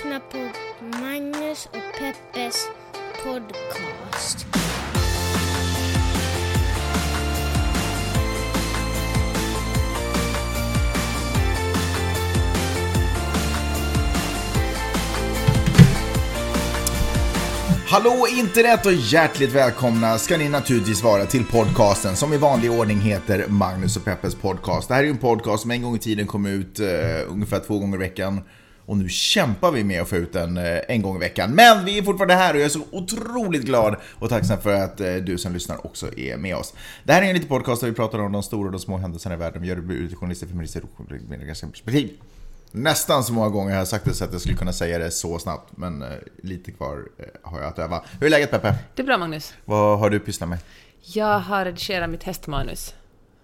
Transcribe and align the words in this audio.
lyssnar 0.00 0.20
på 0.20 0.38
Magnus 1.00 1.66
och 1.66 1.98
Peppes 1.98 2.68
podcast. 3.24 4.46
Hallå 17.88 18.26
internet 18.38 18.86
och 18.86 18.92
hjärtligt 18.92 19.52
välkomna 19.52 20.18
ska 20.18 20.36
ni 20.36 20.48
naturligtvis 20.48 21.02
vara 21.02 21.26
till 21.26 21.44
podcasten 21.44 22.16
som 22.16 22.32
i 22.32 22.36
vanlig 22.36 22.70
ordning 22.70 23.00
heter 23.00 23.46
Magnus 23.48 23.96
och 23.96 24.04
Peppes 24.04 24.34
podcast. 24.34 24.88
Det 24.88 24.94
här 24.94 25.00
är 25.00 25.04
ju 25.04 25.10
en 25.10 25.18
podcast 25.18 25.62
som 25.62 25.70
en 25.70 25.82
gång 25.82 25.96
i 25.96 25.98
tiden 25.98 26.26
kom 26.26 26.46
ut 26.46 26.80
eh, 26.80 26.86
ungefär 27.28 27.60
två 27.66 27.78
gånger 27.78 27.96
i 27.96 28.00
veckan. 28.00 28.40
Och 28.90 28.96
nu 28.96 29.08
kämpar 29.08 29.70
vi 29.70 29.84
med 29.84 30.02
att 30.02 30.08
få 30.08 30.16
ut 30.16 30.32
den 30.32 30.58
uh, 30.58 30.78
en 30.88 31.02
gång 31.02 31.16
i 31.16 31.18
veckan. 31.18 31.50
Men 31.50 31.84
vi 31.84 31.98
är 31.98 32.02
fortfarande 32.02 32.34
här 32.34 32.54
och 32.54 32.60
jag 32.60 32.64
är 32.64 32.68
så 32.68 32.82
otroligt 32.90 33.62
glad 33.62 33.96
och 34.18 34.28
tacksam 34.28 34.60
för 34.60 34.74
att 34.74 35.00
uh, 35.00 35.14
du 35.14 35.38
som 35.38 35.52
lyssnar 35.52 35.86
också 35.86 36.18
är 36.18 36.36
med 36.36 36.56
oss. 36.56 36.74
Det 37.04 37.12
här 37.12 37.22
är 37.22 37.26
en 37.26 37.34
liten 37.34 37.48
podcast 37.48 37.80
där 37.80 37.88
vi 37.88 37.94
pratar 37.94 38.18
om 38.18 38.32
de 38.32 38.42
stora 38.42 38.66
och 38.66 38.72
de 38.72 38.80
små 38.80 38.96
händelserna 38.96 39.34
i 39.34 39.38
världen. 39.38 39.62
Vi 39.62 39.68
gör 39.68 39.76
det 39.76 39.94
ur 39.94 40.14
journalister, 40.14 40.46
feminister 40.46 40.82
och 40.82 41.08
perspektiv. 41.08 42.10
Nästan 42.70 43.24
så 43.24 43.32
många 43.32 43.48
gånger 43.48 43.70
har 43.70 43.78
jag 43.78 43.88
sagt 43.88 44.04
det 44.04 44.14
så 44.14 44.24
att 44.24 44.32
jag 44.32 44.40
skulle 44.40 44.56
kunna 44.56 44.72
säga 44.72 44.98
det 44.98 45.10
så 45.10 45.38
snabbt, 45.38 45.76
men 45.76 46.02
eh, 46.02 46.08
lite 46.42 46.72
kvar 46.72 47.08
eh, 47.18 47.24
har 47.42 47.58
jag 47.58 47.68
att 47.68 47.78
öva. 47.78 48.02
Hur 48.20 48.26
är 48.26 48.30
läget 48.30 48.50
Peppe? 48.50 48.74
Det 48.94 49.02
är 49.02 49.06
bra 49.06 49.18
Magnus. 49.18 49.54
Vad 49.64 49.98
har 49.98 50.10
du 50.10 50.20
pysslat 50.20 50.48
med? 50.48 50.58
Jag 51.02 51.38
har 51.38 51.64
redigerat 51.64 52.10
mitt 52.10 52.22
hästmanus. 52.22 52.94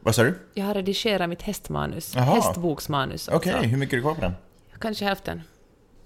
Vad 0.01 0.15
sa 0.15 0.23
du? 0.23 0.35
Jag 0.55 0.65
har 0.65 0.75
redigerat 0.75 1.29
mitt 1.29 1.43
hästmanus. 1.43 2.13
Jaha. 2.15 2.35
Hästboksmanus. 2.35 3.29
Okej, 3.29 3.53
alltså. 3.53 3.69
hur 3.69 3.79
mycket 3.79 3.93
är 3.93 3.97
det 3.97 4.03
kvar 4.03 4.15
på 4.15 4.21
den? 4.21 4.33
Kanske 4.81 5.05
hälften. 5.05 5.43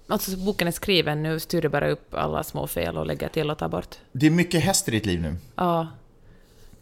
Alltså 0.07 0.37
boken 0.37 0.67
är 0.67 0.71
skriven, 0.71 1.23
nu 1.23 1.39
styr 1.39 1.63
jag 1.63 1.71
bara 1.71 1.89
upp 1.89 2.13
alla 2.13 2.43
små 2.43 2.67
fel 2.67 2.97
och 2.97 3.05
lägger 3.05 3.29
till 3.29 3.51
och 3.51 3.57
tar 3.57 3.69
bort. 3.69 3.95
Det 4.11 4.25
är 4.25 4.31
mycket 4.31 4.63
häst 4.63 4.87
i 4.87 4.91
ditt 4.91 5.05
liv 5.05 5.21
nu. 5.21 5.35
Ja. 5.55 5.87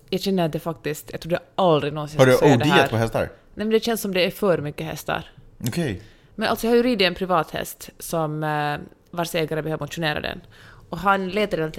Jag 0.09 0.21
känner 0.21 0.45
att 0.45 0.51
det 0.51 0.59
faktiskt, 0.59 1.11
jag 1.11 1.21
trodde 1.21 1.39
aldrig 1.55 1.93
någonsin 1.93 2.19
Har 2.19 2.25
du 2.25 2.33
skulle 2.33 2.49
säga 2.49 2.57
det 2.57 2.65
här. 2.65 2.85
OD 2.85 2.89
på 2.89 2.97
hästar? 2.97 3.19
Nej 3.19 3.65
men 3.65 3.69
det 3.69 3.83
känns 3.83 4.01
som 4.01 4.13
det 4.13 4.25
är 4.25 4.31
för 4.31 4.57
mycket 4.57 4.85
hästar. 4.85 5.31
Okej. 5.67 6.01
Men 6.35 6.47
alltså 6.47 6.67
jag 6.67 6.71
har 6.71 6.77
ju 6.77 6.83
ridit 6.83 7.07
en 7.07 7.15
privathäst 7.15 7.89
som 7.99 8.43
eh, 8.43 8.77
vars 9.11 9.35
ägare 9.35 9.61
behöver 9.61 9.83
motionera 9.83 10.21
den. 10.21 10.41
Och 10.89 10.97
han 10.97 11.29
letar 11.29 11.71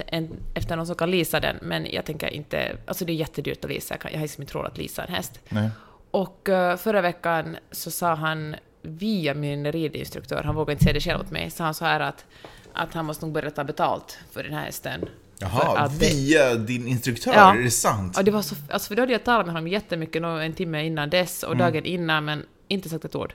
efter 0.53 0.75
någon 0.75 0.87
som 0.87 0.95
kan 0.95 1.11
leasa 1.11 1.39
den, 1.39 1.57
men 1.61 1.87
jag 1.91 2.05
tänker 2.05 2.27
inte... 2.27 2.77
Alltså 2.85 3.05
det 3.05 3.11
är 3.11 3.15
jättedyrt 3.15 3.65
att 3.65 3.71
leasa, 3.71 3.97
jag, 4.03 4.11
har 4.11 4.21
liksom 4.21 4.41
inte 4.41 4.53
råd 4.53 4.65
att 4.65 4.77
leasa 4.77 5.03
en 5.03 5.13
häst. 5.13 5.39
Nej. 5.49 5.69
Och 6.11 6.49
eh, 6.49 6.77
förra 6.77 7.01
veckan 7.01 7.57
så 7.71 7.91
sa 7.91 8.13
han 8.13 8.55
via 8.81 9.33
min 9.33 9.71
ridinstruktör, 9.71 10.43
han 10.43 10.55
vågade 10.55 10.71
inte 10.71 10.83
säga 10.83 10.93
det 10.93 11.01
själv 11.01 11.19
åt 11.21 11.31
mig, 11.31 11.49
sa 11.51 11.63
han 11.63 11.73
så 11.73 11.85
här 11.85 11.99
att, 11.99 12.25
att 12.73 12.93
han 12.93 13.05
måste 13.05 13.25
nog 13.25 13.33
börja 13.33 13.51
ta 13.51 13.63
betalt 13.63 14.19
för 14.31 14.43
den 14.43 14.53
här 14.53 14.65
hästen. 14.65 15.05
Jaha, 15.39 15.87
det- 15.87 16.05
via 16.13 16.55
din 16.55 16.87
instruktör? 16.87 17.33
Ja. 17.33 17.55
Är 17.55 17.61
det 17.61 17.71
sant? 17.71 18.13
Ja, 18.17 18.23
det 18.23 18.31
var 18.31 18.41
så, 18.41 18.55
alltså 18.69 18.87
för 18.87 18.95
då 18.95 19.01
hade 19.01 19.11
jag 19.11 19.23
talat 19.23 19.45
med 19.45 19.55
honom 19.55 19.67
jättemycket, 19.67 20.23
en 20.23 20.53
timme 20.53 20.85
innan 20.85 21.09
dess 21.09 21.43
och 21.43 21.57
dagen 21.57 21.85
innan, 21.85 22.25
men 22.25 22.45
inte 22.67 22.89
sagt 22.89 23.05
ett 23.05 23.15
ord. 23.15 23.33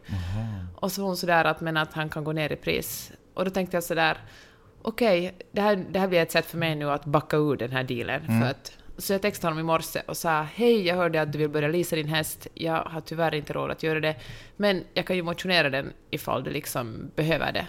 Och 0.76 0.92
så 0.92 1.00
var 1.00 1.08
hon 1.08 1.16
sådär 1.16 1.44
att, 1.44 1.60
men 1.60 1.76
att 1.76 1.92
han 1.92 2.08
kan 2.08 2.24
gå 2.24 2.32
ner 2.32 2.52
i 2.52 2.56
pris. 2.56 3.12
Och 3.34 3.44
då 3.44 3.50
tänkte 3.50 3.76
jag 3.76 3.84
sådär, 3.84 4.18
okej, 4.82 5.34
det, 5.52 5.60
här, 5.60 5.84
det 5.90 5.98
här 5.98 6.08
blir 6.08 6.20
ett 6.22 6.32
sätt 6.32 6.46
för 6.46 6.58
mig 6.58 6.74
nu 6.74 6.90
att 6.90 7.04
backa 7.04 7.36
ur 7.36 7.56
den 7.56 7.70
här 7.72 7.84
dealen. 7.84 8.26
För 8.26 8.50
att, 8.50 8.72
så 8.98 9.12
jag 9.12 9.22
textade 9.22 9.50
honom 9.50 9.60
i 9.60 9.72
morse 9.72 10.02
och 10.06 10.16
sa, 10.16 10.42
hej, 10.42 10.86
jag 10.86 10.96
hörde 10.96 11.22
att 11.22 11.32
du 11.32 11.38
vill 11.38 11.48
börja 11.48 11.68
leasa 11.68 11.96
din 11.96 12.08
häst. 12.08 12.46
Jag 12.54 12.82
har 12.84 13.00
tyvärr 13.00 13.34
inte 13.34 13.52
råd 13.52 13.70
att 13.70 13.82
göra 13.82 14.00
det, 14.00 14.16
men 14.56 14.84
jag 14.94 15.06
kan 15.06 15.16
ju 15.16 15.22
motionera 15.22 15.70
den 15.70 15.92
ifall 16.10 16.44
du 16.44 16.50
liksom 16.50 17.10
behöver 17.16 17.52
det. 17.52 17.66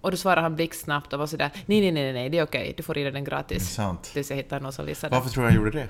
Och 0.00 0.10
då 0.10 0.16
svarade 0.16 0.40
han 0.40 0.56
blixtsnabbt 0.56 1.12
och 1.12 1.18
var 1.18 1.26
sådär, 1.26 1.50
nej, 1.66 1.80
nej, 1.80 1.92
nej, 1.92 2.12
nej, 2.12 2.28
det 2.28 2.38
är 2.38 2.42
okej, 2.42 2.74
du 2.76 2.82
får 2.82 2.94
rida 2.94 3.10
den 3.10 3.24
Det 3.24 3.28
är 3.28 3.30
gratis. 3.30 3.70
sant. 3.74 4.02
Tills 4.12 4.30
jag 4.30 4.36
hittar 4.36 4.60
någon 4.60 4.72
som 4.72 4.86
leasar 4.86 5.10
den. 5.10 5.18
Varför 5.18 5.30
tror 5.34 5.42
du 5.44 5.48
han 5.50 5.56
gjorde 5.56 5.70
det? 5.70 5.88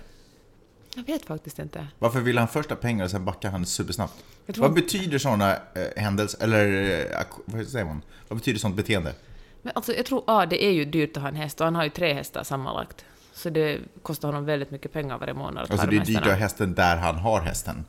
Jag 0.94 1.02
vet 1.02 1.24
faktiskt 1.24 1.58
inte. 1.58 1.86
Varför 1.98 2.20
ville 2.20 2.40
han 2.40 2.48
först 2.48 2.70
ha 2.70 2.76
pengar 2.76 3.04
och 3.04 3.10
sen 3.10 3.24
backade 3.24 3.52
han 3.52 3.66
supersnabbt? 3.66 4.14
Tror- 4.52 4.62
Vad 4.62 4.74
betyder 4.74 5.18
sådana 5.18 5.52
äh, 5.54 5.58
händelser, 6.02 6.42
eller 6.44 6.64
ak- 7.04 7.40
vad 7.44 7.66
säger 7.66 7.84
man? 7.84 8.02
Vad 8.28 8.38
betyder 8.38 8.58
sånt 8.58 8.76
beteende? 8.76 9.14
Men 9.62 9.72
alltså, 9.76 9.94
jag 9.94 10.06
tror, 10.06 10.24
ja, 10.26 10.46
det 10.46 10.64
är 10.64 10.70
ju 10.70 10.84
dyrt 10.84 11.16
att 11.16 11.22
ha 11.22 11.28
en 11.28 11.36
häst 11.36 11.60
och 11.60 11.64
han 11.66 11.74
har 11.74 11.84
ju 11.84 11.90
tre 11.90 12.12
hästar 12.12 12.42
sammanlagt. 12.44 13.04
Så 13.40 13.50
det 13.50 13.80
kostar 14.02 14.28
honom 14.28 14.44
väldigt 14.44 14.70
mycket 14.70 14.92
pengar 14.92 15.18
varje 15.18 15.34
månad 15.34 15.64
att 15.64 15.70
Alltså 15.70 15.86
ha 15.86 15.90
det 15.90 15.96
de 15.96 16.02
är 16.02 16.04
dyrt 16.06 16.16
att 16.16 16.24
ha 16.26 16.32
hästen 16.32 16.74
där 16.74 16.96
han 16.96 17.16
har 17.16 17.40
hästen. 17.40 17.84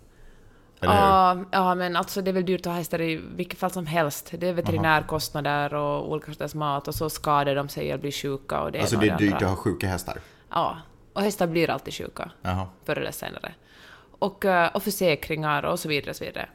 Hur? 0.82 0.88
Ja, 0.88 1.38
ja, 1.52 1.76
men 1.76 1.96
alltså 1.96 2.22
det 2.22 2.32
är 2.32 2.34
väl 2.34 2.46
dyrt 2.46 2.60
att 2.60 2.66
ha 2.66 2.74
hästar 2.74 3.02
i 3.02 3.22
vilket 3.36 3.60
fall 3.60 3.72
som 3.72 3.86
helst. 3.86 4.34
Det 4.38 4.48
är 4.48 4.54
veterinärkostnader 4.54 5.74
och 5.74 6.12
olika 6.12 6.32
sorters 6.32 6.56
mat 6.56 6.88
och 6.88 6.96
så 6.96 7.10
skadar 7.10 7.56
de 7.56 7.70
sig 7.70 7.94
och 7.94 8.00
blir 8.00 8.12
sjuka 8.12 8.62
och 8.62 8.72
det 8.72 8.80
Alltså 8.80 8.98
det 8.98 9.10
är 9.10 9.18
dyrt 9.18 9.34
andra. 9.34 9.46
att 9.46 9.52
ha 9.52 9.64
sjuka 9.64 9.88
hästar? 9.88 10.18
Ja, 10.50 10.78
och 11.14 11.22
hästar 11.22 11.48
blir 11.48 11.70
alltid 11.70 11.94
sjuka. 11.94 12.32
Jaha. 12.42 12.68
förr 12.86 12.98
eller 12.98 13.12
senare. 13.12 13.54
Och, 14.20 14.46
eh, 14.46 14.68
och 14.76 14.84
försäkringar 14.84 15.64
och 15.64 15.80
så 15.80 15.90
vidare. 15.90 16.14
Så, 16.14 16.26
vidare. 16.26 16.50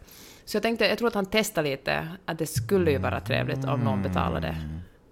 så 0.45 0.57
jag 0.57 0.63
tänkte, 0.63 0.87
jag 0.87 0.99
tror 0.99 1.09
att 1.09 1.15
han 1.15 1.27
testade 1.27 1.71
lite, 1.71 2.09
att 2.25 2.39
det 2.39 2.47
skulle 2.47 2.91
ju 2.91 2.99
vara 2.99 3.21
trevligt 3.21 3.65
om 3.65 3.81
någon 3.81 4.03
betalade. 4.03 4.57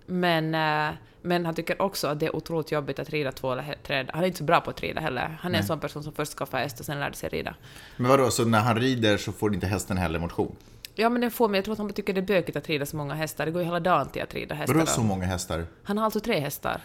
Men, 0.06 0.54
eh, 0.54 0.94
men 1.22 1.46
han 1.46 1.54
tycker 1.54 1.82
också 1.82 2.06
att 2.08 2.20
det 2.20 2.26
är 2.26 2.36
otroligt 2.36 2.72
jobbigt 2.72 2.98
att 2.98 3.10
rida 3.10 3.32
två 3.32 3.52
eller 3.52 3.74
tre. 3.82 4.06
Han 4.12 4.22
är 4.22 4.26
inte 4.26 4.38
så 4.38 4.44
bra 4.44 4.60
på 4.60 4.70
att 4.70 4.80
rida 4.80 5.00
heller. 5.00 5.38
Han 5.40 5.54
är 5.54 5.58
en 5.58 5.64
sån 5.64 5.80
person 5.80 6.02
som 6.02 6.12
först 6.12 6.32
skaffade 6.38 6.62
häst 6.62 6.80
och 6.80 6.86
sen 6.86 7.00
lärde 7.00 7.16
sig 7.16 7.28
rida. 7.28 7.54
Men 7.96 8.10
vadå, 8.10 8.30
så 8.30 8.44
när 8.44 8.60
han 8.60 8.76
rider 8.76 9.16
så 9.16 9.32
får 9.32 9.54
inte 9.54 9.66
hästen 9.66 9.96
heller 9.96 10.18
motion? 10.18 10.56
Ja, 10.94 11.08
men 11.08 11.20
den 11.20 11.30
får 11.30 11.48
mig, 11.48 11.58
jag 11.58 11.64
tror 11.64 11.72
att 11.72 11.78
han 11.78 11.92
tycker 11.92 12.12
det 12.12 12.20
är 12.20 12.22
bökigt 12.22 12.56
att 12.56 12.68
rida 12.68 12.86
så 12.86 12.96
många 12.96 13.14
hästar. 13.14 13.46
Det 13.46 13.52
går 13.52 13.62
ju 13.62 13.66
hela 13.66 13.80
dagen 13.80 14.08
till 14.08 14.22
att 14.22 14.34
rida 14.34 14.54
hästar. 14.54 14.74
Vadå 14.74 14.84
då. 14.86 14.92
så 14.92 15.02
många 15.02 15.24
hästar? 15.24 15.66
Han 15.82 15.98
har 15.98 16.04
alltså 16.04 16.20
tre 16.20 16.40
hästar. 16.40 16.80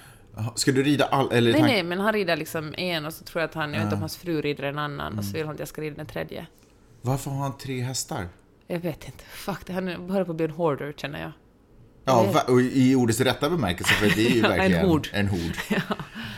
Ska 0.56 0.72
du 0.72 0.84
rida 0.84 1.06
all... 1.06 1.32
Eller 1.32 1.52
Nej, 1.52 1.62
han- 1.62 1.70
nej, 1.70 1.84
men 1.84 2.00
han 2.00 2.14
rider 2.14 2.36
liksom 2.38 2.74
en 2.78 3.06
och 3.06 3.14
så 3.14 3.24
tror 3.24 3.42
jag 3.42 3.48
att 3.50 3.56
han, 3.56 3.70
jag 3.74 3.78
vet 3.80 3.84
inte 3.84 3.96
om 3.96 4.02
hans 4.02 4.18
fru 4.18 4.42
rider 4.42 4.64
en 4.64 4.80
annan 4.80 5.18
och 5.20 5.26
så 5.26 5.34
vill 5.34 5.46
han 5.46 5.54
att 5.54 5.60
jag 5.60 5.68
ska 5.68 5.82
rida 5.82 5.96
den 5.96 6.06
tredje. 6.06 6.46
Varför 7.02 7.32
har 7.32 7.38
han 7.44 7.58
tre 7.58 7.82
hästar? 7.82 8.28
Jag 8.68 8.80
vet 8.80 9.06
inte. 9.06 9.24
Fuck, 9.24 9.66
det- 9.66 9.74
han 9.74 9.88
håller 9.88 10.24
på 10.26 10.32
att 10.32 10.36
bli 10.38 10.46
en 10.46 10.52
hoarder 10.52 10.94
känner 10.98 11.22
jag. 11.22 11.32
Ja, 12.10 12.44
och 12.48 12.62
i 12.62 12.96
ordets 12.96 13.20
rätta 13.20 13.50
bemärkelse, 13.50 13.94
för 13.94 14.06
det 14.16 14.28
är 14.28 14.30
ju 14.30 14.44
En 14.44 14.50
verkligen 14.50 14.88
hord. 14.88 15.10
En 15.14 15.28
hord. 15.28 15.58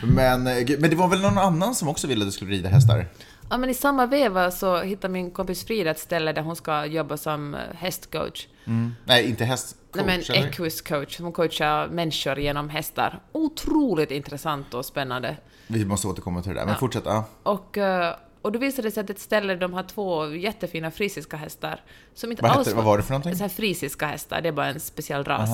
Men, 0.02 0.46
eh, 0.46 0.54
men 0.78 0.90
det 0.90 0.96
var 0.96 1.08
väl 1.08 1.20
någon 1.20 1.38
annan 1.38 1.74
som 1.74 1.88
också 1.88 2.06
ville 2.06 2.22
att 2.24 2.28
du 2.28 2.32
skulle 2.32 2.50
rida 2.50 2.68
hästar? 2.68 3.06
Ja, 3.50 3.58
men 3.58 3.70
i 3.70 3.74
samma 3.74 4.06
veva 4.06 4.50
så 4.50 4.80
hittar 4.82 5.08
min 5.08 5.30
kompis 5.30 5.64
Frida 5.66 5.90
ett 5.90 5.98
ställe 5.98 6.32
där 6.32 6.42
hon 6.42 6.56
ska 6.56 6.86
jobba 6.86 7.16
som 7.16 7.56
hästcoach. 7.74 8.46
Nej, 9.04 9.28
inte 9.28 9.44
hästcoach, 9.44 10.04
Nej, 10.06 10.22
men 10.26 10.36
equus 10.44 10.80
coach. 10.82 11.20
Hon 11.20 11.32
coachar 11.32 11.88
människor 11.88 12.38
genom 12.38 12.68
hästar. 12.68 13.20
Otroligt 13.32 14.10
intressant 14.10 14.74
och 14.74 14.84
spännande. 14.84 15.36
Vi 15.66 15.84
måste 15.84 16.06
återkomma 16.08 16.42
till 16.42 16.50
det 16.54 16.58
där, 16.58 16.64
men 16.64 16.72
Ja. 16.74 16.78
fortsätt. 16.78 17.02
Ja. 17.06 17.24
Och, 17.42 17.78
eh, 17.78 18.14
och 18.42 18.52
då 18.52 18.58
visade 18.58 18.88
det 18.88 18.92
sig 18.92 19.00
att 19.00 19.10
ett 19.10 19.18
ställe 19.18 19.54
de 19.56 19.72
har 19.72 19.82
två 19.82 20.28
jättefina 20.34 20.90
frisiska 20.90 21.36
hästar. 21.36 21.80
Som 22.14 22.30
inte 22.30 22.42
Vad, 22.42 22.50
alls 22.52 22.66
hette, 22.66 22.76
vad 22.76 22.84
var 22.84 22.96
det 22.96 23.02
för 23.02 23.10
någonting? 23.10 23.36
Så 23.36 23.42
här 23.42 23.48
frisiska 23.48 24.06
hästar, 24.06 24.40
det 24.40 24.48
är 24.48 24.52
bara 24.52 24.66
en 24.66 24.80
speciell 24.80 25.24
ras. 25.24 25.50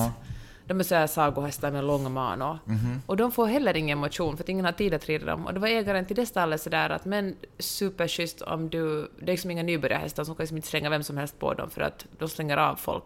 De 0.65 0.79
är 0.79 0.83
så 0.83 0.95
här 0.95 1.07
sagohästar 1.07 1.71
med 1.71 1.83
lång 1.83 2.11
man 2.13 2.41
och, 2.41 2.55
Mhm. 2.65 3.01
och 3.05 3.17
de 3.17 3.31
får 3.31 3.47
heller 3.47 3.77
ingen 3.77 3.97
motion 3.97 4.37
för 4.37 4.43
att 4.43 4.49
ingen 4.49 4.65
har 4.65 4.71
tid 4.71 4.93
att 4.93 5.05
rida 5.05 5.25
dem. 5.25 5.45
Och 5.45 5.53
det 5.53 5.59
var 5.59 5.67
ägaren 5.67 6.05
till 6.05 6.15
det 6.15 6.25
stallet 6.25 6.61
sådär 6.61 6.89
att 6.89 7.05
men 7.05 7.35
superschysst 7.59 8.41
om 8.41 8.69
du... 8.69 9.11
Det 9.19 9.23
är 9.23 9.31
liksom 9.31 9.51
inga 9.51 9.63
nybörjarhästar 9.63 10.23
som 10.23 10.35
kan 10.35 10.43
liksom 10.43 10.57
inte 10.57 10.69
slänga 10.69 10.89
vem 10.89 11.03
som 11.03 11.17
helst 11.17 11.39
på 11.39 11.53
dem 11.53 11.69
för 11.69 11.81
att 11.81 12.05
de 12.19 12.29
slänger 12.29 12.57
av 12.57 12.75
folk. 12.75 13.03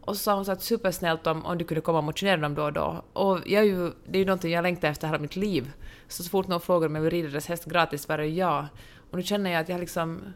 Och 0.00 0.16
så 0.16 0.22
sa 0.22 0.34
hon 0.34 0.44
så 0.44 0.52
att 0.52 0.62
supersnällt 0.62 1.26
om, 1.26 1.46
om 1.46 1.58
du 1.58 1.64
kunde 1.64 1.80
komma 1.80 1.98
och 1.98 2.04
motionera 2.04 2.36
dem 2.36 2.54
då 2.54 2.62
och 2.64 2.72
då. 2.72 3.02
Och 3.12 3.38
jag 3.46 3.62
är 3.62 3.66
ju, 3.66 3.92
det 4.06 4.18
är 4.18 4.20
ju 4.20 4.24
någonting 4.24 4.52
jag 4.52 4.62
längtar 4.62 4.88
efter 4.88 5.06
hela 5.06 5.18
mitt 5.18 5.36
liv. 5.36 5.72
Så, 6.08 6.22
så 6.22 6.30
fort 6.30 6.48
någon 6.48 6.60
frågar 6.60 6.88
om 6.88 6.94
jag 6.94 7.02
vill 7.02 7.10
rida 7.10 7.28
deras 7.28 7.46
häst 7.46 7.64
gratis 7.64 8.02
svarar 8.02 8.22
jag 8.22 8.32
ja. 8.32 8.68
Och 9.16 9.20
nu 9.20 9.26
känner 9.26 9.50
jag 9.50 9.60
att 9.60 9.68
jag 9.68 9.76
har 9.76 9.80
liksom 9.80 10.34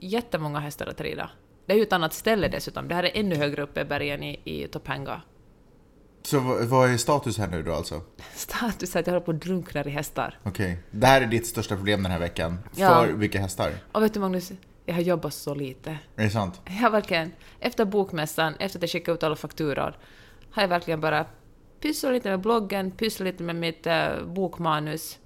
jättemånga 0.00 0.58
hästar 0.58 0.86
att 0.86 1.00
rida. 1.00 1.30
Det 1.66 1.72
är 1.72 1.76
ju 1.76 1.82
ett 1.82 1.92
annat 1.92 2.12
ställe 2.12 2.48
dessutom. 2.48 2.88
Det 2.88 2.94
här 2.94 3.02
är 3.02 3.10
ännu 3.14 3.36
högre 3.36 3.62
uppe 3.62 3.80
i 3.80 3.84
bergen 3.84 4.22
i, 4.22 4.40
i 4.44 4.68
Topanga. 4.68 5.22
Så 6.22 6.40
vad, 6.40 6.90
är 6.90 6.96
status 6.96 7.38
här 7.38 7.48
nu 7.48 7.62
då 7.62 7.72
alltså? 7.72 8.00
Status 8.34 8.96
är 8.96 9.00
att 9.00 9.06
jag 9.06 9.14
håller 9.14 9.24
på 9.24 9.30
att 9.30 9.40
drunkna 9.40 9.84
i 9.84 9.90
hästar. 9.90 10.38
Okej. 10.42 10.78
Det 10.90 11.06
här 11.06 11.22
är 11.22 11.26
ditt 11.26 11.46
största 11.46 11.76
problem 11.76 12.02
den 12.02 12.12
här 12.12 12.18
veckan. 12.18 12.58
Ja. 12.76 12.88
För 12.88 13.12
vilka 13.12 13.40
hästar? 13.40 13.72
Och 13.92 14.02
vet 14.02 14.14
du 14.14 14.20
Magnus, 14.20 14.52
jag 14.86 14.94
har 14.94 15.02
jobbat 15.02 15.34
så 15.34 15.54
lite. 15.54 15.98
Är 16.16 16.24
det 16.24 16.30
sant? 16.30 16.60
Har 16.80 16.90
verkligen, 16.90 17.32
efter 17.60 17.84
bokmässan, 17.84 18.54
efter 18.58 18.78
att 18.78 18.82
jag 18.82 18.90
skickade 18.90 19.14
ut 19.14 19.22
alla 19.22 19.36
fakturor, 19.36 19.96
har 20.50 20.62
jag 20.62 20.68
verkligen 20.68 21.00
bara 21.00 21.26
pysslat 21.80 22.12
lite 22.12 22.30
med 22.30 22.40
bloggen, 22.40 22.90
pysslat 22.90 23.26
lite 23.26 23.42
med 23.42 23.56
mitt 23.56 23.86
eh, 23.86 24.24
bokmanus, 24.26 25.18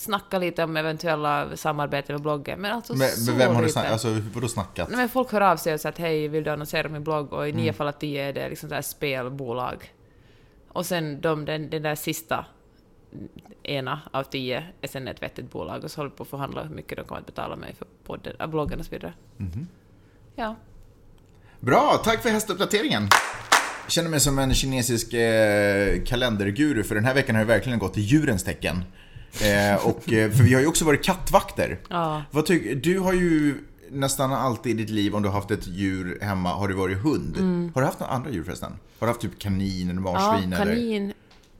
snacka 0.00 0.38
lite 0.38 0.64
om 0.64 0.76
eventuella 0.76 1.56
samarbeten 1.56 2.14
med 2.14 2.22
bloggen. 2.22 2.60
Men 2.60 2.72
alltså 2.72 2.94
Men, 2.96 3.08
så 3.08 3.30
men 3.30 3.38
vem 3.38 3.48
har 3.54 3.60
du 3.62 3.66
lite. 3.66 3.72
snackat? 3.72 3.92
Alltså, 3.92 4.16
vadå 4.34 4.48
snackat? 4.48 4.88
Nej, 4.88 4.96
men 4.98 5.08
folk 5.08 5.32
hör 5.32 5.40
av 5.40 5.56
sig 5.56 5.74
och 5.74 5.80
säger 5.80 5.92
att 5.92 5.98
hej, 5.98 6.28
vill 6.28 6.44
du 6.44 6.50
annonsera 6.50 6.88
min 6.88 7.04
blogg? 7.04 7.32
Och 7.32 7.46
i 7.48 7.50
Mm. 7.50 7.62
nio 7.62 7.72
fall 7.72 7.88
av 7.88 7.92
tio 7.92 8.28
är 8.28 8.32
det 8.32 8.48
liksom 8.48 8.68
så 8.68 8.74
här 8.74 8.82
spelbolag. 8.82 9.92
Och 10.68 10.86
sen 10.86 11.20
de, 11.20 11.44
den, 11.44 11.70
den 11.70 11.82
där 11.82 11.94
sista 11.94 12.44
ena 13.62 14.00
av 14.12 14.22
tio 14.22 14.64
är 14.80 14.88
sen 14.88 15.08
ett 15.08 15.22
vettigt 15.22 15.50
bolag 15.52 15.84
och 15.84 15.90
så 15.90 16.00
håller 16.00 16.10
på 16.10 16.22
att 16.22 16.28
förhandla 16.28 16.62
hur 16.62 16.74
mycket 16.74 16.98
de 16.98 17.04
kommer 17.04 17.20
att 17.20 17.26
betala 17.26 17.56
mig 17.56 17.74
för 17.78 17.86
podden, 18.06 18.36
äh, 18.40 18.46
bloggen 18.46 18.78
och 18.78 18.84
så 18.84 18.90
vidare. 18.90 19.12
Mhm. 19.36 19.68
Ja. 20.36 20.56
Bra, 21.60 22.00
tack 22.04 22.22
för 22.22 22.30
hästuppdateringen! 22.30 23.08
känner 23.88 24.10
mig 24.10 24.20
som 24.20 24.38
en 24.38 24.54
kinesisk 24.54 25.12
eh, 25.14 26.02
kalenderguru 26.06 26.82
för 26.84 26.94
den 26.94 27.04
här 27.04 27.14
veckan 27.14 27.34
har 27.34 27.42
det 27.42 27.48
verkligen 27.48 27.78
gått 27.78 27.98
i 27.98 28.00
djurens 28.00 28.44
tecken. 28.44 28.84
Eh, 29.42 29.86
och, 29.86 30.12
eh, 30.12 30.30
för 30.30 30.42
vi 30.42 30.54
har 30.54 30.60
ju 30.60 30.66
också 30.66 30.84
varit 30.84 31.04
kattvakter. 31.04 31.78
Ja. 31.88 32.22
Vad 32.30 32.46
tycker, 32.46 32.74
du 32.74 32.98
har 32.98 33.12
ju 33.12 33.54
nästan 33.90 34.32
alltid 34.32 34.72
i 34.80 34.82
ditt 34.82 34.90
liv, 34.90 35.14
om 35.14 35.22
du 35.22 35.28
har 35.28 35.34
haft 35.34 35.50
ett 35.50 35.66
djur 35.66 36.18
hemma, 36.22 36.48
har 36.54 36.68
du 36.68 36.74
varit 36.74 36.98
hund. 36.98 37.36
Har 37.74 37.80
du 37.80 37.86
haft 37.86 38.00
några 38.00 38.12
andra 38.12 38.30
djur 38.30 38.42
förresten? 38.44 38.72
Har 38.98 39.06
du 39.06 39.10
haft 39.10 39.20
typ 39.20 39.38
kanin 39.38 39.90
eller 39.90 40.02
Ja, 40.02 40.12
marsvin? 40.12 40.52
eller? 40.52 40.64
kanin, 40.66 41.12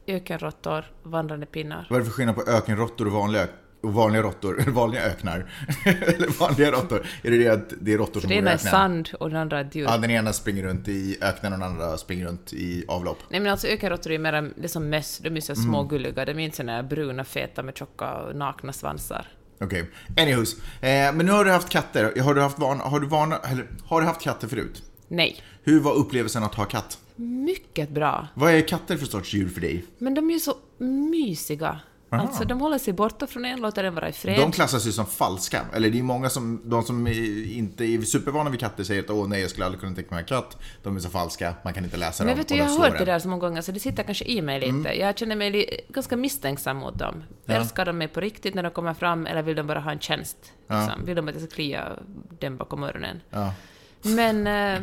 ökenråttor, 0.07 0.85
vandrande 1.03 1.45
pinnar. 1.45 1.87
Vad 1.89 1.97
är 1.97 1.99
det 1.99 2.05
för 2.05 2.13
skillnad 2.13 2.35
på 2.35 2.41
ökenråttor 2.41 3.05
och 3.05 3.11
vanliga, 3.11 3.47
och 3.81 3.93
vanliga 3.93 4.21
råttor? 4.23 4.63
Vanliga 4.71 5.03
öknar? 5.03 5.51
eller 5.85 6.39
vanliga 6.39 6.71
råttor? 6.71 7.05
Är 7.23 7.31
det 7.31 7.37
det 7.37 7.47
att 7.47 7.73
det 7.81 7.93
är 7.93 7.97
råttor 7.97 8.19
som 8.21 8.27
bor 8.27 8.35
i 8.35 8.37
ena 8.39 8.51
är 8.51 8.55
öknen? 8.55 8.71
sand 8.71 9.09
och 9.19 9.29
den 9.29 9.39
andra 9.39 9.59
är 9.59 9.69
djur. 9.71 9.83
Ja, 9.83 9.97
den 9.97 10.11
ena 10.11 10.33
springer 10.33 10.63
runt 10.63 10.87
i 10.87 11.17
öknen 11.21 11.53
och 11.53 11.59
den 11.59 11.67
andra 11.69 11.97
springer 11.97 12.25
runt 12.25 12.53
i 12.53 12.85
avlopp. 12.87 13.17
Nej 13.29 13.39
men 13.39 13.51
alltså 13.51 13.67
ökenråttor 13.67 14.11
är 14.11 14.19
mer 14.19 14.31
det 14.31 14.63
är 14.63 14.67
som 14.67 14.89
möss, 14.89 15.17
de 15.23 15.37
är 15.37 15.41
så 15.41 15.51
Mm. 15.53 15.63
små 15.63 15.83
gulliga, 15.83 16.25
de 16.25 16.31
är 16.31 16.39
inte 16.39 16.57
såna 16.57 16.83
bruna 16.83 17.23
feta 17.23 17.63
med 17.63 17.77
tjocka 17.77 18.13
och 18.13 18.35
nakna 18.35 18.73
svansar. 18.73 19.27
Okej. 19.59 19.89
Anywhos. 20.17 20.55
Eh, 20.81 21.13
men 21.13 21.25
nu 21.25 21.31
har 21.31 21.45
du 21.45 21.51
haft 21.51 21.69
katter. 21.69 22.21
Har 22.21 22.33
du 22.33 22.41
haft, 22.41 22.59
van, 22.59 22.79
har, 22.79 22.99
du 22.99 23.07
vana, 23.07 23.37
eller, 23.37 23.67
har 23.85 24.01
du 24.01 24.07
haft 24.07 24.21
katter 24.21 24.47
förut? 24.47 24.83
Nej. 25.07 25.41
Hur 25.63 25.79
var 25.79 25.93
upplevelsen 25.93 26.43
att 26.43 26.55
ha 26.55 26.65
katt? 26.65 26.97
Mycket 27.15 27.89
bra. 27.89 28.27
Vad 28.33 28.51
är 28.51 28.61
katter 28.67 28.97
för 28.97 29.05
sorts 29.05 29.33
djur 29.33 29.49
för 29.49 29.61
dig? 29.61 29.85
Men 29.97 30.13
de 30.13 30.29
är 30.29 30.33
ju 30.33 30.39
så 30.39 30.55
mysiga. 30.77 31.79
Alltså 32.19 32.45
de 32.45 32.61
håller 32.61 32.77
sig 32.77 32.93
borta 32.93 33.27
från 33.27 33.45
en, 33.45 33.61
låter 33.61 33.83
den 33.83 33.95
vara 33.95 34.09
i 34.09 34.11
fred. 34.11 34.39
De 34.39 34.51
klassas 34.51 34.87
ju 34.87 34.91
som 34.91 35.05
falska. 35.05 35.65
Eller 35.73 35.89
det 35.89 35.99
är 35.99 36.03
många 36.03 36.29
som, 36.29 36.61
de 36.65 36.83
som 36.83 37.07
inte 37.07 37.85
är 37.85 38.01
supervana 38.01 38.49
vid 38.49 38.59
katter 38.59 38.83
säger 38.83 39.03
att 39.03 39.09
åh 39.09 39.27
nej, 39.27 39.41
jag 39.41 39.49
skulle 39.49 39.65
aldrig 39.65 39.81
kunna 39.81 39.95
mig 40.09 40.19
en 40.19 40.25
katt. 40.25 40.57
De 40.83 40.95
är 40.95 40.99
så 40.99 41.09
falska, 41.09 41.55
man 41.63 41.73
kan 41.73 41.83
inte 41.83 41.97
läsa 41.97 42.23
Men 42.23 42.31
dem. 42.31 42.37
vet 42.37 42.47
du, 42.47 42.55
jag 42.55 42.65
har 42.65 42.79
hört 42.79 42.97
det 42.97 43.05
där 43.05 43.19
så 43.19 43.29
många 43.29 43.39
gånger 43.39 43.61
så 43.61 43.71
det 43.71 43.79
sitter 43.79 44.03
kanske 44.03 44.25
i 44.25 44.41
mig 44.41 44.59
lite. 44.59 44.69
Mm. 44.69 44.99
Jag 44.99 45.17
känner 45.17 45.35
mig 45.35 45.81
ganska 45.89 46.17
misstänksam 46.17 46.77
mot 46.77 46.99
dem. 46.99 47.23
Älskar 47.47 47.85
de 47.85 47.97
mig 47.97 48.07
på 48.07 48.21
riktigt 48.21 48.53
när 48.53 48.63
de 48.63 48.71
kommer 48.71 48.93
fram 48.93 49.25
eller 49.25 49.41
vill 49.41 49.55
de 49.55 49.67
bara 49.67 49.79
ha 49.79 49.91
en 49.91 49.99
tjänst? 49.99 50.37
Liksom? 50.69 51.05
Vill 51.05 51.15
de 51.15 51.27
att 51.27 51.33
jag 51.33 51.43
ska 51.43 51.55
klia 51.55 51.89
den 52.39 52.57
bakom 52.57 52.83
öronen? 52.83 53.21
Ja. 53.29 53.53
Men... 54.03 54.37
eh, 54.47 54.81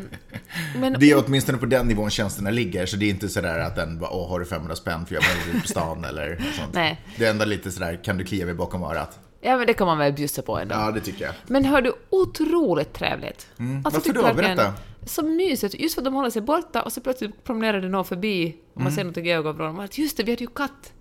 men 0.77 0.97
Det 1.01 1.11
är 1.11 1.25
åtminstone 1.27 1.59
på 1.59 1.67
den 1.67 1.89
nivån 1.89 2.11
tjänsterna 2.11 2.51
ligger, 2.51 2.87
så 2.87 2.97
det 2.97 3.05
är 3.05 3.11
inte 3.11 3.29
sådär 3.29 3.59
att 3.59 3.77
den 3.77 3.99
bara 3.99 4.11
åh, 4.11 4.29
har 4.29 4.41
du 4.41 4.47
500 4.47 4.77
spänn 4.77 5.07
för 5.07 5.15
jag 5.15 5.23
var 5.23 5.51
ute 5.51 5.61
på 5.63 5.69
stan 5.69 6.05
eller 6.05 6.37
sånt. 6.57 6.75
Nej. 6.75 7.01
Det 7.17 7.27
är 7.27 7.31
ändå 7.31 7.45
lite 7.45 7.71
sådär, 7.71 8.01
kan 8.05 8.19
du 8.19 8.25
klia 8.25 8.45
mig 8.45 8.55
bakom 8.55 8.83
örat? 8.83 9.19
Ja, 9.41 9.57
men 9.57 9.67
det 9.67 9.73
kan 9.75 9.87
man 9.87 9.99
väl 9.99 10.13
bjussa 10.13 10.43
på 10.43 10.59
ändå. 10.59 10.75
Ja, 10.75 10.91
det 10.91 11.01
tycker 11.01 11.25
jag. 11.25 11.35
Men 11.47 11.65
hör 11.65 11.83
du, 11.83 11.93
otroligt 12.11 12.93
trevligt. 12.93 13.47
Mm. 13.59 13.83
Varför 13.83 14.01
typ 14.01 14.15
då? 14.15 14.35
Berätta. 14.35 14.73
Så 15.07 15.23
mysigt, 15.23 15.75
just 15.75 15.95
för 15.95 16.01
att 16.03 16.05
de 16.05 16.15
håller 16.15 16.31
sig 16.31 16.43
borta 16.43 16.83
och 16.83 16.93
så 16.93 17.01
plötsligt 17.01 17.45
promenerade 17.45 17.89
någon 17.89 18.05
förbi 18.05 18.57
och 18.75 18.81
Mm. 18.81 18.85
man 18.85 18.93
ser 18.93 19.05
något 19.05 19.17
i 19.17 19.31
ögonvrån 19.31 19.69
och 19.69 19.75
man 19.75 19.89
just 19.93 20.17
det, 20.17 20.23
vi 20.23 20.33
hade 20.33 20.45
ju 20.45 20.51
katt. 20.51 20.93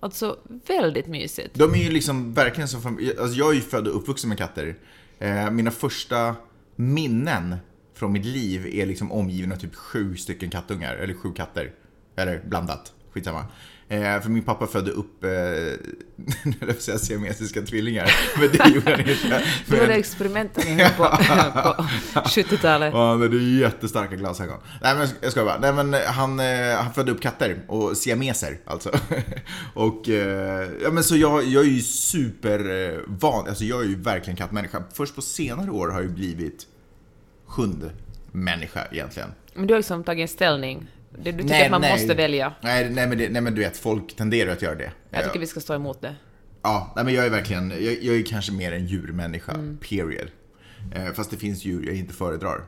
Alltså, 0.00 0.36
väldigt 0.66 1.06
mysigt. 1.06 1.54
De 1.54 1.74
är 1.74 1.78
ju 1.78 1.90
liksom 1.90 2.34
verkligen 2.34 2.68
som 2.68 2.80
fam- 2.80 3.20
alltså 3.20 3.38
jag 3.38 3.50
är 3.50 3.54
ju 3.54 3.60
född 3.60 3.88
och 3.88 3.96
uppvuxen 3.96 4.28
med 4.28 4.38
katter. 4.38 4.76
Eh, 5.18 5.50
mina 5.50 5.70
första 5.70 6.34
minnen 6.76 7.56
från 7.94 8.12
mitt 8.12 8.24
liv 8.24 8.66
är 8.66 8.86
liksom 8.86 9.12
omgivna 9.12 9.54
av 9.54 9.58
typ 9.58 9.74
sju 9.74 10.16
stycken 10.16 10.50
kattungar, 10.50 10.94
eller 10.94 11.14
sju 11.14 11.32
katter. 11.32 11.72
Eller 12.16 12.42
blandat, 12.44 12.92
skitsamma. 13.10 13.46
Eh, 13.94 14.20
för 14.22 14.28
min 14.30 14.42
pappa 14.42 14.66
födde 14.66 14.90
upp, 14.90 15.24
eh, 15.24 15.30
jag 16.68 16.76
säga 16.76 16.98
siamesiska 16.98 17.62
tvillingar, 17.62 18.12
men 18.38 18.48
det 18.52 18.68
gjorde 18.74 18.90
han 18.90 19.00
inte. 19.00 19.42
Det 19.66 19.72
var 19.72 19.78
det 19.80 19.86
Men- 19.86 19.98
experimentet 19.98 20.64
höll 20.64 20.90
på, 20.90 21.04
på 22.14 22.20
70-talet. 22.28 22.90
Ja, 22.94 23.10
han 23.10 23.22
hade 23.22 23.36
jättestarka 23.36 24.16
glasögon. 24.16 24.58
Nej 24.82 24.94
men 24.96 25.08
jag 25.20 25.32
ska 25.32 25.44
bara. 25.44 25.58
Nej 25.58 25.72
men 25.72 25.94
han, 26.06 26.40
eh, 26.40 26.76
han 26.76 26.92
födde 26.94 27.12
upp 27.12 27.20
katter 27.20 27.64
och 27.68 27.96
siameser 27.96 28.58
alltså. 28.66 28.90
och 29.74 30.08
eh, 30.08 30.68
ja 30.82 30.90
men 30.90 31.04
så 31.04 31.16
jag, 31.16 31.44
jag 31.44 31.64
är 31.64 31.68
ju 31.68 31.80
supervan, 31.80 33.48
alltså 33.48 33.64
jag 33.64 33.80
är 33.80 33.84
ju 33.88 33.94
verkligen 34.02 34.36
kattmänniska. 34.36 34.82
Först 34.92 35.14
på 35.14 35.22
senare 35.22 35.70
år 35.70 35.88
har 35.88 36.00
jag 36.02 36.10
blivit 36.10 36.66
hundmänniska 37.46 38.86
egentligen. 38.92 39.28
Men 39.54 39.66
du 39.66 39.74
har 39.74 39.78
liksom 39.78 40.04
tagit 40.04 40.22
en 40.22 40.28
ställning. 40.28 40.86
Du, 41.18 41.32
du 41.32 41.38
tycker 41.42 41.44
Nej, 41.54 41.64
att 41.64 41.70
man 41.70 41.80
nej. 41.80 41.92
måste 41.92 42.14
välja. 42.14 42.54
Nej, 42.60 42.90
nej, 42.90 43.06
men 43.06 43.18
det, 43.18 43.28
nej 43.28 43.42
men 43.42 43.54
du 43.54 43.60
vet, 43.60 43.76
folk 43.76 44.16
tenderar 44.16 44.52
att 44.52 44.62
göra 44.62 44.74
det. 44.74 44.92
Jag 45.10 45.24
tycker 45.24 45.38
vi 45.40 45.46
ska 45.46 45.60
stå 45.60 45.74
emot 45.74 46.00
det. 46.02 46.14
Ja, 46.62 46.92
nej, 46.96 47.04
men 47.04 47.14
jag 47.14 47.26
är 47.26 47.30
verkligen, 47.30 47.70
jag, 47.70 48.02
jag 48.02 48.16
är 48.16 48.22
kanske 48.26 48.52
mer 48.52 48.72
en 48.72 48.86
djurmänniska, 48.86 49.52
period. 49.88 50.28
Eh, 50.94 51.12
fast 51.14 51.30
det 51.30 51.36
finns 51.36 51.64
djur 51.64 51.86
jag 51.86 51.96
inte 51.96 52.14
föredrar. 52.14 52.60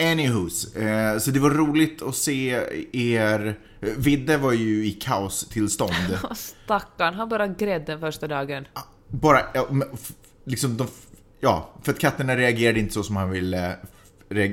Anywhos, 0.00 0.76
eh, 0.76 1.18
så 1.18 1.30
det 1.30 1.40
var 1.40 1.50
roligt 1.50 2.02
att 2.02 2.16
se 2.16 2.60
er. 2.92 3.58
Vidde 3.80 4.36
var 4.36 4.52
ju 4.52 4.86
i 4.86 4.90
kaostillstånd. 4.92 5.92
Stackarn, 6.64 7.14
han 7.14 7.28
bara 7.28 7.46
grät 7.46 7.86
den 7.86 8.00
första 8.00 8.26
dagen. 8.28 8.66
Bara, 9.08 9.40
ja, 9.54 9.66
men 9.70 9.88
f- 9.94 10.12
liksom 10.44 10.76
de, 10.76 10.86
ja, 11.40 11.70
för 11.82 11.92
att 11.92 11.98
katterna 11.98 12.36
reagerade 12.36 12.80
inte 12.80 12.94
så 12.94 13.02
som 13.02 13.16
han 13.16 13.30
ville 13.30 13.56
reag- 13.58 13.76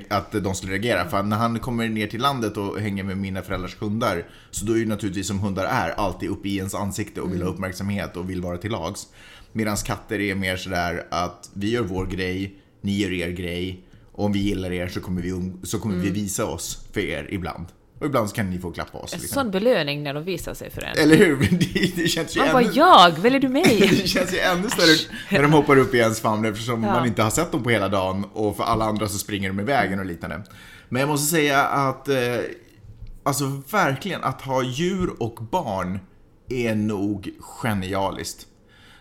att 0.09 0.31
de 0.31 0.55
skulle 0.55 0.73
reagera. 0.73 1.09
För 1.09 1.23
när 1.23 1.37
han 1.37 1.59
kommer 1.59 1.89
ner 1.89 2.07
till 2.07 2.21
landet 2.21 2.57
och 2.57 2.79
hänger 2.79 3.03
med 3.03 3.17
mina 3.17 3.41
föräldrars 3.41 3.81
hundar 3.81 4.25
så 4.51 4.65
då 4.65 4.73
är 4.73 4.77
ju 4.77 4.85
naturligtvis 4.85 5.27
som 5.27 5.39
hundar 5.39 5.65
är 5.65 5.89
alltid 5.89 6.29
uppe 6.29 6.49
i 6.49 6.57
ens 6.57 6.75
ansikte 6.75 7.21
och 7.21 7.33
vill 7.33 7.41
ha 7.41 7.49
uppmärksamhet 7.49 8.17
och 8.17 8.29
vill 8.29 8.41
vara 8.41 8.57
till 8.57 8.71
lags. 8.71 9.07
Medan 9.51 9.77
katter 9.77 10.19
är 10.19 10.35
mer 10.35 10.57
sådär 10.57 11.07
att 11.11 11.49
vi 11.53 11.71
gör 11.71 11.83
vår 11.83 12.05
grej, 12.05 12.55
ni 12.81 12.97
gör 12.97 13.11
er 13.11 13.29
grej 13.29 13.83
och 14.11 14.25
om 14.25 14.31
vi 14.31 14.39
gillar 14.39 14.71
er 14.71 14.87
så 14.87 15.01
kommer 15.01 15.21
vi, 15.21 15.31
um- 15.31 15.65
så 15.65 15.79
kommer 15.79 15.95
vi 15.95 16.09
visa 16.09 16.45
oss 16.45 16.87
för 16.91 17.01
er 17.01 17.27
ibland. 17.29 17.65
Och 18.00 18.06
ibland 18.06 18.30
så 18.30 18.36
kan 18.36 18.50
ni 18.50 18.60
få 18.60 18.72
klappa 18.72 18.98
oss. 18.98 19.13
En 19.13 19.19
Liksom. 19.19 19.36
sån 19.44 19.51
belöning 19.51 20.04
när 20.04 20.13
de 20.13 20.24
visar 20.24 20.54
sig 20.54 20.69
för 20.69 20.81
en. 20.81 20.98
Eller 20.98 21.16
hur? 21.16 21.38
Det, 21.51 21.96
det 22.01 22.07
känns 22.07 22.36
ju 22.38 22.40
Man 22.40 22.51
bara, 22.51 22.63
ännu... 22.63 22.72
jag? 22.74 23.12
Väljer 23.19 23.40
du 23.40 23.50
mig? 23.50 23.80
Det 24.04 24.07
känns 24.07 24.34
ju 24.34 24.40
ännu 24.40 24.69
större 24.69 25.10
när 25.31 25.42
de 25.42 25.54
hoppar 25.54 25.78
upp 25.78 25.94
i 25.94 25.98
ens 25.98 26.19
famn 26.22 26.46
eftersom 26.46 26.84
Ja. 26.84 26.94
man 26.94 27.06
inte 27.07 27.22
har 27.24 27.30
sett 27.30 27.51
dem 27.51 27.63
på 27.63 27.69
hela 27.69 27.90
dagen 27.90 28.25
och 28.34 28.57
för 28.57 28.63
alla 28.63 28.86
andra 28.86 29.07
så 29.07 29.18
springer 29.18 29.48
de 29.50 29.60
i 29.60 29.63
vägen 29.63 30.00
och 30.00 30.06
liknande. 30.06 30.44
Men 30.90 31.00
jag 31.00 31.10
måste 31.10 31.31
säga 31.31 31.63
att, 31.63 32.07
eh, 32.10 32.16
alltså 33.24 33.62
verkligen 33.72 34.24
att 34.24 34.42
ha 34.42 34.63
djur 34.63 35.10
och 35.19 35.36
barn 35.51 36.00
är 36.50 36.75
nog 36.75 37.30
genialiskt. 37.40 38.46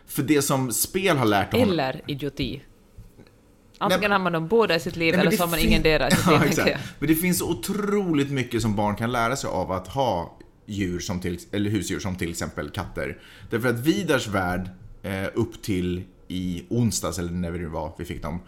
För 0.07 0.23
det 0.23 0.43
som 0.43 0.73
spel 0.73 1.17
har 1.17 1.27
lärt 1.27 1.53
honom... 1.53 1.69
Eller 1.71 2.01
idioti. 2.07 2.63
Antingen 3.79 4.13
har 4.13 4.19
man 4.19 4.33
dem 4.33 4.49
båda 4.49 4.77
i 4.77 4.81
sitt 4.81 4.97
liv 4.97 5.15
Nej, 5.17 5.21
eller 5.21 5.37
så 5.37 5.43
har 5.43 5.51
man 5.51 5.59
ingen 5.59 5.83
deras 5.83 6.13
i 6.13 6.17
sitt 6.17 6.27
liv. 6.27 6.39
ja, 6.41 6.45
exakt. 6.45 6.79
Men 6.99 7.09
det 7.09 7.15
finns 7.15 7.43
otroligt 7.43 8.31
mycket 8.31 8.63
som 8.63 8.77
barn 8.77 8.97
kan 8.97 9.13
lära 9.13 9.37
sig 9.37 9.51
av 9.51 9.73
att 9.73 9.89
ha 9.89 10.39
djur 10.67 11.01
som 11.01 11.21
till, 11.21 11.39
eller 11.53 11.71
husdjur 11.71 12.01
som 12.01 12.17
till 12.17 12.31
exempel 12.31 12.71
katter. 12.71 13.19
Därför 13.51 13.69
att 13.69 13.79
Vidars 13.79 14.29
värld 14.29 14.71
eh, 15.03 15.25
upp 15.35 15.63
till 15.63 16.03
i 16.29 16.65
onsdags, 16.69 17.19
eller 17.19 17.31
när 17.33 17.53
det 17.53 17.69
var 17.69 17.93
vi 17.99 18.05
fick 18.05 18.23
dem, 18.23 18.41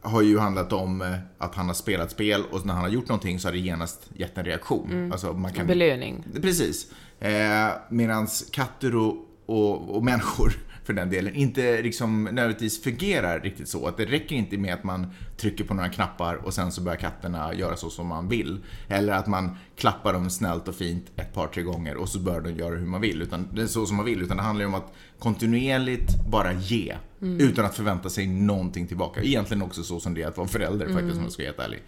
har 0.00 0.22
ju 0.22 0.38
handlat 0.38 0.72
om 0.72 1.02
eh, 1.02 1.14
att 1.38 1.54
han 1.54 1.66
har 1.66 1.74
spelat 1.74 2.10
spel 2.10 2.42
och 2.50 2.66
när 2.66 2.74
han 2.74 2.82
har 2.82 2.90
gjort 2.90 3.08
någonting 3.08 3.38
så 3.38 3.48
har 3.48 3.52
det 3.52 3.58
genast 3.58 4.10
gett 4.16 4.38
en 4.38 4.44
reaktion. 4.44 5.12
Alltså 5.12 5.32
man 5.32 5.52
kan... 5.52 5.66
Belöning. 5.66 6.24
Precis. 6.42 6.92
Eh, 7.20 7.68
Medan 7.90 8.28
katter 8.52 8.96
och, 8.96 9.16
och, 9.46 9.96
och 9.96 10.04
människor 10.04 10.52
för 10.84 10.92
den 10.92 11.10
delen 11.10 11.34
inte 11.34 11.82
liksom 11.82 12.24
nödvändigtvis 12.24 12.82
fungerar 12.82 13.40
riktigt 13.40 13.68
så. 13.68 13.86
Att 13.86 13.96
det 13.96 14.04
räcker 14.04 14.36
inte 14.36 14.58
med 14.58 14.74
att 14.74 14.84
man 14.84 15.06
trycker 15.36 15.64
på 15.64 15.74
några 15.74 15.88
knappar 15.88 16.34
och 16.34 16.54
sen 16.54 16.72
så 16.72 16.80
börjar 16.80 16.98
katterna 16.98 17.54
göra 17.54 17.76
så 17.76 17.90
som 17.90 18.06
man 18.06 18.28
vill. 18.28 18.60
Eller 18.88 19.12
att 19.12 19.26
man 19.26 19.56
klappar 19.76 20.12
dem 20.12 20.30
snällt 20.30 20.68
och 20.68 20.74
fint 20.74 21.06
ett 21.16 21.34
par, 21.34 21.46
tre 21.46 21.62
gånger 21.62 21.96
och 21.96 22.08
så 22.08 22.18
börjar 22.18 22.40
de 22.40 22.50
göra 22.50 22.74
hur 22.74 22.86
man 22.86 23.00
vill. 23.00 23.22
Utan, 23.22 23.48
det 23.52 23.62
är 23.62 23.66
så 23.66 23.86
som 23.86 23.96
man 23.96 24.06
vill. 24.06 24.22
Utan 24.22 24.36
det 24.36 24.42
handlar 24.42 24.62
ju 24.62 24.68
om 24.68 24.74
att 24.74 24.92
kontinuerligt 25.18 26.26
bara 26.30 26.52
ge. 26.52 26.96
Utan 27.38 27.64
att 27.64 27.74
förvänta 27.74 28.10
sig 28.10 28.26
någonting 28.26 28.86
tillbaka. 28.86 29.22
Egentligen 29.22 29.62
också 29.62 29.82
så 29.82 30.00
som 30.00 30.14
det 30.14 30.22
är 30.22 30.28
att 30.28 30.36
vara 30.36 30.48
förälder 30.48 30.86
faktiskt 30.86 31.16
om 31.16 31.22
jag 31.22 31.32
ska 31.32 31.42
vara 31.42 31.52
helt 31.52 31.60
ärlig. 31.60 31.82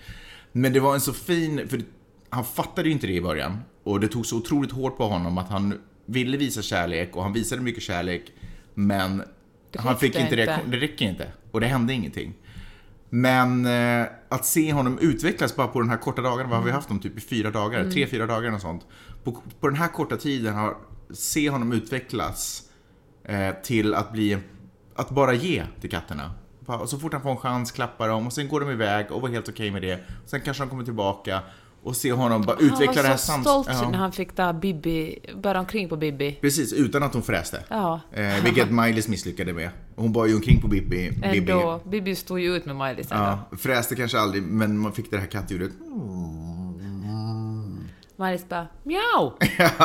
Men 0.52 0.72
det 0.72 0.80
var 0.80 0.94
en 0.94 1.00
så 1.00 1.12
fin, 1.12 1.68
för 1.68 1.82
han 2.30 2.44
fattade 2.44 2.88
ju 2.88 2.94
inte 2.94 3.06
det 3.06 3.12
i 3.12 3.20
början. 3.20 3.58
Och 3.82 4.00
det 4.00 4.08
tog 4.08 4.26
så 4.26 4.36
otroligt 4.36 4.72
hårt 4.72 4.96
på 4.96 5.04
honom 5.04 5.38
att 5.38 5.48
han 5.48 5.78
ville 6.06 6.36
visa 6.36 6.62
kärlek 6.62 7.16
och 7.16 7.22
han 7.22 7.32
visade 7.32 7.62
mycket 7.62 7.82
kärlek. 7.82 8.32
Men 8.74 9.22
han 9.76 9.96
fick 9.96 10.16
inte 10.16 10.36
reaktion. 10.36 10.70
Det 10.70 10.76
räcker 10.76 11.04
inte. 11.04 11.28
Och 11.50 11.60
det 11.60 11.66
hände 11.66 11.92
ingenting. 11.92 12.34
Men 13.10 13.66
eh, 13.66 14.06
att 14.28 14.44
se 14.44 14.72
honom 14.72 14.98
utvecklas 14.98 15.56
bara 15.56 15.66
på 15.66 15.80
den 15.80 15.90
här 15.90 15.96
korta 15.96 16.22
dagen, 16.22 16.48
vad 16.48 16.58
har 16.58 16.66
vi 16.66 16.72
haft 16.72 16.88
dem? 16.88 16.98
Typ 17.00 17.18
i 17.18 17.20
fyra 17.20 17.50
dagar, 17.50 17.90
tre, 17.90 18.06
fyra 18.06 18.26
dagar 18.26 18.54
och 18.54 18.60
sånt. 18.60 18.86
På, 19.24 19.42
på 19.60 19.68
den 19.68 19.76
här 19.76 19.88
korta 19.88 20.16
tiden 20.16 20.54
har, 20.54 20.76
se 21.10 21.50
honom 21.50 21.72
utvecklas 21.72 22.62
eh, 23.24 23.54
till 23.62 23.94
att 23.94 24.12
bli, 24.12 24.38
att 24.94 25.10
bara 25.10 25.34
ge 25.34 25.64
till 25.80 25.90
katterna. 25.90 26.30
Så 26.86 26.98
fort 26.98 27.12
han 27.12 27.22
får 27.22 27.30
en 27.30 27.36
chans 27.36 27.72
klappa 27.72 28.06
dem 28.06 28.26
och 28.26 28.32
sen 28.32 28.48
går 28.48 28.60
de 28.60 28.70
iväg 28.70 29.10
och 29.10 29.22
var 29.22 29.28
helt 29.28 29.48
okej 29.48 29.70
med 29.70 29.82
det. 29.82 30.00
Sen 30.26 30.40
kanske 30.40 30.62
de 30.62 30.70
kommer 30.70 30.84
tillbaka 30.84 31.40
och 31.84 31.96
se 31.96 32.12
honom 32.12 32.42
bara 32.42 32.56
utveckla 32.56 32.92
det 32.92 32.96
han 32.96 33.04
här 33.06 33.10
var 33.10 33.16
så 33.16 33.40
stolt 33.40 33.68
Ja. 33.70 33.90
när 33.90 33.98
han 33.98 34.12
fick 34.12 34.32
ta 34.34 34.52
Bibi, 34.52 35.18
bära 35.42 35.60
omkring 35.60 35.88
på 35.88 35.96
Bibi. 35.96 36.38
Precis, 36.40 36.72
utan 36.72 37.02
att 37.02 37.14
hon 37.14 37.22
fräste. 37.22 37.64
Ja. 37.68 38.00
Eh, 38.12 38.44
vilket 38.44 38.68
Miley's 38.68 39.10
misslyckade 39.10 39.52
med. 39.52 39.70
Hon 39.96 40.12
bar 40.12 40.26
ju 40.26 40.34
omkring 40.34 40.60
på 40.60 40.68
Bibi. 40.68 41.10
Bibi. 41.32 41.38
Ändå, 41.52 41.80
Bibi 41.90 42.14
stod 42.16 42.40
ju 42.40 42.56
ut 42.56 42.66
med 42.66 42.76
Miley 42.76 43.04
sen 43.04 43.18
då. 43.18 43.24
Ja, 43.24 43.56
fräste 43.56 43.96
kanske 43.96 44.18
aldrig, 44.18 44.42
men 44.42 44.78
man 44.78 44.92
fick 44.92 45.10
det 45.10 45.18
här 45.18 45.26
kattljudet. 45.26 45.70
Maj-Lis 48.16 48.48
bara 48.48 48.66
mjau. 48.82 49.32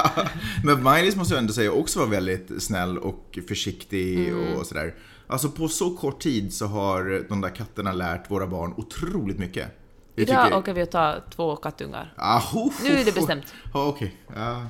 Men 0.64 0.84
Maj-Lis 0.84 1.16
måste 1.16 1.34
jag 1.34 1.42
ändå 1.42 1.54
säga 1.54 1.72
också 1.72 2.00
var 2.00 2.08
väldigt 2.08 2.64
snäll 2.64 2.98
och 2.98 3.40
försiktig 3.48 4.28
Mm. 4.30 4.54
och 4.58 4.66
sådär. 4.66 4.94
Alltså 5.28 5.50
på 5.50 5.68
så 5.68 5.96
kort 5.98 6.22
tid 6.22 6.54
så 6.54 6.66
har 6.66 7.26
de 7.30 7.42
där 7.42 7.50
katterna 7.56 7.92
lärt 7.94 8.32
våra 8.32 8.48
barn 8.48 8.74
otroligt 8.78 9.40
mycket. 9.40 9.68
Jag 10.16 10.24
Idag 10.30 10.46
tycker- 10.46 10.58
åker 10.58 10.74
vi 10.74 10.84
och 10.84 10.90
tar 10.92 11.22
två 11.36 11.56
kattungar. 11.56 12.14
Ah, 12.18 12.40
ho, 12.40 12.72
Nu 12.84 12.90
är 13.00 13.06
det 13.06 13.16
bestämt. 13.16 13.54
Ja, 13.74 13.88
okej. 13.88 14.16
Ja. 14.36 14.66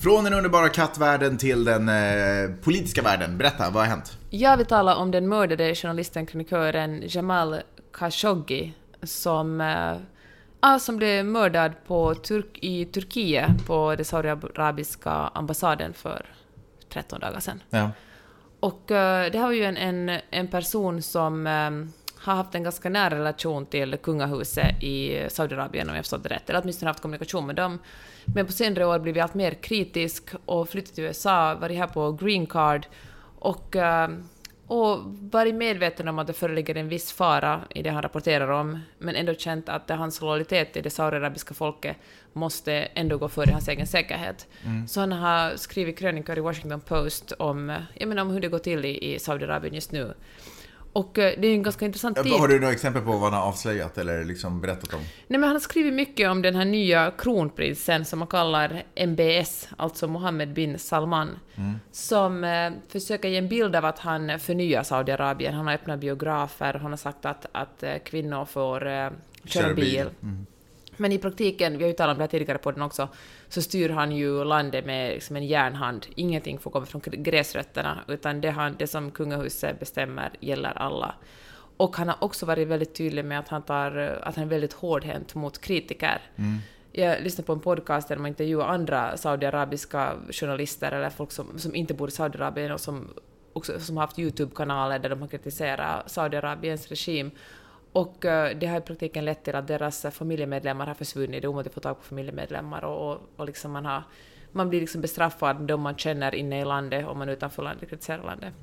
Från 0.00 0.24
den 0.24 0.34
underbara 0.34 0.68
kattvärlden 0.68 1.38
till 1.38 1.64
den 1.64 1.88
eh, 1.88 2.50
politiska 2.64 3.02
världen. 3.02 3.38
Berätta, 3.38 3.70
vad 3.70 3.82
har 3.82 3.90
hänt? 3.90 4.18
Jag 4.30 4.56
vill 4.56 4.66
tala 4.66 4.96
om 4.96 5.10
den 5.10 5.28
mördade 5.28 5.74
journalisten, 5.74 6.26
kronikören 6.26 7.02
Jamal 7.06 7.56
Khashoggi 7.92 8.72
som, 9.02 9.60
eh, 9.60 9.96
ah, 10.60 10.78
som 10.78 10.96
blev 10.96 11.24
mördad 11.24 11.72
på 11.86 12.14
Turk 12.14 12.58
i 12.62 12.84
Turkiet 12.84 13.66
på 13.66 13.94
den 13.96 14.04
saudiarabiska 14.04 15.10
ambassaden 15.10 15.92
för 15.92 16.26
13 16.92 17.20
dagar 17.20 17.40
sedan. 17.40 17.62
Ja. 17.70 17.90
Och 18.60 18.90
eh, 18.90 19.30
det 19.32 19.38
här 19.38 19.44
var 19.46 19.52
ju 19.52 19.64
en, 19.64 19.76
en, 19.76 20.20
en 20.30 20.48
person 20.48 21.02
som 21.02 21.46
eh, 21.46 21.70
har 22.28 22.36
haft 22.36 22.54
en 22.54 22.62
ganska 22.62 22.88
nära 22.88 23.18
relation 23.18 23.66
till 23.66 23.96
kungahuset 24.02 24.82
i 24.82 25.26
Saudiarabien 25.28 25.88
om 25.88 25.94
jag 25.94 26.04
förstått 26.04 26.22
det 26.22 26.28
rätt, 26.28 26.50
eller 26.50 26.60
åtminstone 26.62 26.90
haft 26.90 27.00
kommunikation 27.00 27.46
med 27.46 27.56
dem. 27.56 27.78
Men 28.34 28.46
på 28.46 28.52
senare 28.52 28.86
år 28.86 28.98
blivit 28.98 29.22
allt 29.22 29.34
mer 29.34 29.54
kritisk 29.54 30.24
och 30.44 30.68
flyttat 30.68 30.94
till 30.94 31.04
USA, 31.04 31.54
varit 31.54 31.78
här 31.78 31.86
på 31.86 32.12
green 32.12 32.46
card 32.46 32.86
och, 33.38 33.76
eh, 33.76 34.08
och 34.66 34.98
varit 35.20 35.54
medveten 35.54 36.08
om 36.08 36.18
att 36.18 36.26
det 36.26 36.32
föreligger 36.32 36.74
en 36.74 36.88
viss 36.88 37.12
fara 37.12 37.60
i 37.70 37.82
det 37.82 37.90
han 37.90 38.02
rapporterar 38.02 38.50
om, 38.50 38.80
men 38.98 39.16
ändå 39.16 39.34
känt 39.34 39.68
att 39.68 39.90
hans 39.90 40.20
lojalitet 40.20 40.72
till 40.72 40.82
det 40.82 40.90
saudiarabiska 40.90 41.54
folket 41.54 41.96
måste 42.32 42.72
ändå 42.72 43.18
gå 43.18 43.28
före 43.28 43.50
hans 43.52 43.68
egen 43.68 43.86
säkerhet. 43.86 44.46
Så 44.88 45.00
han 45.00 45.12
har 45.12 45.56
skrivit 45.56 45.98
krönikor 45.98 46.38
i 46.38 46.40
Washington 46.40 46.80
Post 46.80 47.32
om, 47.32 47.76
jag 47.94 48.08
menar, 48.08 48.22
om 48.22 48.30
hur 48.30 48.40
det 48.40 48.48
går 48.48 48.58
till 48.58 48.84
i, 48.84 49.14
i 49.14 49.18
Saudiarabien 49.18 49.74
just 49.74 49.92
nu. 49.92 50.14
Och 50.92 51.18
eh, 51.18 51.34
det 51.40 51.48
är 51.48 51.52
en 51.52 51.62
ganska 51.62 51.84
intressant 51.84 52.22
tid. 52.22 52.32
Har 52.32 52.48
du 52.48 52.60
några 52.60 52.72
exempel 52.72 53.02
på 53.02 53.10
vad 53.10 53.20
han 53.20 53.32
har 53.32 53.48
avslöjat 53.48 53.98
eller 53.98 54.24
liksom 54.24 54.60
berättat 54.60 54.94
om? 54.94 55.00
Nej, 55.00 55.40
men 55.40 55.42
han 55.42 55.52
har 55.52 55.60
skrivit 55.60 55.94
mycket 55.94 56.30
om 56.30 56.42
den 56.42 56.54
här 56.54 56.64
nya 56.64 57.10
kronprinsen 57.18 58.04
som 58.04 58.18
man 58.18 58.28
kallar 58.28 58.82
MBS, 58.94 59.68
alltså 59.76 60.06
Mohammed 60.08 60.52
bin 60.52 60.78
Salman, 60.78 61.38
som 61.92 62.44
eh, 62.44 62.70
försöker 62.88 63.28
ge 63.28 63.36
en 63.36 63.48
bild 63.48 63.76
av 63.76 63.84
att 63.84 63.98
han 63.98 64.40
förnyar 64.40 64.82
Saudiarabien. 64.82 65.54
Han 65.54 65.66
har 65.66 65.74
öppnat 65.74 66.00
biografer, 66.00 66.74
han 66.74 66.90
har 66.90 66.96
sagt 66.96 67.24
att, 67.26 67.46
att 67.52 67.82
eh, 67.82 67.94
kvinnor 68.04 68.44
får 68.44 68.80
köra 69.44 69.74
bil. 69.74 70.10
bil. 70.20 70.44
Men 70.98 71.12
i 71.12 71.18
praktiken, 71.18 71.78
vi 71.78 71.84
har 71.84 71.88
ju 71.88 71.94
talat 71.94 72.14
om 72.14 72.18
det 72.18 72.22
här 72.22 72.28
tidigare 72.28 72.58
på 72.58 72.70
den 72.70 72.82
också, 72.82 73.08
så 73.48 73.62
styr 73.62 73.88
han 73.88 74.12
ju 74.12 74.44
landet 74.44 74.86
med 74.86 75.14
liksom 75.14 75.36
en 75.36 75.46
järnhand. 75.46 76.06
Ingenting 76.14 76.58
får 76.58 76.70
komma 76.70 76.86
från 76.86 77.02
gräsrötterna, 77.04 77.98
utan 78.08 78.40
det, 78.40 78.50
han, 78.50 78.76
det 78.78 78.86
som 78.86 79.10
kungahuset 79.10 79.80
bestämmer 79.80 80.30
gäller 80.40 80.78
alla. 80.78 81.14
Och 81.76 81.96
han 81.96 82.08
har 82.08 82.16
också 82.20 82.46
varit 82.46 82.68
väldigt 82.68 82.94
tydlig 82.94 83.24
med 83.24 83.38
att 83.38 83.48
han, 83.48 83.62
tar, 83.62 83.96
att 84.22 84.36
han 84.36 84.44
är 84.44 84.48
väldigt 84.48 84.72
hårdhänt 84.72 85.34
mot 85.34 85.60
kritiker. 85.60 86.20
Jag 86.92 87.22
lyssnade 87.22 87.46
på 87.46 87.52
en 87.52 87.60
podcast 87.60 88.08
där 88.08 88.16
man 88.16 88.26
intervjuar 88.26 88.66
andra 88.66 89.16
saudiarabiska 89.16 90.14
journalister 90.30 90.92
eller 90.92 91.10
folk 91.10 91.32
som, 91.32 91.58
som 91.58 91.74
inte 91.74 91.94
bor 91.94 92.08
i 92.08 92.10
Saudiarabien 92.10 92.72
och 92.72 92.80
som, 92.80 93.08
också, 93.52 93.80
som 93.80 93.96
har 93.96 94.04
haft 94.04 94.18
YouTube-kanaler 94.18 94.98
där 94.98 95.08
de 95.08 95.20
har 95.20 95.28
kritiserat 95.28 96.10
Saudiarabiens 96.10 96.88
regim. 96.88 97.30
Och 97.92 98.24
eh, 98.24 98.56
det 98.56 98.66
har 98.66 98.78
i 98.78 98.80
praktiken 98.80 99.24
lett 99.24 99.44
till 99.44 99.54
att 99.54 99.66
deras 99.66 100.04
eh, 100.04 100.10
familjemedlemmar 100.10 100.86
har 100.86 100.94
försvunnit. 100.94 101.42
Det 101.42 101.46
är 101.46 101.48
omöjligt 101.48 101.70
att 101.70 101.74
få 101.74 101.80
tag 101.80 101.96
på 101.96 102.02
familjemedlemmar 102.02 102.84
och, 102.84 103.10
och, 103.10 103.20
och 103.36 103.46
liksom 103.46 103.72
man, 103.72 103.84
har, 103.84 104.02
man 104.52 104.68
blir 104.68 104.80
liksom 104.80 105.00
bestraffad 105.00 105.56
de 105.56 105.80
man 105.80 105.96
känner 105.96 106.34
inne 106.34 106.60
i 106.60 106.64
landet 106.64 107.06
om 107.06 107.18
man 107.18 107.28
utanför 107.28 107.62
landet 107.62 107.90
kritiserar 107.90 108.24
landet. 108.24 108.54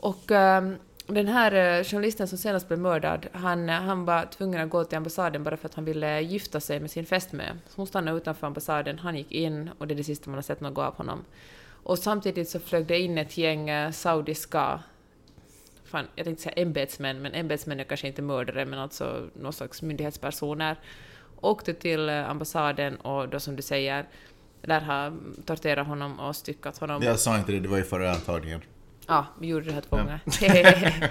Och 0.00 0.30
ehm, 0.30 0.76
den 1.06 1.28
här 1.28 1.78
eh, 1.78 1.84
journalisten 1.84 2.28
som 2.28 2.38
senast 2.38 2.68
blev 2.68 2.80
mördad, 2.80 3.26
han, 3.32 3.68
han 3.68 4.04
var 4.04 4.26
tvungen 4.26 4.60
att 4.60 4.70
gå 4.70 4.84
till 4.84 4.96
ambassaden 4.96 5.44
bara 5.44 5.56
för 5.56 5.66
att 5.68 5.74
han 5.74 5.84
ville 5.84 6.20
gifta 6.20 6.60
sig 6.60 6.80
med 6.80 6.90
sin 6.90 7.06
fästmö. 7.06 7.44
Så 7.68 7.76
hon 7.76 7.86
stannade 7.86 8.16
utanför 8.16 8.46
ambassaden, 8.46 8.98
han 8.98 9.16
gick 9.16 9.32
in 9.32 9.70
och 9.78 9.86
det 9.86 9.94
är 9.94 9.96
det 9.96 10.04
sista 10.04 10.30
man 10.30 10.34
har 10.34 10.42
sett 10.42 10.60
något 10.60 10.78
av 10.78 10.94
honom. 10.94 11.24
Och 11.82 11.98
samtidigt 11.98 12.48
så 12.48 12.60
flög 12.60 12.86
det 12.86 12.98
in 12.98 13.18
ett 13.18 13.36
gäng 13.36 13.92
saudiska 13.92 14.80
fan, 15.86 16.06
jag 16.14 16.24
tänkte 16.24 16.42
säga 16.42 16.52
ämbetsmän, 16.52 17.22
men 17.22 17.34
ämbetsmän 17.34 17.80
är 17.80 17.84
kanske 17.84 18.06
inte 18.06 18.22
mördare, 18.22 18.64
men 18.66 18.78
alltså 18.78 19.28
någon 19.34 19.52
slags 19.52 19.82
myndighetspersoner, 19.82 20.76
åkte 21.40 21.74
till 21.74 22.08
eh, 22.08 22.30
ambassaden 22.30 22.96
och 22.96 23.28
då 23.28 23.40
som 23.40 23.56
du 23.56 23.62
säger, 23.62 24.06
där 24.62 24.80
har 24.80 25.16
torterat 25.46 25.86
honom 25.86 26.20
och 26.20 26.36
styckat 26.36 26.78
honom. 26.78 27.02
Jag 27.02 27.18
sa 27.18 27.38
inte 27.38 27.52
det, 27.52 27.60
det 27.60 27.68
var 27.68 27.76
ju 27.76 27.84
förra 27.84 28.14
tagningen. 28.14 28.62
Ja, 29.08 29.26
vi 29.40 29.46
gjorde 29.46 29.66
det 29.66 29.72
här 29.72 29.80
två 29.80 29.96
gånger. 29.96 30.20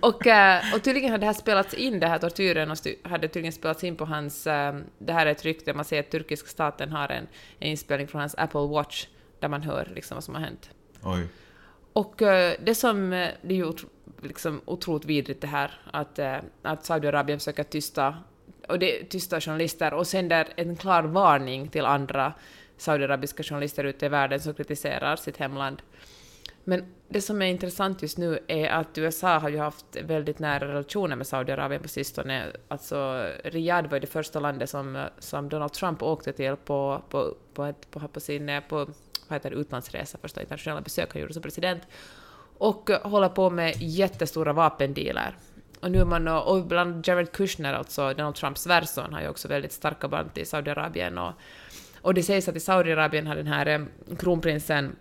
och, 0.00 0.26
eh, 0.26 0.74
och 0.74 0.82
tydligen 0.82 1.10
hade 1.10 1.20
det 1.22 1.26
här 1.26 1.32
spelats 1.32 1.74
in, 1.74 2.00
den 2.00 2.10
här 2.10 2.18
tortyren, 2.18 2.70
och 2.70 2.76
hade 3.02 3.28
tydligen 3.28 3.52
spelats 3.52 3.84
in 3.84 3.96
på 3.96 4.04
hans... 4.04 4.46
eh, 4.46 4.74
Det 4.98 5.12
här 5.12 5.26
är 5.26 5.30
ett 5.30 5.44
rykte, 5.44 5.74
man 5.74 5.84
ser 5.84 6.00
att 6.00 6.10
turkiska 6.10 6.48
staten 6.48 6.92
har 6.92 7.08
en, 7.08 7.26
en 7.58 7.68
inspelning 7.68 8.08
från 8.08 8.20
hans 8.20 8.34
Apple 8.38 8.60
Watch, 8.66 9.06
där 9.40 9.48
man 9.48 9.62
hör 9.62 9.88
liksom 9.94 10.14
vad 10.14 10.24
som 10.24 10.34
har 10.34 10.42
hänt. 10.42 10.70
Oj. 11.02 11.26
Och 11.92 12.22
eh, 12.22 12.54
det 12.64 12.74
som, 12.74 13.12
eh, 13.12 13.28
det 13.42 13.54
är 13.54 13.58
ju 13.58 13.72
liksom 14.22 14.60
otroligt 14.64 15.04
vidrigt 15.04 15.40
det 15.40 15.46
här, 15.46 15.80
att, 15.92 16.18
eh, 16.18 16.36
att 16.62 16.84
Saudiarabien 16.84 17.38
försöker 17.38 17.64
tysta, 17.64 18.16
och 18.68 18.78
det, 18.78 19.04
tysta 19.04 19.40
journalister 19.40 19.94
och 19.94 20.06
sänder 20.06 20.48
en 20.56 20.76
klar 20.76 21.02
varning 21.02 21.68
till 21.68 21.84
andra 21.84 22.32
saudiarabiska 22.76 23.42
journalister 23.42 23.84
ute 23.84 24.06
i 24.06 24.08
världen 24.08 24.40
som 24.40 24.54
kritiserar 24.54 25.16
sitt 25.16 25.36
hemland. 25.36 25.82
Men 26.64 26.84
det 27.08 27.20
som 27.20 27.42
är 27.42 27.46
intressant 27.46 28.02
just 28.02 28.18
nu 28.18 28.38
är 28.48 28.68
att 28.68 28.98
USA 28.98 29.38
har 29.38 29.48
ju 29.48 29.58
haft 29.58 29.96
väldigt 30.02 30.38
nära 30.38 30.68
relationer 30.68 31.16
med 31.16 31.26
Saudiarabien 31.26 31.82
på 31.82 31.88
sistone. 31.88 32.46
Alltså 32.68 33.28
Riyadh 33.44 33.88
var 33.88 33.96
ju 33.96 34.00
det 34.00 34.06
första 34.06 34.40
landet 34.40 34.70
som, 34.70 35.06
som 35.18 35.48
Donald 35.48 35.72
Trump 35.72 36.02
åkte 36.02 36.32
till 36.32 36.56
på, 36.56 37.02
på, 37.08 37.36
på, 37.54 37.64
ett, 37.64 37.90
på, 37.90 38.08
på 38.08 38.20
sin 38.20 38.62
på, 38.68 38.88
vad 39.30 39.36
heter 39.36 39.50
det, 39.50 39.56
utlandsresa, 39.56 40.18
första 40.18 40.40
internationella 40.40 40.80
besök 40.80 41.12
han 41.12 41.22
gjorde 41.22 41.34
som 41.34 41.42
president. 41.42 41.82
Och 42.58 42.90
eh, 42.90 43.10
håller 43.10 43.28
på 43.28 43.50
med 43.50 43.74
jättestora 43.78 44.52
vapendealer. 44.52 45.36
Och 45.80 45.90
nu 45.90 46.00
är 46.00 46.04
man, 46.04 46.28
eh, 46.28 46.36
och 46.36 46.66
bland 46.66 47.08
Jared 47.08 47.32
Kushner, 47.32 47.74
alltså 47.74 48.14
Donald 48.14 48.34
Trumps 48.34 48.62
svärson, 48.62 49.12
har 49.12 49.20
ju 49.20 49.28
också 49.28 49.48
väldigt 49.48 49.72
starka 49.72 50.08
band 50.08 50.34
till 50.34 50.46
Saudiarabien. 50.46 51.18
Och, 51.18 51.32
och 52.00 52.14
det 52.14 52.22
sägs 52.22 52.48
att 52.48 52.56
i 52.56 52.60
Saudiarabien 52.60 53.26
har 53.26 53.36
den 53.36 53.46
här 53.46 53.66
eh, 53.66 53.80
kronprinsen 54.18 54.96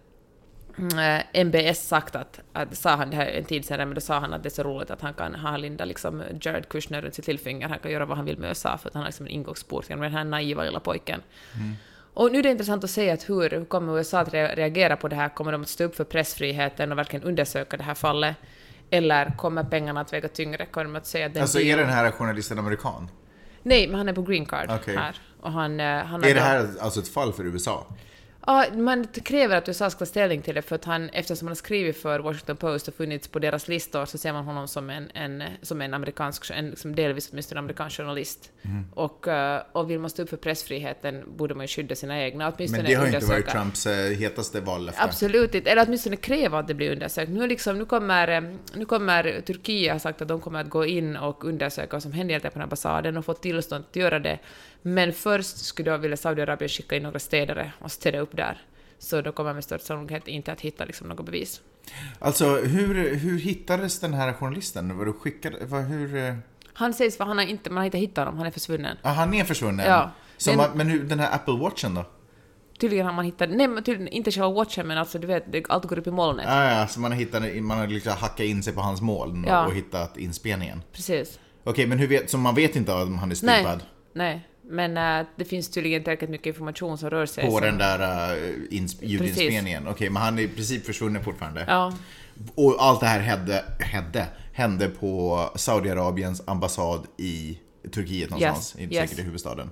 MBS 1.33 1.88
sagt 1.88 2.15
att, 2.15 2.39
att, 2.53 2.77
sa 2.77 2.89
han 2.95 3.09
det 3.09 3.15
här 3.15 3.25
en 3.25 3.43
tid 3.43 3.65
senare, 3.65 3.86
men 3.86 3.95
då 3.95 4.01
sa 4.01 4.19
han 4.19 4.33
att 4.33 4.43
det 4.43 4.48
är 4.48 4.51
så 4.51 4.63
roligt 4.63 4.91
att 4.91 5.01
han 5.01 5.13
kan 5.13 5.36
ha 5.36 5.57
Linda 5.57 5.86
liksom 5.86 6.24
Jared 6.41 6.69
Kushner 6.69 7.01
runt 7.01 7.13
sitt 7.13 7.27
lillfinger, 7.27 7.69
han 7.69 7.79
kan 7.79 7.91
göra 7.91 8.05
vad 8.05 8.17
han 8.17 8.25
vill 8.25 8.38
med 8.38 8.48
USA 8.48 8.77
för 8.77 8.88
att 8.88 8.93
han 8.93 9.03
har 9.03 9.07
liksom 9.07 9.25
en 9.25 9.31
ingångsport 9.31 9.89
genom 9.89 10.03
den 10.03 10.12
här 10.12 10.24
naiva 10.24 10.63
lilla 10.63 10.79
pojken. 10.79 11.21
Mm. 11.55 11.75
Och 12.13 12.31
nu 12.31 12.39
är 12.39 12.43
det 12.43 12.49
intressant 12.51 12.83
att 12.83 12.89
se 12.89 13.11
att 13.11 13.29
hur, 13.29 13.65
kommer 13.65 13.97
USA 13.97 14.19
att 14.19 14.33
re- 14.33 14.55
reagera 14.55 14.95
på 14.97 15.07
det 15.07 15.15
här? 15.15 15.29
Kommer 15.29 15.51
de 15.51 15.61
att 15.61 15.67
stå 15.69 15.83
upp 15.83 15.95
för 15.95 16.03
pressfriheten 16.03 16.91
och 16.91 16.97
verkligen 16.97 17.25
undersöka 17.25 17.77
det 17.77 17.83
här 17.83 17.93
fallet? 17.93 18.35
Eller 18.89 19.37
kommer 19.37 19.63
pengarna 19.63 20.01
att 20.01 20.13
väga 20.13 20.27
tyngre? 20.27 20.65
Kommer 20.65 20.85
de 20.85 20.95
att 20.95 21.05
säga 21.05 21.25
att 21.25 21.33
den 21.33 21.41
Alltså 21.41 21.59
är 21.59 21.77
den 21.77 21.89
här 21.89 22.11
journalisten 22.11 22.59
amerikan? 22.59 23.09
Nej, 23.63 23.87
men 23.87 23.97
han 23.97 24.09
är 24.09 24.13
på 24.13 24.21
green 24.21 24.45
card 24.45 24.69
Okej. 24.71 24.95
här. 24.95 25.15
Och 25.41 25.51
han, 25.51 25.79
eh, 25.79 26.03
han 26.03 26.23
Är 26.23 26.33
det 26.33 26.39
här 26.39 26.69
alltså 26.79 26.99
ett 26.99 27.07
fall 27.07 27.33
för 27.33 27.43
USA? 27.43 27.85
Ja, 28.49 28.65
man 28.75 29.07
kräver 29.07 29.57
att 29.57 29.67
USA 29.67 29.89
ska 29.89 29.99
ta 29.99 30.05
ställning 30.05 30.41
till 30.41 30.55
det 30.55 30.61
för 30.61 30.75
att 30.75 30.85
han, 30.85 31.09
eftersom 31.09 31.47
han 31.47 31.51
har 31.51 31.55
skrivit 31.55 31.97
för 31.97 32.19
Washington 32.19 32.57
Post 32.57 32.87
och 32.87 32.93
funnits 32.93 33.27
på 33.27 33.39
deras 33.39 33.67
listor 33.67 34.05
så 34.05 34.17
ser 34.17 34.33
man 34.33 34.45
honom 34.45 34.67
som 34.67 34.89
en, 34.89 35.11
en, 35.13 35.43
som 35.61 35.81
en 35.81 35.93
amerikansk, 35.93 36.49
en, 36.49 36.69
liksom 36.69 36.95
delvis 36.95 37.29
åtminstone 37.31 37.59
amerikansk 37.59 37.97
journalist. 37.97 38.51
Mhm. 38.61 38.85
Och, 38.93 39.27
eh, 39.27 39.61
och 39.71 39.91
vill 39.91 39.99
man 39.99 40.09
stå 40.09 40.23
upp 40.23 40.29
för 40.29 40.37
pressfriheten 40.37 41.23
borde 41.37 41.55
man 41.55 41.63
ju 41.63 41.67
skydda 41.67 41.95
sina 41.95 42.23
egna, 42.23 42.53
åtminstone 42.55 42.83
Men 42.83 42.91
det 42.91 42.97
har 42.97 43.07
ju 43.07 43.15
inte 43.15 43.25
varit. 43.25 43.47
Trumps 43.47 43.85
eh, 43.85 44.17
hetaste 44.17 44.61
vallöfte. 44.61 45.03
Absolut 45.03 45.55
inte, 45.55 45.71
eller 45.71 45.85
åtminstone 45.85 46.15
kräva 46.15 46.59
att 46.59 46.67
det 46.67 46.73
blir 46.73 46.91
undersökt. 46.91 47.31
Nu, 47.31 47.47
liksom, 47.47 47.77
nu, 47.77 47.85
kommer, 47.85 48.27
eh, 48.27 48.41
nu 48.73 48.85
kommer 48.85 49.41
Turkiet 49.41 49.91
har 49.91 49.99
sagt 49.99 50.21
att 50.21 50.27
de 50.27 50.41
kommer 50.41 50.61
att 50.61 50.69
gå 50.69 50.85
in 50.85 51.17
och 51.17 51.45
undersöka 51.45 51.89
vad 51.91 52.03
som 52.03 52.11
hände 52.11 52.33
egentligen 52.33 52.51
på 52.51 52.59
den 52.59 52.63
ambassaden 52.63 53.17
och 53.17 53.25
få 53.25 53.33
tillstånd 53.33 53.83
att 53.89 53.95
göra 53.95 54.19
det. 54.19 54.39
Men 54.81 55.13
först 55.13 55.57
skulle 55.57 55.91
då 55.91 55.98
vilja 55.98 56.17
Saudiarabien 56.17 56.69
skicka 56.69 56.95
in 56.95 57.03
några 57.03 57.19
städare 57.19 57.71
och 57.79 57.91
städa 57.91 58.19
upp 58.19 58.38
där. 58.38 58.62
Så 59.00 59.21
då 59.21 59.31
kommer 59.31 59.53
med 59.53 59.63
största 59.63 59.86
sannolikhet 59.88 60.27
inte 60.27 60.51
att 60.51 60.62
hitta 60.62 60.86
liksom, 60.86 61.07
något 61.07 61.25
bevis. 61.25 61.62
Alltså 62.19 62.55
hur, 62.55 63.15
hur 63.15 63.39
hittades 63.39 64.00
den 64.00 64.13
här 64.13 64.33
journalisten? 64.33 64.98
Var 64.98 65.05
du 65.05 65.13
skickad, 65.13 65.53
vad, 65.62 65.83
hur... 65.83 66.15
eh, 66.15 66.36
Han 66.74 66.93
sägs 66.93 67.17
för 67.17 67.24
han 67.25 67.38
har 67.38 67.45
inte, 67.45 67.69
man 67.69 67.77
har 67.77 67.86
inte 67.86 67.98
hittat 67.98 68.25
honom, 68.25 68.38
han 68.38 68.48
är 68.48 68.51
försvunnen. 68.51 68.98
Ah, 69.01 69.12
han 69.12 69.33
är 69.33 69.43
försvunnen? 69.43 69.86
Ja. 69.86 70.12
Så 70.38 70.50
Den- 70.50 70.57
man, 70.57 70.69
men 70.77 70.88
hur, 70.88 71.03
den 71.03 71.19
här 71.19 71.36
Apple 71.36 71.57
Watchen 71.57 71.93
då? 71.95 72.05
Tydligen 72.79 73.05
har 73.05 73.13
man 73.13 73.25
hittat, 73.25 73.50
nej 73.50 73.67
men 73.67 73.83
tydligen 73.83 74.13
inte 74.13 74.31
själva 74.31 74.50
watchen 74.50 74.88
men 74.88 74.98
alltså 74.98 75.19
du 75.19 75.27
vet, 75.27 75.43
allt 75.69 75.86
går 75.86 76.00
upp 76.00 76.07
i 76.07 76.12
molnet. 76.12 76.45
Ah, 76.50 76.79
ja, 76.79 76.88
så 76.88 77.00
man 77.00 77.12
har, 77.12 77.19
hittat, 77.19 77.43
man 77.62 77.77
har 77.77 77.88
liksom 77.88 78.12
hackat 78.13 78.39
in 78.39 78.63
sig 78.63 78.74
på 78.74 78.81
hans 78.81 79.01
moln 79.01 79.43
och, 79.45 79.50
Ja. 79.51 79.65
och 79.65 79.74
hittat 79.74 80.17
inspelningen? 80.17 80.83
Precis. 80.93 81.39
Okej, 81.63 81.88
men 81.88 82.00
hur 82.00 82.07
vet, 82.07 82.29
så 82.29 82.38
man 82.38 82.55
vet 82.55 82.75
inte 82.75 82.91
om 82.93 83.17
han 83.17 83.31
är 83.31 83.38
Nej. 83.43 83.57
stupad? 83.63 83.83
Nej. 84.13 84.48
Men 84.69 84.97
äh, 85.21 85.27
det 85.35 85.45
finns 85.45 85.69
tydligen 85.69 86.03
tillräckligt 86.03 86.29
mycket 86.29 86.47
information 86.47 86.97
som 86.97 87.09
rör 87.09 87.25
sig. 87.25 87.45
På 87.45 87.51
som- 87.51 87.61
den 87.61 87.77
där 87.77 87.99
ins- 88.71 88.97
ljudinspelningen. 89.01 89.88
Okej, 89.88 90.09
men 90.09 90.21
han 90.21 90.39
är 90.39 90.43
i 90.43 90.47
princip 90.47 90.85
försvunnen 90.85 91.23
fortfarande. 91.23 91.65
Ja, 91.67 91.93
Och 92.55 92.75
allt 92.79 92.99
det 92.99 93.05
här 93.05 93.19
hände, 93.19 93.65
hände, 93.79 94.25
hände 94.53 94.89
på 94.89 95.39
Saudiarabiens 95.55 96.41
ambassad 96.47 97.07
i 97.17 97.59
Turkiet 97.93 98.29
någonstans. 98.29 98.75
Yes, 98.75 98.83
Inte 98.83 98.95
yes. 98.95 99.09
säkert 99.09 99.19
i 99.19 99.25
huvudstaden. 99.25 99.71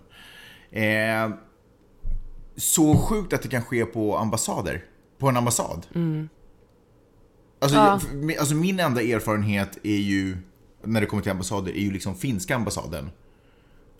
Eh, 0.72 1.30
så 2.58 2.98
sjukt 2.98 3.34
att 3.34 3.42
det 3.42 3.50
kan 3.50 3.64
ske 3.64 3.86
på 3.86 4.18
ambassader. 4.18 4.84
På 5.18 5.30
en 5.30 5.38
ambassad. 5.38 5.86
Alltså, 7.60 7.78
Ja. 7.78 8.00
jag, 8.14 8.38
alltså 8.38 8.56
min 8.56 8.80
enda 8.80 9.02
erfarenhet 9.02 9.78
är 9.84 9.98
ju, 9.98 10.38
när 10.84 11.02
det 11.02 11.08
kommer 11.08 11.24
till 11.24 11.32
ambassader, 11.32 11.72
är 11.72 11.80
ju 11.82 11.92
liksom 11.92 12.16
finska 12.16 12.56
ambassaden. 12.56 13.10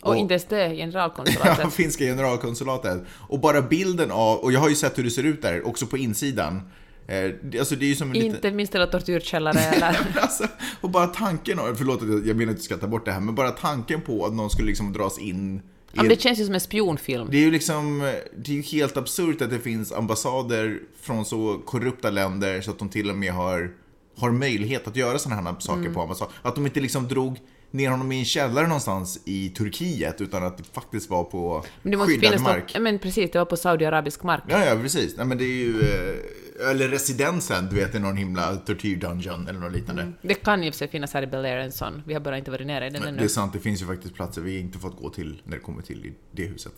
Och, 0.02 0.10
Och- 0.10 0.18
inte 0.18 0.34
ens 0.34 0.46
det, 0.46 0.68
Ja, 0.68 0.74
generalkonsulatet. 0.76 1.74
finska 1.74 2.04
generalkonsulatet. 2.04 3.04
Och 3.30 3.40
bara 3.40 3.62
bilden 3.62 4.12
av, 4.12 4.38
och 4.38 4.52
jag 4.52 4.60
har 4.60 4.70
ju 4.70 4.76
sett 4.76 4.98
hur 4.98 5.04
det 5.04 5.12
ser 5.12 5.24
ut 5.24 5.42
där, 5.42 5.68
också 5.68 5.86
på 5.88 5.98
insidan. 5.98 6.62
Eh, 7.08 7.32
alltså 7.60 7.74
en 7.76 7.80
liten... 7.80 8.16
inte 8.16 8.52
minst 8.52 8.76
eller 8.76 8.86
tortyrkällare 8.88 9.60
eller... 9.76 9.98
Alltså, 10.22 10.48
och 10.82 10.90
bara 10.90 11.08
tanken, 11.08 11.60
förlåt 11.76 12.02
att 12.04 12.26
jag 12.28 12.38
menar 12.38 12.52
att 12.52 12.58
jag 12.58 12.64
ska 12.66 12.78
ta 12.78 12.88
bort 12.88 13.06
det 13.06 13.12
här, 13.12 13.20
men 13.20 13.36
bara 13.36 13.52
tanken 13.52 14.02
på 14.02 14.26
att 14.26 14.34
någon 14.34 14.50
skulle 14.50 14.68
liksom 14.68 14.94
dras 14.94 15.20
in 15.20 15.62
ja, 15.92 16.02
men 16.04 16.10
det 16.10 16.22
känns 16.22 16.40
ju 16.40 16.46
som 16.46 16.54
en 16.54 16.60
spionfilm. 16.60 17.28
det 17.32 17.38
är 17.38 17.42
ju 17.42 17.52
liksom, 17.52 18.00
det 18.38 18.52
är 18.52 18.56
ju 18.56 18.62
helt 18.62 18.98
absurt 18.98 19.42
att 19.42 19.50
det 19.50 19.60
finns 19.60 19.92
ambassader 19.92 20.80
från 21.02 21.26
så 21.26 21.62
korrupta 21.66 22.10
länder 22.10 22.62
så 22.62 22.72
att 22.72 22.80
de 22.80 22.90
till 22.90 23.10
och 23.10 23.18
med 23.18 23.34
har, 23.34 23.72
har 24.18 24.32
möjlighet 24.32 24.88
att 24.88 24.96
göra 24.96 25.20
sådana 25.20 25.42
här 25.42 25.56
saker 25.60 25.82
Mm. 25.82 25.94
på 25.94 26.02
ambassad. 26.02 26.28
Att 26.42 26.56
de 26.56 26.66
inte 26.66 26.80
liksom 26.80 27.08
drog 27.08 27.40
ner 27.78 27.90
honom 27.90 28.12
i 28.12 28.20
en 28.20 28.26
källare 28.26 28.68
någonstans 28.68 29.20
i 29.26 29.50
Turkiet 29.50 30.22
utan 30.22 30.44
att 30.44 30.58
det 30.58 30.64
faktiskt 30.74 31.10
var 31.10 31.24
på 31.24 31.64
Men 31.82 31.92
det 31.92 31.98
måste 31.98 32.14
skyddad 32.14 32.30
finnas 32.30 32.44
mark. 32.44 32.74
något, 32.74 32.84
men 32.84 33.00
precis, 33.00 33.32
det 33.32 33.38
var 33.40 33.46
på 33.46 33.58
saudiarabisk 33.58 34.24
mark. 34.24 34.44
Ja, 34.48 34.66
ja, 34.66 34.76
precis. 34.82 35.18
Nej, 35.18 35.26
men 35.26 35.38
det 35.38 35.44
är 35.44 35.58
ju, 35.58 35.80
eh, 35.82 36.70
eller 36.72 36.88
residensen, 36.90 37.68
du 37.70 37.76
vet, 37.76 37.96
i 37.96 38.00
någon 38.00 38.18
himla 38.18 38.56
tortyrdungeon 38.56 39.48
eller 39.48 39.60
något 39.60 39.72
liknande. 39.74 40.12
Det 40.22 40.34
kan 40.34 40.64
ju 40.64 40.72
för 40.72 40.78
sig 40.78 40.88
finnas 40.88 41.14
här 41.14 41.22
i 41.24 41.28
Bel 41.28 41.46
Air 41.46 41.58
en 41.58 41.72
sån. 41.72 42.04
Vi 42.06 42.14
har 42.14 42.22
bara 42.22 42.38
inte 42.38 42.52
varit 42.52 42.68
nere 42.68 42.88
i 42.88 42.90
den 42.90 43.02
Det 43.02 43.08
ännu. 43.08 43.24
är 43.24 43.28
sant, 43.28 43.54
det 43.54 43.60
finns 43.60 43.82
ju 43.82 43.86
faktiskt 43.86 44.14
platser 44.16 44.42
vi 44.42 44.60
inte 44.60 44.80
fått 44.80 44.98
gå 44.98 45.10
till 45.10 45.42
när 45.44 45.56
det 45.58 45.64
kommer 45.64 45.82
till 45.82 46.14
det 46.32 46.44
huset. 46.44 46.74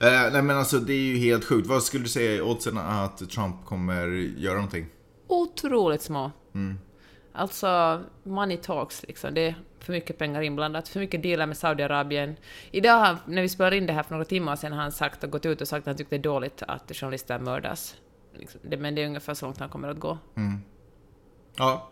Eh, 0.00 0.32
nej 0.32 0.42
men 0.42 0.50
alltså 0.56 0.78
det 0.78 0.92
är 0.92 0.96
ju 1.06 1.18
helt 1.18 1.44
sjukt. 1.44 1.66
Vad 1.68 1.82
skulle 1.82 2.04
du 2.04 2.08
säga 2.08 2.32
är 2.32 2.42
oddsen 2.42 2.78
att 2.78 3.30
Trump 3.30 3.56
kommer 3.64 4.06
göra 4.38 4.54
någonting? 4.54 4.86
Otroligt 5.26 6.02
små. 6.02 6.30
Mm. 6.54 6.78
Alltså, 7.32 8.00
money 8.24 8.56
talks 8.56 9.02
liksom. 9.08 9.34
Det 9.34 9.54
för 9.90 9.96
mycket 9.96 10.18
pengar 10.18 10.42
inblandat, 10.42 10.88
för 10.88 11.00
mycket 11.00 11.22
dealar 11.22 11.46
med 11.46 11.56
Saudiarabien. 11.56 12.36
Idag, 12.70 13.16
när 13.26 13.42
vi 13.42 13.48
spelade 13.48 13.76
in 13.76 13.86
det 13.86 13.92
här 13.92 14.02
för 14.02 14.10
några 14.10 14.24
timmar 14.24 14.56
sedan, 14.56 14.72
har 14.72 14.82
han 14.82 14.92
sagt 14.92 15.24
och 15.24 15.30
gått 15.30 15.46
ut 15.46 15.60
och 15.60 15.68
sagt 15.68 15.82
att 15.82 15.86
han 15.86 15.96
tyckte 15.96 16.16
det 16.16 16.20
är 16.20 16.22
dåligt 16.22 16.62
att 16.68 16.96
journalister 16.96 17.38
mördas. 17.38 17.96
Liksom. 18.34 18.60
Men 18.62 18.94
det 18.94 19.02
är 19.02 19.06
ungefär 19.06 19.34
så 19.34 19.46
långt 19.46 19.58
han 19.58 19.68
kommer 19.68 19.88
att 19.88 19.98
gå. 19.98 20.18
Ja. 21.56 21.90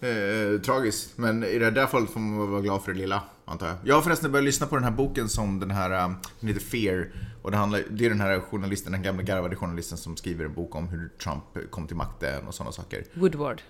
Eh, 0.00 0.60
tragiskt, 0.60 1.18
men 1.18 1.44
i 1.44 1.58
det 1.58 1.70
där 1.70 1.86
fallet 1.86 2.10
får 2.10 2.20
man 2.20 2.50
vara 2.50 2.60
glad 2.60 2.82
för 2.82 2.92
det 2.92 2.98
lilla, 2.98 3.22
antar 3.44 3.66
jag. 3.66 3.76
Jag 3.84 3.94
har 3.94 4.02
förresten 4.02 4.32
börjat 4.32 4.44
lyssna 4.44 4.66
på 4.66 4.74
den 4.74 4.84
här 4.84 4.90
boken 4.90 5.28
som 5.28 5.60
den 5.60 5.70
här, 5.70 6.04
um, 6.04 6.16
den 6.40 6.48
heter 6.48 6.60
Fear. 6.60 7.12
Och 7.42 7.50
det, 7.50 7.56
handlar, 7.56 7.82
det 7.90 8.06
är 8.06 8.08
den 8.08 8.20
här 8.20 8.40
journalisten, 8.40 8.92
den 8.92 9.02
gamla 9.02 9.22
garvade 9.22 9.56
journalisten 9.56 9.98
som 9.98 10.16
skriver 10.16 10.44
en 10.44 10.54
bok 10.54 10.74
om 10.74 10.88
hur 10.88 11.08
Trump 11.08 11.70
kom 11.70 11.86
till 11.86 11.96
makten 11.96 12.46
och 12.48 12.54
sådana 12.54 12.72
saker. 12.72 13.04
Woodward. 13.14 13.62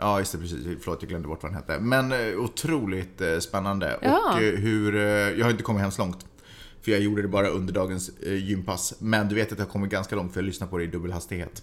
Ja, 0.00 0.18
just 0.18 0.32
det, 0.32 0.38
precis. 0.38 0.58
Förlåt, 0.80 0.98
jag 1.02 1.08
glömde 1.08 1.28
bort 1.28 1.42
vad 1.42 1.52
den 1.52 1.56
hette. 1.56 1.78
Men 1.80 2.12
eh, 2.12 2.38
otroligt 2.38 3.20
eh, 3.20 3.38
spännande. 3.38 3.98
Ja. 4.02 4.32
Och 4.34 4.42
eh, 4.42 4.54
hur, 4.54 4.96
jag 5.38 5.44
har 5.46 5.50
inte 5.50 5.62
kommit 5.62 5.82
hemskt 5.82 5.98
långt. 5.98 6.26
För 6.82 6.90
jag 6.90 7.00
gjorde 7.00 7.22
det 7.22 7.28
bara 7.28 7.48
under 7.48 7.72
dagens 7.74 8.10
gympass. 8.22 8.94
Men 8.98 9.28
du 9.28 9.34
vet 9.34 9.52
att 9.52 9.58
jag 9.58 9.66
har 9.66 9.72
kommit 9.72 9.90
ganska 9.90 10.16
långt 10.16 10.32
för 10.32 10.40
jag 10.40 10.46
lyssnar 10.46 10.66
på 10.66 10.78
det 10.78 10.84
i 10.84 10.86
dubbel 10.86 11.12
hastighet. 11.12 11.62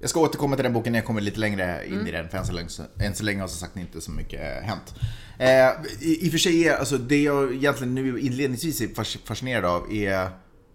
Jag 0.00 0.10
ska 0.10 0.20
återkomma 0.20 0.56
till 0.56 0.62
den 0.62 0.72
boken 0.72 0.92
när 0.92 0.98
jag 0.98 1.06
kommer 1.06 1.20
lite 1.20 1.40
längre 1.40 1.86
in 1.86 2.06
i 2.06 2.10
den, 2.10 2.28
för 2.28 2.38
än 2.38 2.46
så 2.46 2.52
länge, 2.52 2.68
än 3.00 3.14
så 3.14 3.24
länge 3.24 3.40
har 3.40 3.48
som 3.48 3.58
sagt 3.58 3.76
inte 3.76 4.00
så 4.00 4.10
mycket 4.10 4.40
hänt. 4.62 4.94
Eh, 5.38 6.06
i, 6.08 6.18
I 6.26 6.28
och 6.28 6.30
för 6.32 6.38
sig 6.38 6.68
är, 6.68 6.76
alltså 6.76 6.98
det 6.98 7.22
jag 7.22 7.54
egentligen 7.54 7.94
nu 7.94 8.20
inledningsvis 8.20 8.80
är 8.80 8.86
fas- 8.88 9.18
fascinerad 9.24 9.64
av 9.64 9.92
är 9.92 10.28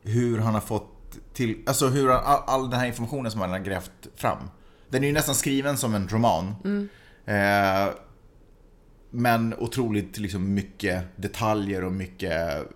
hur 0.04 0.38
han 0.40 0.54
har 0.54 0.62
fått 0.62 1.18
till, 1.34 1.58
alltså 1.66 1.88
hur 1.88 2.10
han, 2.10 2.22
all, 2.24 2.42
all 2.46 2.70
den 2.70 2.80
här 2.80 2.88
informationen 2.88 3.32
som 3.32 3.42
han 3.42 3.50
har 3.50 3.60
grävt 3.60 3.92
fram. 4.16 4.38
Den 4.92 5.04
är 5.04 5.08
ju 5.08 5.14
nästan 5.14 5.36
skriven 5.36 5.78
som 5.78 5.96
en 5.96 6.08
roman. 6.08 6.56
Eh, 7.26 7.94
men 9.10 9.56
otroligt 9.58 10.18
liksom 10.18 10.54
mycket 10.54 11.04
detaljer 11.16 11.84
och 11.84 11.92
mycket 11.92 12.68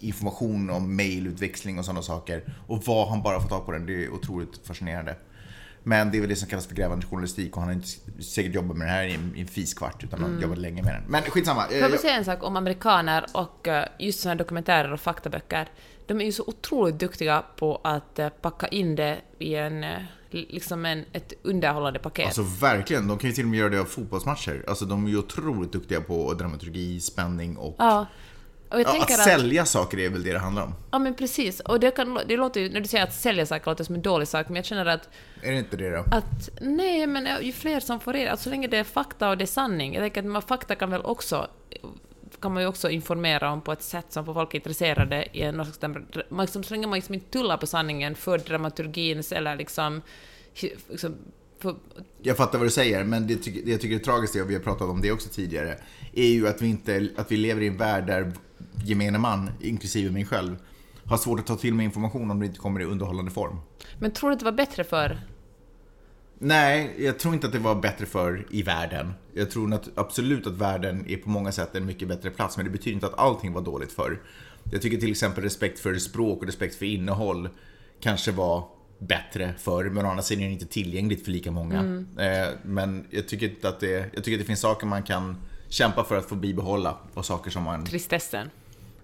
information 0.00 0.70
om 0.70 0.96
mailutväxling 0.96 1.78
och 1.78 1.84
sådana 1.84 2.02
saker. 2.02 2.44
Och 2.66 2.82
vad 2.86 3.08
han 3.08 3.22
bara 3.22 3.40
får 3.40 3.48
tag 3.48 3.66
på 3.66 3.72
den, 3.72 3.86
det 3.86 4.04
är 4.04 4.12
otroligt 4.12 4.66
fascinerande. 4.66 5.16
Men 5.82 6.10
det 6.10 6.16
är 6.18 6.20
väl 6.20 6.28
det 6.28 6.36
som 6.36 6.48
kallas 6.48 6.66
för 6.66 6.74
grävande 6.74 7.06
journalistik 7.06 7.56
och 7.56 7.62
han 7.62 7.68
har 7.68 7.74
inte 7.74 8.22
säkert 8.22 8.54
jobbat 8.54 8.76
med 8.76 8.86
det 8.86 8.90
här 8.90 9.04
i 9.04 9.14
en, 9.14 9.32
i 9.36 9.40
en 9.40 9.46
fiskvart 9.46 10.04
utan 10.04 10.22
han 10.22 10.34
har 10.34 10.42
jobbat 10.42 10.58
länge 10.58 10.82
med 10.82 10.94
den. 10.94 11.02
Men 11.08 11.22
skitsamma. 11.22 11.62
Eh, 11.62 11.68
Får 11.68 11.90
jag 11.90 12.00
säga 12.00 12.14
en 12.16 12.24
sak 12.24 12.42
om 12.44 12.56
amerikaner 12.56 13.26
och 13.32 13.68
eh, 13.68 13.86
just 13.98 14.20
sådana 14.20 14.34
här 14.34 14.38
dokumentärer 14.38 14.92
och 14.92 15.00
faktaböcker. 15.00 15.68
De 16.06 16.20
är 16.20 16.24
ju 16.24 16.32
så 16.32 16.44
otroligt 16.46 16.98
duktiga 16.98 17.44
på 17.56 17.80
att 17.84 18.18
eh, 18.18 18.28
packa 18.28 18.68
in 18.68 18.96
det 18.96 19.18
i 19.38 19.54
en, 19.54 19.84
liksom 20.34 20.84
en, 20.86 21.04
ett 21.12 21.32
underhållande 21.42 21.98
paket. 21.98 22.26
Alltså 22.26 22.42
verkligen, 22.60 23.08
de 23.08 23.18
kan 23.18 23.30
ju 23.30 23.34
till 23.34 23.44
och 23.44 23.50
med 23.50 23.58
göra 23.58 23.68
det 23.68 23.80
av 23.80 23.84
fotbollsmatcher. 23.84 24.64
Alltså 24.68 24.84
de 24.84 25.06
är 25.06 25.10
ju 25.10 25.18
otroligt 25.18 25.72
duktiga 25.72 26.00
på 26.00 26.34
dramaturgi, 26.34 27.00
spänning 27.00 27.56
och... 27.56 27.76
ja. 27.78 28.06
Och 28.70 28.80
Ja, 28.80 29.02
att 29.02 29.10
att... 29.10 29.24
sälja 29.24 29.66
saker 29.66 29.98
är 29.98 30.08
väl 30.10 30.22
det 30.22 30.32
det 30.32 30.38
handlar 30.38 30.62
om. 30.62 30.74
Ja 30.90 30.98
men 30.98 31.14
precis. 31.14 31.60
Och 31.60 31.80
det, 31.80 31.90
kan, 31.90 32.18
det 32.28 32.36
låter 32.36 32.60
ju, 32.60 32.70
när 32.70 32.80
du 32.80 32.88
säger 32.88 33.04
att 33.04 33.14
sälja 33.14 33.46
saker 33.46 33.66
låter 33.70 33.84
som 33.84 33.94
en 33.94 34.02
dålig 34.02 34.28
sak, 34.28 34.48
men 34.48 34.56
jag 34.56 34.64
känner 34.64 34.86
att, 34.86 35.08
Är 35.42 35.52
det 35.52 35.58
inte 35.58 35.76
det 35.76 35.90
då? 35.90 36.04
att 36.10 36.50
nej 36.60 37.06
men 37.06 37.28
ju 37.42 37.52
fler 37.52 37.80
som 37.80 38.00
får 38.00 38.12
reda, 38.12 38.30
alltså 38.30 38.44
så 38.44 38.50
länge 38.50 38.68
det 38.68 38.76
är 38.76 38.84
fakta 38.84 39.30
och 39.30 39.38
det 39.38 39.44
är 39.44 39.46
sanning, 39.46 39.94
jag 39.94 40.02
tänker 40.02 40.20
att 40.20 40.26
man, 40.26 40.42
fakta 40.42 40.74
kan 40.74 40.90
väl 40.90 41.02
också 41.02 41.46
kan 42.40 42.52
man 42.54 42.62
ju 42.62 42.68
också 42.68 42.90
informera 42.90 43.50
om 43.50 43.60
på 43.60 43.72
ett 43.72 43.82
sätt 43.82 44.06
som 44.08 44.24
får 44.24 44.34
folk 44.34 44.54
intresserade 44.54 45.26
i 45.32 45.42
en 45.42 45.56
man 46.28 46.44
liksom, 46.44 46.62
Så 46.62 46.74
länge 46.74 46.86
man 46.86 46.94
liksom 46.94 47.14
inte 47.14 47.30
tullar 47.30 47.56
på 47.56 47.66
sanningen 47.66 48.14
för 48.14 48.38
dramaturgins 48.38 49.32
eller 49.32 49.56
liksom, 49.56 50.02
liksom 50.88 51.14
för, 51.58 51.76
Jag 52.22 52.36
fattar 52.36 52.58
vad 52.58 52.66
du 52.66 52.70
säger, 52.70 53.04
men 53.04 53.26
det, 53.26 53.36
tycker- 53.36 53.62
det 53.64 53.70
jag 53.70 53.80
tycker 53.80 53.94
är 53.96 54.00
tragiskt, 54.00 54.36
och 54.36 54.50
vi 54.50 54.54
har 54.54 54.62
pratat 54.62 54.88
om 54.88 55.00
det 55.00 55.12
också 55.12 55.28
tidigare, 55.28 55.78
är 56.12 56.26
ju 56.28 56.48
att 56.48 56.62
vi, 56.62 56.66
inte, 56.68 57.08
att 57.16 57.32
vi 57.32 57.36
lever 57.36 57.62
i 57.62 57.66
en 57.66 57.76
värld 57.76 58.06
där 58.06 58.32
gemene 58.84 59.18
man, 59.18 59.50
inklusive 59.60 60.10
mig 60.10 60.24
själv, 60.24 60.56
har 61.04 61.16
svårt 61.16 61.40
att 61.40 61.46
ta 61.46 61.56
till 61.56 61.74
mig 61.74 61.84
information 61.84 62.30
om 62.30 62.40
det 62.40 62.46
inte 62.46 62.58
kommer 62.58 62.80
i 62.80 62.84
underhållande 62.84 63.30
form. 63.30 63.60
men 63.98 64.10
tror 64.10 64.30
du 64.30 64.32
att 64.32 64.38
det 64.38 64.44
var 64.44 64.52
bättre 64.52 64.84
för 64.84 65.20
Nej, 66.44 66.94
jag 66.98 67.18
tror 67.18 67.34
inte 67.34 67.46
att 67.46 67.52
det 67.52 67.58
var 67.58 67.74
bättre 67.74 68.06
för 68.06 68.46
i 68.50 68.62
världen. 68.62 69.12
Jag 69.34 69.50
tror 69.50 69.74
att, 69.74 69.88
absolut 69.94 70.46
att 70.46 70.52
världen 70.52 71.04
är 71.08 71.16
på 71.16 71.30
många 71.30 71.52
sätt 71.52 71.74
en 71.74 71.86
mycket 71.86 72.08
bättre 72.08 72.30
plats, 72.30 72.56
men 72.56 72.66
det 72.66 72.72
betyder 72.72 72.94
inte 72.94 73.06
att 73.06 73.18
allting 73.18 73.52
var 73.52 73.62
dåligt 73.62 73.92
för. 73.92 74.20
Jag 74.72 74.82
tycker 74.82 74.96
till 74.98 75.10
exempel 75.10 75.44
respekt 75.44 75.78
för 75.78 75.94
språk 75.94 76.38
och 76.40 76.46
respekt 76.46 76.74
för 76.74 76.86
innehåll 76.86 77.48
kanske 78.00 78.32
var 78.32 78.64
bättre 78.98 79.54
för 79.58 79.84
men 79.84 80.06
å 80.06 80.08
andra 80.08 80.22
sidan 80.22 80.42
är 80.44 80.46
det 80.46 80.52
inte 80.52 80.66
tillgängligt 80.66 81.24
för 81.24 81.30
lika 81.30 81.50
många. 81.50 82.04
Eh, 82.18 82.48
men 82.62 83.06
jag 83.10 83.28
tycker, 83.28 83.48
inte 83.48 83.68
att 83.68 83.80
det, 83.80 84.10
jag 84.14 84.24
tycker 84.24 84.32
att 84.36 84.40
det 84.42 84.46
finns 84.46 84.60
saker 84.60 84.86
man 84.86 85.02
kan 85.02 85.36
kämpa 85.68 86.04
för 86.04 86.18
att 86.18 86.28
få 86.28 86.34
bibehålla 86.34 86.98
och 87.14 87.24
saker 87.26 87.50
som 87.50 87.62
man... 87.62 87.84
tristessen? 87.86 88.50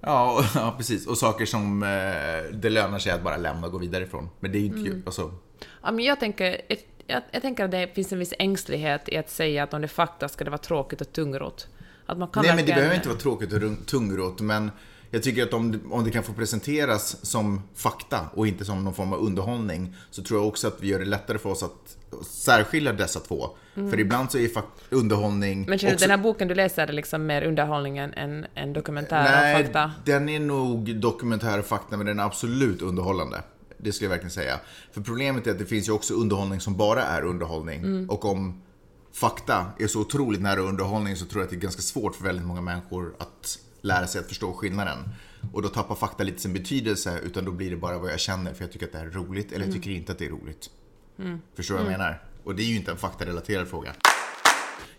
Ja, 0.01 0.33
och- 0.39 0.45
ja 0.61 0.75
precis. 0.77 1.07
Och 1.07 1.19
saker 1.19 1.47
som 1.47 1.83
eh, 1.83 2.57
det 2.59 2.71
lönar 2.71 2.99
sig 2.99 3.13
att 3.13 3.23
bara 3.25 3.37
lämna 3.37 3.67
och 3.67 3.73
gå 3.73 3.79
vidare 3.79 4.05
ifrån. 4.05 4.29
Men 4.41 4.53
det 4.53 4.59
är 4.59 4.61
ju 4.61 4.67
inte... 4.67 5.03
Alltså, 5.07 5.35
Ja, 5.83 5.93
men 5.93 6.05
jag 6.05 6.21
tänker, 6.21 6.61
jag, 6.69 6.79
jag, 7.11 7.23
jag 7.31 7.43
tänker 7.43 7.65
att 7.65 7.71
det 7.71 7.95
finns 7.95 8.13
en 8.13 8.19
viss 8.19 8.35
ängslighet 8.39 9.09
i 9.09 9.17
att 9.17 9.31
säga 9.31 9.63
att 9.63 9.75
om 9.75 9.81
det 9.81 9.87
är 9.87 9.89
fakta 9.89 10.29
ska 10.29 10.45
det 10.45 10.51
vara 10.51 10.59
tråkigt 10.59 11.01
och 11.01 11.13
tungrot. 11.13 11.69
Att 12.07 12.19
man 12.19 12.29
kan 12.29 12.43
Nej, 12.43 12.57
men 12.57 12.67
det 12.67 12.73
behöver 12.73 12.95
inte 12.95 13.09
vara 13.09 13.19
tråkigt 13.19 13.53
och 13.53 13.87
tungrot, 13.87 14.41
men 14.41 14.71
jag 15.11 15.23
tycker 15.23 15.43
att 15.43 15.55
om 15.55 15.81
om 15.91 16.05
det 16.05 16.11
kan 16.11 16.23
få 16.23 16.33
presenteras 16.33 17.27
som 17.27 17.63
fakta 17.75 18.27
och 18.35 18.47
inte 18.47 18.65
som 18.65 18.85
någon 18.85 18.95
form 18.95 19.13
av 19.13 19.21
underhållning, 19.21 19.95
så 20.11 20.23
tror 20.23 20.41
jag 20.41 20.49
också 20.49 20.69
att 20.69 20.77
vi 20.81 20.89
gör 20.89 20.99
det 20.99 21.05
lättare 21.05 21.39
för 21.39 21.51
oss 21.51 21.63
att 21.63 21.97
särskilja 22.27 22.93
dessa 22.93 23.21
två. 23.21 23.51
För 23.75 24.01
ibland 24.01 24.31
så 24.31 24.39
är 24.39 24.51
underhållning... 24.91 25.53
Mm. 25.53 25.65
Men 25.69 25.79
känner 25.79 25.91
du 25.91 25.95
också- 25.95 26.05
den 26.05 26.11
här 26.19 26.23
boken 26.23 26.49
du 26.49 26.55
läser 26.55 26.87
är 26.87 26.93
liksom 26.93 27.27
mer 27.27 27.43
underhållningen 27.43 28.15
än, 28.15 28.47
än 28.55 28.73
dokumentär 28.73 29.23
Nej, 29.23 29.55
och 29.55 29.63
fakta? 29.63 29.93
den 30.05 30.29
är 30.29 30.41
nog 30.41 30.97
dokumentär 30.97 31.59
och 31.59 31.67
fakta, 31.67 31.97
men 31.97 32.07
den 32.07 32.19
är 32.19 32.25
absolut 32.25 32.83
underhållande. 32.83 33.43
Det 33.83 33.93
skulle 33.93 34.07
jag 34.07 34.11
verkligen 34.11 34.31
säga. 34.31 34.61
För 34.93 35.01
problemet 35.01 35.47
är 35.47 35.51
att 35.51 35.59
det 35.59 35.67
finns 35.67 35.89
ju 35.89 35.93
också 35.93 36.15
underhållning 36.15 36.61
som 36.61 36.77
bara 36.77 37.03
är 37.03 37.23
underhållning. 37.25 37.81
Mm. 37.81 38.11
Och 38.11 38.25
om 38.25 38.63
fakta 39.13 39.73
är 39.79 39.87
så 39.87 40.01
otroligt 40.01 40.41
nära 40.41 40.61
underhållning 40.61 41.17
så 41.17 41.27
tror 41.27 41.41
jag 41.41 41.45
att 41.45 41.51
det 41.51 41.57
är 41.57 41.61
ganska 41.61 41.83
svårt 41.83 42.15
för 42.17 42.25
väldigt 42.25 42.47
många 42.47 42.61
människor 42.61 43.15
att 43.19 43.59
lära 43.81 44.07
sig 44.07 44.21
att 44.21 44.27
förstå 44.29 44.53
skillnaden. 44.53 44.99
Och 45.53 45.63
då 45.63 45.69
tappar 45.69 45.95
fakta 45.95 46.25
lite 46.25 46.39
sin 46.39 46.53
betydelse, 46.53 47.21
utan 47.25 47.45
då 47.45 47.53
blir 47.53 47.71
det 47.71 47.77
bara 47.77 47.99
vad 47.99 48.13
jag 48.13 48.21
känner 48.21 48.55
för 48.55 48.65
jag 48.65 48.73
tycker 48.73 48.87
att 48.87 48.93
det 48.93 48.99
här 48.99 49.07
är 49.07 49.11
roligt, 49.11 49.53
eller 49.53 49.65
jag 49.65 49.75
tycker 49.75 49.91
inte 49.91 50.13
att 50.13 50.19
det 50.19 50.27
är 50.27 50.31
roligt. 50.31 50.71
Förstår 51.57 51.75
du 51.75 51.83
vad 51.83 51.93
jag 51.93 51.99
menar? 51.99 52.23
Och 52.45 52.55
det 52.55 52.63
är 52.63 52.67
ju 52.67 52.77
inte 52.77 52.91
en 52.91 52.97
faktarelaterad 52.97 53.69
fråga. 53.69 53.95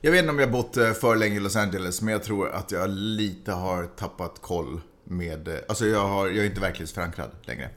Jag 0.01 0.11
vet 0.11 0.19
inte 0.19 0.31
om 0.31 0.39
jag 0.39 0.51
bott 0.51 0.77
eh, 0.77 0.91
för 0.91 1.15
länge 1.15 1.35
i 1.35 1.39
Los 1.39 1.55
Angeles, 1.55 2.01
men 2.01 2.11
jag 2.11 2.23
tror 2.23 2.49
att 2.49 2.71
jag 2.71 2.89
lite 2.89 3.51
har 3.51 3.85
tappat 3.85 4.41
koll 4.41 4.81
med, 5.03 5.47
eh, 5.47 5.55
alltså 5.69 5.85
jag, 5.85 6.07
har, 6.07 6.27
jag 6.27 6.37
är 6.37 6.45
inte 6.45 6.61
verklighetsförankrad 6.61 7.31
längre. 7.41 7.69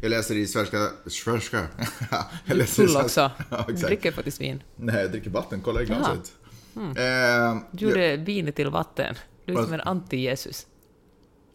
Jag 0.00 0.10
läser 0.10 0.34
i 0.36 0.46
svenska, 0.46 0.88
svenska. 1.06 1.66
jag 2.44 2.56
läser 2.56 2.86
Full 2.86 2.96
också. 2.96 3.30
Ja, 3.50 3.64
Du 3.68 3.72
dricker 3.74 4.12
faktiskt 4.12 4.40
vin. 4.40 4.62
Nej, 4.76 5.00
jag 5.02 5.10
dricker 5.10 5.30
vatten, 5.30 5.60
kolla 5.64 5.82
i 5.82 5.84
glaset. 5.84 6.32
Eh, 6.76 7.56
Du 7.72 7.84
gjorde 7.84 8.16
vinet 8.16 8.56
till 8.56 8.68
vatten. 8.70 9.14
Du 9.44 9.52
är 9.52 9.56
Vad- 9.56 9.64
som 9.64 9.74
en 9.74 9.80
anti-Jesus. 9.80 10.66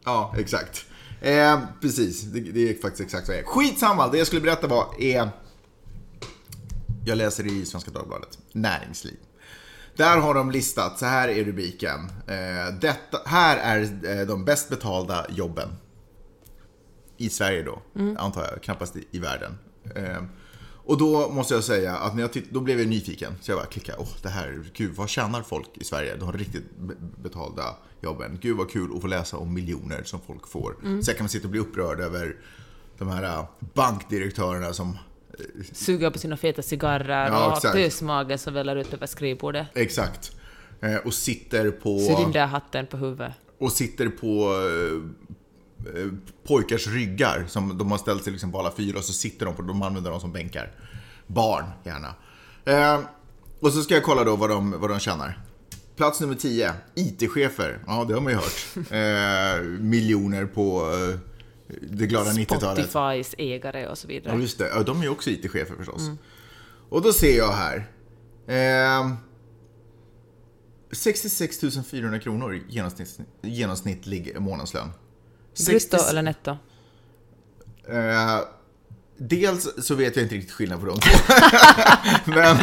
Ja, 0.05 0.35
exakt. 0.37 0.85
Eh, 1.21 1.59
precis, 1.81 2.21
det, 2.21 2.39
det 2.39 2.69
är 2.69 2.81
faktiskt 2.81 3.01
exakt 3.03 3.25
så 3.25 3.31
det 3.31 3.39
är. 3.39 3.43
Skitsamma, 3.43 4.07
det 4.07 4.17
jag 4.17 4.27
skulle 4.27 4.41
berätta 4.41 4.67
var 4.67 4.87
är... 4.99 5.29
Jag 7.05 7.17
läser 7.17 7.47
i 7.47 7.65
Svenska 7.65 7.91
Dagbladet, 7.91 8.37
näringsliv. 8.51 9.17
Där 9.95 10.17
har 10.17 10.33
de 10.33 10.51
listat, 10.51 10.99
så 10.99 11.05
här 11.05 11.27
är 11.29 11.43
rubriken. 11.43 11.99
Eh, 12.27 12.75
detta, 12.81 13.21
här 13.25 13.57
är 13.57 14.19
eh, 14.19 14.27
de 14.27 14.45
bäst 14.45 14.69
betalda 14.69 15.25
jobben. 15.29 15.69
I 17.17 17.29
Sverige 17.29 17.63
då, 17.63 17.81
antar 18.17 18.47
jag, 18.51 18.63
knappast 18.63 18.95
i, 18.95 19.07
i 19.11 19.19
världen. 19.19 19.57
Eh, 19.95 20.23
och 20.87 20.97
då 20.97 21.29
måste 21.29 21.53
jag 21.53 21.63
säga 21.63 21.95
att 21.97 22.15
när 22.15 22.21
jag 22.21 22.33
titt, 22.33 22.51
då 22.51 22.59
blev 22.59 22.79
jag 22.79 22.87
nyfiken. 22.87 23.33
Så 23.41 23.51
jag 23.51 23.59
bara 23.59 23.65
klickade, 23.65 23.97
åh 24.01 24.07
det 24.21 24.29
här, 24.29 24.63
gud 24.73 24.95
vad 24.95 25.09
tjänar 25.09 25.41
folk 25.41 25.69
i 25.73 25.83
Sverige? 25.83 26.15
De 26.15 26.25
har 26.25 26.33
riktigt 26.33 26.77
be- 26.77 26.93
betalda 27.23 27.75
jobben. 28.01 28.37
Gud 28.41 28.57
vad 28.57 28.71
kul 28.71 28.95
att 28.95 29.01
få 29.01 29.07
läsa 29.07 29.37
om 29.37 29.53
miljoner 29.53 30.03
som 30.03 30.19
folk 30.27 30.47
får. 30.47 30.75
Så 31.01 31.09
jag 31.11 31.17
kan 31.17 31.23
man 31.23 31.29
sitta 31.29 31.47
och 31.47 31.51
bli 31.51 31.59
upprörd 31.59 31.99
över 31.99 32.35
de 32.97 33.07
här 33.07 33.23
äh, 33.23 33.45
bankdirektörerna 33.73 34.73
som 34.73 34.97
Suger 35.73 36.09
på 36.11 36.19
sina 36.19 36.37
feta 36.37 36.61
cigarrer 36.61 37.25
Ja, 37.27 37.35
och 37.37 37.41
har 37.43 37.57
exakt. 37.57 37.75
pösmagen 37.75 38.37
som 38.39 38.53
väller 38.53 38.75
ut 38.75 38.93
över 38.93 39.07
skrivbordet. 39.07 39.67
Exakt. 39.73 40.31
Eh, 40.81 40.95
Och 40.95 41.13
sitter 41.13 41.71
på... 41.71 41.99
Cylinderhatten 41.99 42.87
på 42.87 42.97
huvudet. 42.97 43.33
Och 43.57 43.71
sitter 43.71 44.09
på 44.09 44.27
eh, 44.53 44.95
eh, 44.95 45.34
pojkars 46.47 46.87
ryggar. 46.87 47.45
Som 47.47 47.77
de 47.77 47.91
har 47.91 47.97
ställt 47.97 48.23
sig 48.23 48.31
liksom 48.31 48.51
på 48.51 48.59
alla 48.59 48.71
fyra 48.71 48.97
och 48.97 49.03
så 49.03 49.13
sitter 49.13 49.45
de 49.45 49.55
på 49.55 49.61
de 49.61 49.81
använder 49.81 50.11
dem 50.11 50.19
som 50.19 50.31
bänkar. 50.31 50.71
Barn, 51.27 51.65
gärna. 51.83 52.15
Eh, 52.65 52.99
och 53.59 53.73
så 53.73 53.81
ska 53.81 53.93
jag 53.93 54.03
kolla 54.03 54.23
då 54.23 54.35
vad 54.35 54.49
de, 54.49 54.71
vad 54.79 54.89
de 54.89 54.99
tjänar. 54.99 55.39
Plats 55.95 56.21
nummer 56.21 56.35
10. 56.35 56.73
IT-chefer. 56.95 57.79
Ja, 57.87 58.05
det 58.07 58.13
har 58.13 58.21
man 58.21 58.31
ju 58.33 58.37
hört. 58.37 58.65
Eh, 58.91 59.63
miljoner 59.79 60.45
på 60.45 60.91
eh, 60.93 61.19
det 61.91 62.07
glada 62.07 62.31
90-talet. 62.31 62.89
Spotifys 62.89 63.35
ägare 63.37 63.87
och 63.87 63.97
så 63.97 64.07
Ja, 64.07 64.09
vidare. 64.09 64.41
just 64.41 64.57
det. 64.57 64.69
Ja, 64.75 64.83
de 64.83 64.99
är 64.99 65.03
ju 65.03 65.09
också 65.09 65.29
IT-chefer 65.29 65.75
förstås. 65.75 66.09
Och 66.89 67.01
då 67.01 67.13
ser 67.13 67.37
jag 67.37 67.51
här. 67.51 67.87
Eh, 68.47 69.11
66 70.91 71.59
400 71.91 72.19
kronor 72.19 72.61
genomsnitt, 72.69 73.19
genomsnittlig 73.41 74.35
månadslön. 74.39 74.89
Brutto 75.57 75.97
60 75.97 75.97
eller 76.09 76.21
netto? 76.21 76.57
Eh, 77.89 78.39
dels 79.17 79.85
så 79.85 79.95
vet 79.95 80.15
jag 80.15 80.25
inte 80.25 80.35
riktigt 80.35 80.51
skillnad 80.51 80.79
på 80.79 80.85
de 80.85 80.99
två. 80.99 81.33
men, 82.25 82.57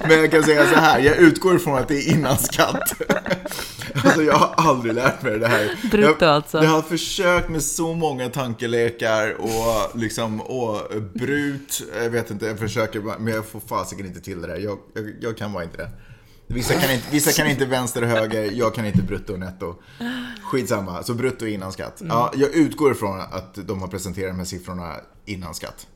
men 0.00 0.18
jag 0.20 0.30
kan 0.30 0.42
säga 0.42 0.66
så 0.66 0.74
här, 0.74 1.00
jag 1.00 1.16
utgår 1.16 1.56
ifrån 1.56 1.78
att 1.78 1.88
det 1.88 1.94
är 1.94 2.12
innan 2.12 2.38
skatt. 2.38 2.92
alltså 4.04 4.22
jag 4.22 4.34
har 4.34 4.54
aldrig 4.56 4.94
lärt 4.94 5.22
mig 5.22 5.38
det 5.38 5.48
här. 5.48 5.88
Brutto 5.90 6.24
jag, 6.24 6.30
alltså. 6.30 6.62
Jag 6.62 6.70
har 6.70 6.82
försökt 6.82 7.48
med 7.48 7.62
så 7.62 7.94
många 7.94 8.28
tankelekar 8.28 9.36
och 9.38 9.98
liksom, 9.98 10.40
och 10.40 10.80
brut, 11.14 11.82
jag 12.02 12.10
vet 12.10 12.30
inte, 12.30 12.46
jag 12.46 12.58
försöker 12.58 13.00
men 13.00 13.34
jag 13.34 13.46
får 13.46 13.60
fasiken 13.60 14.06
inte 14.06 14.20
till 14.20 14.40
det 14.40 14.46
där. 14.46 14.56
Jag, 14.56 14.78
jag, 14.94 15.14
jag 15.20 15.36
kan 15.36 15.52
bara 15.52 15.64
inte 15.64 15.76
det. 15.76 15.90
Vissa 16.46 16.74
kan 16.74 16.90
inte, 16.90 17.06
vissa 17.10 17.32
kan 17.32 17.50
inte 17.50 17.66
vänster 17.66 18.02
och 18.02 18.08
höger, 18.08 18.50
jag 18.52 18.74
kan 18.74 18.86
inte 18.86 19.02
brutto 19.02 19.32
och 19.32 19.38
netto. 19.38 19.74
Skitsamma, 20.42 21.02
så 21.02 21.14
brutto 21.14 21.46
innan 21.46 21.72
skatt. 21.72 22.02
Ja, 22.08 22.32
jag 22.36 22.54
utgår 22.54 22.92
ifrån 22.92 23.20
att 23.20 23.54
de 23.54 23.80
har 23.80 23.88
presenterat 23.88 24.30
de 24.30 24.38
här 24.38 24.44
siffrorna 24.44 24.96
innan 25.24 25.54
skatt. 25.54 25.86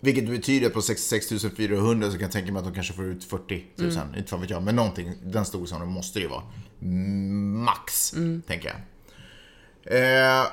Vilket 0.00 0.28
betyder 0.28 0.66
att 0.66 0.72
på 0.72 0.82
66 0.82 1.44
400 1.56 2.06
så 2.06 2.12
kan 2.12 2.22
jag 2.22 2.32
tänka 2.32 2.52
mig 2.52 2.58
att 2.60 2.64
de 2.66 2.74
kanske 2.74 2.92
får 2.92 3.04
ut 3.04 3.24
40 3.24 3.64
000. 3.76 3.92
Inte 4.16 4.30
fan 4.30 4.40
vet 4.40 4.50
jag, 4.50 4.62
men 4.62 4.76
någonting, 4.76 5.14
den 5.22 5.44
storleksordningen 5.44 5.94
måste 5.94 6.18
det 6.18 6.22
ju 6.22 6.28
vara. 6.28 6.42
Mm, 6.82 7.64
Max, 7.64 8.14
tänker 8.46 8.68
jag. 8.68 8.78
Eh, 9.84 10.46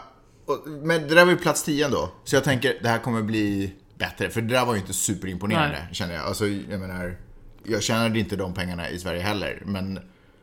och, 0.46 0.68
men 0.68 1.02
det 1.08 1.16
där 1.16 1.26
var 1.26 1.32
ju 1.32 1.38
plats 1.38 1.64
10 1.64 1.88
då. 1.90 2.12
Så 2.24 2.36
jag 2.36 2.44
tänker, 2.44 2.80
det 2.82 2.90
här 2.90 3.00
kommer 3.00 3.22
bli 3.22 3.74
bättre. 3.98 4.30
För 4.30 4.42
det 4.42 4.54
där 4.54 4.66
var 4.66 4.74
ju 4.74 4.80
inte 4.80 4.94
superimponerande, 4.94 5.78
Nej. 5.86 5.96
känner 5.96 6.14
jag. 6.14 6.26
Alltså, 6.26 6.48
jag 6.48 6.80
menar, 6.80 7.18
jag 7.68 7.84
tjänade 7.84 8.20
inte 8.20 8.36
de 8.36 8.54
pengarna 8.54 8.90
i 8.90 9.00
Sverige 9.00 9.22
heller. 9.22 9.62
Men, 9.66 10.00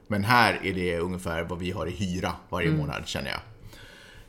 men 0.07 0.25
här 0.25 0.61
är 0.63 0.73
det 0.75 0.99
ungefär 0.99 1.43
vad 1.43 1.59
vi 1.59 1.71
har 1.71 1.87
i 1.87 1.91
hyra 1.91 2.33
varje 2.49 2.71
månad, 2.71 3.03
känner 3.07 3.31
jag. 3.31 3.41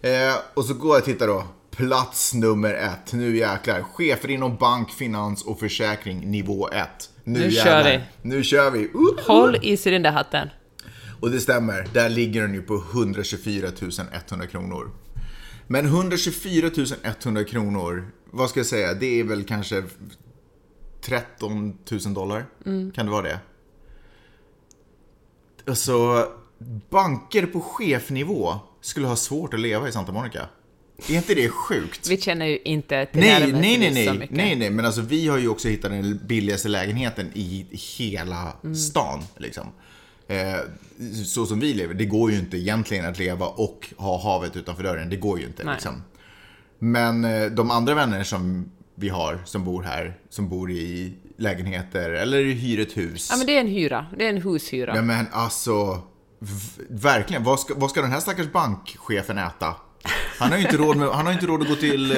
Eh, 0.03 0.36
och 0.53 0.65
så 0.65 0.73
går 0.73 0.91
jag 0.91 0.99
och 0.99 1.06
tittar 1.06 1.27
då. 1.27 1.43
Plats 1.71 2.34
nummer 2.34 2.73
ett. 2.73 3.13
Nu 3.13 3.38
jäklar. 3.38 3.82
Chefer 3.82 4.29
inom 4.29 4.56
bank, 4.56 4.91
finans 4.91 5.43
och 5.43 5.60
försäkring 5.60 6.32
nivå 6.32 6.69
ett. 6.69 7.10
Nu 7.23 7.51
kör 7.51 7.65
jävlar. 7.65 7.91
vi. 7.91 8.29
Nu 8.29 8.43
kör 8.43 8.71
vi. 8.71 8.79
Uh! 8.79 9.27
Håll 9.27 9.56
i 9.62 9.77
cylinderhatten. 9.86 10.49
Och 11.19 11.32
det 11.32 11.39
stämmer, 11.39 11.88
där 11.93 12.10
ligger 12.10 12.41
den 12.41 12.53
ju 12.53 12.62
på 12.62 12.84
124 12.93 13.67
100 14.29 14.47
kronor. 14.47 14.91
Men 15.67 15.86
124 15.86 16.69
100 17.23 17.43
kronor, 17.43 18.08
vad 18.32 18.49
ska 18.49 18.60
jag 18.60 18.67
säga, 18.67 18.93
det 18.93 19.19
är 19.19 19.23
väl 19.23 19.43
kanske 19.43 19.84
13 21.05 21.77
000 22.05 22.13
dollar? 22.13 22.45
Kan 22.93 23.05
det 23.05 23.11
vara 23.11 23.21
det? 23.21 23.39
Alltså, 25.67 26.27
banker 26.89 27.45
på 27.45 27.61
chefnivå 27.61 28.55
skulle 28.81 29.07
ha 29.07 29.15
svårt 29.15 29.53
att 29.53 29.59
leva 29.59 29.89
i 29.89 29.91
Santa 29.91 30.11
Monica. 30.11 30.47
Är 31.09 31.15
inte 31.15 31.35
det 31.35 31.49
sjukt? 31.49 32.07
Vi 32.09 32.21
känner 32.21 32.45
ju 32.45 32.59
inte 32.65 33.05
till 33.05 33.19
Nej, 33.21 33.39
närmelsevis 33.39 33.61
nej, 33.79 33.91
nej, 33.93 34.05
så 34.05 34.11
nej, 34.11 34.19
mycket. 34.19 34.35
nej, 34.37 34.55
nej, 34.55 34.69
men 34.69 34.85
alltså 34.85 35.01
vi 35.01 35.27
har 35.27 35.37
ju 35.37 35.47
också 35.49 35.67
hittat 35.67 35.91
den 35.91 36.19
billigaste 36.27 36.67
lägenheten 36.67 37.31
i 37.33 37.65
hela 37.97 38.53
Mm. 38.63 38.75
stan, 38.75 39.23
liksom. 39.37 39.67
Eh, 40.27 40.55
så 41.25 41.45
som 41.45 41.59
vi 41.59 41.73
lever, 41.73 41.93
det 41.93 42.05
går 42.05 42.31
ju 42.31 42.39
inte 42.39 42.57
egentligen 42.57 43.05
att 43.05 43.19
leva 43.19 43.45
och 43.47 43.93
ha 43.97 44.21
havet 44.23 44.55
utanför 44.55 44.83
dörren, 44.83 45.09
det 45.09 45.15
går 45.15 45.39
ju 45.39 45.45
inte 45.45 45.63
Nej. 45.63 45.73
liksom. 45.73 46.03
Men 46.79 47.25
eh, 47.25 47.45
de 47.45 47.71
andra 47.71 47.95
vänner 47.95 48.23
som 48.23 48.71
vi 48.95 49.10
har, 49.10 49.39
som 49.45 49.63
bor 49.63 49.84
här, 49.84 50.17
som 50.29 50.49
bor 50.49 50.71
i 50.71 51.13
lägenheter 51.38 52.10
eller 52.10 52.43
hyr 52.43 52.79
ett 52.79 52.97
hus. 52.97 53.27
Ja, 53.32 53.38
men 53.38 53.45
det 53.45 53.58
är 53.58 53.62
en 53.62 53.67
hyra. 53.67 54.06
Det 54.17 54.25
är 54.25 54.29
en 54.29 54.41
hushyra. 54.41 54.95
Ja 54.95 55.01
men 55.01 55.25
alltså, 55.32 56.01
verkligen. 56.89 57.43
Vad 57.43 57.60
ska, 57.60 57.73
vad 57.77 57.89
ska 57.89 58.01
den 58.01 58.12
här 58.12 58.19
stackars 58.19 58.51
bankchefen 58.51 59.38
äta? 59.38 59.75
Han 60.39 60.51
har 60.51 60.58
ju 60.58 60.63
inte 60.63 60.77
råd, 60.77 60.97
med, 60.97 61.08
han 61.08 61.25
har 61.25 61.34
inte 61.34 61.45
råd 61.45 61.62
att 61.62 61.67
gå 61.67 61.75
till 61.75 62.12
eh, 62.12 62.17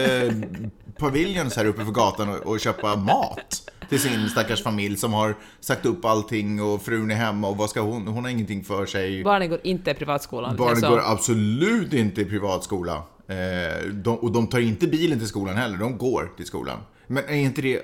Paviljons 1.00 1.56
här 1.56 1.66
uppe 1.66 1.86
för 1.86 1.92
gatan 1.92 2.30
och, 2.30 2.36
och 2.36 2.60
köpa 2.60 2.96
mat 2.96 3.72
till 3.90 4.00
sin 4.00 4.30
stackars 4.30 4.64
familj 4.64 4.98
som 4.98 5.14
har 5.14 5.36
sagt 5.60 5.86
upp 5.86 6.06
allting 6.06 6.62
och 6.62 6.82
frun 6.82 7.12
är 7.12 7.16
hemma 7.16 7.48
och 7.48 7.58
vad 7.58 7.70
ska 7.70 7.82
hon? 7.82 8.08
Hon 8.08 8.24
har 8.24 8.32
ingenting 8.32 8.64
för 8.64 8.86
sig. 8.86 9.24
Barnen 9.24 9.50
går 9.50 9.60
inte 9.64 9.92
i 9.92 9.94
privatskolan. 9.94 10.56
Barnen 10.56 10.72
alltså. 10.72 10.90
går 10.90 11.02
absolut 11.06 11.94
inte 11.94 12.22
i 12.22 12.26
privatskola. 12.26 13.04
Eh, 13.28 13.86
de, 13.92 14.18
och 14.18 14.32
de 14.32 14.48
tar 14.48 14.60
inte 14.60 14.88
bilen 14.88 15.20
till 15.20 15.28
skolan 15.28 15.56
heller, 15.56 15.78
de 15.78 15.98
går 15.98 16.32
till 16.38 16.46
skolan. 16.46 16.80
Men 17.08 17.24
är 17.26 17.34
inte 17.36 17.62
det... 17.62 17.82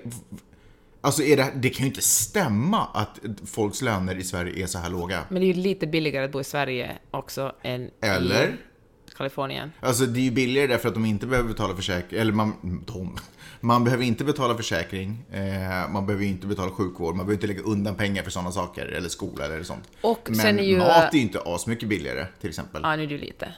Alltså 1.04 1.23
är 1.23 1.38
det, 1.38 1.51
det 1.56 1.69
kan 1.69 1.84
ju 1.86 1.89
inte 1.89 2.01
stämma 2.01 2.86
att 2.93 3.19
folks 3.45 3.82
löner 3.82 4.15
i 4.15 4.23
Sverige 4.23 4.63
är 4.63 4.67
så 4.67 4.77
här 4.80 4.89
låga. 4.89 5.23
Men 5.30 5.41
det 5.41 5.45
är 5.45 5.54
ju 5.54 5.62
lite 5.62 5.88
billigare 5.88 6.25
att 6.25 6.32
bo 6.32 6.41
i 6.41 6.43
Sverige 6.43 6.97
också 7.12 7.56
än 7.62 7.89
Eller? 8.01 8.47
i 8.47 9.12
Kalifornien. 9.17 9.71
Alltså 9.80 10.06
det 10.06 10.19
är 10.19 10.23
ju 10.23 10.32
billigare 10.32 10.67
därför 10.67 10.88
att 10.88 10.93
de 10.93 11.06
inte 11.06 11.25
behöver 11.27 11.49
betala 11.49 11.75
försäkring, 11.75 12.19
eller 12.19 12.32
man, 12.34 12.54
de, 12.88 13.17
man 13.60 13.84
behöver 13.84 14.04
inte 14.04 14.23
betala 14.23 14.58
försäkring, 14.58 15.25
eh, 15.32 15.89
man 15.91 16.06
behöver 16.06 16.25
inte 16.25 16.47
betala 16.47 16.71
sjukvård, 16.71 17.15
man 17.15 17.25
behöver 17.25 17.34
inte 17.34 17.47
lägga 17.47 17.62
undan 17.62 17.95
pengar 17.95 18.23
för 18.23 18.32
sådana 18.32 18.51
saker, 18.51 18.86
eller 18.86 19.10
skola 19.10 19.45
eller 19.45 19.63
sånt. 19.63 19.84
Och 20.01 20.19
Men 20.25 20.36
sen 20.36 20.60
är 20.60 20.63
ju- 20.63 20.77
mat 20.77 21.13
är 21.13 21.17
ju 21.17 21.21
inte 21.21 21.39
asmycket 21.45 21.89
billigare, 21.89 22.25
till 22.41 22.49
exempel. 22.49 22.82
Ja, 22.84 22.95
nu 22.95 23.04
är 23.04 23.08
det 23.08 23.13
ju 23.13 23.19
lite. 23.21 23.54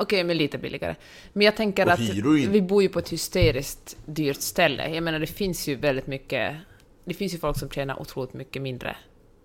Okej, 0.00 0.24
men 0.24 0.36
lite 0.36 0.58
billigare. 0.58 0.94
Men 1.32 1.44
jag 1.44 1.56
tänker 1.56 1.86
Och 1.86 1.92
att 1.92 2.00
vi 2.00 2.62
bor 2.62 2.82
ju 2.82 2.88
på 2.88 2.98
ett 2.98 3.08
hysteriskt 3.08 3.96
dyrt 4.06 4.40
ställe. 4.40 4.94
Jag 4.94 5.02
menar, 5.02 5.18
det 5.18 5.26
finns 5.26 5.68
ju 5.68 5.74
väldigt 5.74 6.06
mycket... 6.06 6.56
Det 7.04 7.14
finns 7.14 7.34
ju 7.34 7.38
folk 7.38 7.58
som 7.58 7.70
tjänar 7.70 8.00
otroligt 8.00 8.34
mycket 8.34 8.62
mindre. 8.62 8.96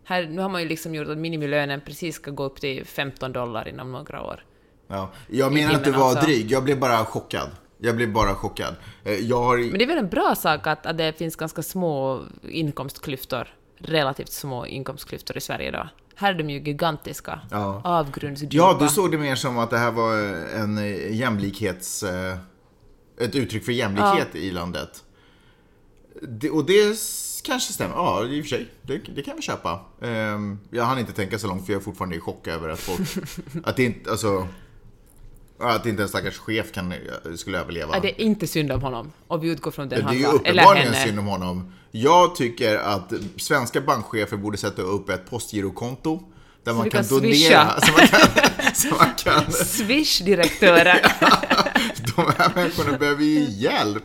Här, 0.05 0.27
nu 0.27 0.41
har 0.41 0.49
man 0.49 0.61
ju 0.61 0.67
liksom 0.67 0.95
gjort 0.95 1.07
att 1.07 1.17
minimilönen 1.17 1.81
precis 1.81 2.15
ska 2.15 2.31
gå 2.31 2.43
upp 2.43 2.61
till 2.61 2.85
15 2.85 3.33
dollar 3.33 3.67
inom 3.67 3.91
några 3.91 4.23
år. 4.23 4.45
Ja. 4.87 5.11
Jag 5.27 5.53
menar 5.53 5.71
inte 5.71 5.83
timmen 5.83 5.99
vara 5.99 6.09
alltså. 6.09 6.25
dryg, 6.25 6.51
jag 6.51 6.63
blev 6.63 6.79
bara 6.79 7.05
chockad. 7.05 7.49
Jag 7.77 7.95
blev 7.95 8.13
bara 8.13 8.35
chockad. 8.35 8.75
Eh, 9.03 9.37
har... 9.37 9.57
Men 9.57 9.77
det 9.77 9.83
är 9.83 9.87
väl 9.87 9.97
en 9.97 10.09
bra 10.09 10.35
sak 10.35 10.67
att, 10.67 10.85
att 10.85 10.97
det 10.97 11.13
finns 11.17 11.35
ganska 11.35 11.61
små 11.61 12.23
inkomstklyftor, 12.49 13.47
relativt 13.77 14.31
små 14.31 14.65
inkomstklyftor 14.65 15.37
i 15.37 15.41
Sverige 15.41 15.71
då. 15.71 15.87
Här 16.15 16.33
är 16.33 16.37
de 16.37 16.49
ju 16.49 16.59
gigantiska, 16.59 17.39
Ja. 17.51 17.81
avgrundsdjupa. 17.83 18.55
Ja, 18.55 18.77
du 18.79 18.87
såg 18.89 19.11
det 19.11 19.17
mer 19.17 19.35
som 19.35 19.57
att 19.57 19.69
det 19.69 19.77
här 19.77 19.91
var 19.91 20.17
en 20.61 20.77
eh, 20.77 21.15
jämlikhets... 21.15 22.03
eh, 22.03 22.37
Ett 23.19 23.35
uttryck 23.35 23.65
för 23.65 23.71
jämlikhet 23.71 24.35
i 24.35 24.51
landet. 24.51 25.03
Det, 26.21 26.49
och 26.49 26.65
det 26.65 26.97
kanske 27.43 27.73
stämmer. 27.73 27.95
Ja, 27.95 28.25
i 28.25 28.41
och 28.41 28.45
för 28.45 28.49
sig. 28.49 28.67
Det, 28.81 28.97
det 28.97 29.21
kan 29.21 29.35
vi 29.35 29.41
köpa. 29.41 29.79
Ehm, 30.01 30.59
Jag 30.71 30.83
hann 30.83 30.99
inte 30.99 31.11
tänka 31.13 31.39
så 31.39 31.47
långt 31.47 31.65
för 31.65 31.73
jag 31.73 31.79
är 31.79 31.83
fortfarande 31.83 32.15
i 32.15 32.19
chock 32.19 32.47
över 32.47 32.69
att 32.69 32.79
folk... 32.79 32.99
att 33.63 33.75
det 33.75 33.83
inte... 33.83 34.11
Alltså... 34.11 34.47
Att 35.63 35.85
inte 35.85 36.01
en 36.03 36.09
stackars 36.09 36.37
chef 36.37 36.71
kan, 36.71 36.93
skulle 37.35 37.59
överleva. 37.59 37.95
Ja, 37.95 37.99
det 37.99 38.21
är 38.21 38.21
inte 38.21 38.47
synd 38.47 38.71
om 38.71 38.81
honom. 38.81 39.11
Och 39.27 39.43
vi 39.43 39.47
utgår 39.51 39.71
från 39.71 39.89
den 39.89 39.99
Det 39.99 40.03
är 40.03 40.05
han 40.05 40.17
ju 40.17 40.25
uppenbarligen 40.25 40.93
synd 40.93 41.19
om 41.19 41.25
honom. 41.25 41.73
Jag 41.91 42.35
tycker 42.35 42.77
att 42.77 43.13
svenska 43.37 43.81
bankchefer 43.81 44.37
borde 44.37 44.57
sätta 44.57 44.81
upp 44.81 45.09
ett 45.09 45.29
postgirokonto 45.29 46.23
där 46.63 46.73
man 46.73 46.89
kan 46.89 47.03
kan 47.03 47.19
donera. 47.19 47.81
Så 47.81 47.91
man 47.91 48.07
kan, 48.07 48.73
så 48.73 48.95
man 48.95 49.13
kan, 49.15 49.51
Swish-direktörer. 49.51 51.01
de 52.15 52.33
här 52.37 52.51
människorna 52.55 52.97
behöver 52.97 53.23
ju 53.23 53.45
hjälp. 53.49 54.03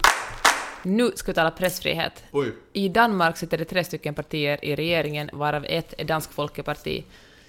nu 0.82 1.12
ska 1.14 1.30
vi 1.32 1.34
tala 1.34 1.50
pressfrihet. 1.50 2.24
Oj. 2.32 2.52
I 2.72 2.88
Danmark 2.88 3.36
sitter 3.36 3.58
det 3.58 3.64
tre 3.64 3.84
stycken 3.84 4.14
partier 4.14 4.64
i 4.64 4.76
regeringen, 4.76 5.30
varav 5.32 5.64
ett 5.64 5.94
är 5.98 6.04
Dansk 6.04 6.32
Folkeparti, 6.32 7.04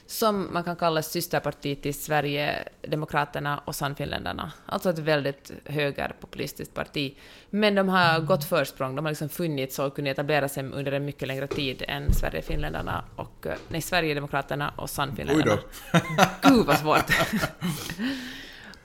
som 0.10 0.54
man 0.54 0.63
kan 0.63 0.76
kalla 0.76 1.02
systerparti 1.02 1.82
till 1.82 1.93
Sverigedemokraterna 1.93 3.62
och 3.65 3.76
Sannfinländarna. 3.76 4.52
Alltså 4.65 4.89
ett 4.89 5.00
väldigt 5.00 5.52
högerpopulistiskt 5.65 6.74
parti. 6.74 7.15
Men 7.50 7.76
de 7.76 7.89
har 7.89 8.19
gått 8.19 8.43
försprång, 8.43 8.95
de 8.95 9.06
har 9.06 9.12
liksom 9.12 9.30
funnits 9.30 9.80
och 9.80 9.95
kunnat 9.95 10.12
etablera 10.12 10.50
sig 10.50 10.63
under 10.63 10.91
en 10.91 11.06
mycket 11.06 11.28
längre 11.28 11.48
tid 11.48 11.84
än 11.88 12.13
Sverigefinländarna 12.13 13.04
och, 13.15 13.45
eh, 13.45 13.54
nej, 13.67 13.82
Sverigedemokraterna 13.82 14.74
och 14.76 14.84
Oj 14.84 14.89
Sannfinländarna. 14.89 15.62
då. 15.91 16.00
Gud 16.50 16.65
vad 16.65 16.78
svårt! 16.78 16.98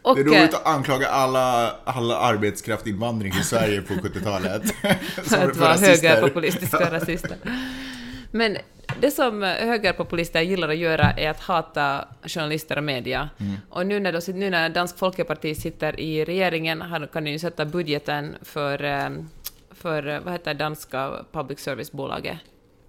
och, 0.03 0.17
Det 0.17 0.23
är 0.23 0.27
eh, 0.27 0.41
roligt 0.41 0.55
att 0.55 0.67
anklaga 0.67 1.09
alla, 1.09 1.77
all 1.85 2.11
arbetskraftinvandring 2.11 3.33
i 3.33 3.43
Sverige 3.45 3.83
på 3.83 3.95
70-talet. 3.95 4.63
Som 5.25 5.41
att 5.41 5.57
för 5.57 5.61
vara 5.61 5.77
högerpopulistiska 5.77 6.91
rasister. 6.91 7.37
Men 8.31 8.57
det 9.01 9.11
som 9.11 9.43
högerpopulister 9.43 10.41
gillar 10.41 10.69
att 10.69 10.77
göra 10.77 11.13
är 11.13 11.31
att 11.31 11.41
hata 11.41 12.09
journalister 12.27 12.77
och 12.79 12.85
media. 12.85 13.29
Mm. 13.41 13.57
Och 13.71 13.87
nu 13.87 14.01
när, 14.01 14.21
sitter- 14.21 14.39
nu 14.39 14.51
när 14.51 14.69
Dansk 14.69 14.99
Folkeparti 14.99 15.57
sitter 15.57 16.01
i 16.01 16.25
regeringen 16.25 16.85
kan 17.13 17.25
de 17.25 17.31
ju 17.31 17.39
sätta 17.39 17.65
budgeten 17.65 18.37
för, 18.43 18.85
eh, 18.85 19.11
för 19.71 20.07
eh, 20.09 20.21
vad 20.21 20.33
heter 20.33 20.55
danska 20.55 21.13
public 21.33 21.61
service-bolaget? 21.61 22.39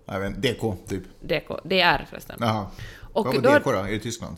Jag 0.06 0.20
vet, 0.20 0.30
inte, 0.36 0.52
DK, 0.54 0.78
typ. 0.88 1.04
DK, 1.22 1.60
DR 1.63 2.06
förresten. 2.10 2.36
Jaha. 2.39 2.68
Och 3.13 3.26
Vad 3.26 3.36
var 3.36 3.41
då- 3.41 3.60
DK 3.60 3.63
då? 3.72 3.72
Är 3.72 3.91
det 3.91 4.00
Tyskland? 4.00 4.38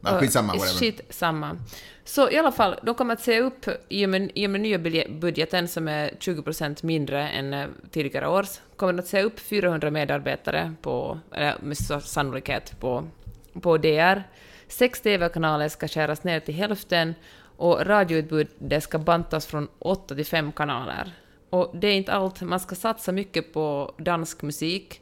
Ja, 0.00 0.18
skitsamma, 0.20 0.52
whatever. 0.52 0.78
Shit, 0.78 1.00
samma. 1.10 1.56
Så 2.04 2.30
i 2.30 2.38
alla 2.38 2.52
fall, 2.52 2.74
de 2.82 2.94
kommer 2.94 3.14
att 3.14 3.20
se 3.20 3.40
upp 3.40 3.66
i 3.88 4.06
och 4.06 4.10
med, 4.10 4.30
i 4.34 4.46
och 4.46 4.50
med 4.50 4.60
nya 4.60 4.78
budge- 4.78 5.20
budgeten 5.20 5.68
som 5.68 5.88
är 5.88 6.10
20% 6.20 6.84
mindre 6.84 7.28
än 7.28 7.54
eh, 7.54 7.66
tidigare 7.90 8.28
års, 8.28 8.60
kommer 8.76 8.92
de 8.92 8.98
att 8.98 9.06
se 9.06 9.22
upp 9.22 9.40
400 9.40 9.90
medarbetare 9.90 10.74
på, 10.82 11.18
eller 11.32 11.56
med 11.60 11.76
sannolikhet 12.02 12.80
på, 12.80 13.04
på 13.60 13.78
DR. 13.78 14.22
Sex 14.68 15.00
TV-kanaler 15.00 15.68
ska 15.68 15.88
skäras 15.88 16.24
ner 16.24 16.40
till 16.40 16.54
hälften 16.54 17.14
och 17.56 17.86
radioutbudet 17.86 18.82
ska 18.82 18.98
bantas 18.98 19.46
från 19.46 19.68
åtta 19.78 20.14
till 20.14 20.26
fem 20.26 20.52
kanaler. 20.52 21.12
Och 21.50 21.70
det 21.74 21.86
är 21.86 21.94
inte 21.94 22.12
allt, 22.12 22.40
man 22.40 22.60
ska 22.60 22.74
satsa 22.74 23.12
mycket 23.12 23.52
på 23.52 23.94
dansk 23.98 24.42
musik 24.42 25.00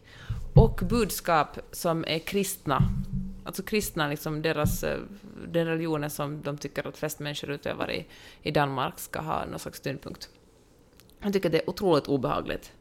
och 0.54 0.80
budskap 0.88 1.58
som 1.72 2.04
är 2.08 2.18
kristna. 2.18 2.82
Alltså 3.48 3.62
kristna, 3.62 4.08
liksom 4.08 4.42
deras, 4.42 4.84
eh, 4.84 5.00
den 5.48 5.66
religionen 5.66 6.10
som 6.10 6.42
de 6.42 6.58
tycker 6.58 6.88
att 6.88 6.96
flest 6.96 7.18
människor 7.18 7.50
utövar 7.50 7.90
i, 7.90 8.06
i 8.42 8.50
Danmark 8.50 8.98
ska 8.98 9.20
ha 9.20 9.46
någon 9.46 9.58
slags 9.58 9.80
tyngdpunkt. 9.80 10.28
Jag 11.20 11.32
tycker 11.32 11.50
det 11.50 11.58
är 11.58 11.70
otroligt 11.70 12.08
obehagligt. 12.08 12.72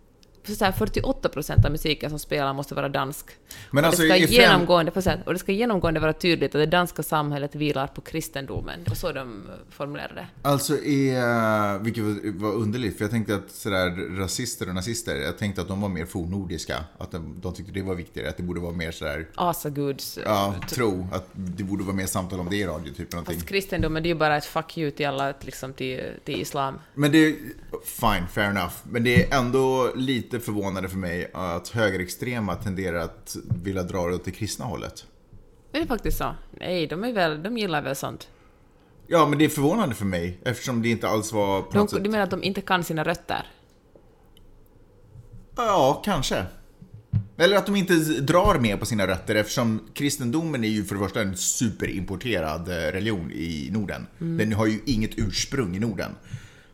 För 0.47 0.53
så 0.53 0.65
här 0.65 0.71
48 0.71 1.29
procent 1.29 1.65
av 1.65 1.71
musiken 1.71 2.09
som 2.09 2.19
spelar 2.19 2.53
måste 2.53 2.75
vara 2.75 2.89
dansk. 2.89 3.25
Men 3.71 3.83
och, 3.83 3.87
alltså, 3.87 4.01
det 4.03 4.07
ska 4.07 4.17
i 4.17 4.21
fem- 4.27 4.33
genomgående, 4.35 5.01
säga, 5.01 5.17
och 5.25 5.33
det 5.33 5.39
ska 5.39 5.51
genomgående 5.51 5.99
vara 5.99 6.13
tydligt 6.13 6.55
att 6.55 6.61
det 6.61 6.65
danska 6.65 7.03
samhället 7.03 7.55
vilar 7.55 7.87
på 7.87 8.01
kristendomen. 8.01 8.79
Det 8.83 8.89
var 8.89 8.95
så 8.95 9.11
de 9.11 9.43
eh, 9.49 9.53
formulerade 9.69 10.13
det. 10.15 10.27
Alltså, 10.49 10.73
är, 10.83 11.79
vilket 11.79 12.03
var- 12.41 12.53
underligt, 12.53 12.97
för 12.97 13.03
jag 13.03 13.11
tänkte 13.11 13.35
att 13.35 13.51
sådär, 13.51 14.17
rasister 14.19 14.67
och 14.69 14.75
nazister, 14.75 15.15
jag 15.15 15.37
tänkte 15.37 15.61
att 15.61 15.67
de 15.67 15.81
var 15.81 15.89
mer 15.89 16.05
fornnordiska. 16.05 16.77
Att 16.97 17.11
de, 17.11 17.39
de 17.41 17.53
tyckte 17.53 17.71
det 17.71 17.81
var 17.81 17.95
viktigare, 17.95 18.29
att 18.29 18.37
det 18.37 18.43
borde 18.43 18.59
vara 18.59 18.73
mer 18.73 18.91
sådär, 18.91 19.27
Asaguds... 19.35 20.19
ja, 20.25 20.55
tro, 20.69 21.07
att 21.11 21.27
det 21.33 21.63
borde 21.63 21.83
vara 21.83 21.95
mer 21.95 22.05
samtal 22.05 22.39
om 22.39 22.49
det 22.49 22.55
i 22.55 22.65
radio, 22.65 22.93
typ 22.93 23.11
någonting. 23.11 23.35
Fast 23.35 23.47
kristendomen, 23.47 24.03
det 24.03 24.07
är 24.09 24.13
ju 24.13 24.15
bara 24.19 24.37
ett 24.37 24.45
fuck 24.45 24.77
you 24.77 24.91
till 24.91 25.07
alla, 25.07 25.33
liksom 25.41 25.73
till, 25.73 26.01
till 26.25 26.41
islam. 26.41 26.79
Men 26.93 27.11
det 27.11 27.17
är, 27.25 27.35
fine, 27.85 28.27
fair 28.33 28.49
enough. 28.49 28.73
Men 28.83 29.03
det 29.03 29.23
är 29.33 29.37
ändå 29.39 29.91
lite 29.95 30.36
förvånande 30.39 30.89
för 30.89 30.97
mig 30.97 31.31
att 31.33 31.67
högerextrema 31.67 32.55
tenderar 32.55 32.99
att 32.99 33.35
vilja 33.63 33.83
dra 33.83 34.07
det 34.07 34.15
åt 34.15 34.25
det 34.25 34.31
kristna 34.31 34.65
hållet. 34.65 35.05
Är 35.71 35.79
det 35.79 35.87
faktiskt 35.87 36.17
så? 36.17 36.35
Nej, 36.59 36.87
de, 36.87 37.03
är 37.03 37.13
väl, 37.13 37.43
de 37.43 37.57
gillar 37.57 37.81
väl 37.81 37.95
sånt. 37.95 38.27
Ja, 39.07 39.27
men 39.27 39.39
det 39.39 39.45
är 39.45 39.49
förvånande 39.49 39.95
för 39.95 40.05
mig 40.05 40.39
eftersom 40.43 40.81
det 40.81 40.89
inte 40.89 41.09
alls 41.09 41.33
var 41.33 41.61
på 41.61 41.77
något 41.77 41.89
De, 41.89 41.95
sätt... 41.95 42.03
du 42.03 42.09
menar 42.09 42.23
att 42.23 42.31
de 42.31 42.43
inte 42.43 42.61
kan 42.61 42.83
sina 42.83 43.03
rötter? 43.03 43.47
Ja, 45.55 46.01
kanske. 46.05 46.45
Eller 47.37 47.57
att 47.57 47.65
de 47.65 47.75
inte 47.75 47.93
drar 48.21 48.59
med 48.59 48.79
på 48.79 48.85
sina 48.85 49.07
rötter 49.07 49.35
eftersom 49.35 49.81
kristendomen 49.93 50.63
är 50.63 50.67
ju 50.67 50.85
för 50.85 50.95
det 50.95 51.01
första 51.01 51.21
en 51.21 51.37
superimporterad 51.37 52.69
eh, 52.69 52.73
religion 52.73 53.31
i 53.31 53.69
Norden. 53.71 54.07
Den 54.19 54.53
har 54.53 54.65
ju 54.65 54.79
inget 54.85 55.11
ursprung 55.17 55.75
i 55.75 55.79
Norden. 55.79 56.15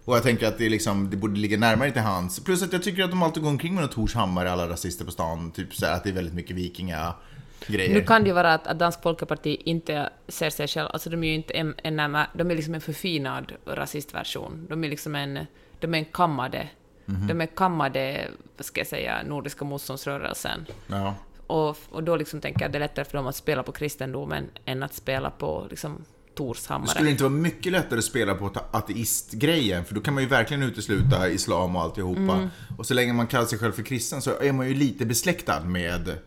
Och 0.06 0.16
jag 0.16 0.24
tänker 0.24 0.48
att 0.48 0.58
det, 0.58 0.70
liksom, 0.70 1.10
det 1.10 1.18
borde 1.18 1.40
ligga 1.40 1.58
närmare 1.58 1.92
till 1.92 2.02
hands. 2.02 2.40
Plus 2.44 2.64
att 2.64 2.74
jag 2.74 2.84
tycker 2.84 3.04
att 3.04 3.10
de 3.10 3.24
alltid 3.24 3.44
går 3.44 3.50
omkring 3.50 3.74
med 3.74 3.84
något 3.84 3.92
Torshammar, 3.92 4.46
alla 4.46 4.70
rasister 4.70 5.06
på 5.06 5.12
stan. 5.12 5.52
Typ 5.52 5.76
så 5.76 5.86
att 5.86 6.04
det 6.04 6.10
är 6.10 6.14
väldigt 6.14 6.34
mycket 6.34 6.56
vikinga-grejer. 6.56 7.94
Nu 7.94 8.02
kan 8.02 8.22
det 8.24 8.28
ju 8.28 8.34
vara 8.34 8.54
att, 8.54 8.68
att 8.68 8.80
Dansk 8.80 9.02
Folkeparti 9.02 9.58
inte 9.66 10.10
ser 10.28 10.50
sig 10.50 10.68
själv, 10.68 10.88
alltså 10.94 11.10
de 11.10 11.24
är 11.24 11.28
ju 11.28 11.34
inte 11.34 11.54
en, 11.54 11.76
en 11.84 11.96
närmare, 11.96 12.28
de 12.34 12.52
är 12.52 12.56
liksom 12.56 12.76
en 12.76 12.82
förfinad 12.82 13.52
rasistversion. 13.66 14.66
De 14.70 14.84
är 14.84 14.90
liksom 14.90 15.16
en, 15.16 15.40
de 15.80 15.94
är 15.94 15.98
en 15.98 16.06
kammade, 16.06 16.70
Mhm. 17.06 17.28
de 17.28 17.42
är 17.42 17.46
kammade, 17.46 18.28
vad 18.58 18.66
ska 18.66 18.80
jag 18.80 18.88
säga, 18.88 19.24
Nordiska 19.28 19.66
motståndsrörelsen. 19.66 20.66
Ja. 20.88 21.16
Och, 21.48 21.78
och 21.90 22.04
då 22.04 22.16
liksom 22.16 22.42
tänker 22.42 22.62
jag 22.62 22.66
att 22.66 22.72
det 22.72 22.78
är 22.78 22.80
lättare 22.80 23.06
för 23.06 23.18
dem 23.18 23.28
att 23.28 23.36
spela 23.36 23.64
på 23.64 23.72
kristendomen 23.72 24.50
än 24.66 24.84
att 24.84 24.94
spela 24.94 25.30
på 25.30 25.68
liksom 25.70 26.06
Det 26.34 26.38
Torshammare. 26.38 26.90
skulle 26.90 27.10
inte 27.10 27.24
vara 27.24 27.34
mycket 27.34 27.72
lättare 27.72 28.00
att 28.00 28.06
spela 28.06 28.36
på 28.36 28.52
ateistgrejen, 28.72 29.86
för 29.86 29.96
då 29.96 30.02
kan 30.02 30.14
man 30.14 30.24
ju 30.24 30.30
verkligen 30.30 30.64
utesluta 30.64 31.30
islam 31.30 31.76
och 31.76 31.82
alltihopa. 31.82 32.22
Mm. 32.22 32.48
Och 32.78 32.86
så 32.86 32.94
länge 32.94 33.14
man 33.14 33.28
kallar 33.28 33.46
sig 33.46 33.60
själv 33.60 33.72
för 33.72 33.84
kristen 33.84 34.22
så 34.22 34.40
är 34.42 34.52
man 34.52 34.68
ju 34.68 34.74
lite 34.74 35.06
besläktad 35.06 35.60
med 35.60 36.18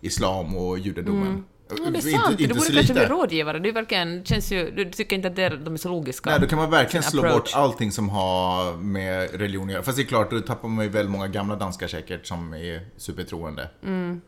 islam 0.00 0.56
och 0.56 0.78
judendomen. 0.78 1.26
Mm. 1.26 1.44
Ja, 1.68 1.76
det 1.76 1.82
är 1.82 1.86
Inte- 1.86 2.00
sant, 2.10 2.30
inte 2.40 2.54
du 2.54 2.54
borde 2.60 2.72
kanske 2.72 2.92
bli 2.92 3.04
rådgivare. 3.04 3.58
Det 3.58 3.68
är 3.68 3.72
verkligen, 3.72 4.24
känns 4.24 4.52
ju, 4.52 4.70
du 4.70 4.90
tycker 4.90 5.16
inte 5.16 5.28
att 5.28 5.36
det, 5.36 5.48
de 5.48 5.74
är 5.74 5.78
så 5.78 5.88
logiska? 5.88 6.30
Nej, 6.30 6.40
då 6.40 6.46
kan 6.46 6.58
man 6.58 6.70
verkligen 6.70 7.02
slå 7.04 7.20
approach. 7.20 7.34
bort 7.34 7.50
allting 7.54 7.92
som 7.92 8.08
har 8.08 8.76
med 8.76 9.30
religion 9.40 9.66
att 9.68 9.72
göra. 9.72 9.82
Fast 9.82 9.96
det 9.96 10.02
är 10.02 10.06
klart, 10.06 10.30
då 10.30 10.40
tappar 10.40 10.68
man 10.68 10.84
ju 10.84 10.90
väldigt 10.90 11.10
många 11.12 11.28
gamla 11.28 11.56
danskar 11.56 11.88
säkert 11.88 12.26
som 12.26 12.52
är 12.54 12.86
supertroende. 12.96 13.70
Mm. 13.84 14.20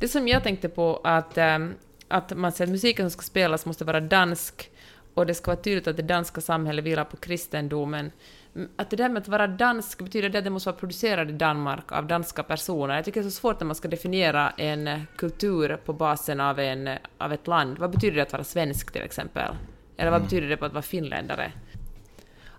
Det 0.00 0.08
som 0.08 0.28
jag 0.28 0.42
tänkte 0.42 0.68
på 0.68 1.00
att, 1.04 1.38
ehm, 1.38 1.74
att 2.08 2.36
man 2.36 2.52
säger 2.52 2.68
att 2.68 2.72
musiken 2.72 3.10
som 3.10 3.10
ska 3.10 3.22
spelas 3.22 3.66
måste 3.66 3.84
vara 3.84 4.00
dansk 4.00 4.70
och 5.14 5.26
det 5.26 5.34
ska 5.34 5.50
vara 5.50 5.62
tydligt 5.62 5.86
att 5.86 5.96
det 5.96 6.02
danska 6.02 6.40
samhället 6.40 6.84
vilar 6.84 7.04
på 7.04 7.16
kristendomen. 7.16 8.12
Mm, 8.54 8.68
Att 8.76 8.90
det 8.90 8.96
där 8.96 9.08
med 9.08 9.20
att 9.20 9.28
vara 9.28 9.46
dansk 9.46 10.02
betyder 10.02 10.28
det 10.28 10.38
att 10.38 10.44
det 10.44 10.50
måste 10.50 10.68
vara 10.68 10.78
producerad 10.78 11.30
i 11.30 11.32
Danmark 11.32 11.92
av 11.92 12.06
danska 12.06 12.42
personer. 12.42 12.94
Jag 12.94 13.04
tycker 13.04 13.20
det 13.20 13.26
är 13.26 13.30
så 13.30 13.36
svårt 13.36 13.60
när 13.60 13.66
man 13.66 13.74
ska 13.76 13.88
definiera 13.88 14.50
en 14.50 15.06
kultur 15.16 15.76
på 15.84 15.92
basen 15.92 16.40
av, 16.40 16.58
en, 16.58 16.90
av 17.18 17.32
ett 17.32 17.46
land. 17.46 17.78
Vad 17.78 17.90
betyder 17.90 18.16
det 18.16 18.22
att 18.22 18.32
vara 18.32 18.44
svensk 18.44 18.92
till 18.92 19.02
exempel? 19.02 19.54
Eller 19.96 20.10
vad 20.10 20.22
betyder 20.22 20.48
det 20.48 20.56
på 20.56 20.64
att 20.64 20.72
vara 20.72 20.82
finländare? 20.82 21.52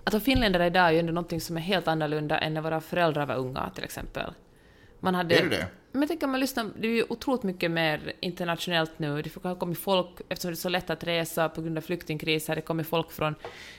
Att 0.04 0.14
vara 0.14 0.24
finländare 0.24 0.66
idag 0.66 0.88
är 0.88 0.92
ju 0.92 1.00
ändå 1.00 1.14
någonting 1.14 1.42
som 1.42 1.58
är 1.58 1.62
helt 1.62 1.88
annorlunda 1.88 2.38
än 2.38 2.54
när 2.54 2.62
våra 2.62 2.82
föräldrar 2.82 3.26
var 3.26 3.36
unga 3.36 3.70
till 3.76 3.84
exempel. 3.84 4.32
Man 5.00 5.16
hade, 5.16 5.36
Är 5.36 5.44
det 5.44 5.50
det? 5.50 5.68
Men 5.96 6.02
jag 6.02 6.10
tänker 6.10 6.26
om 6.26 6.32
man 6.32 6.40
lyssnar, 6.40 6.70
det 6.80 6.88
är 6.88 6.92
ju 6.92 7.06
otroligt 7.10 7.44
mycket 7.44 7.72
mer 7.72 8.14
internationellt 8.20 9.00
nu. 9.00 9.22
Det 9.22 9.44
har 9.44 9.56
kommit 9.56 9.80
folk, 9.80 10.10
eftersom 10.30 10.52
det 10.52 10.54
är 10.54 10.56
så 10.56 10.70
lätt 10.70 10.90
att 10.90 11.04
resa 11.04 11.50
på 11.50 11.62
grund 11.62 11.78
av 11.78 11.82
flyktingkriser, 11.82 12.56
det 12.56 12.62
kommer 12.62 12.84
folk 12.84 13.12
från 13.12 13.36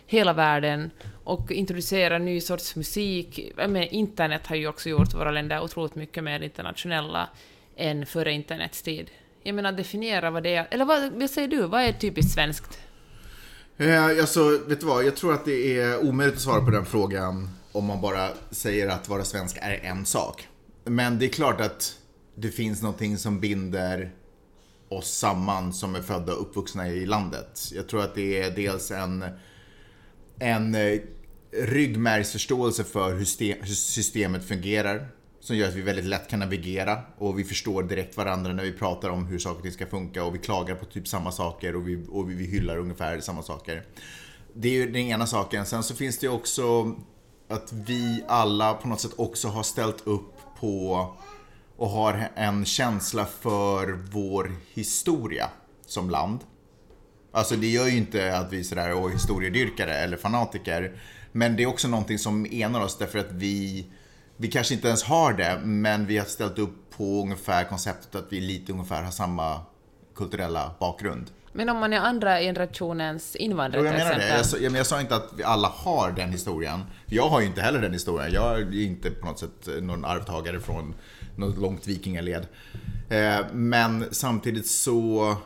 hela 0.06 0.32
världen 0.32 0.90
och 1.24 1.52
introducerar 1.52 2.18
ny 2.18 2.40
sorts 2.40 2.76
musik. 2.76 3.52
Jag 3.56 3.70
menar, 3.70 3.94
internet 3.94 4.46
har 4.46 4.56
ju 4.56 4.68
också 4.68 4.88
gjort 4.88 5.14
våra 5.14 5.30
länder 5.30 5.60
otroligt 5.62 5.94
mycket 5.94 6.24
mer 6.24 6.40
internationella 6.40 7.28
än 7.76 8.06
före 8.06 8.32
internets 8.32 8.82
tid. 8.82 9.10
Jag 9.42 9.54
menar, 9.54 9.72
definiera 9.72 10.30
vad 10.30 10.42
det 10.42 10.54
är, 10.54 10.68
eller 10.70 10.84
vad, 10.84 11.12
vad 11.12 11.30
säger 11.30 11.48
du, 11.48 11.62
vad 11.62 11.82
är 11.82 11.92
typiskt 11.92 12.34
svenskt? 12.34 12.78
Eh, 13.76 14.04
alltså, 14.04 14.58
vet 14.66 14.80
du 14.80 14.86
vad? 14.86 15.04
Jag 15.04 15.16
tror 15.16 15.34
att 15.34 15.44
det 15.44 15.78
är 15.80 16.08
omöjligt 16.08 16.36
att 16.36 16.42
svara 16.42 16.60
på 16.60 16.70
den 16.70 16.86
frågan 16.86 17.50
om 17.72 17.84
man 17.84 18.00
bara 18.00 18.28
säger 18.50 18.88
att 18.88 19.08
vara 19.08 19.24
svensk 19.24 19.58
är 19.62 19.80
en 19.82 20.06
sak. 20.06 20.48
Men 20.84 21.18
det 21.18 21.26
är 21.26 21.30
klart 21.30 21.60
att 21.60 21.98
det 22.36 22.50
finns 22.50 22.82
någonting 22.82 23.18
som 23.18 23.40
binder 23.40 24.12
oss 24.88 25.10
samman 25.10 25.72
som 25.72 25.94
är 25.94 26.02
födda 26.02 26.34
och 26.34 26.40
uppvuxna 26.40 26.88
i 26.88 27.06
landet. 27.06 27.60
Jag 27.72 27.88
tror 27.88 28.02
att 28.02 28.14
det 28.14 28.40
är 28.42 28.50
dels 28.50 28.90
en, 28.90 29.24
en 30.38 30.74
eh, 30.74 31.00
ryggmärgsförståelse 31.52 32.84
för 32.84 33.14
hur, 33.14 33.24
systemet 33.64 34.48
fungerar. 34.48 35.08
Som 35.40 35.56
gör 35.56 35.68
att 35.68 35.74
vi 35.74 35.82
väldigt 35.82 36.04
lätt 36.04 36.28
kan 36.28 36.38
navigera 36.38 36.98
och 37.18 37.38
vi 37.38 37.44
förstår 37.44 37.82
direkt 37.82 38.16
varandra 38.16 38.52
när 38.52 38.64
vi 38.64 38.72
pratar 38.72 39.08
om 39.08 39.26
hur 39.26 39.38
saker 39.38 39.56
och 39.56 39.62
ting 39.62 39.72
ska 39.72 39.86
funka 39.86 40.24
och 40.24 40.34
vi 40.34 40.38
klagar 40.38 40.74
på 40.74 40.84
typ 40.84 41.08
samma 41.08 41.32
saker 41.32 41.76
och 41.76 41.88
vi, 41.88 42.06
och 42.10 42.30
vi 42.30 42.46
hyllar 42.46 42.76
ungefär 42.76 43.20
samma 43.20 43.42
saker. 43.42 43.84
det 44.54 44.68
är 44.68 44.72
ju 44.72 44.86
den 44.86 44.96
ena 44.96 45.26
saken. 45.26 45.66
Sen 45.66 45.82
så 45.82 45.94
finns 45.94 46.18
det 46.18 46.26
ju 46.26 46.32
också 46.32 46.94
att 47.48 47.72
vi 47.72 48.24
alla 48.28 48.74
på 48.74 48.88
något 48.88 49.00
sätt 49.00 49.12
också 49.16 49.48
har 49.48 49.62
ställt 49.62 50.06
upp 50.06 50.32
på 50.60 51.16
och 51.76 51.88
har 51.88 52.28
en 52.34 52.64
känsla 52.64 53.24
för 53.24 53.98
vår 54.12 54.52
historia 54.74 55.48
som 55.86 56.10
land. 56.10 56.40
Alltså 57.32 57.56
det 57.56 57.66
gör 57.66 57.86
ju 57.86 57.96
inte 57.96 58.36
att 58.38 58.52
vi 58.52 58.58
är 58.60 58.64
sådär 58.64 58.94
och 58.94 59.10
historiedyrkare 59.10 59.94
eller 59.94 60.16
fanatiker. 60.16 61.00
Men 61.32 61.56
det 61.56 61.62
är 61.62 61.66
också 61.66 61.88
någonting 61.88 62.18
som 62.18 62.46
enar 62.46 62.80
oss 62.80 62.98
därför 62.98 63.18
att 63.18 63.32
vi, 63.32 63.86
vi 64.36 64.48
kanske 64.48 64.74
inte 64.74 64.88
ens 64.88 65.02
har 65.04 65.32
det, 65.32 65.60
men 65.64 66.06
vi 66.06 66.18
har 66.18 66.24
ställt 66.24 66.58
upp 66.58 66.90
på 66.96 67.22
ungefär 67.22 67.64
konceptet 67.64 68.14
att 68.14 68.26
vi 68.32 68.40
lite 68.40 68.72
ungefär 68.72 69.02
har 69.02 69.10
samma 69.10 69.60
kulturella 70.14 70.70
bakgrund. 70.80 71.30
Men 71.52 71.68
om 71.68 71.76
man 71.76 71.92
är 71.92 71.98
andra 72.00 72.38
generationens 72.40 73.36
invandrare 73.36 73.82
Jo, 73.82 73.86
jag 73.86 73.98
menar 73.98 74.14
det. 74.14 74.28
Jag, 74.28 74.46
sa- 74.46 74.58
jag 74.58 74.86
sa 74.86 75.00
inte 75.00 75.16
att 75.16 75.32
vi 75.36 75.42
alla 75.42 75.68
har 75.68 76.12
den 76.12 76.30
historien. 76.32 76.80
Jag 77.06 77.28
har 77.28 77.40
ju 77.40 77.46
inte 77.46 77.60
heller 77.60 77.80
den 77.80 77.92
historien. 77.92 78.32
Jag 78.32 78.60
är 78.60 78.82
inte 78.82 79.10
på 79.10 79.26
något 79.26 79.38
sätt 79.38 79.68
någon 79.82 80.04
arvtagare 80.04 80.60
från 80.60 80.94
något 81.38 81.58
långt 81.58 81.86
vikingaled. 81.86 82.46
Eh, 83.08 83.46
men 83.52 84.04
samtidigt 84.10 84.66
så 84.66 85.36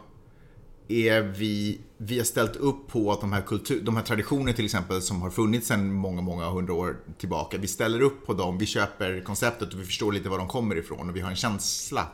är 0.88 1.22
vi, 1.22 1.80
vi 1.96 2.18
har 2.18 2.24
ställt 2.24 2.56
upp 2.56 2.88
på 2.88 3.12
att 3.12 3.20
de 3.20 3.32
här, 3.32 3.42
kultur, 3.42 3.80
de 3.82 3.96
här 3.96 4.02
traditioner 4.02 4.52
till 4.52 4.64
exempel 4.64 5.02
som 5.02 5.22
har 5.22 5.30
funnits 5.30 5.68
sedan 5.68 5.92
många, 5.92 6.20
många 6.20 6.50
hundra 6.50 6.72
år 6.72 6.96
tillbaka. 7.18 7.58
Vi 7.58 7.66
ställer 7.66 8.00
upp 8.00 8.26
på 8.26 8.34
dem, 8.34 8.58
vi 8.58 8.66
köper 8.66 9.20
konceptet 9.20 9.74
och 9.74 9.80
vi 9.80 9.84
förstår 9.84 10.12
lite 10.12 10.28
var 10.28 10.38
de 10.38 10.48
kommer 10.48 10.76
ifrån 10.76 11.08
och 11.08 11.16
vi 11.16 11.20
har 11.20 11.30
en 11.30 11.36
känsla, 11.36 12.06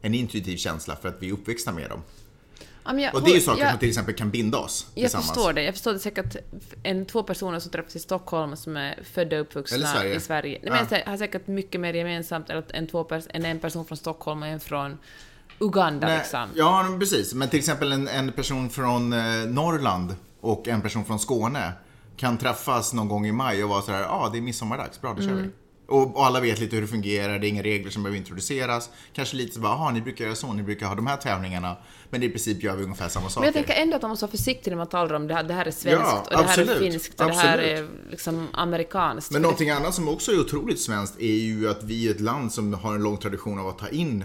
en 0.00 0.14
intuitiv 0.14 0.56
känsla 0.56 0.96
för 0.96 1.08
att 1.08 1.22
vi 1.22 1.28
är 1.28 1.32
uppväxta 1.32 1.72
med 1.72 1.90
dem. 1.90 2.00
Ja, 2.84 3.00
jag- 3.00 3.14
Och 3.14 3.22
det 3.22 3.30
är 3.30 3.34
ju 3.34 3.40
saker 3.40 3.62
jag- 3.62 3.70
som 3.70 3.78
till 3.78 3.88
exempel 3.88 4.14
kan 4.14 4.30
binda 4.30 4.58
oss 4.58 4.86
Jag 4.94 5.10
förstår 5.10 5.52
det. 5.52 5.62
Jag 5.62 5.74
förstår 5.74 5.92
det 5.92 5.98
säkert 5.98 6.36
en, 6.82 7.06
två 7.06 7.22
personer 7.22 7.58
som 7.60 7.70
träffas 7.72 7.96
i 7.96 7.98
Stockholm 7.98 8.56
som 8.56 8.76
är 8.76 8.98
födda 9.04 9.36
och 9.36 9.42
uppvuxna 9.42 9.86
Sverige. 9.86 10.14
i 10.14 10.20
Sverige. 10.20 10.58
Nej, 10.62 10.72
men 10.90 11.00
jag 11.04 11.10
har 11.10 11.16
säkert 11.16 11.46
mycket 11.46 11.80
mer 11.80 11.94
gemensamt 11.94 12.50
än, 12.50 12.62
en, 12.68 12.86
två 12.86 13.02
pers- 13.04 13.28
än 13.30 13.44
en 13.44 13.58
person 13.58 13.84
från 13.84 13.98
Stockholm 13.98 14.42
och 14.42 14.48
en 14.48 14.60
från 14.60 14.98
Uganda 15.58 16.06
Nej, 16.06 16.18
liksom. 16.18 16.48
Ja, 16.54 16.96
precis. 17.00 17.34
Men 17.34 17.48
till 17.48 17.58
exempel 17.58 17.92
en, 17.92 18.08
en 18.08 18.32
person 18.32 18.70
från 18.70 19.12
eh, 19.12 19.18
Norrland 19.48 20.16
och 20.40 20.68
en 20.68 20.82
person 20.82 21.04
från 21.04 21.18
Skåne 21.18 21.72
kan 22.16 22.38
träffas 22.38 22.92
någon 22.92 23.08
gång 23.08 23.26
i 23.26 23.32
maj 23.32 23.64
och 23.64 23.70
vara 23.70 23.82
sådär, 23.82 24.00
ja 24.00 24.08
ah, 24.08 24.28
det 24.28 24.38
är 24.38 24.42
midsommardags, 24.42 25.00
bra 25.00 25.14
då 25.14 25.22
kör 25.22 25.34
vi. 25.34 25.48
Och, 25.88 26.16
och 26.16 26.26
alla 26.26 26.40
vet 26.40 26.60
lite 26.60 26.76
hur 26.76 26.82
det 26.82 26.88
fungerar, 26.88 27.38
det 27.38 27.46
är 27.46 27.48
inga 27.48 27.62
regler 27.62 27.90
som 27.90 28.02
behöver 28.02 28.18
introduceras. 28.18 28.90
Kanske 29.12 29.36
lite 29.36 29.54
så 29.54 29.60
bara, 29.60 29.90
ni 29.90 30.00
brukar 30.00 30.24
göra 30.24 30.34
så, 30.34 30.52
ni 30.52 30.62
brukar 30.62 30.86
ha 30.86 30.94
de 30.94 31.06
här 31.06 31.16
tävlingarna. 31.16 31.76
Men 32.14 32.22
i 32.22 32.28
princip 32.28 32.62
gör 32.62 32.76
vi 32.76 32.84
ungefär 32.84 33.08
samma 33.08 33.28
saker. 33.28 33.40
Men 33.40 33.46
jag 33.46 33.54
tänker 33.66 33.82
ändå 33.82 33.96
att 33.96 34.02
man 34.02 34.08
måste 34.08 34.24
vara 34.26 34.30
försiktig 34.30 34.70
när 34.70 34.76
man 34.76 34.86
talar 34.86 35.14
om 35.14 35.26
det 35.26 35.34
här. 35.34 35.42
Det 35.42 35.54
här 35.54 35.66
är 35.66 35.70
svenskt 35.70 35.86
Ja, 36.04 36.20
och 36.24 36.30
det 36.30 36.36
här 36.36 36.44
absolut. 36.44 36.70
är 36.70 36.78
finskt 36.78 37.20
och 37.20 37.26
det 37.26 37.32
här 37.34 37.58
är 37.58 37.82
Absolut. 37.82 38.10
liksom 38.10 38.48
amerikanskt. 38.52 39.30
Men 39.30 39.42
någonting 39.42 39.70
annat 39.70 39.94
som 39.94 40.08
också 40.08 40.32
är 40.32 40.40
otroligt 40.40 40.80
svenskt 40.80 41.20
är 41.20 41.34
ju 41.34 41.68
att 41.68 41.82
vi 41.84 42.06
är 42.06 42.10
ett 42.10 42.20
land 42.20 42.52
som 42.52 42.74
har 42.74 42.94
en 42.94 43.02
lång 43.02 43.16
tradition 43.16 43.58
av 43.58 43.68
att 43.68 43.78
ta 43.78 43.88
in 43.88 44.24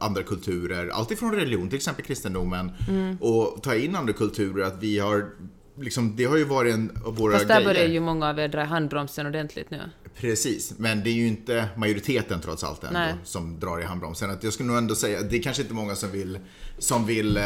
andra 0.00 0.22
kulturer, 0.22 0.88
alltifrån 0.88 1.32
religion, 1.34 1.68
till 1.68 1.76
exempel 1.76 2.04
kristendomen, 2.04 2.72
Mm. 2.88 3.16
och 3.20 3.62
ta 3.62 3.74
in 3.74 3.96
andra 3.96 4.12
kulturer, 4.12 4.64
att 4.64 4.82
vi 4.82 4.98
har 4.98 5.30
Liksom, 5.78 6.16
det 6.16 6.24
har 6.24 6.36
ju 6.36 6.44
varit 6.44 6.74
en 6.74 6.98
av 7.04 7.16
våra 7.16 7.32
Fast 7.32 7.48
där 7.48 7.54
grejer. 7.60 7.74
börjar 7.74 7.88
ju 7.88 8.00
många 8.00 8.28
av 8.28 8.38
er 8.38 8.48
dra 8.48 8.62
i 8.62 8.64
handbromsen 8.64 9.26
ordentligt 9.26 9.70
nu. 9.70 9.80
Precis, 10.16 10.74
men 10.78 11.02
det 11.04 11.10
är 11.10 11.14
ju 11.14 11.26
inte 11.26 11.68
majoriteten 11.76 12.40
trots 12.40 12.64
allt 12.64 12.84
ändå 12.84 12.98
Nej. 12.98 13.14
som 13.24 13.60
drar 13.60 13.80
i 13.80 13.84
handbromsen. 13.84 14.30
Att 14.30 14.44
jag 14.44 14.52
skulle 14.52 14.66
nog 14.66 14.78
ändå 14.78 14.94
säga 14.94 15.22
det 15.22 15.36
är 15.36 15.42
kanske 15.42 15.62
inte 15.62 15.74
många 15.74 15.94
som 15.94 16.10
vill, 16.10 16.38
som 16.78 17.06
vill 17.06 17.36
eh, 17.36 17.42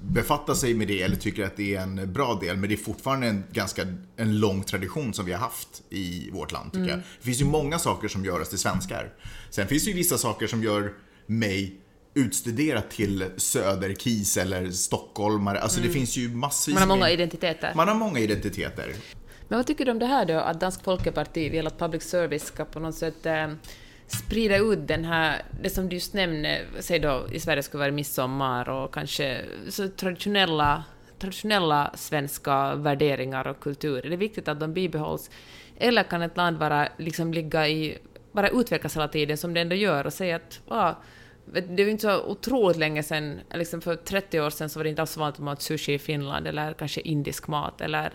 befatta 0.00 0.54
sig 0.54 0.74
med 0.74 0.88
det 0.88 1.02
eller 1.02 1.16
tycker 1.16 1.44
att 1.44 1.56
det 1.56 1.74
är 1.74 1.80
en 1.80 2.12
bra 2.12 2.38
del. 2.42 2.56
Men 2.56 2.68
det 2.68 2.74
är 2.74 2.76
fortfarande 2.76 3.26
en 3.26 3.44
ganska 3.52 3.82
en 4.16 4.40
lång 4.40 4.62
tradition 4.62 5.14
som 5.14 5.26
vi 5.26 5.32
har 5.32 5.40
haft 5.40 5.82
i 5.90 6.30
vårt 6.30 6.52
land 6.52 6.72
tycker 6.72 6.88
jag. 6.88 6.98
Det 6.98 7.24
finns 7.24 7.40
ju 7.40 7.44
många 7.44 7.78
saker 7.78 8.08
som 8.08 8.24
gör 8.24 8.40
oss 8.40 8.48
till 8.48 8.58
svenskar. 8.58 9.12
Sen 9.50 9.66
finns 9.68 9.84
det 9.84 9.90
ju 9.90 9.96
vissa 9.96 10.18
saker 10.18 10.46
som 10.46 10.62
gör 10.62 10.92
mig 11.26 11.80
utstuderat 12.14 12.90
till 12.90 13.24
söderkis 13.36 14.36
eller 14.36 14.70
stockholmare. 14.70 15.58
Alltså 15.60 15.80
det 15.80 15.88
finns 15.88 16.16
ju 16.16 16.28
massvis 16.28 16.74
Man 16.74 16.82
har 16.82 16.88
många 16.88 17.04
med- 17.04 17.12
identiteter. 17.12 17.72
Man 17.76 17.88
har 17.88 17.94
många 17.94 18.18
identiteter. 18.20 18.92
Men 19.48 19.58
vad 19.58 19.66
tycker 19.66 19.84
du 19.84 19.90
om 19.90 19.98
det 19.98 20.06
här 20.06 20.24
då, 20.24 20.34
att 20.38 20.60
Dansk 20.60 20.84
Folkeparti 20.84 21.50
vill 21.52 21.66
att 21.66 21.78
public 21.78 22.02
service 22.02 22.44
ska 22.46 22.64
på 22.64 22.80
något 22.80 22.94
sätt 22.94 23.26
eh, 23.26 23.48
sprida 24.06 24.56
ut 24.56 24.88
den 24.88 25.04
här, 25.04 25.42
det 25.62 25.70
som 25.70 25.88
du 25.88 25.96
just 25.96 26.14
nämnde, 26.14 26.60
säg 26.80 26.98
då 26.98 27.26
i 27.32 27.40
Sverige 27.40 27.62
skulle 27.62 27.80
vara 27.80 27.92
midsommar 27.92 28.68
och 28.68 28.94
kanske 28.94 29.40
så 29.68 29.88
traditionella, 29.88 30.84
traditionella 31.18 31.90
svenska 31.96 32.74
värderingar 32.74 33.46
och 33.46 33.60
kultur. 33.60 34.06
Är 34.06 34.10
det 34.10 34.16
viktigt 34.16 34.48
att 34.48 34.60
de 34.60 34.74
bibehålls? 34.74 35.30
Eller 35.76 36.02
kan 36.02 36.22
ett 36.22 36.36
land 36.36 36.58
bara 36.58 36.88
liksom 36.98 37.32
ligga 37.34 37.68
i, 37.68 37.98
bara 38.32 38.48
utvecklas 38.48 38.96
hela 38.96 39.08
tiden 39.08 39.36
som 39.36 39.54
det 39.54 39.60
ändå 39.60 39.76
gör 39.76 40.06
och 40.06 40.12
säga 40.12 40.36
att 40.36 40.60
ah, 40.68 40.92
det 41.52 41.82
är 41.82 41.86
ju 41.86 41.90
inte 41.90 42.02
så 42.02 42.24
otroligt 42.24 42.76
länge 42.76 43.02
sedan, 43.02 43.40
liksom 43.54 43.80
för 43.80 43.96
30 43.96 44.40
år 44.40 44.50
sedan 44.50 44.68
så 44.68 44.78
var 44.78 44.84
det 44.84 44.90
inte 44.90 45.02
alls 45.02 45.16
vanligt 45.16 45.34
att 45.34 45.44
man 45.44 45.52
åt 45.52 45.62
sushi 45.62 45.94
i 45.94 45.98
Finland 45.98 46.46
eller 46.46 46.72
kanske 46.72 47.00
indisk 47.00 47.48
mat 47.48 47.80
eller 47.80 48.12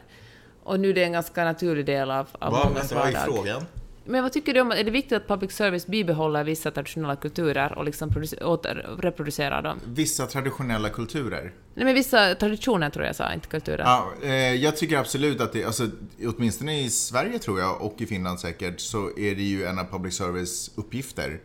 och 0.64 0.80
nu 0.80 0.90
är 0.90 0.94
det 0.94 1.04
en 1.04 1.12
ganska 1.12 1.44
naturlig 1.44 1.86
del 1.86 2.12
av, 2.12 2.28
av 2.32 2.52
Vad, 2.52 2.66
mångas 2.68 2.92
vänta, 2.92 2.96
vad 2.96 3.08
är 3.08 3.14
vardag. 3.14 3.36
frågan? 3.36 3.66
Men 4.06 4.24
vad 4.24 4.34
tycker 4.34 4.54
du 4.54 4.62
om, 4.62 4.72
är 4.72 4.84
det 4.84 4.92
viktigt 4.92 5.18
att 5.18 5.28
public 5.28 5.52
service 5.52 5.88
bibehåller 5.88 6.44
vissa 6.44 6.72
traditionella 6.72 7.16
kulturer 7.16 7.78
och 7.78 7.86
liksom 7.86 8.10
åter, 8.42 8.96
reproducerar 9.00 9.62
dem? 9.62 9.80
Vissa 9.86 10.26
traditionella 10.26 10.90
kulturer. 10.90 11.54
Nej 11.74 11.86
men 11.86 11.94
vissa 11.94 12.36
traditioner 12.36 12.90
tror 12.90 13.06
jag 13.06 13.16
sa, 13.16 13.34
inte 13.34 13.48
kulturer. 13.48 13.80
Ja, 13.80 14.12
eh, 14.24 14.34
jag 14.56 14.78
tycker 14.78 14.98
absolut 14.98 15.42
att 15.42 15.54
det, 15.54 15.64
alltså, 15.64 15.88
åtminstone 16.26 16.82
i 16.82 16.90
Sverige 16.90 17.40
tror 17.40 17.60
jag 17.60 17.82
och 17.82 18.02
i 18.02 18.06
Finland 18.06 18.40
säkert, 18.40 18.80
så 18.80 19.10
är 19.18 19.36
det 19.36 19.44
ju 19.44 19.66
en 19.66 19.80
av 19.80 19.84
public 19.84 20.16
service 20.16 20.72
uppgifter 20.76 21.40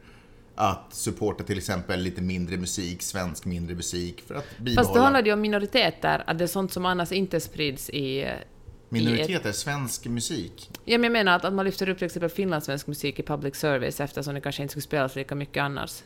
att 0.55 0.95
supporta 0.95 1.45
till 1.45 1.59
exempel 1.59 2.01
lite 2.01 2.23
mindre 2.23 2.57
musik, 2.57 3.03
svensk 3.03 3.45
mindre 3.45 3.75
musik 3.75 4.25
för 4.27 4.35
att 4.35 4.59
bibehålla 4.59 4.83
Fast 4.83 4.95
då 4.95 5.01
handlar 5.01 5.23
det 5.23 5.29
ju 5.29 5.33
om 5.33 5.41
minoriteter, 5.41 6.25
att 6.27 6.39
det 6.39 6.45
är 6.45 6.49
sånt 6.49 6.73
som 6.73 6.87
annars 6.87 7.13
inte 7.13 7.41
sprids 7.41 7.91
i... 7.91 7.99
i 7.99 8.23
ett, 8.23 8.47
minoriteter, 8.89 9.53
svensk 9.53 10.07
musik. 10.07 10.71
ja, 10.85 10.99
men 10.99 11.05
jag 11.05 11.13
menar 11.13 11.37
att, 11.37 11.45
att 11.45 11.53
man 11.53 11.65
lyfter 11.65 11.89
upp 11.89 11.99
till 11.99 12.07
exempel 12.07 12.31
finlandssvensk 12.31 12.87
musik 12.87 13.19
i 13.19 13.23
public 13.23 13.57
service 13.57 14.01
eftersom 14.01 14.35
det 14.35 14.41
kanske 14.41 14.63
inte 14.63 14.73
skulle 14.73 14.83
spelas 14.83 15.17
lika 15.17 15.35
mycket 15.35 15.63
annars. 15.63 16.03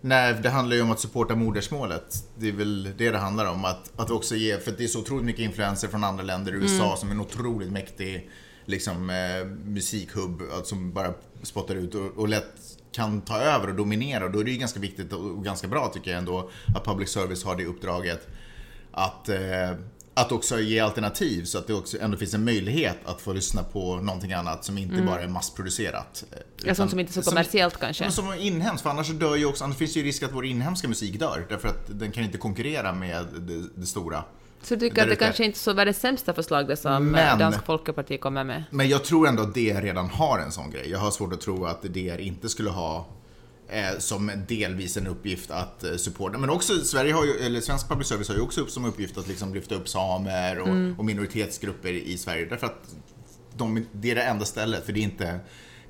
Nej, 0.00 0.34
det 0.42 0.50
handlar 0.50 0.76
ju 0.76 0.82
om 0.82 0.90
att 0.90 1.00
supporta 1.00 1.34
modersmålet. 1.34 2.14
Det 2.36 2.48
är 2.48 2.52
väl 2.52 2.88
det 2.96 3.10
det 3.10 3.18
handlar 3.18 3.46
om. 3.46 3.64
Att, 3.64 4.00
att 4.00 4.10
också 4.10 4.36
ge, 4.36 4.58
för 4.58 4.72
det 4.72 4.84
är 4.84 4.88
så 4.88 5.00
otroligt 5.00 5.24
mycket 5.24 5.42
influenser 5.42 5.88
från 5.88 6.04
andra 6.04 6.22
länder. 6.22 6.52
USA 6.52 6.96
som 6.96 7.08
är 7.08 7.14
en 7.14 7.20
otroligt 7.20 7.72
mäktig 7.72 8.30
liksom, 8.64 9.10
eh, 9.10 9.46
musikhubb 9.64 10.42
som 10.64 10.92
bara 10.92 11.14
spottar 11.42 11.74
ut 11.74 11.94
och, 11.94 12.18
och 12.18 12.28
lätt 12.28 12.69
kan 12.92 13.20
ta 13.20 13.38
över 13.38 13.68
och 13.68 13.74
dominera. 13.74 14.24
Och 14.24 14.30
då 14.30 14.40
är 14.40 14.44
det 14.44 14.50
ju 14.50 14.56
ganska 14.58 14.80
viktigt 14.80 15.12
och, 15.12 15.44
ganska 15.44 15.68
bra 15.68 15.88
tycker 15.94 16.10
jag 16.10 16.18
ändå 16.18 16.50
att 16.76 16.84
public 16.84 17.08
service 17.10 17.44
har 17.44 17.56
det 17.56 17.64
uppdraget 17.66 18.28
att, 18.92 19.28
eh, 19.28 19.38
att 20.14 20.32
också 20.32 20.60
ge 20.60 20.80
alternativ 20.80 21.44
så 21.44 21.58
att 21.58 21.66
det 21.66 21.74
också 21.74 21.98
ändå 22.00 22.16
finns 22.16 22.34
en 22.34 22.44
möjlighet 22.44 22.96
att 23.04 23.20
få 23.20 23.32
lyssna 23.32 23.62
på 23.62 23.96
någonting 23.96 24.32
annat 24.32 24.64
som 24.64 24.78
inte 24.78 25.02
bara 25.02 25.22
är 25.22 25.28
massproducerat. 25.28 26.24
eh, 26.32 26.38
Ja, 26.64 26.74
sånt 26.74 26.90
som 26.90 27.00
inte 27.00 27.10
är 27.10 27.14
så 27.14 27.22
som- 27.22 27.30
kommersiellt 27.30 27.80
kanske. 27.80 28.04
men 28.04 28.12
som 28.12 28.28
är 28.28 28.36
inhemskt, 28.36 28.82
för 28.82 28.90
annars 28.90 29.08
dör 29.08 29.36
ju 29.36 29.44
också, 29.46 29.64
annars 29.64 29.76
finns 29.76 29.96
ju 29.96 30.02
risk 30.02 30.22
att 30.22 30.32
vår 30.32 30.44
inhemska 30.46 30.88
musik 30.88 31.18
dör. 31.20 31.46
Därför 31.48 31.68
att 31.68 31.98
den 32.00 32.12
kan 32.12 32.24
inte 32.24 32.38
konkurrera 32.38 32.92
med 32.92 33.26
det, 33.38 33.62
det 33.74 33.86
stora. 33.86 34.24
Så 34.62 34.74
du 34.74 34.80
tycker 34.88 35.02
att 35.02 35.08
det 35.08 35.16
kanske 35.16 35.44
inte 35.44 35.56
är 35.56 35.60
så 35.60 35.72
världens 35.72 36.00
sämsta 36.00 36.34
förslag 36.34 36.68
det 36.68 36.76
som 36.76 37.04
Men- 37.04 37.12
Men... 37.12 37.38
Dansk 37.38 37.64
Folkeparti 37.66 38.20
kommer 38.20 38.44
med? 38.44 38.64
Men 38.70 38.88
jag 38.88 39.04
tror 39.04 39.28
ändå 39.28 39.42
att 39.42 39.54
DR 39.54 39.80
redan 39.82 40.08
har 40.10 40.38
en 40.38 40.52
sån 40.52 40.70
grej. 40.70 40.90
Jag 40.90 40.98
har 40.98 41.10
svårt 41.10 41.32
att 41.32 41.40
tro 41.40 41.64
att 41.66 41.82
DR 41.82 42.20
inte 42.20 42.48
skulle 42.48 42.70
ha 42.70 43.06
eh, 43.68 43.98
som 43.98 44.30
delvis 44.48 44.96
en 44.96 45.06
uppgift 45.06 45.50
att 45.50 45.84
eh, 45.84 45.96
supporta. 45.96 46.38
Men 46.38 46.50
också 46.50 46.72
Sverige 46.84 47.12
har 47.12 47.24
ju, 47.24 47.32
eller 47.32 47.60
svensk 47.60 47.88
public 47.88 48.08
service 48.08 48.28
har 48.28 48.34
ju 48.34 48.40
också 48.40 48.60
upp 48.60 48.70
som 48.70 48.84
uppgift 48.84 49.18
att 49.18 49.28
liksom 49.28 49.54
lyfta 49.54 49.74
upp 49.74 49.88
samer 49.88 50.58
och, 50.58 50.98
och 50.98 51.04
minoritetsgrupper 51.04 51.92
i 51.92 52.18
Sverige. 52.18 52.46
Därför 52.46 52.66
att 52.66 52.94
de, 53.56 53.86
det 53.92 54.10
är 54.10 54.14
det 54.14 54.22
enda 54.22 54.44
stället, 54.44 54.86
för 54.86 54.92
det 54.92 55.00
är 55.00 55.04
inte 55.04 55.40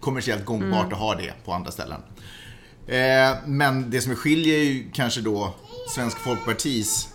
kommersiellt 0.01 0.45
gångbart 0.45 0.93
att 0.93 0.99
ha 0.99 1.14
det 1.14 1.33
på 1.45 1.53
andra 1.53 1.71
ställen. 1.71 2.01
Eh, 2.87 3.37
men 3.47 3.91
det 3.91 4.01
som 4.01 4.16
skiljer 4.16 4.59
ju 4.59 4.91
kanske 4.93 5.21
då 5.21 5.55
Svensk 5.95 6.18
Folkpartis 6.18 7.09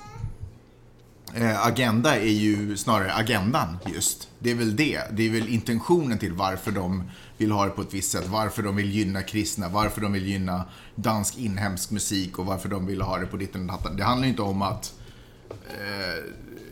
eh, 1.36 1.66
agenda 1.66 2.16
är 2.16 2.30
ju 2.30 2.78
snarare 2.78 3.14
agendan 3.14 3.78
just. 3.86 4.30
Det 4.40 4.52
är 4.52 4.56
väl 4.56 4.76
det. 4.76 5.02
Det 5.12 5.24
är 5.24 5.30
väl 5.30 5.48
intentionen 5.48 6.18
till 6.18 6.34
varför 6.34 6.72
de 6.72 7.04
vill 7.38 7.52
ha 7.52 7.66
det 7.66 7.72
på 7.72 7.82
ett 7.82 7.94
visst 7.94 8.12
sätt. 8.12 8.28
Varför 8.28 8.64
de 8.64 8.76
vill 8.76 8.92
gynna 8.92 9.22
kristna, 9.22 9.70
varför 9.70 10.02
de 10.02 10.14
vill 10.14 10.26
gynna 10.26 10.64
dansk 10.96 11.38
inhemsk 11.38 11.92
musik 11.92 12.40
och 12.40 12.46
varför 12.46 12.70
de 12.70 12.86
vill 12.86 13.02
ha 13.02 13.18
det 13.18 13.26
på 13.26 13.38
ditten 13.38 13.62
och 13.62 13.68
datten. 13.68 13.98
Det 13.98 14.04
handlar 14.04 14.26
ju 14.26 14.30
inte 14.30 14.42
om 14.42 14.62
att 14.62 14.94
eh, 15.50 16.24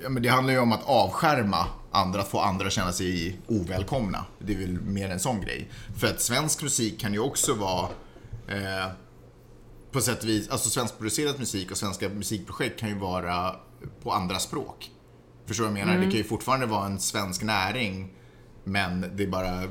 ja, 0.04 0.10
men 0.10 0.24
det 0.24 0.30
handlar 0.30 0.54
ju 0.54 0.60
om 0.60 0.72
att 0.72 0.84
avskärma 0.86 1.68
andra, 1.92 2.22
att 2.22 2.30
få 2.30 2.40
andra 2.40 2.68
att 2.68 2.74
känna 2.74 2.92
sig 2.92 3.40
ovälkomna. 3.48 4.26
Det 4.40 4.54
är 4.54 4.58
väl 4.58 4.82
mer 4.82 5.10
en 5.10 5.20
sån 5.20 5.42
grej. 5.42 5.70
För 6.00 6.08
att 6.08 6.22
svensk 6.22 6.64
musik 6.64 7.00
kan 7.00 7.14
ju 7.14 7.20
också 7.20 7.54
vara 7.54 7.90
eh, 8.48 8.92
på 9.92 10.02
sätt 10.02 10.24
och 10.24 10.30
vis, 10.30 10.50
alltså 10.50 10.70
svenskproducerad 10.70 11.40
musik 11.40 11.72
och 11.72 11.78
svenska 11.78 12.10
musikprojekt 12.10 12.80
kan 12.80 12.90
ju 12.90 12.96
vara 12.96 13.56
på 14.04 14.12
andra 14.12 14.40
språk. 14.40 14.92
Förstår 15.46 15.64
du 15.64 15.70
vad 15.70 15.80
jag 15.80 15.88
menar? 15.88 16.00
Det 16.00 16.12
kan 16.12 16.18
ju 16.18 16.24
fortfarande 16.24 16.66
vara 16.66 16.86
en 16.86 17.00
svensk 17.00 17.44
näring, 17.44 18.14
men 18.64 19.06
det 19.16 19.24
är 19.24 19.28
bara... 19.28 19.64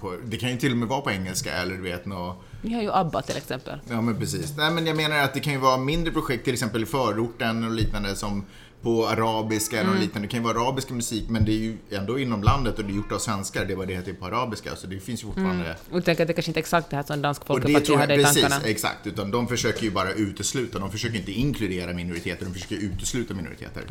På, 0.00 0.16
det 0.24 0.36
kan 0.36 0.50
ju 0.50 0.56
till 0.56 0.72
och 0.72 0.78
med 0.78 0.88
vara 0.88 1.00
på 1.00 1.10
engelska 1.10 1.52
eller 1.52 1.74
du 1.74 1.82
vet 1.82 2.06
nå 2.06 2.36
Vi 2.62 2.74
har 2.74 2.82
ju 2.82 2.92
ABBA 2.92 3.22
till 3.22 3.36
exempel. 3.36 3.80
Ja, 3.88 4.00
men 4.00 4.18
precis. 4.18 4.56
Nej, 4.56 4.70
men 4.70 4.86
jag 4.86 4.96
menar 4.96 5.18
att 5.18 5.34
det 5.34 5.40
kan 5.40 5.52
ju 5.52 5.58
vara 5.58 5.76
mindre 5.76 6.12
projekt, 6.12 6.44
till 6.44 6.52
exempel 6.52 6.82
i 6.82 6.86
förorten 6.86 7.64
och 7.64 7.70
liknande, 7.70 8.16
som 8.16 8.44
på 8.82 9.08
arabiska 9.08 9.76
eller 9.80 9.90
Mm. 9.90 10.00
liknande. 10.02 10.28
Det 10.28 10.30
kan 10.30 10.40
ju 10.40 10.44
vara 10.44 10.60
arabiska 10.60 10.94
musik, 10.94 11.24
men 11.28 11.44
det 11.44 11.52
är 11.52 11.58
ju 11.58 11.76
ändå 11.90 12.18
inom 12.18 12.42
landet 12.42 12.78
och 12.78 12.84
det 12.84 12.92
är 12.92 12.96
gjort 12.96 13.12
av 13.12 13.18
svenskar. 13.18 13.64
Det 13.64 13.74
var 13.74 13.86
det 13.86 13.94
heter 13.94 14.12
på 14.12 14.26
arabiska, 14.26 14.76
så 14.76 14.86
det 14.86 15.00
finns 15.00 15.22
ju 15.22 15.26
fortfarande... 15.26 15.76
Och 15.90 15.96
jag 15.96 16.04
tänker 16.04 16.22
att 16.24 16.28
det 16.28 16.34
kanske 16.34 16.50
inte 16.50 16.58
är 16.60 16.62
exakt 16.62 16.90
det 16.90 16.96
här 16.96 17.02
som 17.02 17.22
Dansk 17.22 17.40
Och 17.40 17.46
Folkeparti 17.46 17.94
hade 17.96 18.14
i 18.14 18.24
precis, 18.24 18.42
tankarna. 18.42 18.64
exakt. 18.64 19.06
Utan 19.06 19.30
de 19.30 19.48
försöker 19.48 19.82
ju 19.82 19.90
bara 19.90 20.12
utesluta, 20.12 20.78
de 20.78 20.90
försöker 20.92 21.16
inte 21.18 21.32
inkludera 21.32 21.92
minoriteter, 21.92 22.44
de 22.44 22.52
försöker 22.54 22.76
utesluta 22.76 23.34
minoriteter. 23.34 23.82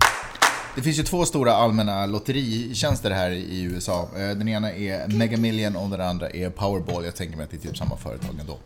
Det 0.76 0.82
finns 0.82 1.00
ju 1.00 1.04
två 1.04 1.26
stora 1.26 1.54
allmänna 1.54 2.06
lotteritjänster 2.06 3.12
här 3.12 3.32
i 3.32 3.62
USA. 3.62 4.10
Eh, 4.16 4.20
Den 4.30 4.48
ena 4.48 4.72
är 4.72 5.08
Mega 5.08 5.38
Million 5.38 5.76
och 5.76 5.90
den 5.90 6.02
andra 6.02 6.30
är 6.30 6.50
Powerball. 6.50 7.06
Jag 7.06 7.16
tänker 7.16 7.38
mig 7.38 7.44
att 7.44 7.52
det 7.52 7.58
är 7.58 7.68
typ 7.68 7.78
samma 7.78 7.98
företag 7.98 8.36
ändå. 8.40 8.58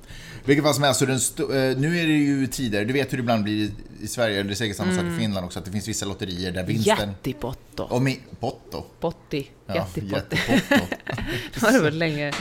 Vilket 0.46 0.64
fall 0.66 0.74
som 0.74 0.84
helst, 0.84 1.00
så 1.00 1.44
eh, 1.54 1.78
nu 1.78 2.00
är 2.00 2.08
det 2.08 2.14
ju 2.14 2.48
tider, 2.48 2.86
du 2.86 2.94
vet 2.94 3.14
hur 3.14 3.18
det 3.18 3.22
ibland 3.22 3.44
blir 3.44 3.72
i 4.02 4.08
Sverige, 4.08 4.36
eller 4.40 4.44
det 4.48 4.54
är 4.54 4.56
säkert 4.56 4.78
samma 4.78 4.96
sak 4.96 5.04
i 5.04 5.20
Finland 5.20 5.46
också, 5.46 5.60
att 5.60 5.66
det 5.66 5.72
finns 5.72 5.88
vissa 5.88 6.06
lotterier 6.06 6.52
där 6.52 6.64
vinsten... 6.64 6.98
Jättipotto. 7.10 7.84
Och 7.84 8.02
mi- 8.02 8.20
Potto. 8.40 8.84
Potti. 9.00 9.48
Ja, 9.68 9.88
jättepotto. 9.96 10.86
Det 11.54 11.62
har 11.66 11.72
det 11.72 11.80
varit 11.80 11.94
länge 11.94 12.32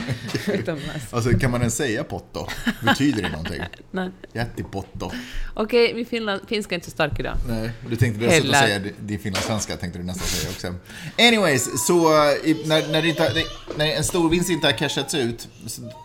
utomlands. 0.46 1.12
Alltså 1.14 1.30
kan 1.38 1.50
man 1.50 1.60
ens 1.60 1.76
säga 1.76 2.04
potto? 2.04 2.46
Betyder 2.84 3.22
det 3.22 3.28
någonting? 3.28 3.62
Nej. 3.90 4.10
Jättepotto. 4.32 5.10
Okej, 5.54 5.94
min 5.94 6.06
finland, 6.06 6.40
finska 6.48 6.74
är 6.74 6.76
inte 6.76 6.84
så 6.84 6.90
stark 6.90 7.20
idag. 7.20 7.36
Nej, 7.48 7.70
du 7.90 7.96
tänkte 7.96 8.24
dessutom 8.26 8.50
Heller. 8.54 8.66
säga 8.78 8.92
din 9.00 9.18
finlandssvenska, 9.18 9.76
tänkte 9.76 9.98
du 9.98 10.04
nästan 10.04 10.26
säga 10.26 10.50
också. 10.50 10.74
Anyways, 11.18 11.86
så 11.86 12.06
eh, 12.14 12.56
när, 12.66 12.92
när, 12.92 13.06
inte, 13.06 13.32
när 13.76 13.86
en 13.86 14.04
stor 14.04 14.30
vinst 14.30 14.50
inte 14.50 14.66
har 14.66 14.72
cashats 14.72 15.14
ut, 15.14 15.48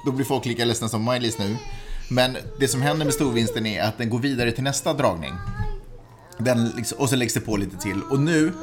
då 0.05 0.11
blir 0.11 0.25
folk 0.25 0.45
lika 0.45 0.65
ledsna 0.65 0.89
som 0.89 1.09
Miley's 1.09 1.35
nu. 1.39 1.57
Men 2.09 2.37
det 2.59 2.67
som 2.67 2.81
händer 2.81 3.05
med 3.05 3.13
storvinsten 3.13 3.65
är 3.65 3.81
att 3.83 3.97
den 3.97 4.09
går 4.09 4.19
vidare 4.19 4.51
till 4.51 4.63
nästa 4.63 4.93
dragning. 4.93 5.33
Den, 6.37 6.69
liksom- 6.69 6.97
och 6.97 7.09
så 7.09 7.15
läggs 7.15 7.33
det 7.33 7.39
på 7.41 7.57
lite 7.57 7.77
till. 7.77 8.01
Och 8.01 8.19
nu 8.19 8.53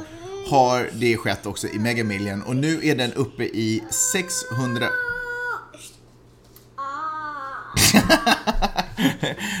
har 0.45 0.89
det 0.93 1.17
skett 1.17 1.45
också 1.45 1.67
i 1.67 1.79
Mega 1.79 2.03
Million 2.03 2.41
och 2.41 2.55
nu 2.55 2.79
är 2.83 2.95
den 2.95 3.13
uppe 3.13 3.43
i 3.43 3.83
600... 3.89 4.87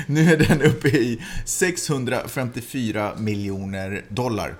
Nu 0.07 0.33
är 0.33 0.37
den 0.37 0.61
uppe 0.61 0.87
i 0.87 1.21
654 1.45 3.13
miljoner 3.17 4.05
dollar. 4.09 4.55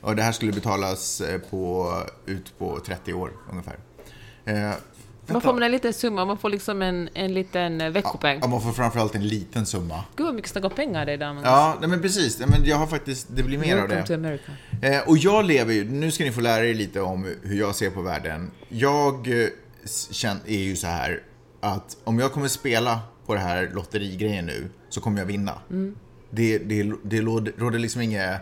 Och 0.00 0.16
det 0.16 0.22
här 0.22 0.32
skulle 0.32 0.52
betalas 0.52 1.20
eh, 1.20 1.40
på, 1.40 1.92
ut 2.26 2.58
på 2.58 2.80
30 2.86 3.12
år 3.12 3.32
ungefär. 3.50 3.78
Eh, 4.44 4.74
man 5.26 5.40
får 5.40 5.52
man 5.52 5.62
en 5.62 5.70
liten 5.72 5.92
summa, 5.92 6.24
man 6.24 6.38
får 6.38 6.48
liksom 6.50 6.82
en, 6.82 7.08
en 7.14 7.34
liten 7.34 7.80
eh, 7.80 7.90
veckopeng. 7.90 8.38
Ja, 8.42 8.48
man 8.48 8.60
får 8.62 8.72
framförallt 8.72 9.14
en 9.14 9.28
liten 9.28 9.66
summa. 9.66 10.04
Gud 10.16 10.26
vad 10.26 10.34
mycket 10.34 10.50
snack 10.50 10.64
om 10.64 10.70
pengar 10.70 11.06
det 11.06 11.12
är. 11.12 11.18
Magnus. 11.18 11.42
Ja, 11.44 11.76
nej, 11.80 11.88
men 11.90 12.02
precis. 12.02 12.38
Men 12.38 12.64
jag 12.64 12.76
har 12.76 12.86
faktiskt, 12.86 13.26
det 13.36 13.42
blir 13.42 13.58
mer 13.58 13.76
av 13.76 13.88
Welcome 13.88 14.00
det. 14.00 14.06
to 14.06 14.14
America. 14.14 14.52
Eh, 14.82 15.08
och 15.08 15.18
jag 15.18 15.44
lever 15.44 15.72
ju, 15.74 15.84
nu 15.90 16.10
ska 16.10 16.24
ni 16.24 16.32
få 16.32 16.40
lära 16.40 16.66
er 16.66 16.74
lite 16.74 17.00
om 17.00 17.34
hur 17.42 17.58
jag 17.58 17.74
ser 17.74 17.90
på 17.90 18.02
världen. 18.02 18.50
Jag 18.68 19.42
eh, 19.42 19.48
s- 19.84 20.08
känn, 20.12 20.36
är 20.46 20.58
ju 20.58 20.76
så 20.76 20.86
här 20.86 21.22
att 21.60 21.96
om 22.04 22.18
jag 22.18 22.32
kommer 22.32 22.48
spela 22.48 23.00
på 23.26 23.34
det 23.34 23.40
här 23.40 23.70
lotterigrejen 23.74 24.46
nu 24.46 24.70
så 24.88 25.00
kommer 25.00 25.18
jag 25.18 25.26
vinna. 25.26 25.52
Det, 26.30 26.58
det, 26.58 26.92
det 27.04 27.20
råder, 27.20 27.78
liksom 27.78 28.00
inget, 28.02 28.40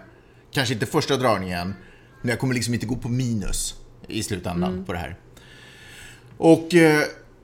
kanske 0.53 0.75
inte 0.75 0.87
första 0.87 1.17
dragningen, 1.17 1.75
men 2.21 2.29
jag 2.31 2.39
kommer 2.39 2.55
liksom 2.55 2.75
inte 2.75 2.87
gå 2.87 2.97
på 2.97 3.09
minus 3.09 3.75
i 4.09 4.23
slutändan 4.23 4.85
på 4.85 4.93
det 4.93 4.99
här. 4.99 5.17
Och 6.45 6.75
eh, 6.75 7.03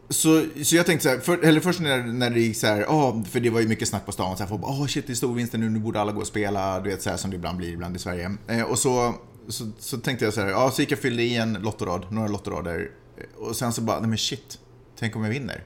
så, 0.08 0.44
så 0.62 0.76
jag 0.76 0.86
tänkte 0.86 1.02
så 1.02 1.08
här, 1.08 1.18
för, 1.18 1.44
eller 1.44 1.60
först 1.60 1.80
när, 1.80 2.02
när 2.02 2.30
det 2.30 2.40
gick 2.40 2.56
så 2.56 2.66
här, 2.66 2.84
oh, 2.84 3.24
för 3.24 3.40
det 3.40 3.50
var 3.50 3.60
ju 3.60 3.68
mycket 3.68 3.88
snack 3.88 4.06
på 4.06 4.12
stan, 4.12 4.36
så 4.36 4.42
här, 4.42 4.48
folk 4.48 4.60
bara, 4.60 4.72
åh 4.72 4.86
shit 4.86 5.06
det 5.06 5.12
är 5.12 5.14
storvinsten 5.14 5.60
nu, 5.60 5.70
nu 5.70 5.78
borde 5.78 6.00
alla 6.00 6.12
gå 6.12 6.20
och 6.20 6.26
spela, 6.26 6.80
du 6.80 6.90
vet 6.90 7.02
så 7.02 7.10
här 7.10 7.16
som 7.16 7.30
det 7.30 7.36
ibland 7.36 7.58
blir 7.58 7.72
ibland 7.72 7.96
i 7.96 7.98
Sverige. 7.98 8.36
Eh, 8.48 8.62
och 8.62 8.78
så, 8.78 9.14
så, 9.48 9.70
så 9.78 9.98
tänkte 9.98 10.24
jag 10.24 10.34
så 10.34 10.40
här, 10.40 10.48
ja 10.48 10.70
så 10.70 10.82
gick 10.82 10.90
jag 10.90 10.96
och 10.96 11.02
fyllde 11.02 11.22
i 11.22 11.36
en 11.36 11.52
lottorad, 11.52 12.12
några 12.12 12.28
lottorader, 12.28 12.90
eh, 13.16 13.44
och 13.48 13.56
sen 13.56 13.72
så 13.72 13.80
bara, 13.80 14.00
nej 14.00 14.08
men 14.08 14.18
shit, 14.18 14.58
tänk 14.98 15.16
om 15.16 15.24
jag 15.24 15.30
vinner. 15.30 15.64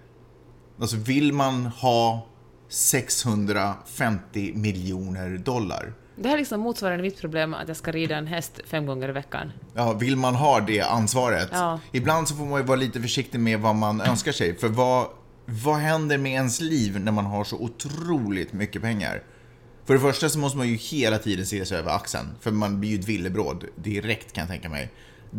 Alltså 0.81 0.97
vill 0.97 1.33
man 1.33 1.67
ha 1.67 2.27
650 2.69 4.53
miljoner 4.55 5.39
dollar? 5.39 5.95
Det 6.17 6.29
här 6.29 6.35
är 6.35 6.39
liksom 6.39 6.61
motsvarande 6.61 7.03
mitt 7.03 7.21
problem 7.21 7.55
att 7.55 7.69
jag 7.69 7.77
ska 7.77 7.91
rida 7.93 8.17
en 8.17 8.27
häst 8.27 8.61
fem 8.67 8.87
gånger 8.87 9.09
i 9.09 9.13
veckan. 9.13 9.53
Ja, 9.75 9.93
vill 9.93 10.17
man 10.17 10.35
ha 10.35 10.61
det 10.61 10.81
ansvaret? 10.81 11.49
Ja. 11.53 11.81
Ibland 11.93 12.29
så 12.29 12.35
får 12.35 12.45
man 12.45 12.61
ju 12.61 12.67
vara 12.67 12.77
lite 12.77 13.01
försiktig 13.01 13.41
med 13.41 13.61
vad 13.61 13.75
man 13.75 14.01
önskar 14.01 14.33
sig. 14.33 14.59
För 14.59 14.69
vad, 14.69 15.07
vad 15.47 15.77
händer 15.77 16.19
med 16.19 16.33
ens 16.33 16.61
liv 16.61 17.01
när 17.01 17.13
man 17.13 17.27
har 17.27 17.45
så 17.45 17.57
otroligt 17.57 18.53
mycket 18.53 18.83
pengar? 18.83 19.23
För 19.85 19.95
det 19.95 20.01
första 20.01 20.29
så 20.29 20.39
måste 20.39 20.59
man 20.59 20.69
ju 20.69 20.75
hela 20.77 21.19
tiden 21.19 21.47
se 21.47 21.65
sig 21.65 21.79
över 21.79 21.91
axeln. 21.97 22.29
För 22.41 22.51
man 22.51 22.81
blir 22.81 22.91
ju 22.91 22.99
ett 22.99 23.09
villebråd 23.09 23.65
direkt 23.77 24.33
kan 24.33 24.43
jag 24.43 24.49
tänka 24.51 24.69
mig. 24.69 24.91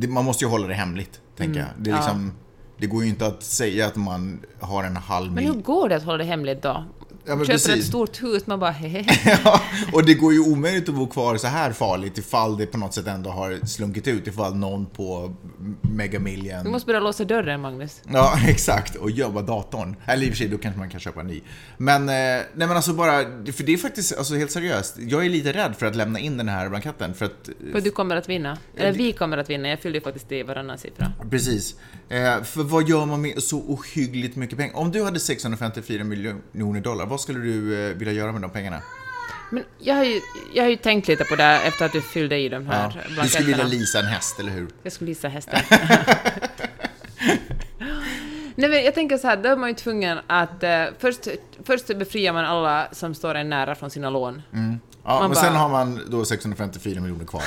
Man 0.09 0.25
måste 0.25 0.45
ju 0.45 0.49
hålla 0.51 0.67
det 0.67 0.73
hemligt, 0.73 1.21
tänker 1.37 1.59
jag. 1.59 1.69
Det, 1.77 1.89
Mm. 1.89 2.01
ja. 2.01 2.05
liksom, 2.07 2.31
det 2.77 2.87
går 2.87 3.03
ju 3.03 3.09
inte 3.09 3.27
att 3.27 3.43
säga 3.43 3.87
att 3.87 3.95
man 3.95 4.39
har 4.59 4.83
en 4.83 4.95
halv 4.97 5.31
Men 5.31 5.43
hur 5.43 5.49
miljon. 5.51 5.63
går 5.63 5.89
det 5.89 5.95
att 5.95 6.03
hålla 6.03 6.17
det 6.17 6.23
hemligt 6.23 6.61
då? 6.61 6.83
Ja, 7.25 7.31
Köper 7.33 7.45
precis. 7.45 7.69
ett 7.69 7.85
stort 7.85 8.23
hus, 8.23 8.47
man 8.47 8.59
bara 8.59 8.71
hehehe. 8.71 9.05
Ja, 9.45 9.61
och 9.93 10.05
det 10.05 10.13
går 10.13 10.33
ju 10.33 10.39
omöjligt 10.39 10.89
att 10.89 10.95
bo 10.95 11.07
kvar 11.07 11.37
så 11.37 11.47
här 11.47 11.71
farligt 11.71 12.17
ifall 12.17 12.57
det 12.57 12.65
på 12.65 12.77
något 12.77 12.93
sätt 12.93 13.07
ändå 13.07 13.29
har 13.29 13.65
slunkit 13.65 14.07
ut. 14.07 14.27
Ifall 14.27 14.55
någon 14.55 14.85
på 14.85 15.33
Mega 15.81 16.19
Million 16.19 16.63
Du 16.63 16.69
måste 16.69 16.85
börja 16.85 16.99
låsa 16.99 17.25
dörren, 17.25 17.61
Magnus. 17.61 18.01
Ja, 18.13 18.33
exakt. 18.47 18.95
Och 18.95 19.11
jobba 19.11 19.41
datorn. 19.41 19.95
Eller 20.05 20.23
i 20.23 20.25
och 20.25 20.31
för 20.31 20.37
sig, 20.37 20.47
då 20.47 20.57
kanske 20.57 20.79
man 20.79 20.89
kan 20.89 20.99
köpa 20.99 21.19
en 21.19 21.27
ny. 21.27 21.41
Men, 21.77 22.01
eh, 22.01 22.13
nej 22.13 22.45
men 22.55 22.71
alltså 22.71 22.93
bara, 22.93 23.13
för 23.53 23.63
det 23.63 23.73
är 23.73 23.77
faktiskt, 23.77 24.17
alltså 24.17 24.35
helt 24.35 24.51
seriöst. 24.51 24.95
Jag 24.99 25.25
är 25.25 25.29
lite 25.29 25.53
rädd 25.53 25.75
för 25.77 25.85
att 25.85 25.95
lämna 25.95 26.19
in 26.19 26.37
den 26.37 26.49
här 26.49 26.69
blanketten. 26.69 27.13
För 27.13 27.25
att, 27.25 27.49
För 27.71 27.81
du 27.81 27.91
kommer 27.91 28.15
att 28.15 28.29
vinna. 28.29 28.57
Eller 28.77 28.91
vi 28.93 29.13
kommer 29.13 29.37
att 29.37 29.49
vinna. 29.49 29.69
Jag 29.69 29.79
fyllde 29.79 29.97
ju 29.97 30.03
faktiskt 30.03 30.31
i 30.31 30.43
varannan 30.43 30.77
siffra. 30.77 31.11
precis. 31.29 31.75
Eh, 32.09 32.43
för 32.43 32.63
vad 32.63 32.89
gör 32.89 33.05
man 33.05 33.21
med 33.21 33.43
så 33.43 33.57
ohyggligt 33.59 34.35
mycket 34.35 34.57
pengar? 34.57 34.77
Om 34.77 34.91
du 34.91 35.03
hade 35.03 35.19
654 35.19 36.03
miljoner 36.03 36.81
dollar, 36.81 37.05
vad 37.13 37.21
skulle 37.21 37.39
du 37.39 37.87
eh, 37.89 37.95
vilja 37.95 38.13
göra 38.13 38.31
med 38.31 38.41
de 38.41 38.51
pengarna? 38.51 38.81
Men 39.49 39.63
jag 39.79 39.95
har 39.95 40.03
ju, 40.03 40.21
jag 40.53 40.63
har 40.63 40.69
ju 40.69 40.75
tänkt 40.75 41.07
lite 41.07 41.23
på 41.23 41.35
det 41.35 41.43
efter 41.67 41.85
att 41.85 41.91
du 41.91 42.01
fyllde 42.01 42.37
i 42.37 42.49
de 42.49 42.67
här 42.67 42.83
Ja. 42.83 42.87
Du 42.87 42.93
blanketterna. 42.93 43.27
skulle 43.27 43.47
vilja 43.47 43.63
leasa 43.79 43.99
en 43.99 44.05
häst, 44.05 44.39
eller 44.39 44.51
hur? 44.51 44.67
Jag 44.83 44.93
skulle 44.93 45.09
gissa 45.11 45.27
hästen. 45.27 45.59
Nej, 48.55 48.69
men 48.69 48.83
jag 48.83 48.93
tänker 48.95 49.17
så 49.17 49.27
här, 49.27 49.37
då 49.37 49.49
är 49.49 49.55
man 49.55 49.69
ju 49.69 49.75
tvungen 49.75 50.19
att 50.27 50.63
eh, 50.63 50.83
först, 50.99 51.27
först 51.63 51.87
befriar 51.97 52.33
man 52.33 52.45
alla 52.45 52.87
som 52.91 53.15
står 53.15 53.35
en 53.35 53.49
nära 53.49 53.75
från 53.75 53.89
sina 53.89 54.09
lån. 54.09 54.41
Ja, 54.51 55.19
Man 55.19 55.29
men 55.29 55.35
sen 55.35 55.53
bara- 55.53 55.59
har 55.59 55.69
man 55.69 56.01
då 56.09 56.25
654 56.25 57.01
miljoner 57.01 57.25
kvar. 57.25 57.43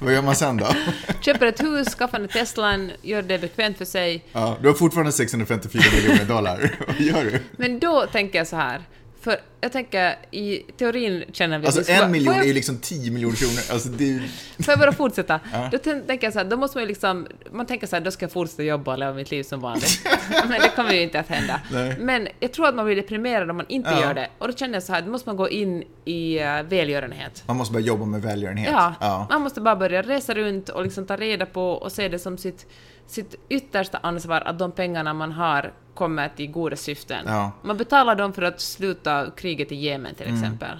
vad 0.00 0.12
gör 0.14 0.22
man 0.22 0.34
sen 0.36 0.56
då? 0.56 0.66
Köper 1.20 1.46
ett 1.46 1.62
hus, 1.62 1.88
skaffar 1.94 2.20
en 2.20 2.28
Teslan, 2.28 2.90
gör 3.02 3.22
det 3.22 3.38
bekvämt 3.38 3.78
för 3.78 3.84
sig. 3.84 4.24
Ja, 4.32 4.56
du 4.62 4.68
har 4.68 4.74
fortfarande 4.74 5.12
654 5.12 5.82
miljoner 5.96 6.24
dollar. 6.24 6.74
vad 6.86 7.00
gör 7.00 7.24
du? 7.24 7.40
Men 7.56 7.78
då 7.78 8.06
tänker 8.12 8.38
jag 8.38 8.46
så 8.46 8.56
här, 8.56 8.82
för 9.20 9.40
jag 9.60 9.72
tänker 9.72 10.16
i 10.30 10.58
teorin 10.76 11.24
känner 11.32 11.58
vi 11.58 11.66
Alltså 11.66 11.92
en 11.92 12.10
miljon 12.10 12.26
Får 12.26 12.32
är 12.34 12.36
jag- 12.38 12.46
ju 12.46 12.52
liksom 12.54 12.78
10 12.78 13.10
miljoner 13.10 13.36
kronor. 13.36 13.60
Alltså 13.72 13.88
det 13.88 14.04
är. 14.14 14.18
Får 14.62 14.72
jag 14.72 14.78
bara 14.78 14.92
fortsätta? 14.92 15.40
Då 15.72 15.78
tän- 15.78 16.06
tänker 16.06 16.26
jag 16.26 16.32
så 16.32 16.38
här, 16.38 16.46
då 16.46 16.56
måste 16.56 16.76
man 16.78 16.82
ju 16.82 16.88
liksom, 16.88 17.26
man 17.52 17.66
tänker 17.66 17.86
så 17.86 17.96
här, 17.96 18.00
då 18.00 18.10
ska 18.10 18.24
jag 18.24 18.32
fortsätta 18.32 18.62
jobba 18.62 18.92
och 18.92 18.98
leva 18.98 19.12
mitt 19.12 19.30
liv 19.30 19.42
som 19.42 19.60
vanligt. 19.60 20.08
Men 20.48 20.60
det 20.60 20.72
kommer 20.76 20.92
ju 20.92 21.02
inte 21.02 21.20
att 21.20 21.28
hända. 21.28 21.60
Nej. 21.72 21.96
Men 22.00 22.28
jag 22.40 22.52
tror 22.52 22.68
att 22.68 22.74
man 22.74 22.84
blir 22.84 22.96
deprimerad 22.96 23.50
om 23.50 23.56
man 23.56 23.66
inte 23.68 23.90
Ja. 23.90 24.00
gör 24.00 24.14
det. 24.14 24.28
Och 24.38 24.48
då 24.48 24.54
känner 24.54 24.74
jag 24.74 24.82
så 24.82 24.92
här, 24.92 25.02
då 25.02 25.10
måste 25.10 25.28
man 25.28 25.36
gå 25.36 25.48
in 25.48 25.84
i 26.04 26.38
uh, 26.40 26.62
välgörenhet. 26.62 27.42
Man 27.46 27.56
måste 27.56 27.72
börja 27.72 27.86
jobba 27.86 28.04
med 28.04 28.22
välgörenhet. 28.22 28.68
Ja, 28.72 28.94
ja. 29.00 29.26
man 29.30 29.40
måste 29.42 29.60
bara 29.60 29.76
börja 29.76 30.02
resa 30.02 30.34
runt 30.34 30.68
och 30.68 30.82
liksom 30.84 31.06
ta 31.06 31.16
reda 31.16 31.46
på 31.46 31.70
och 31.70 31.92
se 31.92 32.08
det 32.08 32.18
som 32.18 32.38
sitt, 32.38 32.66
sitt 33.08 33.34
yttersta 33.48 33.98
ansvar 34.02 34.40
att 34.40 34.58
de 34.58 34.72
pengarna 34.72 35.14
man 35.14 35.32
har 35.32 35.72
kommer 35.94 36.28
till 36.28 36.50
goda 36.50 36.76
syften. 36.76 37.24
Ja. 37.26 37.52
Man 37.62 37.76
betalar 37.76 38.14
dem 38.14 38.32
för 38.32 38.42
att 38.42 38.60
sluta 38.60 39.30
kriget 39.36 39.72
i 39.72 39.74
Jemen 39.76 40.14
till 40.14 40.26
Mm. 40.26 40.38
exempel. 40.42 40.78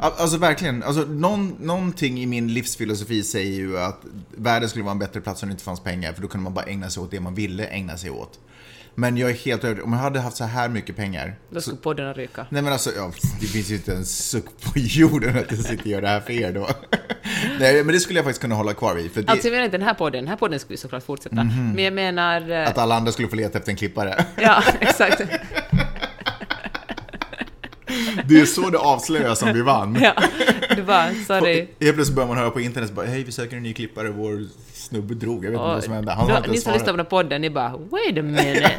Al- 0.00 0.12
Alltså 0.18 0.38
verkligen, 0.38 0.82
alltså, 0.82 1.00
någon, 1.02 1.48
någonting 1.60 2.18
i 2.18 2.26
min 2.26 2.48
livsfilosofi 2.54 3.22
säger 3.22 3.52
ju 3.56 3.78
att 3.78 4.00
världen 4.36 4.68
skulle 4.68 4.84
vara 4.84 4.92
en 4.92 4.98
bättre 4.98 5.20
plats 5.20 5.42
om 5.42 5.48
det 5.48 5.52
inte 5.52 5.64
fanns 5.64 5.80
pengar, 5.80 6.12
för 6.12 6.22
då 6.22 6.28
kunde 6.28 6.44
man 6.44 6.54
bara 6.54 6.64
ägna 6.66 6.90
sig 6.90 7.02
åt 7.02 7.10
det 7.10 7.20
man 7.20 7.34
ville 7.34 7.66
ägna 7.66 7.96
sig 7.96 8.10
åt. 8.10 8.40
Men 8.98 9.16
jag 9.16 9.30
är 9.30 9.34
helt 9.34 9.64
övertygad, 9.64 9.84
om 9.86 9.92
jag 9.92 10.00
hade 10.00 10.20
haft 10.20 10.36
så 10.36 10.44
här 10.44 10.68
mycket 10.68 10.96
pengar, 10.96 11.36
Då 11.50 11.60
skulle 11.60 11.76
podden 11.76 12.14
ryka. 12.14 12.46
Nej 12.50 12.62
men 12.62 12.72
alltså, 12.72 12.90
ja, 12.96 13.12
det 13.40 13.46
finns 13.46 13.70
ju 13.70 13.74
inte 13.74 13.92
en 13.94 14.04
suck 14.06 14.44
på 14.62 14.72
jorden 14.78 15.38
att 15.38 15.50
jag 15.50 15.60
sitter 15.60 15.80
och 15.80 15.86
gör 15.86 16.00
det 16.02 16.08
här 16.08 16.20
för 16.20 16.32
er 16.32 16.52
då. 16.52 16.68
Nej 17.60 17.84
men 17.84 17.94
det 17.94 18.00
skulle 18.00 18.18
jag 18.18 18.24
faktiskt 18.24 18.42
kunna 18.42 18.54
hålla 18.54 18.74
kvar 18.74 18.94
vid. 18.94 19.12
För 19.12 19.22
det, 19.22 19.32
Alltså 19.32 19.46
jag 19.46 19.52
menar 19.52 19.64
inte 19.64 19.78
den 19.78 19.86
här 19.86 19.94
podden, 19.94 20.20
den 20.24 20.28
här 20.28 20.36
podden 20.36 20.60
skulle 20.60 20.72
vi 20.74 20.78
såklart 20.78 21.02
fortsätta. 21.02 21.44
Men 21.74 21.78
jag 21.84 21.92
menar... 21.92 22.50
eh, 22.50 22.68
att 22.68 22.78
alla 22.78 22.94
andra 22.94 23.12
skulle 23.12 23.28
få 23.28 23.36
leta 23.36 23.58
efter 23.58 23.70
en 23.70 23.76
klippare. 23.76 24.24
Ja, 24.36 24.62
exakt. 24.80 25.22
Det 28.28 28.40
är 28.40 28.46
så 28.46 28.70
det 28.70 28.78
avslöjas 28.78 29.42
om 29.42 29.52
vi 29.52 29.62
vann. 29.62 29.98
Ja, 30.02 30.14
du 30.76 30.82
bara, 30.82 31.14
sorry. 31.26 31.68
Helt 31.80 31.94
plötsligt 31.94 32.16
börjar 32.16 32.28
man 32.28 32.36
höra 32.36 32.50
på 32.50 32.60
internet 32.60 32.92
bara, 32.92 33.06
hej 33.06 33.24
vi 33.24 33.32
söker 33.32 33.56
en 33.56 33.62
ny 33.62 33.72
klippare, 33.72 34.10
vår 34.10 34.44
snubbe 34.72 35.14
drog, 35.14 35.44
jag 35.44 35.50
vet 35.50 35.58
inte 35.58 35.58
vad 35.58 35.84
som 35.84 35.92
hände. 35.92 36.12
Han 36.12 36.28
Då, 36.28 36.36
inte 36.36 36.50
ni 36.50 36.58
som 36.58 36.72
lyssnar 36.72 36.94
på 36.94 37.04
podden, 37.04 37.40
ni 37.40 37.50
bara, 37.50 37.68
wait 37.68 38.18
a 38.18 38.22
minute. 38.22 38.70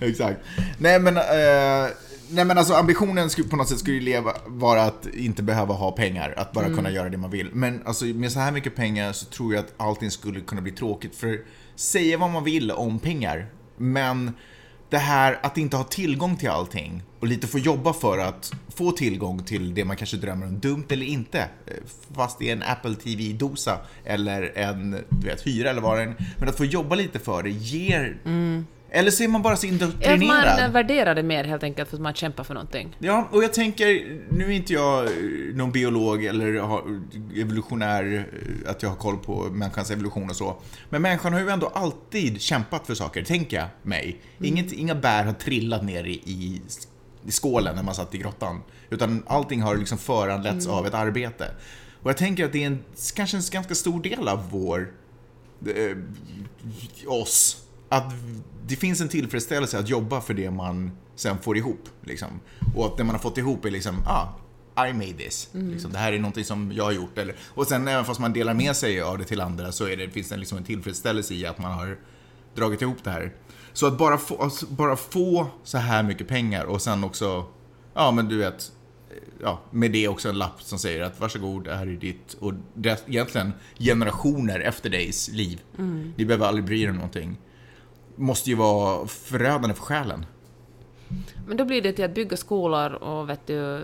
Exakt. 0.00 0.40
Nej 0.78 0.98
men, 0.98 1.16
eh, 1.16 1.90
nej 2.30 2.44
men 2.44 2.58
alltså 2.58 2.74
ambitionen 2.74 3.30
skulle, 3.30 3.48
på 3.48 3.56
något 3.56 3.68
sätt 3.68 3.78
skulle 3.78 3.96
ju 3.96 4.02
leva, 4.02 4.32
vara 4.46 4.82
att 4.82 5.06
inte 5.14 5.42
behöva 5.42 5.74
ha 5.74 5.92
pengar, 5.92 6.34
att 6.36 6.52
bara 6.52 6.66
kunna 6.66 6.90
göra 6.90 7.08
det 7.08 7.16
man 7.16 7.30
vill. 7.30 7.48
Men 7.52 7.82
alltså 7.84 8.04
med 8.04 8.32
så 8.32 8.40
här 8.40 8.52
mycket 8.52 8.76
pengar 8.76 9.12
så 9.12 9.26
tror 9.26 9.54
jag 9.54 9.64
att 9.64 9.74
allting 9.76 10.10
skulle 10.10 10.40
kunna 10.40 10.60
bli 10.60 10.72
tråkigt. 10.72 11.16
För 11.16 11.38
säga 11.74 12.18
vad 12.18 12.30
man 12.30 12.44
vill 12.44 12.70
om 12.70 12.98
pengar, 12.98 13.46
men 13.76 14.32
det 14.90 14.98
här 14.98 15.38
att 15.42 15.58
inte 15.58 15.76
ha 15.76 15.84
tillgång 15.84 16.36
till 16.36 16.48
allting 16.48 17.02
och 17.20 17.26
lite 17.26 17.46
få 17.46 17.58
jobba 17.58 17.92
för 17.92 18.18
att 18.18 18.52
få 18.74 18.92
tillgång 18.92 19.44
till 19.44 19.74
det 19.74 19.84
man 19.84 19.96
kanske 19.96 20.16
drömmer 20.16 20.46
om, 20.46 20.60
dumt 20.60 20.86
eller 20.88 21.06
inte, 21.06 21.38
eh, 21.40 21.74
fast 22.14 22.38
det 22.38 22.48
är 22.48 22.52
en 22.52 22.62
Apple 22.62 22.94
TV-dosa 22.94 23.78
eller 24.04 24.58
en 24.58 24.90
du 25.08 25.26
vet, 25.26 25.46
hyra 25.46 25.70
eller 25.70 25.82
vad 25.82 25.98
det 25.98 26.02
är. 26.02 26.14
Men 26.38 26.48
att 26.48 26.56
få 26.56 26.64
jobba 26.64 26.94
lite 26.94 27.18
för 27.18 27.42
det 27.42 27.50
ger... 27.50 28.18
Mm. 28.24 28.66
Eller 28.92 29.10
så 29.10 29.22
är 29.22 29.28
man 29.28 29.42
bara 29.42 29.56
så 29.56 29.66
indoktrinerad. 29.66 30.60
man 30.60 30.72
värderar 30.72 31.14
det 31.14 31.22
mer 31.22 31.44
helt 31.44 31.62
enkelt 31.62 31.88
för 31.88 31.96
att 31.96 32.02
man 32.02 32.14
kämpar 32.14 32.44
för 32.44 32.54
någonting. 32.54 32.96
Ja, 32.98 33.28
och 33.30 33.44
jag 33.44 33.52
tänker, 33.52 34.18
nu 34.30 34.44
är 34.44 34.50
inte 34.50 34.72
jag 34.72 35.04
eh, 35.04 35.10
någon 35.54 35.72
biolog 35.72 36.24
eller 36.24 36.54
evolutionär, 37.40 38.26
eh, 38.64 38.70
att 38.70 38.82
jag 38.82 38.90
har 38.90 38.96
koll 38.96 39.16
på 39.16 39.42
människans 39.42 39.90
evolution 39.90 40.30
och 40.30 40.36
så. 40.36 40.56
Men 40.88 41.02
människan 41.02 41.32
har 41.32 41.40
ju 41.40 41.48
ändå 41.48 41.66
alltid 41.66 42.40
kämpat 42.40 42.86
för 42.86 42.94
saker, 42.94 43.22
tänker 43.22 43.56
jag 43.56 43.66
mig. 43.82 44.20
Inget, 44.42 44.72
inga 44.72 44.94
bär 44.94 45.24
har 45.24 45.32
trillat 45.32 45.84
ner 45.84 46.04
i, 46.04 46.12
i, 46.12 46.62
i 47.26 47.30
skålen 47.30 47.76
när 47.76 47.82
man 47.82 47.94
satt 47.94 48.14
i 48.14 48.18
grottan. 48.18 48.62
Utan 48.90 49.22
allting 49.26 49.62
har 49.62 49.76
liksom 49.76 49.98
föranletts 49.98 50.66
av 50.66 50.86
ett 50.86 50.94
arbete. 50.94 51.50
Och 52.02 52.10
jag 52.10 52.16
tänker 52.16 52.44
att 52.44 52.52
det 52.52 52.62
är 52.62 52.66
en, 52.66 52.84
kanske 53.14 53.36
en 53.36 53.42
ganska 53.50 53.74
stor 53.74 54.02
del 54.02 54.28
av 54.28 54.50
vår 54.50 54.92
eh, 55.66 55.96
oss. 57.06 57.56
Att 57.88 58.12
det 58.70 58.76
finns 58.76 59.00
en 59.00 59.08
tillfredsställelse 59.08 59.78
att 59.78 59.88
jobba 59.88 60.20
för 60.20 60.34
det 60.34 60.50
man 60.50 60.90
sen 61.14 61.38
får 61.38 61.56
ihop. 61.56 61.88
Liksom. 62.02 62.40
Och 62.76 62.86
att 62.86 62.96
det 62.96 63.04
man 63.04 63.14
har 63.14 63.22
fått 63.22 63.38
ihop 63.38 63.64
är 63.64 63.70
liksom, 63.70 64.02
ah, 64.06 64.86
I 64.86 64.92
made 64.92 65.12
this. 65.12 65.48
Liksom, 65.52 65.92
det 65.92 65.98
här 65.98 66.12
är 66.12 66.18
någonting 66.18 66.44
som 66.44 66.72
jag 66.72 66.84
har 66.84 66.92
gjort. 66.92 67.18
Eller, 67.18 67.34
och 67.54 67.66
sen 67.66 67.88
även 67.88 68.04
fast 68.04 68.20
man 68.20 68.32
delar 68.32 68.54
med 68.54 68.76
sig 68.76 69.00
av 69.00 69.18
det 69.18 69.24
till 69.24 69.40
andra 69.40 69.72
så 69.72 69.88
är 69.88 69.96
det, 69.96 70.10
finns 70.10 70.28
det 70.28 70.36
liksom 70.36 70.58
en 70.58 70.64
tillfredsställelse 70.64 71.34
i 71.34 71.46
att 71.46 71.58
man 71.58 71.72
har 71.72 71.98
dragit 72.54 72.82
ihop 72.82 73.04
det 73.04 73.10
här. 73.10 73.32
Så 73.72 73.86
att 73.86 73.98
bara 73.98 74.18
få, 74.18 74.42
alltså, 74.42 74.66
bara 74.66 74.96
få 74.96 75.46
så 75.64 75.78
här 75.78 76.02
mycket 76.02 76.28
pengar 76.28 76.64
och 76.64 76.82
sen 76.82 77.04
också, 77.04 77.44
ja 77.94 78.10
men 78.10 78.28
du 78.28 78.36
vet, 78.36 78.72
ja, 79.42 79.60
med 79.70 79.92
det 79.92 80.08
också 80.08 80.28
en 80.28 80.38
lapp 80.38 80.62
som 80.62 80.78
säger 80.78 81.02
att 81.02 81.20
varsågod, 81.20 81.64
det 81.64 81.74
här 81.74 81.86
är 81.86 81.96
ditt 81.96 82.34
och 82.40 82.54
det, 82.74 83.04
egentligen 83.06 83.52
generationer 83.78 84.60
efter 84.60 84.90
digs 84.90 85.28
liv. 85.28 85.60
Ni 86.16 86.24
behöver 86.24 86.46
aldrig 86.46 86.64
bry 86.64 86.82
er 86.82 86.90
om 86.90 86.96
någonting. 86.96 87.38
Måste 88.20 88.50
ju 88.50 88.56
vara 88.56 89.06
förödande 89.06 89.74
för 89.74 89.82
själen. 89.82 90.26
Men 91.46 91.56
då 91.56 91.64
blir 91.64 91.82
det 91.82 91.92
till 91.92 92.04
att 92.04 92.14
bygga 92.14 92.36
skolor 92.36 92.92
och 92.92 93.28
vet 93.28 93.46
du, 93.46 93.82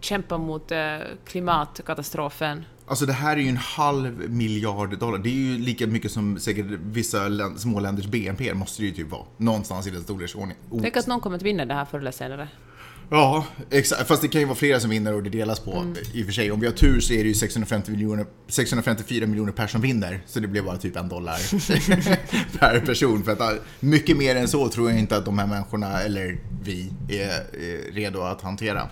kämpa 0.00 0.38
mot 0.38 0.72
eh, 0.72 0.96
klimatkatastrofen. 1.24 2.64
Alltså 2.86 3.06
det 3.06 3.12
här 3.12 3.36
är 3.36 3.40
ju 3.40 3.48
en 3.48 3.56
halv 3.56 4.30
miljard 4.30 4.98
dollar. 4.98 5.18
Det 5.18 5.28
är 5.28 5.32
ju 5.32 5.58
lika 5.58 5.86
mycket 5.86 6.12
som 6.12 6.38
säkert 6.38 6.66
vissa 6.66 7.18
små 7.56 7.80
länders 7.80 8.06
BNP 8.06 8.54
måste 8.54 8.82
det 8.82 8.86
ju 8.86 8.92
typ 8.92 9.10
vara. 9.10 9.24
Någonstans 9.36 9.86
i 9.86 9.90
den 9.90 10.02
storleksordningen. 10.02 10.56
Tänk 10.82 10.96
att 10.96 11.06
någon 11.06 11.20
kommer 11.20 11.36
att 11.36 11.42
vinna 11.42 11.64
det 11.64 11.74
här 11.74 11.84
förr 11.84 11.98
eller 11.98 12.10
senare. 12.10 12.48
Ja, 13.10 13.46
exakt. 13.70 14.08
Fast 14.08 14.22
det 14.22 14.28
kan 14.28 14.40
ju 14.40 14.46
vara 14.46 14.56
flera 14.56 14.80
som 14.80 14.90
vinner 14.90 15.14
och 15.14 15.22
det 15.22 15.30
delas 15.30 15.60
på. 15.60 15.94
I 16.12 16.22
och 16.22 16.26
för 16.26 16.32
sig, 16.32 16.50
om 16.52 16.60
vi 16.60 16.66
har 16.66 16.74
tur 16.74 17.00
så 17.00 17.12
är 17.12 17.22
det 17.22 17.28
ju 17.28 17.34
650 17.34 17.90
miljoner, 17.90 18.26
654 18.48 19.26
miljoner 19.26 19.52
per 19.52 19.66
som 19.66 19.80
vinner. 19.80 20.20
Så 20.26 20.40
det 20.40 20.48
blir 20.48 20.62
bara 20.62 20.76
typ 20.76 20.96
en 20.96 21.08
dollar 21.08 21.38
per 22.58 22.80
person. 22.80 23.24
För 23.24 23.32
att 23.32 23.60
mycket 23.80 24.16
mer 24.16 24.36
än 24.36 24.48
så 24.48 24.68
tror 24.68 24.90
jag 24.90 24.98
inte 24.98 25.16
att 25.16 25.24
de 25.24 25.38
här 25.38 25.46
människorna, 25.46 26.02
eller 26.02 26.38
vi, 26.62 26.92
är, 27.08 27.56
är 27.56 27.92
redo 27.92 28.20
att 28.20 28.42
hantera. 28.42 28.88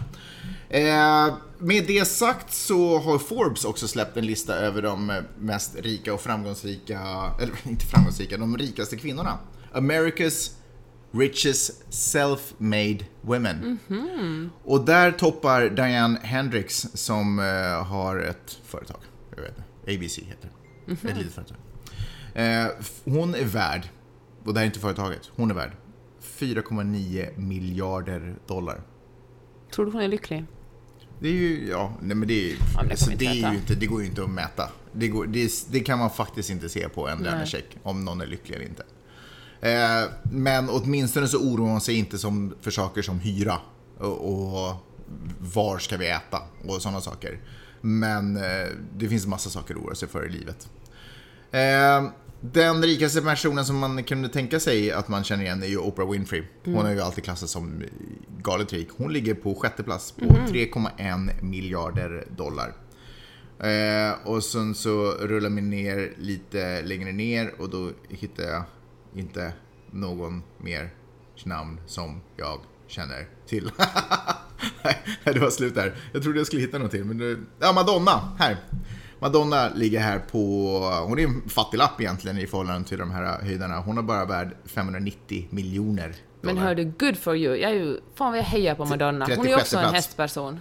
Eh, 0.69 1.35
med 1.59 1.85
det 1.87 2.09
sagt 2.09 2.55
så 2.55 2.99
har 2.99 3.19
Forbes 3.19 3.65
också 3.65 3.89
släppt 3.89 4.17
en 4.17 4.27
lista 4.27 4.55
över 4.55 4.83
de 4.83 5.23
mest 5.39 5.77
rika 5.81 6.15
och 6.15 6.21
framgångsrika, 6.21 7.01
eller 7.41 7.55
inte 7.65 7.87
framgångsrika, 7.87 8.37
de 8.37 8.59
rikaste 8.59 8.97
kvinnorna. 8.97 9.39
America's 9.73 10.51
richest 11.19 11.91
self-made 11.91 13.05
women. 13.21 13.79
Och 14.65 14.85
där 14.85 15.13
toppar 15.13 15.69
Diane 15.69 16.21
Hendricks 16.23 16.87
som 16.95 17.39
eh, 17.39 17.85
har 17.85 18.19
ett 18.19 18.59
företag. 18.65 19.01
Jag 19.37 19.43
vet 19.43 19.55
inte. 19.59 19.95
ABC 19.95 20.19
heter 20.19 20.51
det. 20.87 20.93
Ett 20.93 21.17
litet 21.19 21.33
företag. 21.33 21.57
Eh, 22.35 22.67
hon 23.05 23.35
är 23.35 23.45
värd, 23.45 23.89
och 24.45 24.55
det 24.55 24.61
här 24.61 24.65
är 24.65 24.67
inte 24.67 24.81
företaget, 24.81 25.31
hon 25.37 25.51
är 25.51 25.55
värd 25.55 25.73
4,9 26.39 27.39
miljarder 27.39 28.37
dollar. 28.47 28.83
Tror 29.75 29.87
du 29.87 29.93
hon 29.93 30.03
är 30.03 30.09
lycklig? 30.09 30.45
Det 31.21 31.29
är 31.29 31.33
ju, 31.33 31.69
ja, 31.69 31.93
nej 32.03 32.17
men 32.17 32.29
det 32.29 32.53
är, 32.53 32.57
men 32.77 32.87
det 32.87 32.91
alltså, 32.91 33.11
det 33.11 33.27
är 33.27 33.53
ju 33.53 33.57
inte, 33.57 33.75
det 33.75 33.87
går 33.87 34.01
ju 34.01 34.07
inte 34.07 34.23
att 34.23 34.31
mäta. 34.31 34.71
Det, 34.93 35.09
går, 35.09 35.27
det, 35.27 35.53
det 35.71 35.81
kan 35.81 35.99
man 35.99 36.11
faktiskt 36.11 36.51
inte 36.51 36.69
se 36.69 36.89
på 36.89 37.09
en 37.09 37.19
lönecheck, 37.19 37.65
om 37.83 38.05
någon 38.05 38.21
är 38.21 38.27
lycklig 38.27 38.57
eller 38.57 38.67
inte. 38.67 38.83
Eh, 39.61 40.11
men 40.23 40.69
åtminstone 40.69 41.29
så 41.29 41.39
oroar 41.39 41.71
hon 41.71 41.81
sig 41.81 41.95
inte 41.95 42.19
som, 42.19 42.55
för 42.61 42.71
saker 42.71 43.03
som 43.03 43.21
hyra 43.21 43.59
och, 43.99 44.33
och 44.33 44.75
var 45.39 45.79
ska 45.79 45.97
vi 45.97 46.09
äta 46.09 46.43
och 46.69 46.83
sådana 46.83 47.01
saker. 47.01 47.41
Men 47.81 48.37
eh, 48.37 48.69
det 48.97 49.09
finns 49.09 49.27
massa 49.27 49.51
saker 49.51 49.75
att 49.75 49.81
oroa 49.81 49.95
sig 49.95 50.09
för 50.09 50.27
i 50.27 50.29
livet. 50.29 50.69
Eh, 51.51 52.11
den 52.41 52.83
rikaste 52.83 53.23
personen 53.23 53.65
som 53.65 53.79
man 53.79 54.05
kunde 54.05 54.29
tänka 54.29 54.61
sig 54.61 54.93
att 54.93 55.09
man 55.09 55.25
känner 55.25 55.45
igen 55.45 55.63
är 55.63 55.67
ju 55.67 55.79
Oprah 55.79 56.11
Winfrey. 56.11 56.43
Hon 56.65 56.77
har 56.77 56.93
ju 56.93 57.01
alltid 57.01 57.25
klassats 57.25 57.53
som 57.53 57.83
galet 58.39 58.73
rik. 58.73 58.89
Hon 58.97 59.13
ligger 59.13 59.35
på 59.35 59.55
sjätte 59.55 59.83
plats 59.83 60.13
på 60.13 60.25
3,1 60.25 61.43
miljarder 61.43 62.27
dollar. 62.37 62.73
Eh, 63.59 64.15
och 64.25 64.45
sen 64.45 64.75
så 64.75 65.11
rullar 65.11 65.51
vi 65.51 65.61
ner 65.61 66.13
lite 66.19 66.83
längre 66.83 67.13
ner 67.13 67.55
och 67.59 67.71
då 67.71 67.91
hittar 68.09 68.43
jag 68.45 68.63
inte 69.17 69.53
någon 69.91 70.43
mer 70.59 70.91
namn 71.45 71.81
som 71.87 72.21
jag 72.37 72.61
känner 72.87 73.27
till. 73.47 73.71
Nej, 74.85 74.97
det 75.25 75.39
var 75.39 75.51
slut 75.51 75.75
där. 75.75 75.95
Jag 76.13 76.23
trodde 76.23 76.39
jag 76.39 76.47
skulle 76.47 76.63
hitta 76.63 76.79
något 76.79 76.91
till. 76.91 77.05
Men 77.05 77.19
det, 77.19 77.37
ja, 77.59 77.73
Madonna, 77.73 78.37
här. 78.39 78.57
Madonna 79.19 79.69
ligger 79.75 80.01
här 80.01 80.19
på, 80.19 80.39
hon 81.07 81.19
är 81.19 81.25
en 81.25 81.49
fattiglapp 81.49 82.01
egentligen 82.01 82.39
i 82.39 82.47
förhållande 82.47 82.89
till 82.89 82.99
de 82.99 83.11
här 83.11 83.43
höjderna. 83.43 83.79
Hon 83.81 83.99
är 83.99 84.03
bara 84.03 84.25
värd 84.25 84.57
590 84.65 85.47
miljoner 85.51 86.15
Men 86.41 86.55
dollar. 86.55 86.69
hör 86.69 86.75
du, 86.75 86.85
good 86.85 87.17
for 87.19 87.37
you. 87.37 87.57
Jag 87.57 87.71
är 87.71 87.75
ju, 87.75 88.01
fan 88.15 88.31
vad 88.31 88.39
jag 88.39 88.45
hejar 88.45 88.75
på 88.75 88.85
Madonna. 88.85 89.25
Hon 89.37 89.47
är 89.47 89.51
ju 89.51 89.57
36 89.57 89.63
också 89.75 89.79
en 89.79 89.95
hästperson. 89.95 90.61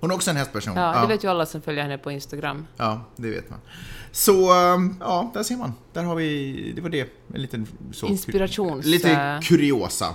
Hon 0.00 0.10
är 0.10 0.14
också 0.14 0.30
en 0.30 0.36
hästperson. 0.36 0.76
Ja, 0.76 1.00
det 1.02 1.08
vet 1.08 1.24
ju 1.24 1.28
alla 1.28 1.46
som 1.46 1.62
följer 1.62 1.82
henne 1.82 1.98
på 1.98 2.10
Instagram. 2.10 2.66
Ja, 2.76 3.04
det 3.16 3.30
vet 3.30 3.50
man. 3.50 3.58
Så, 4.12 4.54
um, 4.74 4.96
ja, 5.00 5.30
där 5.34 5.42
ser 5.42 5.56
man. 5.56 5.72
Där 5.92 6.02
har 6.02 6.14
vi, 6.14 6.72
det 6.76 6.80
var 6.82 6.90
det. 6.90 7.08
En 7.34 7.42
liten 7.42 7.66
så, 7.92 8.06
Inspirations- 8.06 8.82
Lite 8.82 9.10
eh, 9.10 9.40
kuriosa. 9.40 10.06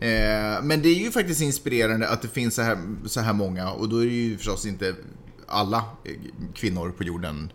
Eh, 0.00 0.62
men 0.62 0.82
det 0.82 0.88
är 0.88 1.04
ju 1.04 1.10
faktiskt 1.10 1.40
inspirerande 1.40 2.08
att 2.08 2.22
det 2.22 2.28
finns 2.28 2.54
så 2.54 2.62
här, 2.62 2.78
så 3.06 3.20
här 3.20 3.32
många 3.32 3.70
och 3.70 3.88
då 3.88 3.98
är 3.98 4.06
det 4.06 4.12
ju 4.12 4.36
förstås 4.36 4.66
inte 4.66 4.94
alla 5.46 5.78
eh, 6.04 6.12
kvinnor 6.54 6.90
på 6.90 7.04
jorden 7.04 7.52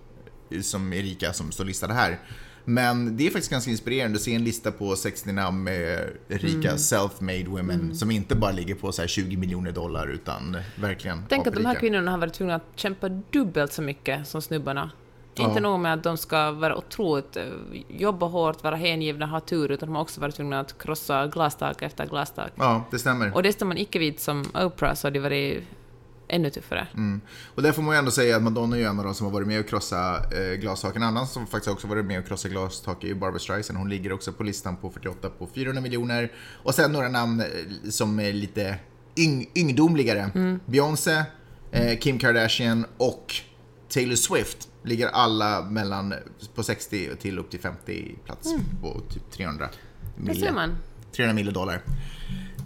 som 0.62 0.94
är 0.94 1.02
rika 1.02 1.34
som 1.34 1.52
står 1.52 1.66
listade 1.66 1.94
här. 1.94 2.20
Men 2.66 3.18
det 3.18 3.28
är 3.28 3.32
faktiskt 3.32 3.51
ganska 3.51 3.72
inspirerande 3.72 4.16
att 4.16 4.22
se 4.22 4.36
en 4.36 4.43
lista 4.43 4.72
på 4.72 4.95
60 4.95 5.32
namn 5.32 5.64
med 5.64 6.10
rika 6.28 6.76
self-made 6.76 7.47
women 7.47 7.95
som 7.95 8.12
inte 8.12 8.36
bara 8.36 8.51
ligger 8.51 8.76
på 8.76 8.91
så 8.91 9.01
här 9.01 9.07
20 9.07 9.38
miljoner 9.38 9.72
dollar 9.72 10.07
utan 10.07 10.57
verkligen 10.76 11.24
Tänk 11.30 11.47
att 11.47 11.55
de 11.55 11.66
här 11.66 11.76
kvinnorna 11.76 12.12
har 12.12 12.18
varit 12.18 12.34
tvungna 12.34 12.55
att 12.55 12.66
kämpa 12.76 13.10
dubbelt 13.10 13.74
så 13.74 13.82
mycket 13.82 14.28
som 14.28 14.41
snubbarna. 14.41 14.91
Inte 15.36 15.51
Ja. 15.55 15.60
nog 15.60 15.80
med 15.80 15.93
att 15.93 16.03
de 16.03 16.18
ska 16.18 16.51
vara 16.51 16.78
otroligt, 16.78 17.38
eh, 17.38 17.43
jobba 17.89 18.26
hårt, 18.26 18.64
vara 18.64 18.76
hängivna, 18.76 19.26
ha 19.26 19.39
tur, 19.39 19.72
utan 19.72 19.89
de 19.89 19.95
har 19.95 20.01
också 20.01 20.22
varit 20.22 20.36
tvungna 20.36 20.60
att 20.60 20.78
krossa 20.78 21.28
glastak 21.28 21.82
efter 21.82 22.05
glastak. 22.05 22.51
Ja, 22.55 22.84
det 22.91 22.99
stämmer. 22.99 23.36
Och 23.36 23.43
det 23.43 23.53
står 23.53 23.66
man 23.66 23.78
icke 23.78 23.99
vid 23.99 24.20
som 24.20 24.45
Oprah 24.53 24.93
så 24.93 25.10
det 25.10 25.20
varit 25.20 25.64
ännu 26.30 26.50
tuffare. 26.50 26.88
Mm. 26.94 27.22
Och 27.56 27.62
där 27.64 27.72
får 27.72 27.82
man 27.82 27.96
ju 27.96 28.00
ändå 28.00 28.12
säga 28.12 28.36
att 28.36 28.44
Madonna 28.44 28.76
är 28.76 28.80
ju 28.80 28.86
en 28.86 29.00
av 29.00 29.06
de 29.06 29.14
som 29.16 29.26
har 29.26 29.34
varit 29.34 29.48
med 29.48 29.60
och 29.60 29.68
krossa 29.70 30.16
eh, 30.32 30.54
glastak. 30.60 30.96
En 30.96 31.04
annan 31.04 31.28
som 31.28 31.48
faktiskt 31.48 31.68
också 31.72 31.88
varit 31.88 32.06
med 32.06 32.20
och 32.20 32.28
krossa 32.28 32.50
glastak 32.50 33.04
är 33.04 33.08
ju 33.08 33.16
Barbra 33.16 33.40
Streisand. 33.40 33.80
Hon 33.80 33.90
ligger 33.90 34.14
också 34.14 34.32
på 34.32 34.44
listan 34.44 34.76
på 34.78 34.90
48 34.90 35.30
på 35.30 35.48
400 35.56 35.82
miljoner. 35.82 36.32
Och 36.64 36.76
sen 36.76 36.92
några 36.92 37.10
namn 37.10 37.40
eh, 37.42 37.90
som 37.90 38.20
är 38.20 38.34
lite 38.34 38.76
yng 39.18 39.52
yngdomligare. 39.56 40.60
Beyoncé, 40.66 41.24
eh, 41.72 41.98
Kim 42.00 42.20
Kardashian 42.20 42.86
och 42.98 43.34
Taylor 43.90 44.16
Swift 44.16 44.70
ligger 44.84 45.08
alla 45.08 45.62
mellan 45.62 46.14
på 46.56 46.64
60 46.64 47.10
till 47.22 47.40
upp 47.40 47.52
till 47.52 47.60
50 47.60 48.16
plats 48.26 48.54
på 48.82 49.02
typ 49.10 49.32
300 49.32 49.70
Det 50.18 50.26
ser 50.26 50.40
mille. 50.40 50.52
man. 50.52 50.76
300 51.16 51.34
miljoner 51.34 51.54
dollar. 51.54 51.82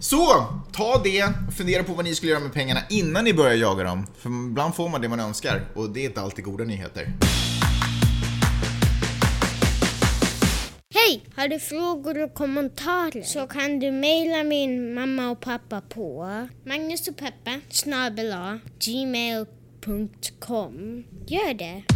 Så, 0.04 0.46
ta 0.72 1.00
det 1.04 1.24
och 1.48 1.54
fundera 1.54 1.84
på 1.84 1.92
vad 1.92 2.04
ni 2.04 2.14
skulle 2.14 2.32
göra 2.32 2.42
med 2.42 2.52
pengarna 2.52 2.80
innan 2.90 3.24
ni 3.24 3.34
börjar 3.34 3.54
jaga 3.54 3.84
dem. 3.84 4.06
För 4.18 4.28
ibland 4.28 4.74
får 4.74 4.88
man 4.88 5.00
det 5.00 5.08
man 5.08 5.20
önskar 5.20 5.60
och 5.74 5.90
det 5.90 6.00
är 6.00 6.04
inte 6.04 6.20
alltid 6.20 6.44
goda 6.44 6.64
nyheter. 6.64 7.08
Hej! 10.94 11.26
Har 11.36 11.48
du 11.48 11.58
frågor 11.58 12.22
och 12.22 12.34
kommentarer 12.34 13.22
så 13.22 13.46
kan 13.46 13.78
du 13.78 13.92
mejla 13.92 14.44
min 14.44 14.94
mamma 14.94 15.30
och 15.30 15.40
pappa 15.40 15.80
på 15.80 16.28
Magnus 16.64 17.08
gmail.com. 18.78 20.24
Gör 21.26 21.54
det! 21.54 21.93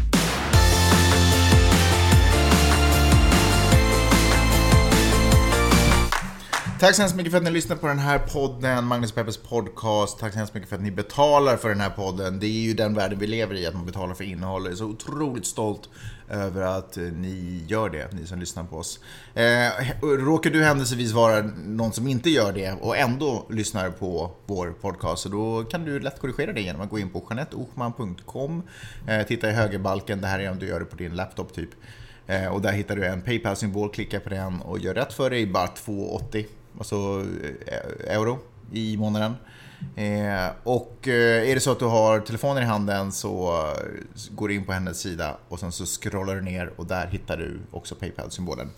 Tack 6.80 6.94
så 6.94 7.02
hemskt 7.02 7.16
mycket 7.16 7.32
för 7.32 7.38
att 7.38 7.44
ni 7.44 7.50
lyssnar 7.50 7.76
på 7.76 7.86
den 7.86 7.98
här 7.98 8.18
podden, 8.18 8.84
Magnus 8.84 9.12
Peppers 9.12 9.36
podcast. 9.36 10.18
Tack 10.18 10.32
så 10.32 10.38
hemskt 10.38 10.54
mycket 10.54 10.68
för 10.68 10.76
att 10.76 10.82
ni 10.82 10.90
betalar 10.90 11.56
för 11.56 11.68
den 11.68 11.80
här 11.80 11.90
podden. 11.90 12.38
Det 12.38 12.46
är 12.46 12.60
ju 12.60 12.74
den 12.74 12.94
världen 12.94 13.18
vi 13.18 13.26
lever 13.26 13.54
i, 13.54 13.66
att 13.66 13.74
man 13.74 13.86
betalar 13.86 14.14
för 14.14 14.24
innehåll. 14.24 14.64
Jag 14.64 14.72
är 14.72 14.76
så 14.76 14.84
otroligt 14.84 15.46
stolt 15.46 15.88
över 16.28 16.62
att 16.62 16.96
eh, 16.96 17.02
ni 17.02 17.64
gör 17.68 17.90
det, 17.90 18.12
ni 18.12 18.26
som 18.26 18.38
lyssnar 18.38 18.64
på 18.64 18.76
oss. 18.76 19.00
Eh, 19.34 19.70
råkar 20.02 20.50
du 20.50 20.64
händelsevis 20.64 21.12
vara 21.12 21.42
någon 21.66 21.92
som 21.92 22.08
inte 22.08 22.30
gör 22.30 22.52
det 22.52 22.72
och 22.72 22.96
ändå 22.96 23.46
lyssnar 23.50 23.90
på 23.90 24.30
vår 24.46 24.70
podcast, 24.80 25.22
så 25.22 25.28
då 25.28 25.64
kan 25.64 25.84
du 25.84 26.00
lätt 26.00 26.20
korrigera 26.20 26.52
det 26.52 26.60
genom 26.60 26.82
att 26.82 26.90
gå 26.90 26.98
in 26.98 27.10
på 27.10 27.26
janetteochman.com, 27.30 28.62
eh, 29.08 29.26
titta 29.26 29.50
i 29.50 29.52
högerbalken, 29.52 30.20
det 30.20 30.26
här 30.26 30.38
är 30.38 30.50
om 30.50 30.58
du 30.58 30.66
gör 30.66 30.80
det 30.80 30.86
på 30.86 30.96
din 30.96 31.16
laptop 31.16 31.54
typ. 31.54 31.70
Eh, 32.26 32.46
och 32.46 32.62
där 32.62 32.72
hittar 32.72 32.96
du 32.96 33.06
en 33.06 33.22
Paypal-symbol, 33.22 33.90
klicka 33.90 34.20
på 34.20 34.28
den 34.28 34.60
och 34.60 34.78
gör 34.78 34.94
rätt 34.94 35.12
för 35.12 35.30
dig, 35.30 35.46
bara 35.46 35.66
2,80 35.66 36.44
alltså 36.78 37.24
euro 38.06 38.38
i 38.72 38.96
månaden. 38.96 39.34
Eh, 39.96 40.48
och 40.62 41.08
är 41.08 41.54
det 41.54 41.60
så 41.60 41.72
att 41.72 41.78
du 41.78 41.84
har 41.84 42.20
telefonen 42.20 42.62
i 42.62 42.66
handen 42.66 43.12
så 43.12 43.64
går 44.30 44.48
du 44.48 44.54
in 44.54 44.64
på 44.64 44.72
hennes 44.72 45.00
sida 45.00 45.36
och 45.48 45.60
sen 45.60 45.72
så 45.72 45.86
scrollar 45.86 46.34
du 46.34 46.42
ner 46.42 46.72
och 46.76 46.86
där 46.86 47.06
hittar 47.06 47.36
du 47.36 47.58
också 47.70 47.94
Paypal-symbolen. 47.94 48.70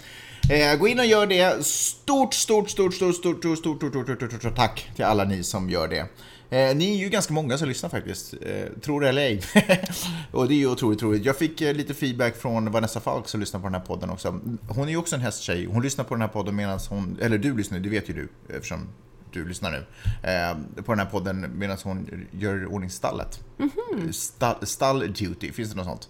Eh, 0.51 0.79
gå 0.79 0.89
in 0.89 0.99
och 0.99 1.07
gör 1.07 1.27
det. 1.27 1.67
Stort, 1.67 2.35
stort, 2.35 2.71
stort, 2.71 2.95
stort, 2.95 3.15
stort, 3.15 3.39
stort, 3.39 3.59
stort, 3.59 3.79
stort, 3.79 3.93
stort, 3.93 4.07
stort, 4.07 4.31
stort, 4.31 4.41
stort 4.41 4.57
tack 4.57 4.91
till 4.97 5.05
alla 5.05 5.25
ni 5.25 5.43
som 5.43 5.71
gör 5.71 5.89
det. 5.89 6.07
Eh, 6.51 6.77
ni 6.77 6.95
är 6.95 6.97
ju 6.97 7.09
ganska 7.09 7.35
många 7.35 7.59
som 7.59 7.69
lyssnar 7.69 7.91
faktiskt, 7.91 8.35
eh, 8.43 8.81
tror 8.83 9.01
det 9.01 9.09
eller 9.09 9.23
ej. 9.23 9.43
och 10.33 10.49
det 10.49 10.55
är 10.55 10.59
ju 10.59 10.67
otroligt 10.67 11.03
roligt. 11.03 11.25
Jag 11.25 11.37
fick 11.37 11.61
eh, 11.61 11.75
lite 11.75 11.95
feedback 11.95 12.37
från 12.37 12.73
Vanessa 12.73 13.01
Falk 13.01 13.29
som 13.29 13.41
lyssnar 13.41 13.61
på 13.61 13.67
den 13.67 13.75
här 13.75 13.81
podden 13.81 14.11
också. 14.11 14.41
Hon 14.69 14.89
är 14.89 14.93
ju 14.93 14.97
också 14.97 15.17
en 15.17 15.23
hästtjej. 15.23 15.65
Hon 15.65 15.83
lyssnar 15.83 16.05
på 16.05 16.15
den 16.15 16.21
här 16.21 16.29
podden 16.29 16.57
medan 16.57 16.81
hon, 16.89 17.19
eller 17.21 17.39
du 17.39 17.57
lyssnar, 17.57 17.79
det 17.79 17.89
vet 17.89 18.09
ju 18.09 18.15
du 18.15 18.29
eftersom 18.57 18.89
du 19.33 19.49
lyssnar 19.49 19.71
nu, 19.71 19.87
eh, 20.31 20.83
på 20.83 20.93
den 20.93 20.99
här 20.99 21.07
podden 21.07 21.51
medan 21.59 21.77
hon 21.85 22.27
gör 22.31 22.67
ordning 22.67 22.91
stallet. 22.91 23.41
Mhm. 23.57 24.13
Stall, 24.13 24.67
stall 24.67 25.01
duty, 25.01 25.53
finns 25.53 25.71
det 25.71 25.77
något 25.77 25.87
sånt? 25.87 26.09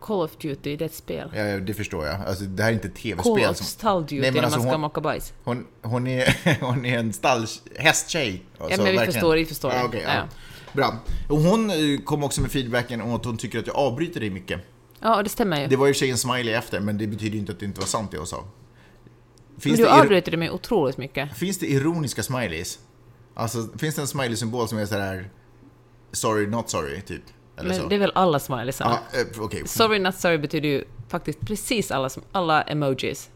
Call 0.00 0.20
of 0.24 0.30
Duty, 0.36 0.76
det 0.76 0.84
är 0.84 0.86
ett 0.86 0.94
spel. 0.94 1.30
Ja, 1.34 1.42
det 1.58 1.74
förstår 1.74 2.06
jag. 2.06 2.16
Alltså, 2.26 2.44
det 2.44 2.62
här 2.62 2.70
är 2.70 2.74
inte 2.74 2.88
ett 2.88 2.94
Call 2.94 3.02
tv-spel. 3.02 3.50
of 3.50 3.56
som- 3.56 3.66
Stall 3.66 4.02
Duty 4.02 4.20
Nej, 4.20 4.32
men 4.32 4.44
alltså 4.44 4.58
man 4.58 4.66
ska 4.66 4.72
hon- 4.72 4.80
mocka 4.80 5.00
bajs. 5.00 5.32
Hon, 5.44 5.66
hon, 5.82 6.06
är, 6.06 6.60
hon 6.60 6.84
är 6.84 6.98
en 6.98 7.12
stall, 7.12 7.46
hästtjej. 7.76 8.42
Alltså, 8.58 8.82
men 8.82 8.90
vi 8.90 8.96
verkligen. 8.96 9.12
förstår, 9.12 9.34
vi 9.36 9.46
förstår. 9.46 9.72
Ja, 9.72 9.84
okej, 9.84 10.02
ja. 10.06 10.14
Ja. 10.14 10.22
Bra. 10.72 10.98
Och 11.28 11.38
hon 11.38 11.70
eh, 11.70 11.76
kom 12.04 12.24
också 12.24 12.40
med 12.40 12.50
feedbacken 12.52 13.00
om 13.00 13.14
att 13.14 13.24
hon 13.24 13.36
tycker 13.36 13.58
att 13.58 13.66
jag 13.66 13.76
avbryter 13.76 14.20
dig 14.20 14.30
mycket. 14.30 14.60
Ja, 15.00 15.22
det 15.22 15.28
stämmer 15.28 15.60
ju. 15.60 15.66
Det 15.66 15.76
var 15.76 15.86
ju 15.86 15.94
tjejen 15.94 16.18
smiley 16.18 16.54
efter, 16.54 16.80
men 16.80 16.98
det 16.98 17.06
betyder 17.06 17.32
ju 17.32 17.38
inte 17.38 17.52
att 17.52 17.60
det 17.60 17.66
inte 17.66 17.80
var 17.80 17.86
sant 17.86 18.10
det 18.10 18.16
jag 18.16 18.28
sa. 18.28 18.44
Men 19.52 19.60
Finns, 19.60 19.76
du 19.78 19.84
det, 19.84 19.90
ir- 19.90 20.00
avbryter 20.00 20.36
mig 20.36 20.50
otroligt 20.50 20.96
mycket. 20.96 21.36
finns 21.36 21.58
det 21.58 21.66
ironiska 21.70 22.22
smileys? 22.22 22.78
Alltså, 23.34 23.68
finns 23.78 23.94
det 23.94 24.00
en 24.00 24.06
smiley-symbol 24.08 24.68
som 24.68 24.78
är 24.78 24.86
sådär 24.86 25.30
sorry, 26.12 26.46
not 26.46 26.70
sorry, 26.70 27.00
typ? 27.00 27.22
Eller 27.60 27.74
så? 27.74 27.80
Men 27.80 27.88
det 27.88 27.94
är 27.94 27.98
väl 27.98 28.12
alla 28.14 28.38
smileysarna? 28.38 28.98
Ja, 29.12 29.20
eh, 29.20 29.26
okej. 29.44 29.62
Sorry 29.68 29.98
not 29.98 30.14
sorry 30.14 30.38
betyder 30.38 30.68
ju 30.68 30.84
faktiskt 31.08 31.40
precis 31.40 31.90
alla, 31.90 32.10
alla 32.32 32.62
emojis. 32.62 33.30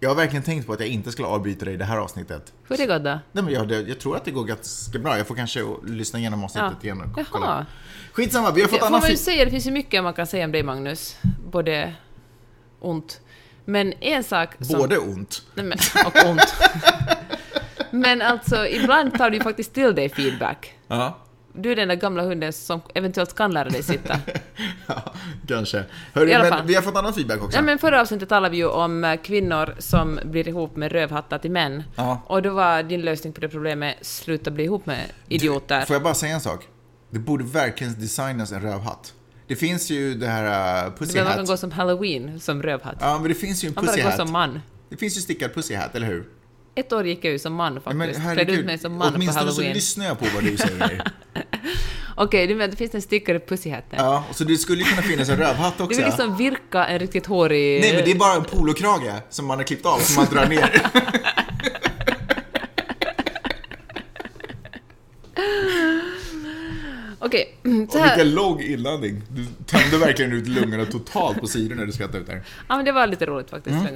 Jag 0.00 0.10
har 0.10 0.16
verkligen 0.16 0.42
tänkt 0.42 0.66
på 0.66 0.72
att 0.72 0.80
jag 0.80 0.88
inte 0.88 1.12
skulle 1.12 1.28
avbryta 1.28 1.64
dig 1.64 1.74
i 1.74 1.76
det 1.76 1.84
här 1.84 1.96
avsnittet. 1.98 2.52
Hur 2.68 2.76
det 2.76 2.86
gått 2.86 3.04
då? 3.04 3.18
Nej, 3.32 3.44
men 3.44 3.48
jag, 3.54 3.68
det- 3.68 3.80
jag 3.80 4.00
tror 4.00 4.16
att 4.16 4.24
det 4.24 4.30
går 4.30 4.44
ganska 4.44 4.98
bra. 4.98 5.18
Jag 5.18 5.26
får 5.26 5.34
kanske 5.34 5.60
lyssna 5.84 6.18
igenom 6.18 6.44
avsnittet 6.44 6.72
Ja. 6.80 6.84
igen 6.84 7.00
och 7.00 7.06
Jaha. 7.18 7.26
kolla. 7.30 7.66
Skitsamma, 8.12 8.50
vi 8.50 8.60
har 8.60 8.66
Det 8.68 8.70
fått 8.70 8.80
får 8.80 8.86
annan 8.86 9.00
man 9.00 9.10
feed- 9.10 9.16
säga, 9.16 9.44
det 9.44 9.50
finns 9.50 9.66
ju 9.66 9.70
mycket 9.70 10.02
man 10.02 10.14
kan 10.14 10.26
säga 10.26 10.44
om 10.44 10.52
dig 10.52 10.62
Magnus. 10.62 11.16
Både 11.50 11.94
ont. 12.80 13.20
Men 13.64 13.92
en 14.00 14.24
sak 14.24 14.50
som... 14.60 14.78
Både 14.78 14.98
ont. 14.98 15.42
Nej, 15.54 15.64
men, 15.66 15.78
och 16.06 16.30
ont. 16.30 16.54
men 17.90 18.22
alltså, 18.22 18.66
ibland 18.66 19.18
tar 19.18 19.30
du 19.30 19.40
faktiskt 19.40 19.74
till 19.74 19.94
dig 19.94 20.08
feedback. 20.08 20.74
Ja. 20.88 21.18
Du 21.56 21.72
är 21.72 21.76
den 21.76 21.88
där 21.88 21.94
gamla 21.94 22.22
hunden 22.22 22.52
som 22.52 22.80
eventuellt 22.94 23.34
kan 23.34 23.52
lära 23.52 23.68
dig 23.68 23.82
sitta. 23.82 24.16
ja, 24.86 25.12
kanske. 25.48 25.84
Hörru, 26.12 26.30
I 26.30 26.34
alla 26.34 26.44
men 26.44 26.52
fall. 26.52 26.66
vi 26.66 26.74
har 26.74 26.82
fått 26.82 26.96
annan 26.96 27.14
feedback 27.14 27.42
också. 27.42 27.58
Ja, 27.58 27.62
men 27.62 27.78
förra 27.78 28.00
avsnittet 28.00 28.28
talade 28.28 28.50
vi 28.50 28.56
ju 28.56 28.66
om 28.66 29.04
eh, 29.04 29.16
kvinnor 29.16 29.74
som 29.78 30.20
blir 30.24 30.48
ihop 30.48 30.76
med 30.76 30.92
rövhattar 30.92 31.38
till 31.38 31.50
män. 31.50 31.82
Ja. 31.96 32.22
Och 32.26 32.42
då 32.42 32.50
var 32.50 32.82
din 32.82 33.00
lösning 33.02 33.32
på 33.32 33.40
det 33.40 33.48
problemet 33.48 33.96
sluta 34.02 34.50
bli 34.50 34.64
ihop 34.64 34.86
med 34.86 35.00
idioter. 35.28 35.84
Får 35.84 35.94
jag 35.94 36.02
bara 36.02 36.14
säga 36.14 36.34
en 36.34 36.40
sak? 36.40 36.68
Det 37.10 37.18
borde 37.18 37.44
verkligen 37.44 38.00
designas 38.00 38.52
en 38.52 38.60
rövhatt. 38.60 39.12
Det 39.46 39.56
finns 39.56 39.90
ju 39.90 40.14
det 40.14 40.26
här 40.26 40.86
uh, 40.86 40.92
pussy 40.94 41.14
Men 41.14 41.24
man 41.24 41.32
kan 41.32 41.40
hat. 41.40 41.48
gå 41.48 41.56
som 41.56 41.70
halloween 41.70 42.40
som 42.40 42.62
rövhatt. 42.62 42.96
Ja, 43.00 43.18
men 43.18 43.28
det 43.28 43.34
finns 43.34 43.64
ju 43.64 43.68
en 43.68 43.74
Man 43.74 43.84
bara 43.84 43.92
pussy 43.92 44.02
går 44.02 44.10
hat. 44.10 44.18
som 44.18 44.32
man. 44.32 44.60
Det 44.88 44.96
finns 44.96 45.16
ju 45.16 45.20
stickad 45.20 45.54
pussy 45.54 45.74
hat, 45.74 45.94
eller 45.94 46.06
hur? 46.06 46.24
Ett 46.74 46.92
år 46.92 47.06
gick 47.06 47.24
jag 47.24 47.32
ju 47.32 47.38
som 47.38 47.54
man 47.54 47.74
faktiskt. 47.74 47.96
men 47.96 48.08
Klädde 48.08 48.20
herregud, 48.28 48.58
ut 48.58 48.66
mig 48.66 48.78
som 48.78 48.92
man 48.92 49.08
på 49.08 49.14
åtminstone 49.16 49.40
så 49.40 49.46
halloween. 49.46 49.72
lyssnar 49.74 50.06
jag 50.06 50.18
på 50.18 50.26
vad 50.34 50.44
du 50.44 50.56
säger. 50.56 51.02
Okej, 52.16 52.46
du 52.46 52.54
menar 52.54 52.68
det 52.68 52.76
finns 52.76 52.94
en 52.94 53.02
stickare 53.02 53.40
pussyhatten. 53.40 53.98
ja, 53.98 54.24
så 54.32 54.44
det 54.44 54.56
skulle 54.56 54.82
ju 54.82 54.84
kunna 54.90 55.02
finnas 55.02 55.28
en 55.28 55.36
rövhatt 55.36 55.80
också. 55.80 55.86
Du 55.88 55.96
vill 55.96 56.04
liksom 56.04 56.36
virka 56.36 56.86
en 56.86 56.98
riktigt 56.98 57.26
hårig... 57.26 57.80
Nej, 57.80 57.94
men 57.94 58.04
det 58.04 58.10
är 58.10 58.14
bara 58.14 58.34
en 58.34 58.44
polokrage 58.44 59.14
som 59.30 59.46
man 59.46 59.58
har 59.58 59.64
klippt 59.64 59.86
av, 59.86 59.98
som 59.98 60.16
man 60.16 60.34
drar 60.34 60.46
ner. 60.46 60.82
Okej, 67.18 67.56
så 67.62 67.98
Och 67.98 68.04
här... 68.04 68.16
vilken 68.16 68.34
lång 68.34 68.60
inandning. 68.62 69.22
Du 69.28 69.46
tömde 69.66 69.98
verkligen 69.98 70.32
ut 70.32 70.48
lungorna 70.48 70.84
totalt 70.84 71.40
på 71.40 71.46
sidorna 71.46 71.80
när 71.80 71.86
du 71.86 71.92
skrattade 71.92 72.18
ut 72.18 72.26
där. 72.26 72.42
Ja, 72.68 72.76
men 72.76 72.84
det 72.84 72.92
var 72.92 73.06
lite 73.06 73.26
roligt 73.26 73.50
faktiskt. 73.50 73.76
Mm. 73.76 73.94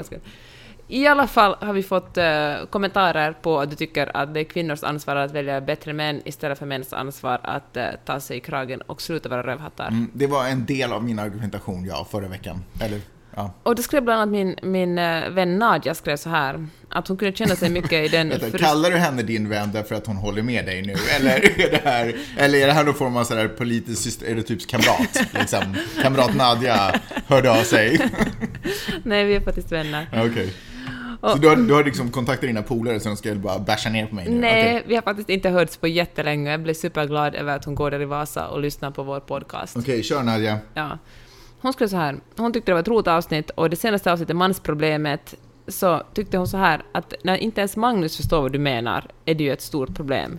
I 0.91 1.07
alla 1.07 1.27
fall 1.27 1.57
har 1.61 1.73
vi 1.73 1.83
fått 1.83 2.17
eh, 2.17 2.55
kommentarer 2.71 3.33
på 3.33 3.61
att 3.61 3.71
du 3.71 3.77
tycker 3.77 4.17
att 4.17 4.35
det 4.35 4.41
är 4.41 4.45
kvinnors 4.45 4.83
ansvar 4.83 5.17
att 5.17 5.33
välja 5.33 5.61
bättre 5.61 5.93
män 5.93 6.23
istället 6.25 6.59
för 6.59 6.67
mäns 6.67 6.93
ansvar 6.93 7.41
att 7.43 7.77
eh, 7.77 7.87
ta 8.05 8.21
sig 8.21 8.37
i 8.37 8.41
kragen 8.41 8.81
och 8.81 9.03
sluta 9.03 9.29
vara 9.29 9.43
rövhattar. 9.43 9.89
Mm, 9.89 10.11
det 10.13 10.27
var 10.27 10.47
en 10.47 10.67
del 10.67 10.93
av 10.93 11.05
min 11.05 11.19
argumentation, 11.19 11.85
ja, 11.85 12.07
förra 12.11 12.29
veckan. 12.29 12.65
Eller, 12.81 13.01
ja. 13.35 13.51
Och 13.63 13.75
det 13.75 13.83
skrev 13.83 14.03
bland 14.03 14.21
annat 14.21 14.33
min, 14.33 14.57
min 14.63 14.99
eh, 14.99 15.31
vän 15.31 15.59
Nadja 15.59 15.95
skrev 15.95 16.17
så 16.17 16.31
här, 16.31 16.67
att 16.89 17.09
hon 17.09 17.17
kunde 17.17 17.37
känna 17.37 17.57
sig 17.57 17.71
mycket 17.71 17.93
i 17.93 18.09
den... 18.09 18.29
Vänta, 18.41 18.59
kallar 18.59 18.91
du 18.91 18.97
henne 18.97 19.23
din 19.23 19.49
vän 19.49 19.71
därför 19.73 19.95
att 19.95 20.07
hon 20.07 20.17
håller 20.17 20.43
med 20.43 20.67
dig 20.67 20.83
nu? 20.83 20.95
Eller 21.17 21.61
är 21.61 21.71
det 21.71 21.81
här, 21.85 22.15
eller 22.37 22.59
är 22.59 22.67
det 22.67 22.73
här 22.73 22.85
någon 22.85 22.95
form 22.95 23.17
av 23.17 23.25
sådär 23.25 23.49
politisk 23.49 24.03
syster, 24.03 24.27
är 24.27 24.35
det 24.35 24.43
typ 24.43 24.67
kamrat? 24.67 25.23
Liksom, 25.33 25.77
kamrat 26.03 26.35
Nadja 26.35 27.01
hörde 27.27 27.51
av 27.51 27.63
sig. 27.63 28.11
Nej, 29.03 29.25
vi 29.25 29.35
är 29.35 29.41
faktiskt 29.41 29.73
vänner. 29.73 30.07
Okej. 30.13 30.55
Så 31.21 31.35
du 31.35 31.49
har, 31.49 31.57
du 31.57 31.75
har 31.75 31.85
liksom 31.85 32.11
kontaktat 32.11 32.47
dina 32.49 32.63
polare 32.63 33.01
som 33.01 33.17
ska 33.17 33.35
bara 33.35 33.59
basha 33.59 33.91
ner 33.91 34.07
på 34.07 34.15
mig 34.15 34.29
nu? 34.29 34.41
Nej, 34.41 34.75
Okej. 34.75 34.85
vi 34.87 34.95
har 34.95 35.03
faktiskt 35.03 35.29
inte 35.29 35.49
hörts 35.49 35.77
på 35.77 35.89
jättelänge. 35.89 36.51
Jag 36.51 36.63
blev 36.63 36.75
superglad 36.75 37.35
över 37.35 37.57
att 37.57 37.65
hon 37.65 37.75
går 37.75 37.91
där 37.91 38.03
i 38.03 38.05
Vasa 38.05 38.49
och 38.49 38.61
lyssnar 38.61 38.91
på 38.91 39.03
vår 39.03 39.21
podcast. 39.21 39.77
Okej, 39.77 40.03
kör 40.03 40.23
Nadja. 40.23 40.59
Ja. 40.75 40.99
Hon 41.61 41.73
skrev 41.73 41.89
så 41.89 41.97
här, 41.97 42.17
hon 42.37 42.53
tyckte 42.53 42.71
det 42.71 42.75
var 42.75 42.81
ett 42.81 42.89
roligt 42.89 43.07
avsnitt 43.07 43.51
och 43.51 43.71
det 43.71 43.77
senaste 43.77 44.13
avsnittet, 44.13 44.37
mansproblemet, 44.37 45.35
så 45.69 46.03
tyckte 46.15 46.39
hon 46.39 46.49
så 46.49 46.57
här 46.57 46.83
att 46.93 47.15
när 47.25 47.37
inte 47.37 47.61
ens 47.61 47.77
Magnus 47.77 48.17
förstår 48.17 48.43
vad 48.43 48.53
du 48.53 48.59
menar 48.59 49.05
är 49.25 49.35
det 49.35 49.45
ju 49.45 49.53
ett 49.53 49.63
stort 49.63 49.95
problem. 49.95 50.39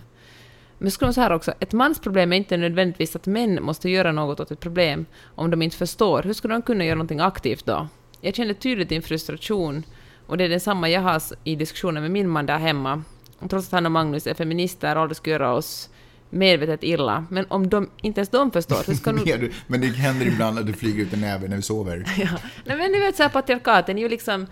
Men 0.78 0.90
skulle 0.90 1.06
hon 1.06 1.14
så 1.14 1.20
här 1.20 1.32
också, 1.32 1.52
ett 1.60 1.72
mansproblem 1.72 2.32
är 2.32 2.36
inte 2.36 2.56
nödvändigtvis 2.56 3.16
att 3.16 3.26
män 3.26 3.62
måste 3.62 3.90
göra 3.90 4.12
något 4.12 4.40
åt 4.40 4.50
ett 4.50 4.60
problem 4.60 5.06
om 5.34 5.50
de 5.50 5.62
inte 5.62 5.76
förstår. 5.76 6.22
Hur 6.22 6.32
skulle 6.32 6.54
de 6.54 6.62
kunna 6.62 6.84
göra 6.84 6.94
någonting 6.94 7.20
aktivt 7.20 7.66
då? 7.66 7.88
Jag 8.20 8.34
känner 8.34 8.54
tydligt 8.54 8.88
din 8.88 9.02
frustration 9.02 9.84
och 10.30 10.36
det 10.38 10.44
är 10.44 10.48
densamma 10.48 10.88
jag 10.88 11.00
har 11.00 11.22
i 11.44 11.56
diskussioner 11.56 12.00
med 12.00 12.10
min 12.10 12.28
man 12.28 12.46
där 12.46 12.58
hemma. 12.58 13.02
Trots 13.48 13.66
att 13.66 13.72
han 13.72 13.86
och 13.86 13.92
Magnus 13.92 14.26
är 14.26 14.34
feminister 14.34 14.96
och 14.96 15.02
aldrig 15.02 15.16
skulle 15.16 15.32
göra 15.32 15.52
oss 15.54 15.88
medvetet 16.30 16.82
illa. 16.82 17.24
Men 17.30 17.46
om 17.48 17.68
de, 17.68 17.90
inte 18.02 18.20
ens 18.20 18.28
de 18.28 18.50
förstår, 18.50 18.86
hur 18.86 18.94
ska 18.94 19.12
du- 19.36 19.52
Men 19.66 19.80
det 19.80 19.86
händer 19.86 20.26
ibland 20.26 20.58
att 20.58 20.66
du 20.66 20.72
flyger 20.72 21.02
ut 21.02 21.12
en 21.12 21.20
näve 21.20 21.48
när 21.48 21.56
vi 21.56 21.62
sover. 21.62 22.04
Ja. 22.18 22.28
Nej, 22.64 22.76
men 22.76 22.92
ni 22.92 23.00
vet 23.00 23.16
så 23.16 23.22
här 23.22 23.30
patriarkaten, 23.30 23.98
är 23.98 24.02
ju 24.02 24.08
liksom... 24.08 24.46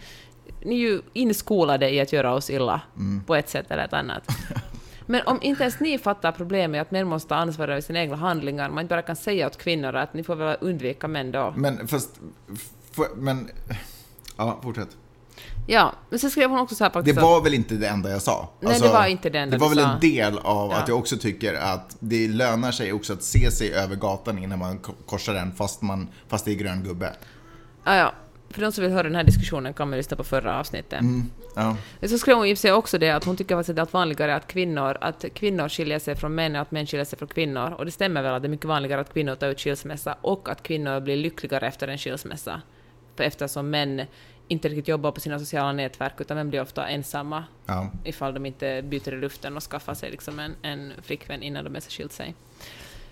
Ni 0.65 0.75
är 0.75 0.79
ju 0.79 1.01
inskolade 1.13 1.91
i 1.91 2.01
att 2.01 2.13
göra 2.13 2.35
oss 2.35 2.51
illa, 2.51 2.81
på 3.27 3.35
ett 3.37 3.49
sätt 3.49 3.71
eller 3.71 3.85
ett 3.85 3.93
annat. 3.93 4.23
Men 5.07 5.23
om 5.27 5.39
inte 5.43 5.63
ens 5.63 5.81
ni 5.81 5.99
fattar 5.99 6.33
problemet 6.33 6.83
att 6.83 6.91
män 6.91 7.07
måste 7.09 7.29
ta 7.29 7.35
ansvar 7.35 7.69
över 7.69 7.81
sina 7.81 7.99
egna 8.01 8.17
handlingar, 8.17 8.69
man 8.71 8.83
inte 8.83 8.93
bara 8.95 9.03
kan 9.03 9.17
säga 9.17 9.47
åt 9.47 9.59
kvinnor 9.59 9.95
att 9.97 10.15
ni 10.15 10.23
får 10.23 10.37
väl 10.37 10.57
undvika 10.61 11.09
män 11.09 11.31
då. 11.33 11.55
Men 11.57 11.89
fast, 11.89 12.21
f- 12.53 13.09
men, 13.17 13.51
ja, 14.37 14.61
fortsätt. 14.63 14.89
Ja, 15.71 15.93
men 16.11 16.19
sen 16.19 16.31
skrev 16.31 16.51
hon 16.51 16.59
också 16.59 16.75
så 16.75 16.85
här 16.85 16.91
Det 16.91 16.95
faktiskt 16.95 17.21
var 17.21 17.41
väl 17.43 17.55
inte 17.55 17.75
det 17.75 17.89
enda 17.89 18.11
jag 18.11 18.23
sa? 18.23 18.33
Alltså, 18.63 18.69
Nej, 18.69 18.81
det 18.81 18.89
var 18.99 19.07
inte 19.07 19.31
det 19.31 19.39
enda 19.39 19.57
Det 19.57 19.61
var 19.61 19.69
väl 19.69 19.79
sa. 19.79 19.93
en 19.93 20.01
del 20.01 20.39
av 20.39 20.71
Ja. 20.71 20.77
att 20.77 20.89
jag 20.89 20.99
också 20.99 21.17
tycker 21.17 21.55
att 21.55 21.97
det 22.01 22.29
lönar 22.29 22.73
sig 22.73 22.93
också 22.93 23.13
att 23.13 23.23
se 23.23 23.51
sig 23.51 23.73
över 23.73 23.97
gatan 23.97 24.39
innan 24.39 24.59
man 24.59 24.79
ko- 24.79 24.93
korsar 25.07 25.35
den 25.35 25.53
fast, 25.53 25.83
man, 25.83 26.09
fast 26.29 26.45
det 26.45 26.51
är 26.51 26.55
grön 26.55 26.83
gubbe. 26.85 27.13
ja, 27.85 27.97
ja, 27.97 28.13
för 28.51 28.61
de 28.63 28.73
som 28.73 28.85
vill 28.85 28.93
höra 28.93 29.03
den 29.03 29.15
här 29.15 29.25
diskussionen 29.25 29.75
kan 29.75 29.89
man 29.91 29.97
lyssna 29.97 30.17
på 30.17 30.25
förra 30.25 30.59
avsnittet. 30.61 31.01
Ja. 31.57 31.77
Så 32.09 32.19
skrev 32.19 32.37
hon 32.37 32.47
i 32.47 32.57
sig 32.57 32.73
också 32.73 32.99
det 32.99 33.11
att 33.11 33.25
hon 33.25 33.37
tycker 33.37 33.55
faktiskt 33.57 33.71
att 33.71 33.77
det 33.77 33.81
är 33.81 33.83
allt 33.83 33.93
vanligare 33.93 34.35
att 34.37 34.47
kvinnor, 34.47 34.99
att 35.01 35.25
kvinnor 35.35 35.69
skiljer 35.69 35.99
sig 35.99 36.17
från 36.17 36.35
män 36.35 36.55
och 36.57 36.63
att 36.63 36.71
män 36.71 36.87
skiljer 36.87 37.05
sig 37.05 37.19
från 37.19 37.29
kvinnor. 37.29 37.75
Och 37.79 37.85
det 37.85 37.91
stämmer 37.91 38.23
väl 38.23 38.35
att 38.35 38.43
det 38.43 38.47
är 38.49 38.51
mycket 38.51 38.67
vanligare 38.67 39.01
att 39.01 39.13
kvinnor 39.13 39.35
tar 39.35 39.49
ut 39.49 39.61
skilsmässa 39.61 40.17
och 40.21 40.49
att 40.49 40.63
kvinnor 40.63 41.01
blir 41.01 41.17
lyckligare 41.17 41.67
efter 41.67 41.89
en 41.89 41.99
skilsmässa. 41.99 42.61
Eftersom 43.17 43.71
män 43.71 44.03
inte 44.49 44.69
riktigt 44.69 44.89
jobbar 44.89 45.11
på 45.13 45.21
sina 45.21 45.39
sociala 45.39 45.73
nätverk 45.73 46.21
utan 46.21 46.37
män 46.37 46.51
blir 46.51 46.63
ofta 46.63 46.89
ensamma 46.89 47.45
Ja. 47.67 47.91
ifall 48.05 48.35
de 48.35 48.47
inte 48.47 48.83
byter 48.83 49.13
i 49.15 49.17
luften 49.17 49.57
och 49.57 49.63
skaffar 49.63 49.95
sig 49.95 50.11
liksom 50.11 50.39
en, 50.39 50.55
en 50.63 50.93
flickvän 51.03 51.43
innan 51.43 51.65
de 51.65 51.71
ens 51.71 51.87
har 51.87 51.91
skilt 51.91 52.13
sig. 52.13 52.35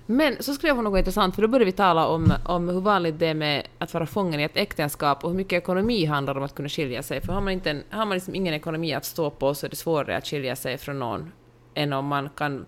Men 0.09 0.43
så 0.43 0.55
skrev 0.55 0.75
hon 0.77 0.85
något 0.85 0.99
intressant, 0.99 1.35
för 1.35 1.43
då 1.43 1.49
började 1.49 1.65
vi 1.65 1.73
tala 1.73 2.07
om, 2.07 2.33
om 2.45 2.69
hur 2.69 2.81
vanligt 2.81 3.19
det 3.19 3.27
är 3.27 3.35
med 3.35 3.67
att 3.79 3.95
vara 3.95 4.07
fången 4.07 4.41
i 4.41 4.43
ett 4.43 4.57
äktenskap 4.57 5.25
och 5.25 5.31
hur 5.31 5.37
mycket 5.37 5.57
ekonomi 5.63 6.05
handlar 6.05 6.37
om 6.37 6.43
att 6.43 6.55
kunna 6.55 6.69
skilja 6.69 7.03
sig. 7.03 7.21
För 7.21 7.33
har 7.33 7.41
man, 7.41 7.53
inte 7.53 7.71
en, 7.71 7.83
har 7.91 8.07
man 8.07 8.15
liksom 8.15 8.35
ingen 8.35 8.55
ekonomi 8.55 8.95
att 8.95 9.05
stå 9.05 9.31
på 9.31 9.55
så 9.55 9.67
är 9.67 9.71
det 9.71 9.77
svårare 9.77 10.17
att 10.17 10.27
skilja 10.27 10.57
sig 10.57 10.79
från 10.79 10.99
någon 10.99 11.33
än 11.75 11.93
om 11.93 12.07
man 12.07 12.29
kan 12.29 12.67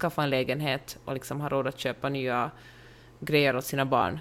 skaffa 0.00 0.22
en 0.22 0.30
lägenhet 0.30 0.98
och 1.04 1.14
liksom 1.14 1.40
ha 1.40 1.48
råd 1.48 1.66
att 1.66 1.78
köpa 1.78 2.08
nya 2.08 2.50
grejer 3.20 3.56
åt 3.56 3.64
sina 3.64 3.84
barn. 3.84 4.20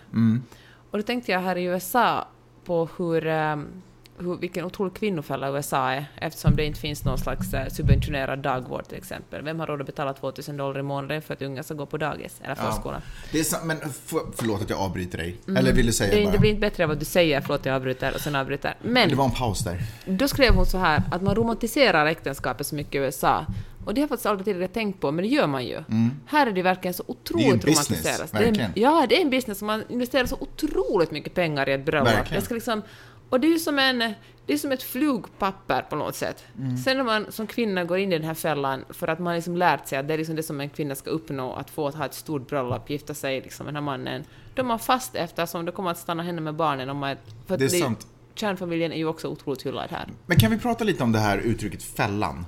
Och 0.91 0.97
då 0.97 1.03
tänkte 1.03 1.31
jag 1.31 1.39
här 1.39 1.55
i 1.55 1.63
USA 1.63 2.27
på 2.65 2.89
hur, 2.97 3.27
ehm, 3.27 3.67
hur, 4.17 4.37
vilken 4.37 4.65
otrolig 4.65 4.93
kvinnofälla 4.93 5.49
USA 5.51 5.89
är, 5.91 6.05
eftersom 6.15 6.55
det 6.55 6.65
inte 6.65 6.79
finns 6.79 7.05
någon 7.05 7.17
slags 7.17 7.53
eh, 7.53 7.67
subventionerad 7.67 8.39
dagvård 8.39 8.83
till 8.87 8.97
exempel. 8.97 9.41
Vem 9.43 9.59
har 9.59 9.67
råd 9.67 9.79
att 9.81 9.85
betala 9.87 10.13
2000 10.13 10.57
dollar 10.57 10.79
i 10.79 10.83
månaden 10.83 11.21
för 11.21 11.33
att 11.33 11.41
unga 11.41 11.63
ska 11.63 11.73
gå 11.73 11.85
på 11.85 11.97
dagis 11.97 12.41
eller 12.43 12.55
förskola? 12.55 13.01
Det 13.31 13.39
är 13.39 13.43
sant, 13.43 13.63
men 13.65 13.77
för, 13.79 14.19
förlåt 14.35 14.61
att 14.61 14.69
jag 14.69 14.79
avbryter 14.79 15.17
dig. 15.17 15.37
Eller 15.57 15.73
vill 15.73 15.85
du 15.85 15.93
säga 15.93 16.11
Mm. 16.11 16.19
Det, 16.19 16.25
bara? 16.25 16.31
det 16.31 16.39
blir 16.39 16.49
inte 16.49 16.59
bättre 16.61 16.83
av 16.83 16.91
att 16.91 16.99
du 16.99 17.05
säger 17.05 17.41
förlåt 17.41 17.65
jag 17.65 17.75
avbryter 17.75 18.13
och 18.13 18.21
sen 18.21 18.35
avbryter. 18.35 18.75
Men 18.81 19.09
Det 19.09 19.15
var 19.15 19.25
en 19.25 19.31
paus 19.31 19.59
där. 19.63 19.81
då 20.05 20.27
skrev 20.27 20.53
hon 20.53 20.65
så 20.65 20.77
här 20.77 21.03
att 21.11 21.21
man 21.21 21.35
romantiserar 21.35 22.05
äktenskapet 22.05 22.67
så 22.67 22.75
mycket 22.75 22.95
i 22.95 22.97
USA. 22.97 23.45
Och 23.85 23.93
det 23.93 24.01
har 24.01 24.03
jag 24.03 24.09
faktiskt 24.09 24.25
aldrig 24.25 24.45
tidigare 24.45 24.67
tänkt 24.67 24.99
på, 24.99 25.11
men 25.11 25.23
det 25.23 25.29
gör 25.29 25.47
man 25.47 25.65
ju. 25.65 25.83
Här 26.25 26.47
är 26.47 26.51
det 26.51 26.61
verkligen 26.61 26.93
så 26.93 27.03
otroligt 27.07 27.45
Mm. 27.45 27.59
Det 27.59 27.67
är 27.67 27.69
en 27.69 27.75
business, 27.75 27.89
romantiserat. 28.05 28.31
Det 28.31 28.37
är 28.37 28.41
en- 28.41 28.47
verkligen. 28.47 28.71
Ja, 28.75 29.05
det 29.09 29.17
är 29.17 29.21
en 29.21 29.29
business 29.29 29.57
som 29.57 29.67
man 29.67 29.83
investerar 29.89 30.25
så 30.25 30.37
otroligt 30.39 31.11
mycket 31.11 31.33
pengar 31.33 31.69
i 31.69 31.73
ett 31.73 31.85
bröllop. 31.85 32.07
Verkligen. 32.13 32.39
Det 32.39 32.45
ska 32.45 32.53
liksom, 32.55 32.81
och 33.29 33.39
det 33.39 33.47
är 33.47 33.51
ju 33.51 33.59
som, 33.59 33.79
en, 33.79 33.99
det 34.45 34.53
är 34.53 34.57
som 34.57 34.71
ett 34.71 34.83
flugpapper 34.83 35.81
på 35.81 35.95
något 35.95 36.15
sätt. 36.15 36.43
Mm. 36.59 36.77
Sen 36.77 36.97
när 36.97 37.03
man 37.03 37.25
som 37.31 37.47
kvinna 37.47 37.83
går 37.83 37.97
in 37.97 38.13
i 38.13 38.17
den 38.17 38.27
här 38.27 38.33
fällan 38.33 38.85
för 38.89 39.07
att 39.07 39.19
man 39.19 39.35
liksom 39.35 39.57
lärt 39.57 39.87
sig 39.87 39.97
att 39.97 40.07
det 40.07 40.13
är 40.13 40.17
liksom 40.17 40.35
det 40.35 40.43
som 40.43 40.61
en 40.61 40.69
kvinna 40.69 40.95
ska 40.95 41.09
uppnå, 41.09 41.53
att 41.53 41.69
få 41.69 41.87
att 41.87 41.95
ha 41.95 42.05
ett 42.05 42.13
stort 42.13 42.47
bröllop, 42.49 42.89
gifta 42.89 43.13
sig 43.13 43.41
liksom 43.41 43.65
med 43.65 43.73
den 43.73 43.83
här 43.83 43.91
mannen, 43.91 44.23
då 44.55 44.61
är 44.61 44.65
man 44.65 44.79
fast 44.79 45.15
eftersom 45.15 45.65
det 45.65 45.71
kommer 45.71 45.91
att 45.91 45.97
stanna 45.97 46.23
henne 46.23 46.41
med 46.41 46.55
barnen 46.55 46.89
om 46.89 46.97
man... 46.97 47.15
För 47.47 47.57
Det 47.57 47.65
är 47.65 47.69
sant. 47.69 48.07
Kärnfamiljen 48.35 48.91
är 48.91 48.97
ju 48.97 49.05
också 49.05 49.27
otroligt 49.27 49.65
hyllad 49.65 49.89
här. 49.91 50.07
Men 50.25 50.37
kan 50.37 50.51
vi 50.51 50.57
prata 50.57 50.83
lite 50.83 51.03
om 51.03 51.11
det 51.11 51.19
här 51.19 51.37
uttrycket 51.37 51.83
fällan? 51.83 52.45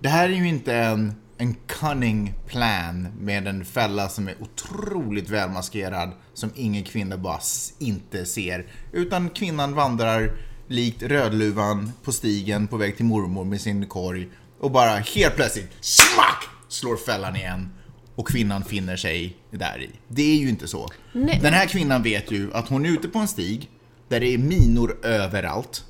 Det 0.00 0.08
här 0.08 0.28
är 0.28 0.32
ju 0.32 0.48
inte 0.48 0.74
en, 0.74 1.14
en 1.38 1.54
cunning 1.66 2.34
plan 2.46 3.08
med 3.20 3.46
en 3.46 3.64
fälla 3.64 4.08
som 4.08 4.28
är 4.28 4.34
otroligt 4.40 5.30
välmaskerad 5.30 6.12
som 6.34 6.50
ingen 6.54 6.84
kvinna 6.84 7.16
bara 7.16 7.40
inte 7.78 8.26
ser. 8.26 8.66
Utan 8.92 9.30
kvinnan 9.30 9.74
vandrar 9.74 10.30
likt 10.68 11.02
Rödluvan 11.02 11.92
på 12.02 12.12
stigen 12.12 12.66
på 12.66 12.76
väg 12.76 12.96
till 12.96 13.04
mormor 13.04 13.44
med 13.44 13.60
sin 13.60 13.86
korg 13.86 14.28
och 14.60 14.70
bara 14.70 14.96
helt 14.96 15.36
plötsligt 15.36 15.70
smack 15.80 16.44
slår 16.68 16.96
fällan 16.96 17.36
igen 17.36 17.68
och 18.14 18.28
kvinnan 18.28 18.64
finner 18.64 18.96
sig 18.96 19.36
där 19.50 19.82
i. 19.82 19.90
Det 20.08 20.22
är 20.22 20.36
ju 20.36 20.48
inte 20.48 20.68
så. 20.68 20.88
Nej. 21.12 21.40
Den 21.42 21.54
här 21.54 21.66
kvinnan 21.66 22.02
vet 22.02 22.30
ju 22.30 22.52
att 22.52 22.68
hon 22.68 22.86
är 22.86 22.90
ute 22.90 23.08
på 23.08 23.18
en 23.18 23.28
stig 23.28 23.70
där 24.08 24.20
det 24.20 24.34
är 24.34 24.38
minor 24.38 25.06
överallt. 25.06 25.84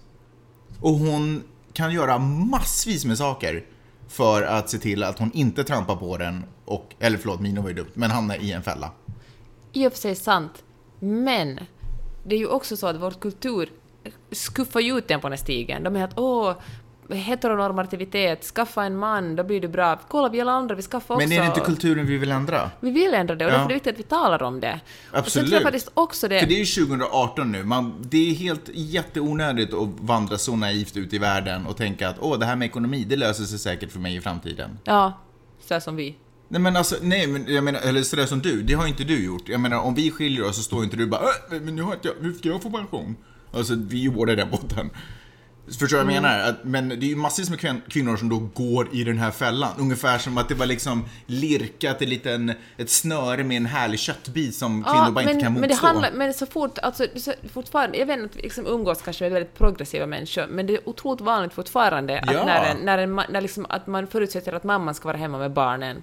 Och 0.81 0.95
hon 0.95 1.43
kan 1.73 1.93
göra 1.93 2.19
massvis 2.19 3.05
med 3.05 3.19
saker 3.19 3.65
för 4.09 4.43
att 4.43 4.71
se 4.71 4.79
till 4.79 5.03
att 5.03 5.19
hon 5.19 5.33
inte 5.33 5.65
trampar 5.65 5.97
på 5.97 6.17
den 6.17 6.45
och, 6.65 6.95
eller 6.99 7.19
förlåt, 7.19 7.41
mino 7.41 7.63
var 7.63 7.69
ju 7.69 7.75
dumt, 7.75 7.91
men 7.95 8.11
hamnar 8.11 8.37
i 8.37 8.53
en 8.53 8.63
fälla. 8.63 8.91
i 9.73 9.87
och 9.87 9.93
för 9.93 9.99
sig 9.99 10.15
sant, 10.15 10.65
men 11.01 11.61
det 12.25 12.35
är 12.35 12.39
ju 12.39 12.47
också 12.47 12.77
så 12.77 12.87
att 12.87 12.97
vår 12.97 13.11
kultur 13.11 13.73
skuffar 14.31 14.81
ju 14.81 14.99
ut 14.99 15.09
den 15.09 15.21
på 15.21 15.27
den 15.29 15.33
här 15.33 15.45
stigen. 15.45 15.83
De 15.83 15.97
är 15.97 16.05
att 16.05 16.19
åh, 16.19 16.55
heteronormativitet, 17.17 18.45
skaffa 18.45 18.85
en 18.85 18.97
man, 18.97 19.37
då 19.37 19.45
blir 19.45 19.61
du 19.61 19.69
bra. 19.69 20.01
Kolla, 20.09 20.29
vi 20.29 20.41
alla 20.41 20.53
andra, 20.53 20.75
vi 20.75 20.83
skaffar 20.83 21.15
också... 21.15 21.29
Men 21.29 21.39
är 21.39 21.41
det 21.43 21.47
inte 21.47 21.61
kulturen 21.61 22.07
vi 22.07 22.19
vill 22.19 22.31
ändra? 22.31 22.71
Vi 22.81 22.91
vill 22.91 23.15
ändra 23.15 23.35
det 23.35 23.47
och 23.47 23.51
Ja. 23.51 23.55
därför 23.55 23.65
är 23.65 23.69
det 23.69 23.75
viktigt 23.75 23.93
att 23.95 23.99
vi 23.99 24.03
talar 24.03 24.43
om 24.43 24.61
det. 24.61 24.81
Och 24.83 25.11
sen 25.11 25.19
Absolut. 25.19 25.49
tror 25.49 25.55
jag 25.57 25.63
faktiskt 25.63 25.91
också 25.95 26.29
det... 26.29 26.41
För 26.41 26.47
det 26.47 26.55
är 26.55 26.65
ju 26.65 26.87
2018 26.87 27.53
nu. 27.53 27.65
Man, 27.65 27.95
det 28.03 28.31
är 28.31 28.35
helt 28.35 28.71
jätteonödigt 28.75 29.75
att 29.75 29.89
vandra 30.01 30.39
så 30.39 30.57
naivt 30.57 30.97
ut 30.97 31.13
i 31.13 31.19
världen 31.19 31.67
och 31.67 31.77
tänka 31.77 32.09
att 32.09 32.17
åh, 32.21 32.39
det 32.39 32.47
här 32.47 32.57
med 32.57 32.67
ekonomi, 32.67 33.05
det 33.09 33.17
löser 33.17 33.45
sig 33.45 33.59
säkert 33.59 33.93
för 33.93 33.99
mig 34.01 34.17
i 34.17 34.21
framtiden. 34.21 34.79
Ja, 34.85 35.13
så 35.67 35.75
här 35.75 35.81
som 35.81 35.97
vi. 35.97 36.17
Nej 36.49 36.61
men 36.61 36.77
alltså, 36.77 36.97
nej 37.03 37.27
men 37.27 37.55
jag 37.55 37.65
menar, 37.65 37.81
eller 37.81 38.03
sådär 38.03 38.27
som 38.27 38.41
du, 38.41 38.63
det 38.63 38.75
har 38.75 38.87
inte 38.87 39.05
du 39.05 39.25
gjort. 39.25 39.49
Jag 39.49 39.61
menar 39.61 39.79
om 39.79 39.95
vi 39.95 40.11
skiljer 40.11 40.45
oss 40.49 40.57
så 40.57 40.63
står 40.63 40.85
inte 40.85 40.97
du 40.97 41.07
bara 41.07 41.21
äh, 41.21 41.61
men 41.61 41.77
nu 41.77 41.83
har 41.83 41.95
inte 41.95 42.09
jag, 42.09 42.15
hur 42.25 42.33
ska 42.33 42.49
jag 42.49 42.63
få 42.63 42.71
pension? 42.71 43.17
Alltså 43.53 43.75
vi 43.77 43.99
är 43.99 44.03
ju 44.03 44.11
båda 44.11 44.33
i 44.33 44.37
den 44.37 44.51
båten. 44.51 44.91
Förstår 45.69 45.87
du 45.87 46.05
vad 46.05 46.15
jag 46.15 46.23
menar? 46.23 46.39
Att, 46.41 46.65
men 46.65 46.89
det 46.89 46.95
är 46.95 47.09
ju 47.09 47.17
massvis 47.17 47.51
med 47.51 47.59
kvin- 47.59 47.81
kvinnor 47.89 48.17
som 48.17 48.29
då 48.29 48.39
går 48.55 48.89
i 48.93 49.05
den 49.05 49.19
här 49.19 49.31
fällan. 49.31 49.71
Ungefär 49.79 50.19
som 50.19 50.39
att 50.39 50.49
det 50.49 50.55
var 50.55 50.67
liksom 50.67 51.05
lirkat 51.27 52.03
i 52.03 52.07
liten, 52.07 52.53
ett 52.77 52.91
snöre 52.91 53.45
med 53.45 53.57
en 53.57 53.67
härlig 53.67 54.01
köttbit 54.01 54.55
som 54.55 54.85
kvinnor 54.85 55.11
bara 55.11 55.25
men, 55.25 55.29
inte 55.29 55.43
kan 55.45 55.53
motstå. 55.53 55.61
men 55.61 55.69
det 55.69 55.75
handlar, 55.75 56.11
men 56.13 56.35
så 56.35 56.47
fort, 56.47 56.79
alltså 56.79 57.07
så 57.17 57.33
fortfarande, 57.53 57.99
jag 57.99 58.07
vet 58.07 58.25
att 58.25 58.37
vi 58.37 58.43
liksom 58.43 58.67
umgås 58.67 59.03
kanske 59.03 59.25
med 59.25 59.33
väldigt 59.33 59.55
progressiva 59.59 60.07
människor, 60.07 60.47
men 60.47 60.67
det 60.67 60.75
är 60.75 60.89
otroligt 60.89 61.21
vanligt 61.21 61.53
fortfarande 61.53 62.21
att 62.21 62.33
Ja. 62.33 62.45
när, 62.45 62.65
en, 62.71 62.77
när, 62.77 62.99
en, 62.99 63.21
när 63.31 63.41
liksom, 63.41 63.67
att 63.69 63.87
man 63.87 64.07
förutsätter 64.07 64.53
att 64.53 64.65
mamman 64.65 64.95
ska 64.95 65.09
vara 65.09 65.17
hemma 65.17 65.39
med 65.39 65.51
barnen 65.53 66.03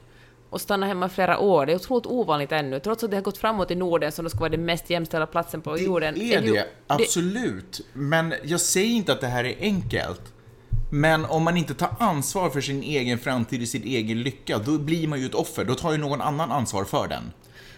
och 0.50 0.62
stanna 0.62 0.86
hemma 0.86 1.10
flera 1.10 1.40
år. 1.40 1.66
Det 1.66 1.72
är 1.72 1.76
otroligt 1.76 2.06
ovanligt 2.06 2.52
ännu, 2.52 2.80
trots 2.80 3.04
att 3.04 3.12
det 3.12 3.18
har 3.18 3.22
gått 3.22 3.38
framåt 3.38 3.72
i 3.72 3.76
Norden 3.76 4.12
som 4.12 4.24
då 4.26 4.30
ska 4.30 4.40
vara 4.40 4.50
den 4.50 4.66
mest 4.66 4.90
jämställda 4.90 5.28
platsen 5.28 5.62
på 5.62 5.78
jorden. 5.78 6.14
Det 6.18 6.34
är 6.34 6.42
det, 6.42 6.68
absolut. 6.88 7.82
Men 7.94 8.34
jag 8.44 8.62
säger 8.62 8.96
inte 8.96 9.12
att 9.14 9.22
det 9.22 9.28
här 9.28 9.44
är 9.44 9.56
enkelt. 9.60 10.22
Men 10.92 11.26
om 11.26 11.44
man 11.44 11.58
inte 11.58 11.74
tar 11.74 11.90
ansvar 12.00 12.50
för 12.50 12.62
sin 12.62 12.84
egen 12.84 13.20
framtid 13.20 13.62
och 13.62 13.68
sin 13.68 13.84
egen 13.84 14.22
lycka, 14.24 14.58
då 14.58 14.78
blir 14.78 15.08
man 15.08 15.20
ju 15.20 15.26
ett 15.26 15.36
offer. 15.36 15.66
Då 15.66 15.76
tar 15.76 15.92
ju 15.92 15.98
någon 15.98 16.22
annan 16.22 16.52
ansvar 16.52 16.84
för 16.84 17.08
den. 17.08 17.32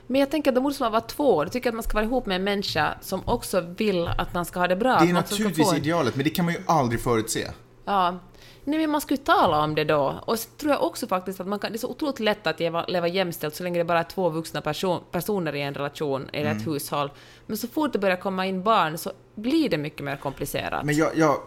Men 0.07 0.19
jag 0.19 0.31
tänker 0.31 0.51
att 0.51 0.55
då 0.55 0.61
måste 0.61 0.83
man 0.83 0.91
vara 0.91 1.01
två. 1.01 1.43
Jag 1.43 1.51
tycker 1.51 1.69
att 1.69 1.75
man 1.75 1.83
ska 1.83 1.93
vara 1.93 2.05
ihop 2.05 2.25
med 2.25 2.35
en 2.35 2.43
människa 2.43 2.93
som 3.01 3.21
också 3.25 3.61
vill 3.61 4.07
att 4.07 4.33
man 4.33 4.45
ska 4.45 4.59
ha 4.59 4.67
det 4.67 4.75
bra. 4.75 4.99
Det 4.99 5.09
är 5.09 5.13
naturligtvis 5.13 5.69
få 5.69 5.75
idealet, 5.75 6.15
men 6.15 6.23
det 6.23 6.29
kan 6.29 6.45
man 6.45 6.53
ju 6.53 6.59
aldrig 6.65 7.01
förutse. 7.01 7.47
Ja. 7.85 8.19
Nej, 8.67 8.79
men 8.79 8.89
man 8.89 9.01
skulle 9.01 9.17
tala 9.17 9.63
om 9.63 9.75
det 9.75 9.83
då. 9.83 10.23
Och 10.25 10.39
så 10.39 10.49
tror 10.57 10.71
jag 10.71 10.83
också 10.83 11.07
faktiskt 11.07 11.39
att 11.39 11.47
man 11.47 11.59
kan, 11.59 11.71
det 11.71 11.75
är 11.75 11.79
så 11.79 11.89
otroligt 11.89 12.19
lätt 12.19 12.47
att 12.47 12.59
leva, 12.59 12.85
leva 12.85 13.07
jämställt 13.07 13.55
så 13.55 13.63
länge 13.63 13.77
det 13.79 13.85
bara 13.85 13.99
är 13.99 14.03
två 14.03 14.29
vuxna 14.29 14.61
person, 14.61 15.01
personer 15.11 15.55
i 15.55 15.61
en 15.61 15.73
relation 15.73 16.29
eller 16.33 16.45
Mm. 16.51 16.57
ett 16.57 16.67
hushåll. 16.67 17.11
Men 17.45 17.57
så 17.57 17.67
fort 17.67 17.93
det 17.93 17.99
börjar 17.99 18.17
komma 18.17 18.45
in 18.45 18.63
barn 18.63 18.97
så 18.97 19.11
blir 19.35 19.69
det 19.69 19.77
mycket 19.77 20.03
mer 20.03 20.15
komplicerat. 20.15 20.85
Men 20.85 20.95
jag, 20.95 21.17
jag, 21.17 21.37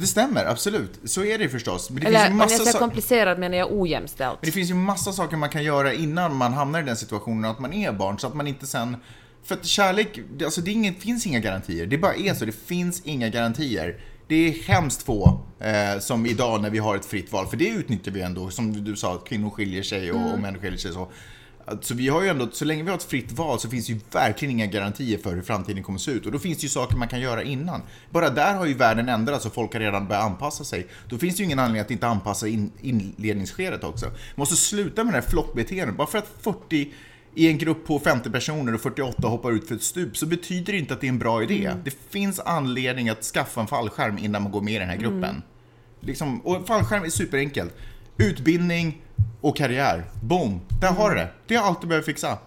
det 0.00 0.06
stämmer, 0.06 0.44
absolut. 0.44 1.00
Så 1.04 1.24
är 1.24 1.38
det 1.38 1.48
förstås. 1.48 1.90
Men 1.90 2.00
det, 2.00 2.06
eller 2.06 2.18
finns 2.18 2.28
ju 2.28 2.32
om 2.32 2.40
jag 2.40 2.50
massa 2.50 2.64
säger 2.64 2.78
komplicerat 2.78 3.38
menar 3.38 3.56
jag 3.56 3.72
ojämställt. 3.72 4.38
men 4.40 4.46
det 4.46 4.52
finns 4.52 4.70
ju 4.70 4.74
massa 4.74 5.12
saker 5.12 5.36
man 5.36 5.48
kan 5.48 5.64
göra 5.64 5.92
innan 5.92 6.36
man 6.36 6.52
hamnar 6.52 6.80
i 6.80 6.82
den 6.82 6.96
situationen 6.96 7.50
att 7.50 7.58
man 7.58 7.72
är 7.72 7.92
barn, 7.92 8.18
så 8.18 8.26
att 8.26 8.34
man 8.34 8.46
inte 8.46 8.66
sen... 8.66 8.96
För 9.44 9.54
att 9.54 9.64
kärlek, 9.66 10.20
alltså 10.44 10.60
det 10.60 10.70
är 10.70 10.72
ingen, 10.72 10.94
finns 10.94 11.26
inga 11.26 11.38
garantier. 11.38 11.86
Det 11.86 11.98
bara 11.98 12.14
är 12.14 12.34
så, 12.34 12.44
det 12.44 12.52
finns 12.52 13.02
inga 13.04 13.28
garantier. 13.28 14.00
Det 14.28 14.48
är 14.48 14.52
hemskt 14.52 15.02
få 15.02 15.40
eh, 15.60 15.98
som 16.00 16.26
idag 16.26 16.62
när 16.62 16.70
vi 16.70 16.78
har 16.78 16.96
ett 16.96 17.06
fritt 17.06 17.32
val, 17.32 17.46
för 17.46 17.56
det 17.56 17.68
utnyttjar 17.68 18.12
vi 18.12 18.20
ändå, 18.20 18.50
som 18.50 18.84
du 18.84 18.96
sa, 18.96 19.14
att 19.14 19.28
kvinnor 19.28 19.50
skiljer 19.50 19.82
sig 19.82 20.12
och, 20.12 20.32
och 20.32 20.38
män 20.38 20.58
skiljer 20.58 20.78
sig 20.78 20.92
så. 20.92 21.08
Så 21.80 21.94
vi 21.94 22.08
har 22.08 22.22
ju 22.22 22.28
ändå, 22.28 22.48
så 22.52 22.64
länge 22.64 22.82
vi 22.82 22.90
har 22.90 22.96
ett 22.96 23.04
fritt 23.04 23.32
val 23.32 23.60
så 23.60 23.68
finns 23.68 23.90
ju 23.90 24.00
verkligen 24.12 24.52
inga 24.52 24.66
garantier 24.66 25.18
för 25.18 25.34
hur 25.34 25.42
framtiden 25.42 25.82
kommer 25.82 25.98
att 25.98 26.02
se 26.02 26.10
ut. 26.10 26.26
Och 26.26 26.32
då 26.32 26.38
finns 26.38 26.58
det 26.58 26.62
ju 26.62 26.68
saker 26.68 26.96
man 26.96 27.08
kan 27.08 27.20
göra 27.20 27.42
innan. 27.42 27.82
Bara 28.10 28.30
där 28.30 28.54
har 28.54 28.66
ju 28.66 28.74
världen 28.74 29.08
ändrats 29.08 29.46
och 29.46 29.54
folk 29.54 29.72
har 29.72 29.80
redan 29.80 30.06
börjat 30.08 30.24
anpassa 30.24 30.64
sig. 30.64 30.86
Då 31.08 31.18
finns 31.18 31.36
det 31.36 31.40
ju 31.40 31.44
ingen 31.44 31.58
anledning 31.58 31.80
att 31.80 31.90
inte 31.90 32.06
anpassa 32.06 32.48
in, 32.48 32.72
inledningsskedet 32.80 33.84
också. 33.84 34.06
Man 34.06 34.14
måste 34.34 34.56
sluta 34.56 35.04
med 35.04 35.14
det 35.14 35.20
här 35.20 35.28
flockbeteendet. 35.28 35.96
Bara 35.96 36.06
för 36.06 36.18
att 36.18 36.28
40 36.40 36.92
i 37.36 37.48
en 37.48 37.58
grupp 37.58 37.86
på 37.86 37.98
50 37.98 38.30
personer 38.30 38.74
och 38.74 38.80
48 38.80 39.28
hoppar 39.28 39.52
ut 39.52 39.68
för 39.68 39.74
ett 39.74 39.82
stup 39.82 40.16
så 40.16 40.26
betyder 40.26 40.72
det 40.72 40.78
inte 40.78 40.94
att 40.94 41.00
det 41.00 41.06
är 41.06 41.08
en 41.08 41.18
bra 41.18 41.42
idé. 41.42 41.72
Det 41.84 41.90
finns 42.10 42.40
anledning 42.40 43.08
att 43.08 43.22
skaffa 43.22 43.60
en 43.60 43.66
fallskärm 43.66 44.18
innan 44.18 44.42
man 44.42 44.52
går 44.52 44.60
med 44.60 44.74
i 44.74 44.78
den 44.78 44.88
här 44.88 44.96
gruppen. 44.96 45.42
Liksom, 46.00 46.40
och 46.40 46.66
fallskärm 46.66 47.04
är 47.04 47.08
superenkelt. 47.08 47.74
Utbildning 48.16 49.02
och 49.40 49.56
karriär. 49.56 50.04
Boom! 50.22 50.60
Där 50.80 50.92
har 50.92 51.10
du 51.10 51.16
det. 51.16 51.28
Det 51.46 51.54
är 51.54 51.60
allt 51.60 51.80
du 51.80 51.86
behöver 51.86 52.04
fixa. 52.04 52.38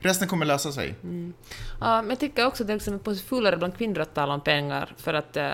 Resten 0.00 0.28
kommer 0.28 0.46
lösa 0.46 0.72
sig. 0.72 0.94
Ja, 1.80 2.02
men 2.02 2.08
jag 2.08 2.18
tycker 2.18 2.46
också 2.46 2.62
att 2.62 2.66
det 2.66 2.74
liksom 2.74 2.94
är 2.94 3.14
fulare 3.14 3.56
bland 3.56 3.76
kvinnor 3.76 4.00
att 4.00 4.14
tala 4.14 4.34
om 4.34 4.40
pengar 4.40 4.94
för 4.96 5.14
att, 5.14 5.36
eh, 5.36 5.52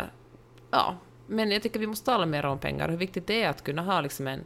ja, 0.70 0.96
Men 1.26 1.50
jag 1.50 1.62
tycker 1.62 1.80
vi 1.80 1.86
måste 1.86 2.04
tala 2.04 2.26
mer 2.26 2.46
om 2.46 2.58
pengar 2.58 2.88
hur 2.88 2.96
viktigt 2.96 3.26
det 3.26 3.42
är 3.42 3.48
att 3.48 3.64
kunna 3.64 3.82
ha 3.82 4.00
liksom 4.00 4.26
en... 4.26 4.40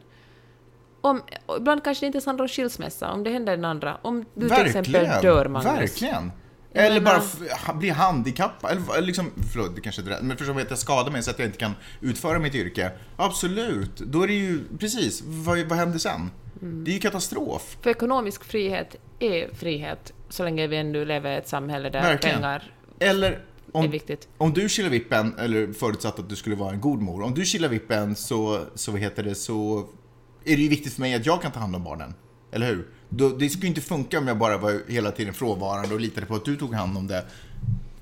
Om, 1.01 1.21
ibland 1.57 1.83
kanske 1.83 2.05
det 2.05 2.07
inte 2.07 2.15
ens 2.17 2.25
handlar 2.25 2.43
om 2.43 2.49
skilsmässa, 2.49 3.11
om 3.11 3.23
det 3.23 3.29
händer 3.29 3.55
den 3.55 3.65
andra. 3.65 3.97
Om 4.01 4.25
du 4.33 4.49
till 4.49 4.65
exempel 4.65 4.91
dör, 5.21 5.47
Magnus. 5.47 5.73
Verkligen! 5.73 6.31
Jag 6.73 6.85
Eller 6.85 7.01
menar- 7.01 7.21
bara 7.65 7.73
bli 7.73 7.89
handikappad, 7.89 8.71
eller 8.97 9.07
liksom, 9.07 9.31
förlåt 9.53 9.75
det 9.75 9.81
kanske 9.81 10.01
är 10.01 10.05
rätt, 10.05 10.21
men 10.21 10.37
förstår 10.37 10.61
att 10.61 10.69
jag 10.69 10.79
skadar 10.79 11.11
mig 11.11 11.23
så 11.23 11.31
att 11.31 11.39
jag 11.39 11.47
inte 11.47 11.57
kan 11.57 11.71
utföra 12.01 12.39
mitt 12.39 12.55
yrke. 12.55 12.91
Absolut, 13.15 13.97
då 13.97 14.23
är 14.23 14.27
det 14.27 14.33
ju, 14.33 14.63
precis, 14.79 15.23
vad, 15.25 15.59
vad 15.59 15.77
händer 15.77 15.99
sen? 15.99 16.31
Mm. 16.61 16.83
Det 16.83 16.91
är 16.91 16.93
ju 16.93 16.99
katastrof. 16.99 17.77
För 17.81 17.89
ekonomisk 17.89 18.43
frihet 18.43 18.95
är 19.19 19.53
frihet, 19.53 20.13
så 20.29 20.43
länge 20.43 20.67
vi 20.67 20.77
ändå 20.77 21.03
lever 21.03 21.31
i 21.31 21.35
ett 21.37 21.47
samhälle 21.47 21.89
där 21.89 22.01
Verkligen. 22.01 22.35
pengar 22.35 22.73
Eller 22.99 23.31
är 23.31 23.41
om, 23.71 23.91
viktigt. 23.91 24.27
om 24.37 24.53
du 24.53 24.69
chillar 24.69 24.89
vippen, 24.89 25.35
eller 25.39 25.73
förutsatt 25.73 26.19
att 26.19 26.29
du 26.29 26.35
skulle 26.35 26.55
vara 26.55 26.71
en 26.73 26.81
god 26.81 27.01
mor, 27.01 27.23
om 27.23 27.33
du 27.33 27.45
chillar 27.45 27.69
vippen 27.69 28.15
så, 28.15 28.59
så 28.75 28.91
vad 28.91 29.01
heter 29.01 29.23
det, 29.23 29.35
så 29.35 29.85
är 30.51 30.55
det 30.57 30.63
ju 30.63 30.69
viktigt 30.69 30.93
för 30.93 31.01
mig 31.01 31.13
att 31.15 31.25
jag 31.25 31.41
kan 31.41 31.51
ta 31.51 31.59
hand 31.59 31.75
om 31.75 31.83
barnen. 31.83 32.13
Eller 32.51 32.67
hur? 32.67 32.87
Då, 33.09 33.29
det 33.29 33.49
skulle 33.49 33.63
ju 33.63 33.67
inte 33.69 33.81
funka 33.81 34.19
om 34.19 34.27
jag 34.27 34.37
bara 34.37 34.57
var 34.57 34.81
hela 34.87 35.11
tiden 35.11 35.33
frånvarande 35.33 35.93
och 35.95 35.99
litade 36.01 36.25
på 36.27 36.35
att 36.35 36.45
du 36.45 36.55
tog 36.55 36.73
hand 36.73 36.97
om 36.97 37.07
det. 37.07 37.25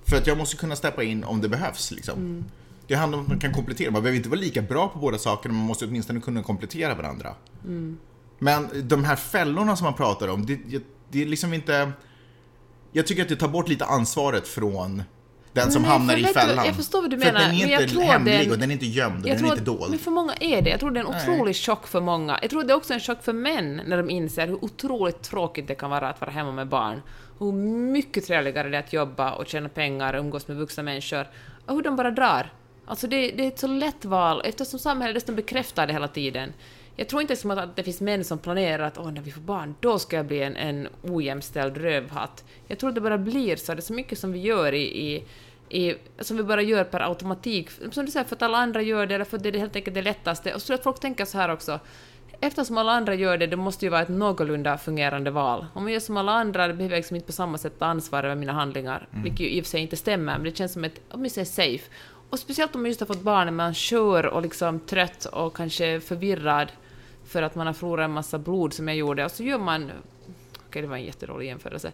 För 0.05 0.17
att 0.17 0.27
jag 0.27 0.37
måste 0.37 0.55
kunna 0.57 0.75
steppa 0.75 1.03
in 1.03 1.23
om 1.23 1.41
det 1.41 1.49
behövs 1.49 1.91
liksom. 1.91 2.43
Det 2.87 2.95
handlar 2.95 3.17
om 3.17 3.23
att 3.23 3.29
man 3.29 3.39
kan 3.39 3.53
komplettera. 3.53 3.91
Man 3.91 4.01
behöver 4.01 4.17
inte 4.17 4.29
vara 4.29 4.39
lika 4.39 4.61
bra 4.61 4.87
på 4.89 4.99
båda 4.99 5.17
sakerna, 5.17 5.51
men 5.53 5.59
man 5.59 5.67
måste 5.67 5.85
åtminstone 5.85 6.19
kunna 6.21 6.43
komplettera 6.43 6.95
varandra. 6.95 7.33
Men 8.39 8.67
de 8.87 9.03
här 9.03 9.15
fällorna 9.15 9.75
som 9.75 9.85
man 9.85 9.93
pratar 9.93 10.27
om, 10.27 10.45
det, 10.45 10.55
det- 10.55 10.83
det 11.11 11.21
är 11.21 11.25
liksom 11.25 11.53
inte... 11.53 11.91
Jag 12.91 13.07
tycker 13.07 13.21
att 13.21 13.29
det 13.29 13.35
tar 13.35 13.47
bort 13.47 13.69
lite 13.69 13.85
ansvaret 13.85 14.47
från 14.47 15.03
den 15.57 15.71
som 15.71 15.81
Nej, 15.81 15.91
hamnar 15.91 16.13
för 16.13 16.21
i 16.21 16.23
fällan. 16.33 16.65
jag 16.65 16.75
förstår 16.75 17.01
vad 17.01 17.09
du 17.11 17.17
För 17.19 17.25
menar, 17.25 17.39
att 17.39 17.45
den 17.45 17.55
är 17.55 17.67
men 17.77 17.81
inte 17.81 18.01
hemlig 18.01 18.39
den- 18.39 18.51
och 18.51 18.57
den 18.59 18.69
är 18.69 18.73
inte 18.73 18.85
gömd 18.85 19.17
och 19.17 19.29
den 19.29 19.45
är 19.45 19.49
inte 19.51 19.63
dold. 19.63 19.89
men 19.89 19.99
för 19.99 20.11
många 20.11 20.33
är 20.39 20.61
det. 20.61 20.69
Jag 20.69 20.79
tror 20.79 20.91
det 20.91 20.99
är 20.99 21.03
en 21.05 21.11
Nej. 21.11 21.21
otrolig 21.29 21.55
chock 21.55 21.87
för 21.87 22.01
många. 22.01 22.39
Jag 22.41 22.49
tror 22.49 22.63
det 22.63 22.73
är 22.73 22.77
också 22.77 22.93
en 22.93 22.99
chock 22.99 23.23
för 23.23 23.33
män 23.33 23.81
när 23.85 23.97
de 23.97 24.09
inser 24.09 24.47
hur 24.47 24.63
otroligt 24.65 25.21
tråkigt 25.23 25.67
det 25.67 25.75
kan 25.75 25.89
vara 25.89 26.09
att 26.09 26.21
vara 26.21 26.31
hemma 26.31 26.51
med 26.51 26.67
barn. 26.67 27.01
Hur 27.39 27.51
mycket 27.91 28.25
trevligare 28.27 28.69
det 28.69 28.77
är 28.77 28.79
att 28.83 28.93
jobba 28.93 29.31
och 29.31 29.47
tjäna 29.47 29.69
pengar 29.69 30.13
och 30.13 30.19
umgås 30.19 30.47
med 30.47 30.57
vuxna 30.57 30.83
människor. 30.83 31.27
Och 31.65 31.75
hur 31.75 31.81
de 31.81 31.95
bara 31.95 32.11
drar. 32.11 32.51
Alltså 32.85 33.07
det, 33.07 33.31
det 33.31 33.43
är 33.43 33.47
ett 33.47 33.59
så 33.59 33.67
lätt 33.67 34.05
val 34.05 34.41
eftersom 34.45 34.79
samhället 34.79 35.13
dessutom 35.15 35.35
bekräftar 35.35 35.87
det 35.87 35.93
hela 35.93 36.07
tiden. 36.07 36.53
Jag 36.99 37.09
tror 37.09 37.21
inte 37.21 37.35
som 37.35 37.51
att 37.51 37.75
det 37.75 37.83
finns 37.83 38.01
män 38.01 38.23
som 38.23 38.37
planerar 38.37 38.83
att 38.87 38.97
åh, 38.97 39.11
när 39.11 39.21
vi 39.21 39.31
får 39.31 39.41
barn, 39.41 39.75
då 39.79 39.99
ska 39.99 40.15
jag 40.15 40.25
bli 40.25 40.43
en, 40.43 40.55
en 40.55 40.87
ojämställd 41.03 41.77
rövhatt. 41.77 42.43
Jag 42.67 42.79
tror 42.79 42.89
att 42.89 42.95
det 42.95 43.01
bara 43.01 43.17
blir 43.17 43.55
så. 43.55 43.73
Det 43.73 43.79
är 43.79 43.81
så 43.81 43.93
mycket 43.93 44.19
som 44.19 44.31
vi 44.31 44.39
gör 44.39 44.73
i, 44.73 44.81
i 45.13 45.23
i, 45.69 45.95
som 46.19 46.37
vi 46.37 46.43
bara 46.43 46.61
gör 46.61 46.83
per 46.83 46.99
automatik. 46.99 47.69
Som 47.91 48.05
du 48.05 48.11
säger, 48.11 48.25
för 48.25 48.35
att 48.35 48.41
alla 48.41 48.57
andra 48.57 48.81
gör 48.81 49.05
det, 49.05 49.15
eller 49.15 49.25
för 49.25 49.37
att 49.37 49.43
det 49.43 49.49
är 49.49 49.59
helt 49.59 49.75
enkelt 49.75 49.95
det 49.95 50.01
lättaste. 50.01 50.53
Och 50.53 50.61
så 50.61 50.65
tror 50.65 50.73
jag 50.73 50.77
att 50.79 50.83
folk 50.83 50.99
tänker 50.99 51.25
så 51.25 51.37
här 51.37 51.49
också. 51.49 51.79
Eftersom 52.39 52.77
alla 52.77 52.91
andra 52.91 53.15
gör 53.15 53.37
det, 53.37 53.47
det 53.47 53.55
måste 53.55 53.85
ju 53.85 53.89
vara 53.89 54.01
ett 54.01 54.09
någorlunda 54.09 54.77
fungerande 54.77 55.31
val. 55.31 55.65
Om 55.73 55.83
man 55.83 55.91
gör 55.91 55.99
som 55.99 56.17
alla 56.17 56.31
andra, 56.31 56.67
det 56.67 56.73
behöver 56.73 56.95
jag 56.95 56.99
liksom 56.99 57.15
inte 57.15 57.25
på 57.25 57.31
samma 57.31 57.57
sätt 57.57 57.79
ta 57.79 57.85
ansvar 57.85 58.23
över 58.23 58.35
mina 58.35 58.53
handlingar. 58.53 59.07
Vilket 59.23 59.39
ju 59.39 59.49
i 59.49 59.61
och 59.61 59.65
för 59.65 59.69
sig 59.69 59.81
inte 59.81 59.95
stämmer, 59.95 60.33
men 60.37 60.43
det 60.43 60.57
känns 60.57 60.73
som 60.73 60.83
ett, 60.83 61.01
åtminstone 61.11 61.45
safe. 61.45 61.91
Och 62.29 62.39
speciellt 62.39 62.75
om 62.75 62.81
man 62.81 62.89
just 62.89 62.99
har 62.99 63.07
fått 63.07 63.21
barn, 63.21 63.45
när 63.45 63.51
man 63.51 63.69
är 63.69 63.73
skör 63.73 64.25
och 64.25 64.41
liksom 64.41 64.79
trött 64.79 65.25
och 65.25 65.55
kanske 65.55 65.99
förvirrad 65.99 66.71
för 67.25 67.41
att 67.41 67.55
man 67.55 67.67
har 67.67 67.73
förlorat 67.73 68.05
en 68.05 68.11
massa 68.11 68.37
blod 68.37 68.73
som 68.73 68.87
jag 68.87 68.97
gjorde, 68.97 69.25
och 69.25 69.31
så 69.31 69.43
gör 69.43 69.59
man... 69.59 69.91
Okej, 70.67 70.81
det 70.81 70.87
var 70.87 70.97
en 70.97 71.05
jättedålig 71.05 71.47
jämförelse. 71.47 71.91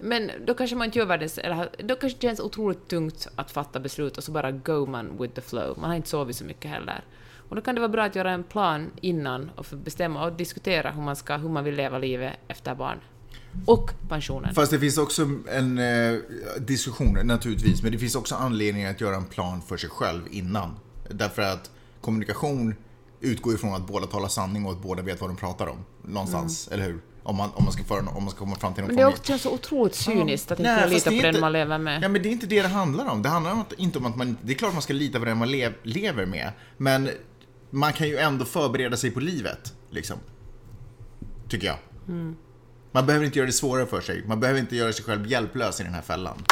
Men 0.00 0.30
då 0.46 0.54
kanske 0.54 0.76
man 0.76 0.84
inte 0.84 0.98
gör 0.98 1.06
världens... 1.06 1.38
Eller, 1.38 1.70
då 1.78 1.96
kanske 1.96 2.18
det 2.18 2.26
känns 2.26 2.40
otroligt 2.40 2.88
tungt 2.88 3.28
att 3.36 3.50
fatta 3.50 3.80
beslut 3.80 4.18
och 4.18 4.24
så 4.24 4.32
bara 4.32 4.52
go 4.52 4.86
man 4.86 5.18
with 5.18 5.34
the 5.34 5.40
flow. 5.40 5.78
Man 5.78 5.90
har 5.90 5.96
inte 5.96 6.08
sovit 6.08 6.36
så 6.36 6.44
mycket 6.44 6.70
heller. 6.70 7.04
Och 7.48 7.56
då 7.56 7.62
kan 7.62 7.74
det 7.74 7.80
vara 7.80 7.88
bra 7.88 8.04
att 8.04 8.16
göra 8.16 8.30
en 8.30 8.44
plan 8.44 8.90
innan 9.00 9.50
och 9.56 9.66
bestämma 9.84 10.24
och 10.24 10.32
diskutera 10.32 10.90
hur 10.90 11.02
man, 11.02 11.16
ska, 11.16 11.36
hur 11.36 11.48
man 11.48 11.64
vill 11.64 11.74
leva 11.74 11.98
livet 11.98 12.34
efter 12.48 12.74
barn. 12.74 12.98
Och 13.66 13.90
pensionen. 14.08 14.54
Fast 14.54 14.72
det 14.72 14.78
finns 14.78 14.98
också 14.98 15.28
en 15.48 15.78
eh, 15.78 16.18
diskussion 16.58 17.18
naturligtvis, 17.24 17.82
men 17.82 17.92
det 17.92 17.98
finns 17.98 18.14
också 18.14 18.34
anledning 18.34 18.84
att 18.84 19.00
göra 19.00 19.16
en 19.16 19.24
plan 19.24 19.62
för 19.62 19.76
sig 19.76 19.90
själv 19.90 20.22
innan. 20.30 20.76
Därför 21.08 21.42
att 21.42 21.70
kommunikation 22.00 22.74
utgår 23.20 23.54
ifrån 23.54 23.74
att 23.74 23.86
båda 23.86 24.06
talar 24.06 24.28
sanning 24.28 24.66
och 24.66 24.72
att 24.72 24.82
båda 24.82 25.02
vet 25.02 25.20
vad 25.20 25.30
de 25.30 25.36
pratar 25.36 25.66
om. 25.66 25.84
Någonstans, 26.02 26.68
eller 26.72 26.84
hur? 26.84 27.00
Om 27.30 27.36
man, 27.36 27.50
om 27.54 27.64
man, 27.64 27.72
ska, 27.72 27.84
föra, 27.84 27.98
om 27.98 28.22
man 28.24 28.30
ska 28.30 28.38
komma 28.38 28.56
fram 28.56 28.74
till 28.74 28.82
någon. 28.84 28.94
Men 28.94 29.04
det 29.06 29.12
form 29.12 29.24
känns 29.24 29.42
så 29.42 29.50
otroligt 29.54 29.94
cyniskt 29.94 30.50
att 30.50 30.58
Nej, 30.58 30.70
inte 30.70 30.82
fast 30.82 31.06
lita 31.06 31.10
på 31.10 31.22
den 31.22 31.28
inte- 31.28 31.40
man 31.40 31.52
lever 31.52 31.78
med. 31.78 32.02
Ja, 32.02 32.08
men 32.08 32.22
det 32.22 32.28
är 32.28 32.30
inte 32.30 32.46
det 32.46 32.62
det 32.62 32.68
handlar 32.68 33.06
om. 33.06 33.22
Det 33.22 33.28
handlar 33.28 33.52
om 33.52 33.60
att, 33.60 33.72
inte 33.72 33.98
om 33.98 34.06
att 34.06 34.16
man... 34.16 34.36
Det 34.42 34.52
är 34.52 34.56
klart 34.56 34.72
man 34.72 34.82
ska 34.82 34.92
lita 34.92 35.18
på 35.18 35.24
den 35.24 35.38
man 35.38 35.50
lev, 35.50 35.74
lever 35.82 36.26
med. 36.26 36.52
Men 36.76 37.10
man 37.70 37.92
kan 37.92 38.08
ju 38.08 38.16
ändå 38.16 38.44
förbereda 38.44 38.96
sig 38.96 39.10
på 39.10 39.20
livet, 39.20 39.74
liksom. 39.90 40.16
Tycker 41.48 41.66
jag. 41.66 41.76
Mm. 42.08 42.36
Man 42.92 43.06
behöver 43.06 43.26
inte 43.26 43.38
göra 43.38 43.46
det 43.46 43.52
svårare 43.52 43.86
för 43.86 44.00
sig. 44.00 44.22
Man 44.26 44.40
behöver 44.40 44.60
inte 44.60 44.76
göra 44.76 44.92
sig 44.92 45.04
själv 45.04 45.26
hjälplös 45.26 45.80
i 45.80 45.84
den 45.84 45.94
här 45.94 46.02
fällan. 46.02 46.42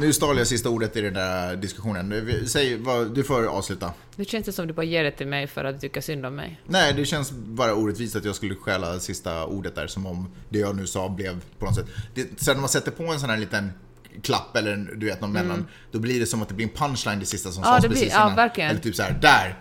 Nu 0.00 0.12
stal 0.12 0.38
jag 0.38 0.46
sista 0.46 0.68
ordet 0.68 0.96
i 0.96 1.00
den 1.00 1.14
där 1.14 1.56
diskussionen. 1.56 2.22
Säg, 2.46 2.76
vad, 2.76 3.14
du 3.14 3.24
får 3.24 3.46
avsluta. 3.46 3.92
Nu 4.16 4.24
känns 4.24 4.46
det 4.46 4.52
som 4.52 4.66
du 4.66 4.72
bara 4.72 4.84
ger 4.86 5.04
det 5.04 5.10
till 5.10 5.26
mig 5.26 5.46
för 5.46 5.64
att 5.64 5.74
du 5.74 5.80
tycker 5.80 6.00
synd 6.00 6.26
om 6.26 6.34
mig. 6.36 6.60
Nej, 6.66 6.92
det 6.94 7.04
känns 7.04 7.30
bara 7.32 7.74
orättvist 7.74 8.16
att 8.16 8.24
jag 8.24 8.34
skulle 8.34 8.54
stjäla 8.54 9.00
sista 9.00 9.44
ordet 9.46 9.74
där 9.74 9.86
som 9.86 10.06
om 10.06 10.30
det 10.48 10.58
jag 10.58 10.76
nu 10.76 10.86
sa 10.86 11.08
blev 11.08 11.40
på 11.58 11.64
något 11.66 11.74
sätt. 11.74 11.86
Det, 12.14 12.40
sen 12.40 12.54
när 12.56 12.60
man 12.60 12.68
sätter 12.68 12.90
på 12.90 13.04
en 13.04 13.20
sån 13.20 13.30
här 13.30 13.36
liten 13.36 13.72
klapp 14.22 14.56
eller 14.56 14.76
du 14.96 15.06
vet 15.06 15.20
någon 15.20 15.32
mellan, 15.32 15.66
då 15.92 15.98
blir 15.98 16.20
det 16.20 16.26
som 16.26 16.42
att 16.42 16.48
det 16.48 16.54
blir 16.54 16.66
en 16.66 16.72
punchline 16.74 17.18
det 17.20 17.26
sista 17.26 17.50
som 17.50 17.62
Mm. 17.62 17.68
Ja, 17.74 17.80
sades 17.80 17.82
det 17.82 17.88
blir- 17.88 17.98
precis 18.00 18.14
ja, 18.14 18.22
innan. 18.24 18.36
verkligen. 18.36 18.70
Eller 18.70 18.80
typ 18.80 18.94
så 18.96 19.02
här, 19.02 19.18
där! 19.22 19.58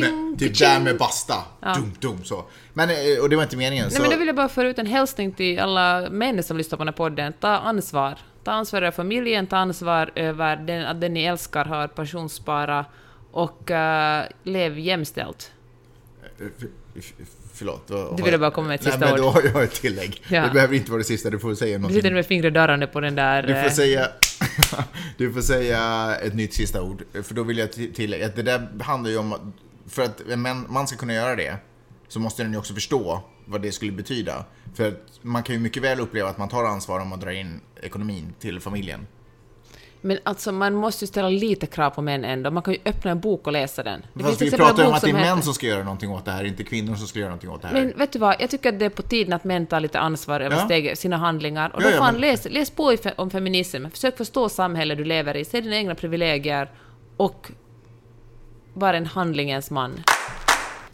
Med, 0.00 0.38
typ 0.38 0.58
där 0.58 0.80
med 0.80 0.98
basta. 0.98 1.34
Dum, 1.74 1.92
dum, 2.00 2.24
så. 2.24 2.44
Men, 2.72 2.90
eh, 2.90 2.96
och 3.22 3.28
det 3.30 3.36
var 3.36 3.42
inte 3.42 3.56
meningen. 3.56 3.84
Nej, 3.84 3.94
så, 3.96 4.02
men 4.02 4.10
då 4.10 4.16
vill 4.16 4.26
jag 4.26 4.36
bara 4.36 4.48
föra 4.48 4.68
ut 4.68 4.78
en 4.78 4.86
hälsning 4.86 5.32
till 5.32 5.58
alla 5.58 6.10
män 6.10 6.42
som 6.42 6.56
lyssnar 6.56 6.76
på 6.78 6.84
den 6.84 6.88
här 6.88 6.96
podden. 6.96 7.32
Ta 7.40 7.48
ansvar. 7.48 8.18
Ta 8.44 8.50
ansvar 8.52 8.82
över 8.82 8.90
familjen, 8.90 9.46
ta 9.46 9.56
ansvar 9.56 10.10
över 10.14 10.56
den, 10.56 10.86
att 10.86 11.00
den 11.00 11.14
ni 11.14 11.24
älskar 11.24 11.64
har 11.64 11.88
pensionsspara 11.88 12.84
och 13.30 13.70
uh, 13.70 13.76
lev 14.52 14.78
jämställt. 14.78 15.52
Eh, 16.40 16.46
Förlåt. 17.54 17.88
Du 18.16 18.22
ville 18.22 18.38
bara 18.38 18.50
komma 18.50 18.68
med 18.68 18.74
ett 18.74 18.82
Nej, 18.84 18.92
sista 18.92 19.06
men 19.06 19.14
ord. 19.14 19.20
då 19.20 19.30
har 19.30 19.42
jag 19.42 19.62
ett 19.64 19.72
tillägg. 19.74 20.22
Ja. 20.28 20.42
Det 20.46 20.50
behöver 20.52 20.74
inte 20.74 20.90
vara 20.90 20.98
det 20.98 21.04
sista, 21.04 21.30
du 21.30 21.38
får 21.38 21.54
säga 21.54 21.72
Du 21.72 21.78
någonting. 21.78 22.02
sitter 22.02 22.14
med 22.14 22.26
fingret 22.26 22.54
darrande 22.54 22.86
på 22.86 23.00
den 23.00 23.14
där... 23.14 23.42
Du 23.42 23.62
får 23.62 23.70
säga, 23.70 24.08
du 25.16 25.32
får 25.32 25.40
säga 25.40 26.10
ett 26.22 26.34
nytt 26.34 26.54
sista 26.54 26.82
ord. 26.82 27.02
För 27.22 27.34
då 27.34 27.42
vill 27.42 27.58
jag 27.58 27.72
till- 27.72 27.94
tillägga 27.94 28.26
att 28.26 28.36
det 28.36 28.42
där 28.42 28.68
handlar 28.82 29.10
ju 29.10 29.16
om 29.18 29.32
att 29.32 29.40
för 29.88 30.02
att 30.02 30.20
en 30.20 30.40
man- 30.68 30.86
ska 30.88 30.96
kunna 30.96 31.14
göra 31.14 31.36
det 31.36 31.56
så 32.08 32.20
måste 32.20 32.42
den 32.42 32.52
ju 32.52 32.58
också 32.58 32.74
förstå 32.74 33.22
vad 33.46 33.62
det 33.62 33.72
skulle 33.72 33.92
betyda. 33.92 34.44
För 34.74 34.88
att 34.88 35.18
man 35.22 35.42
kan 35.42 35.54
ju 35.54 35.60
mycket 35.60 35.82
väl 35.82 36.00
uppleva 36.00 36.28
att 36.28 36.38
man 36.38 36.48
tar 36.48 36.64
ansvar 36.64 37.00
om 37.00 37.08
man 37.08 37.20
drar 37.20 37.30
in 37.30 37.60
ekonomin 37.82 38.34
till 38.40 38.60
familjen. 38.60 39.06
Men 40.00 40.18
alltså, 40.22 40.52
man 40.52 40.74
måste 40.74 41.04
ju 41.04 41.06
ställa 41.06 41.28
lite 41.28 41.66
krav 41.66 41.90
på 41.90 42.02
män 42.02 42.24
ändå. 42.24 42.50
Man 42.50 42.62
kan 42.62 42.74
ju 42.74 42.80
öppna 42.84 43.10
en 43.10 43.20
bok 43.20 43.46
och 43.46 43.52
läsa 43.52 43.82
den. 43.82 44.02
Det 44.14 44.24
Fast 44.24 44.42
vi 44.42 44.50
pratar 44.50 44.82
ju 44.82 44.88
om 44.88 44.94
att 44.94 45.02
det 45.02 45.10
är 45.10 45.14
män 45.14 45.42
som 45.42 45.54
ska 45.54 45.66
göra 45.66 45.84
någonting 45.84 46.10
åt 46.10 46.24
det 46.24 46.30
här, 46.30 46.44
inte 46.44 46.64
kvinnor 46.64 46.94
som 46.94 47.06
ska 47.06 47.18
göra 47.18 47.28
någonting 47.28 47.50
åt 47.50 47.62
det 47.62 47.68
här. 47.68 47.74
Men 47.74 47.98
vet 47.98 48.12
du 48.12 48.18
vad, 48.18 48.36
jag 48.38 48.50
tycker 48.50 48.68
att 48.68 48.78
det 48.78 48.84
är 48.84 48.90
på 48.90 49.02
tiden 49.02 49.32
att 49.32 49.44
män 49.44 49.66
tar 49.66 49.80
lite 49.80 49.98
ansvar 50.00 50.40
över 50.40 50.56
Ja. 50.56 50.64
steg, 50.64 50.98
sina 50.98 51.16
handlingar. 51.16 51.70
Och 51.74 51.82
Ja, 51.82 51.86
då 51.86 51.92
ja, 51.94 51.98
fan, 51.98 52.12
men- 52.14 52.20
läs, 52.20 52.46
läs 52.50 52.70
på 52.70 52.96
om 53.16 53.30
feminism, 53.30 53.86
försök 53.90 54.16
förstå 54.16 54.48
samhället 54.48 54.98
du 54.98 55.04
lever 55.04 55.36
i, 55.36 55.44
se 55.44 55.60
dina 55.60 55.76
egna 55.76 55.94
privilegier 55.94 56.70
och 57.16 57.50
var 58.74 58.94
en 58.94 59.06
handlingens 59.06 59.70
man. 59.70 60.00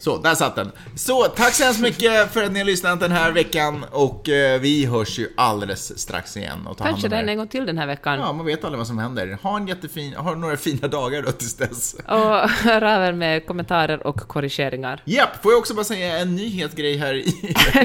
Så, 0.01 0.17
där 0.17 0.35
satt 0.35 0.55
den. 0.55 0.71
Så, 0.95 1.23
tack 1.23 1.53
så 1.53 1.63
hemskt 1.63 1.81
mycket 1.81 2.33
för 2.33 2.43
att 2.43 2.51
ni 2.51 2.59
har 2.59 2.65
lyssnat 2.65 2.99
den 2.99 3.11
här 3.11 3.31
veckan 3.31 3.85
och 3.91 4.29
eh, 4.29 4.59
vi 4.61 4.85
hörs 4.85 5.19
ju 5.19 5.27
alldeles 5.37 5.99
strax 5.99 6.37
igen. 6.37 6.67
Och 6.67 6.77
ta 6.77 6.83
Kanske 6.83 7.07
den 7.07 7.25
er. 7.25 7.31
en 7.31 7.37
gång 7.37 7.47
till 7.47 7.65
den 7.65 7.77
här 7.77 7.87
veckan. 7.87 8.19
Ja, 8.19 8.33
man 8.33 8.45
vet 8.45 8.63
aldrig 8.63 8.77
vad 8.77 8.87
som 8.87 8.97
händer. 8.97 9.37
Ha 9.41 9.57
en 9.57 9.67
jättefin, 9.67 10.13
ha 10.13 10.35
några 10.35 10.57
fina 10.57 10.87
dagar 10.87 11.21
då 11.21 11.31
tills 11.31 11.55
dess. 11.55 11.93
Och 12.07 12.49
hör 12.49 12.81
över 12.81 13.13
med 13.13 13.45
kommentarer 13.45 14.07
och 14.07 14.15
korrigeringar. 14.15 15.01
Japp, 15.05 15.43
får 15.43 15.51
jag 15.51 15.59
också 15.59 15.73
bara 15.73 15.83
säga 15.83 16.17
en 16.17 16.35
nyhetsgrej 16.35 16.97
här 16.97 17.13
i... 17.13 17.33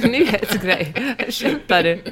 Nyhetsgrej. 0.09 0.95
Skämtar 1.31 1.83
du? 1.83 2.03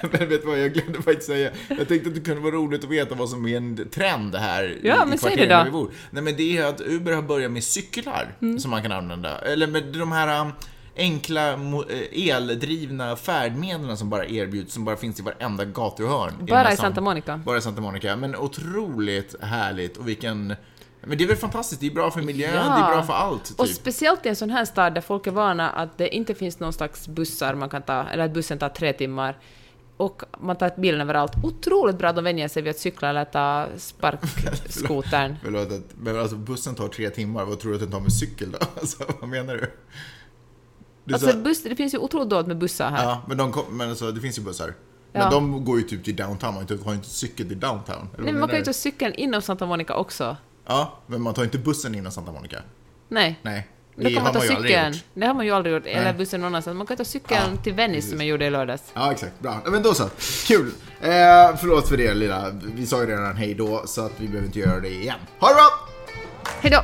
Men 0.10 0.28
vet 0.28 0.42
du 0.42 0.48
vad, 0.48 0.58
jag 0.58 0.72
glömde 0.72 1.02
faktiskt 1.02 1.26
säga. 1.26 1.50
Jag 1.68 1.88
tänkte 1.88 2.08
att 2.08 2.14
det 2.14 2.20
kunde 2.20 2.40
vara 2.40 2.54
roligt 2.54 2.84
att 2.84 2.90
veta 2.90 3.14
vad 3.14 3.28
som 3.28 3.46
är 3.46 3.56
en 3.56 3.88
trend 3.90 4.34
här 4.34 4.76
Ja, 4.82 5.02
i, 5.02 5.06
men 5.06 5.18
säg 5.18 5.36
det 5.36 5.46
då. 5.70 5.90
Nej, 6.10 6.22
men 6.22 6.36
det 6.36 6.58
är 6.58 6.64
att 6.64 6.80
Uber 6.80 7.12
har 7.12 7.22
börjat 7.22 7.50
med 7.50 7.64
cyklar 7.64 8.34
Mm. 8.40 8.47
Som 8.58 8.70
man 8.70 8.82
kan 8.82 8.92
använda. 8.92 9.38
Eller 9.38 9.66
med 9.66 9.84
de 9.84 10.12
här 10.12 10.40
um, 10.40 10.52
enkla 10.96 11.52
eh, 11.52 12.28
eldrivna 12.28 13.16
färdmedlen 13.16 13.96
som 13.96 14.10
bara 14.10 14.26
erbjuds, 14.26 14.74
som 14.74 14.84
bara 14.84 14.96
finns 14.96 15.20
i 15.20 15.22
varenda 15.22 15.64
gatuhörn. 15.64 16.32
Bara 16.50 16.72
i. 16.72 16.76
Santa 16.76 17.00
Monica. 17.00 17.36
Bara 17.36 17.58
i 17.58 17.60
Santa 17.60 17.80
Monica. 17.80 18.16
Men 18.16 18.36
otroligt 18.36 19.34
härligt 19.42 19.96
och 19.96 20.08
vilken... 20.08 20.54
Men 21.00 21.18
det 21.18 21.24
är 21.24 21.28
väl 21.28 21.36
fantastiskt, 21.36 21.80
det 21.80 21.86
är 21.86 21.90
bra 21.90 22.10
för 22.10 22.22
miljön, 22.22 22.54
Ja. 22.54 22.62
det 22.62 22.84
är 22.84 22.94
bra 22.94 23.02
för 23.02 23.12
allt. 23.12 23.44
Typ. 23.44 23.60
Och 23.60 23.68
speciellt 23.68 24.26
i 24.26 24.28
en 24.28 24.36
sån 24.36 24.50
här 24.50 24.64
stad 24.64 24.94
där 24.94 25.00
folk 25.00 25.26
är 25.26 25.30
vana 25.30 25.70
att 25.70 25.98
det 25.98 26.16
inte 26.16 26.34
finns 26.34 26.60
någon 26.60 26.72
slags 26.72 27.08
bussar 27.08 27.54
man 27.54 27.68
kan 27.68 27.82
ta, 27.82 28.04
eller 28.04 28.24
att 28.24 28.32
bussen 28.34 28.58
tar 28.58 28.68
tre 28.68 28.92
timmar. 28.92 29.36
Och 29.98 30.22
man 30.40 30.56
tar 30.56 30.72
bilen 30.76 31.00
överallt. 31.00 31.32
Otroligt 31.44 31.98
bra 31.98 32.08
att 32.08 32.16
de 32.16 32.24
vänjer 32.24 32.48
sig 32.48 32.62
vid 32.62 32.70
att 32.70 32.78
cykla 32.78 33.08
eller 33.10 33.24
ta 33.24 33.66
sparkskotern. 33.76 35.36
Förlåt, 35.42 35.72
att- 35.72 35.94
men 36.00 36.18
alltså 36.18 36.36
bussen 36.36 36.74
tar 36.74 36.88
tre 36.88 37.10
timmar, 37.10 37.44
vad 37.44 37.58
tror 37.60 37.70
du 37.70 37.74
att 37.76 37.82
den 37.82 37.90
tar 37.90 38.00
med 38.00 38.12
cykel 38.12 38.50
då? 38.52 38.58
Alltså, 38.80 39.04
vad 39.20 39.28
menar 39.28 39.54
du? 39.54 39.70
du 41.04 41.14
Alltså 41.14 41.30
sa- 41.30 41.38
buss, 41.38 41.62
det 41.62 41.76
finns 41.76 41.94
ju 41.94 41.98
otroligt 41.98 42.30
dåligt 42.30 42.46
med 42.46 42.58
bussar 42.58 42.90
här. 42.90 43.04
ja, 43.04 43.22
men, 43.28 43.36
de 43.36 43.52
kom, 43.52 43.64
men 43.76 43.88
alltså, 43.90 44.12
det 44.12 44.20
finns 44.20 44.38
ju 44.38 44.42
bussar. 44.42 44.74
Men 45.12 45.22
Ja. 45.22 45.30
de 45.30 45.64
går 45.64 45.78
ju 45.78 45.84
typ 45.84 46.04
till 46.04 46.16
downtown, 46.16 46.54
man 46.54 46.66
har 46.84 46.90
ju 46.92 46.96
inte 46.96 47.08
cykel 47.10 47.48
till 47.48 47.60
downtown. 47.60 48.08
Nej, 48.18 48.32
men 48.32 48.40
man 48.40 48.48
kan 48.48 48.58
ju 48.58 48.64
ta 48.64 48.72
cykeln 48.72 49.14
inom 49.14 49.42
Santa 49.42 49.66
Monica 49.66 49.94
också. 49.94 50.36
Ja, 50.66 50.98
men 51.06 51.22
man 51.22 51.34
tar 51.34 51.44
inte 51.44 51.58
bussen 51.58 51.94
innan 51.94 52.12
Santa 52.12 52.32
Monica. 52.32 52.58
Nej. 53.08 53.38
Nej, 53.42 53.68
Då 54.00 54.10
kan 54.10 54.22
man 54.22 54.32
ta 54.32 54.38
aldrig 54.40 54.58
cykeln. 54.62 54.94
Det 55.14 55.26
har 55.26 55.34
man 55.34 55.46
ju 55.46 55.52
aldrig 55.52 55.74
gjort. 55.74 55.86
Eller 55.86 56.04
Nej. 56.04 56.12
bussen 56.12 56.40
någon 56.40 56.46
annanstans. 56.46 56.76
Man 56.76 56.86
kan 56.86 56.96
ta 56.96 57.04
cykeln 57.04 57.40
Ja, 57.56 57.62
till 57.62 57.72
Venice 57.74 57.94
precis. 57.96 58.10
som 58.10 58.18
jag 58.20 58.28
gjorde 58.28 58.44
i 58.46 58.50
lördags. 58.50 58.82
Ja, 58.94 59.12
exakt. 59.12 59.40
Bra. 59.40 59.60
Men 59.66 59.82
då 59.82 59.94
så. 59.94 60.08
Kul. 60.46 60.66
Eh, 61.00 61.08
förlåt 61.60 61.88
för 61.88 61.96
det 61.96 62.14
lilla. 62.14 62.50
Vi 62.74 62.86
sa 62.86 63.00
ju 63.00 63.06
redan 63.06 63.36
hej 63.36 63.54
då, 63.54 63.82
så 63.86 64.06
att 64.06 64.12
vi 64.16 64.26
behöver 64.28 64.46
inte 64.46 64.58
göra 64.58 64.80
det 64.80 64.88
igen. 64.88 65.18
Ha 65.38 65.48
det 65.48 65.54
bra! 65.54 65.68
Hej 66.60 66.70
då! 66.70 66.80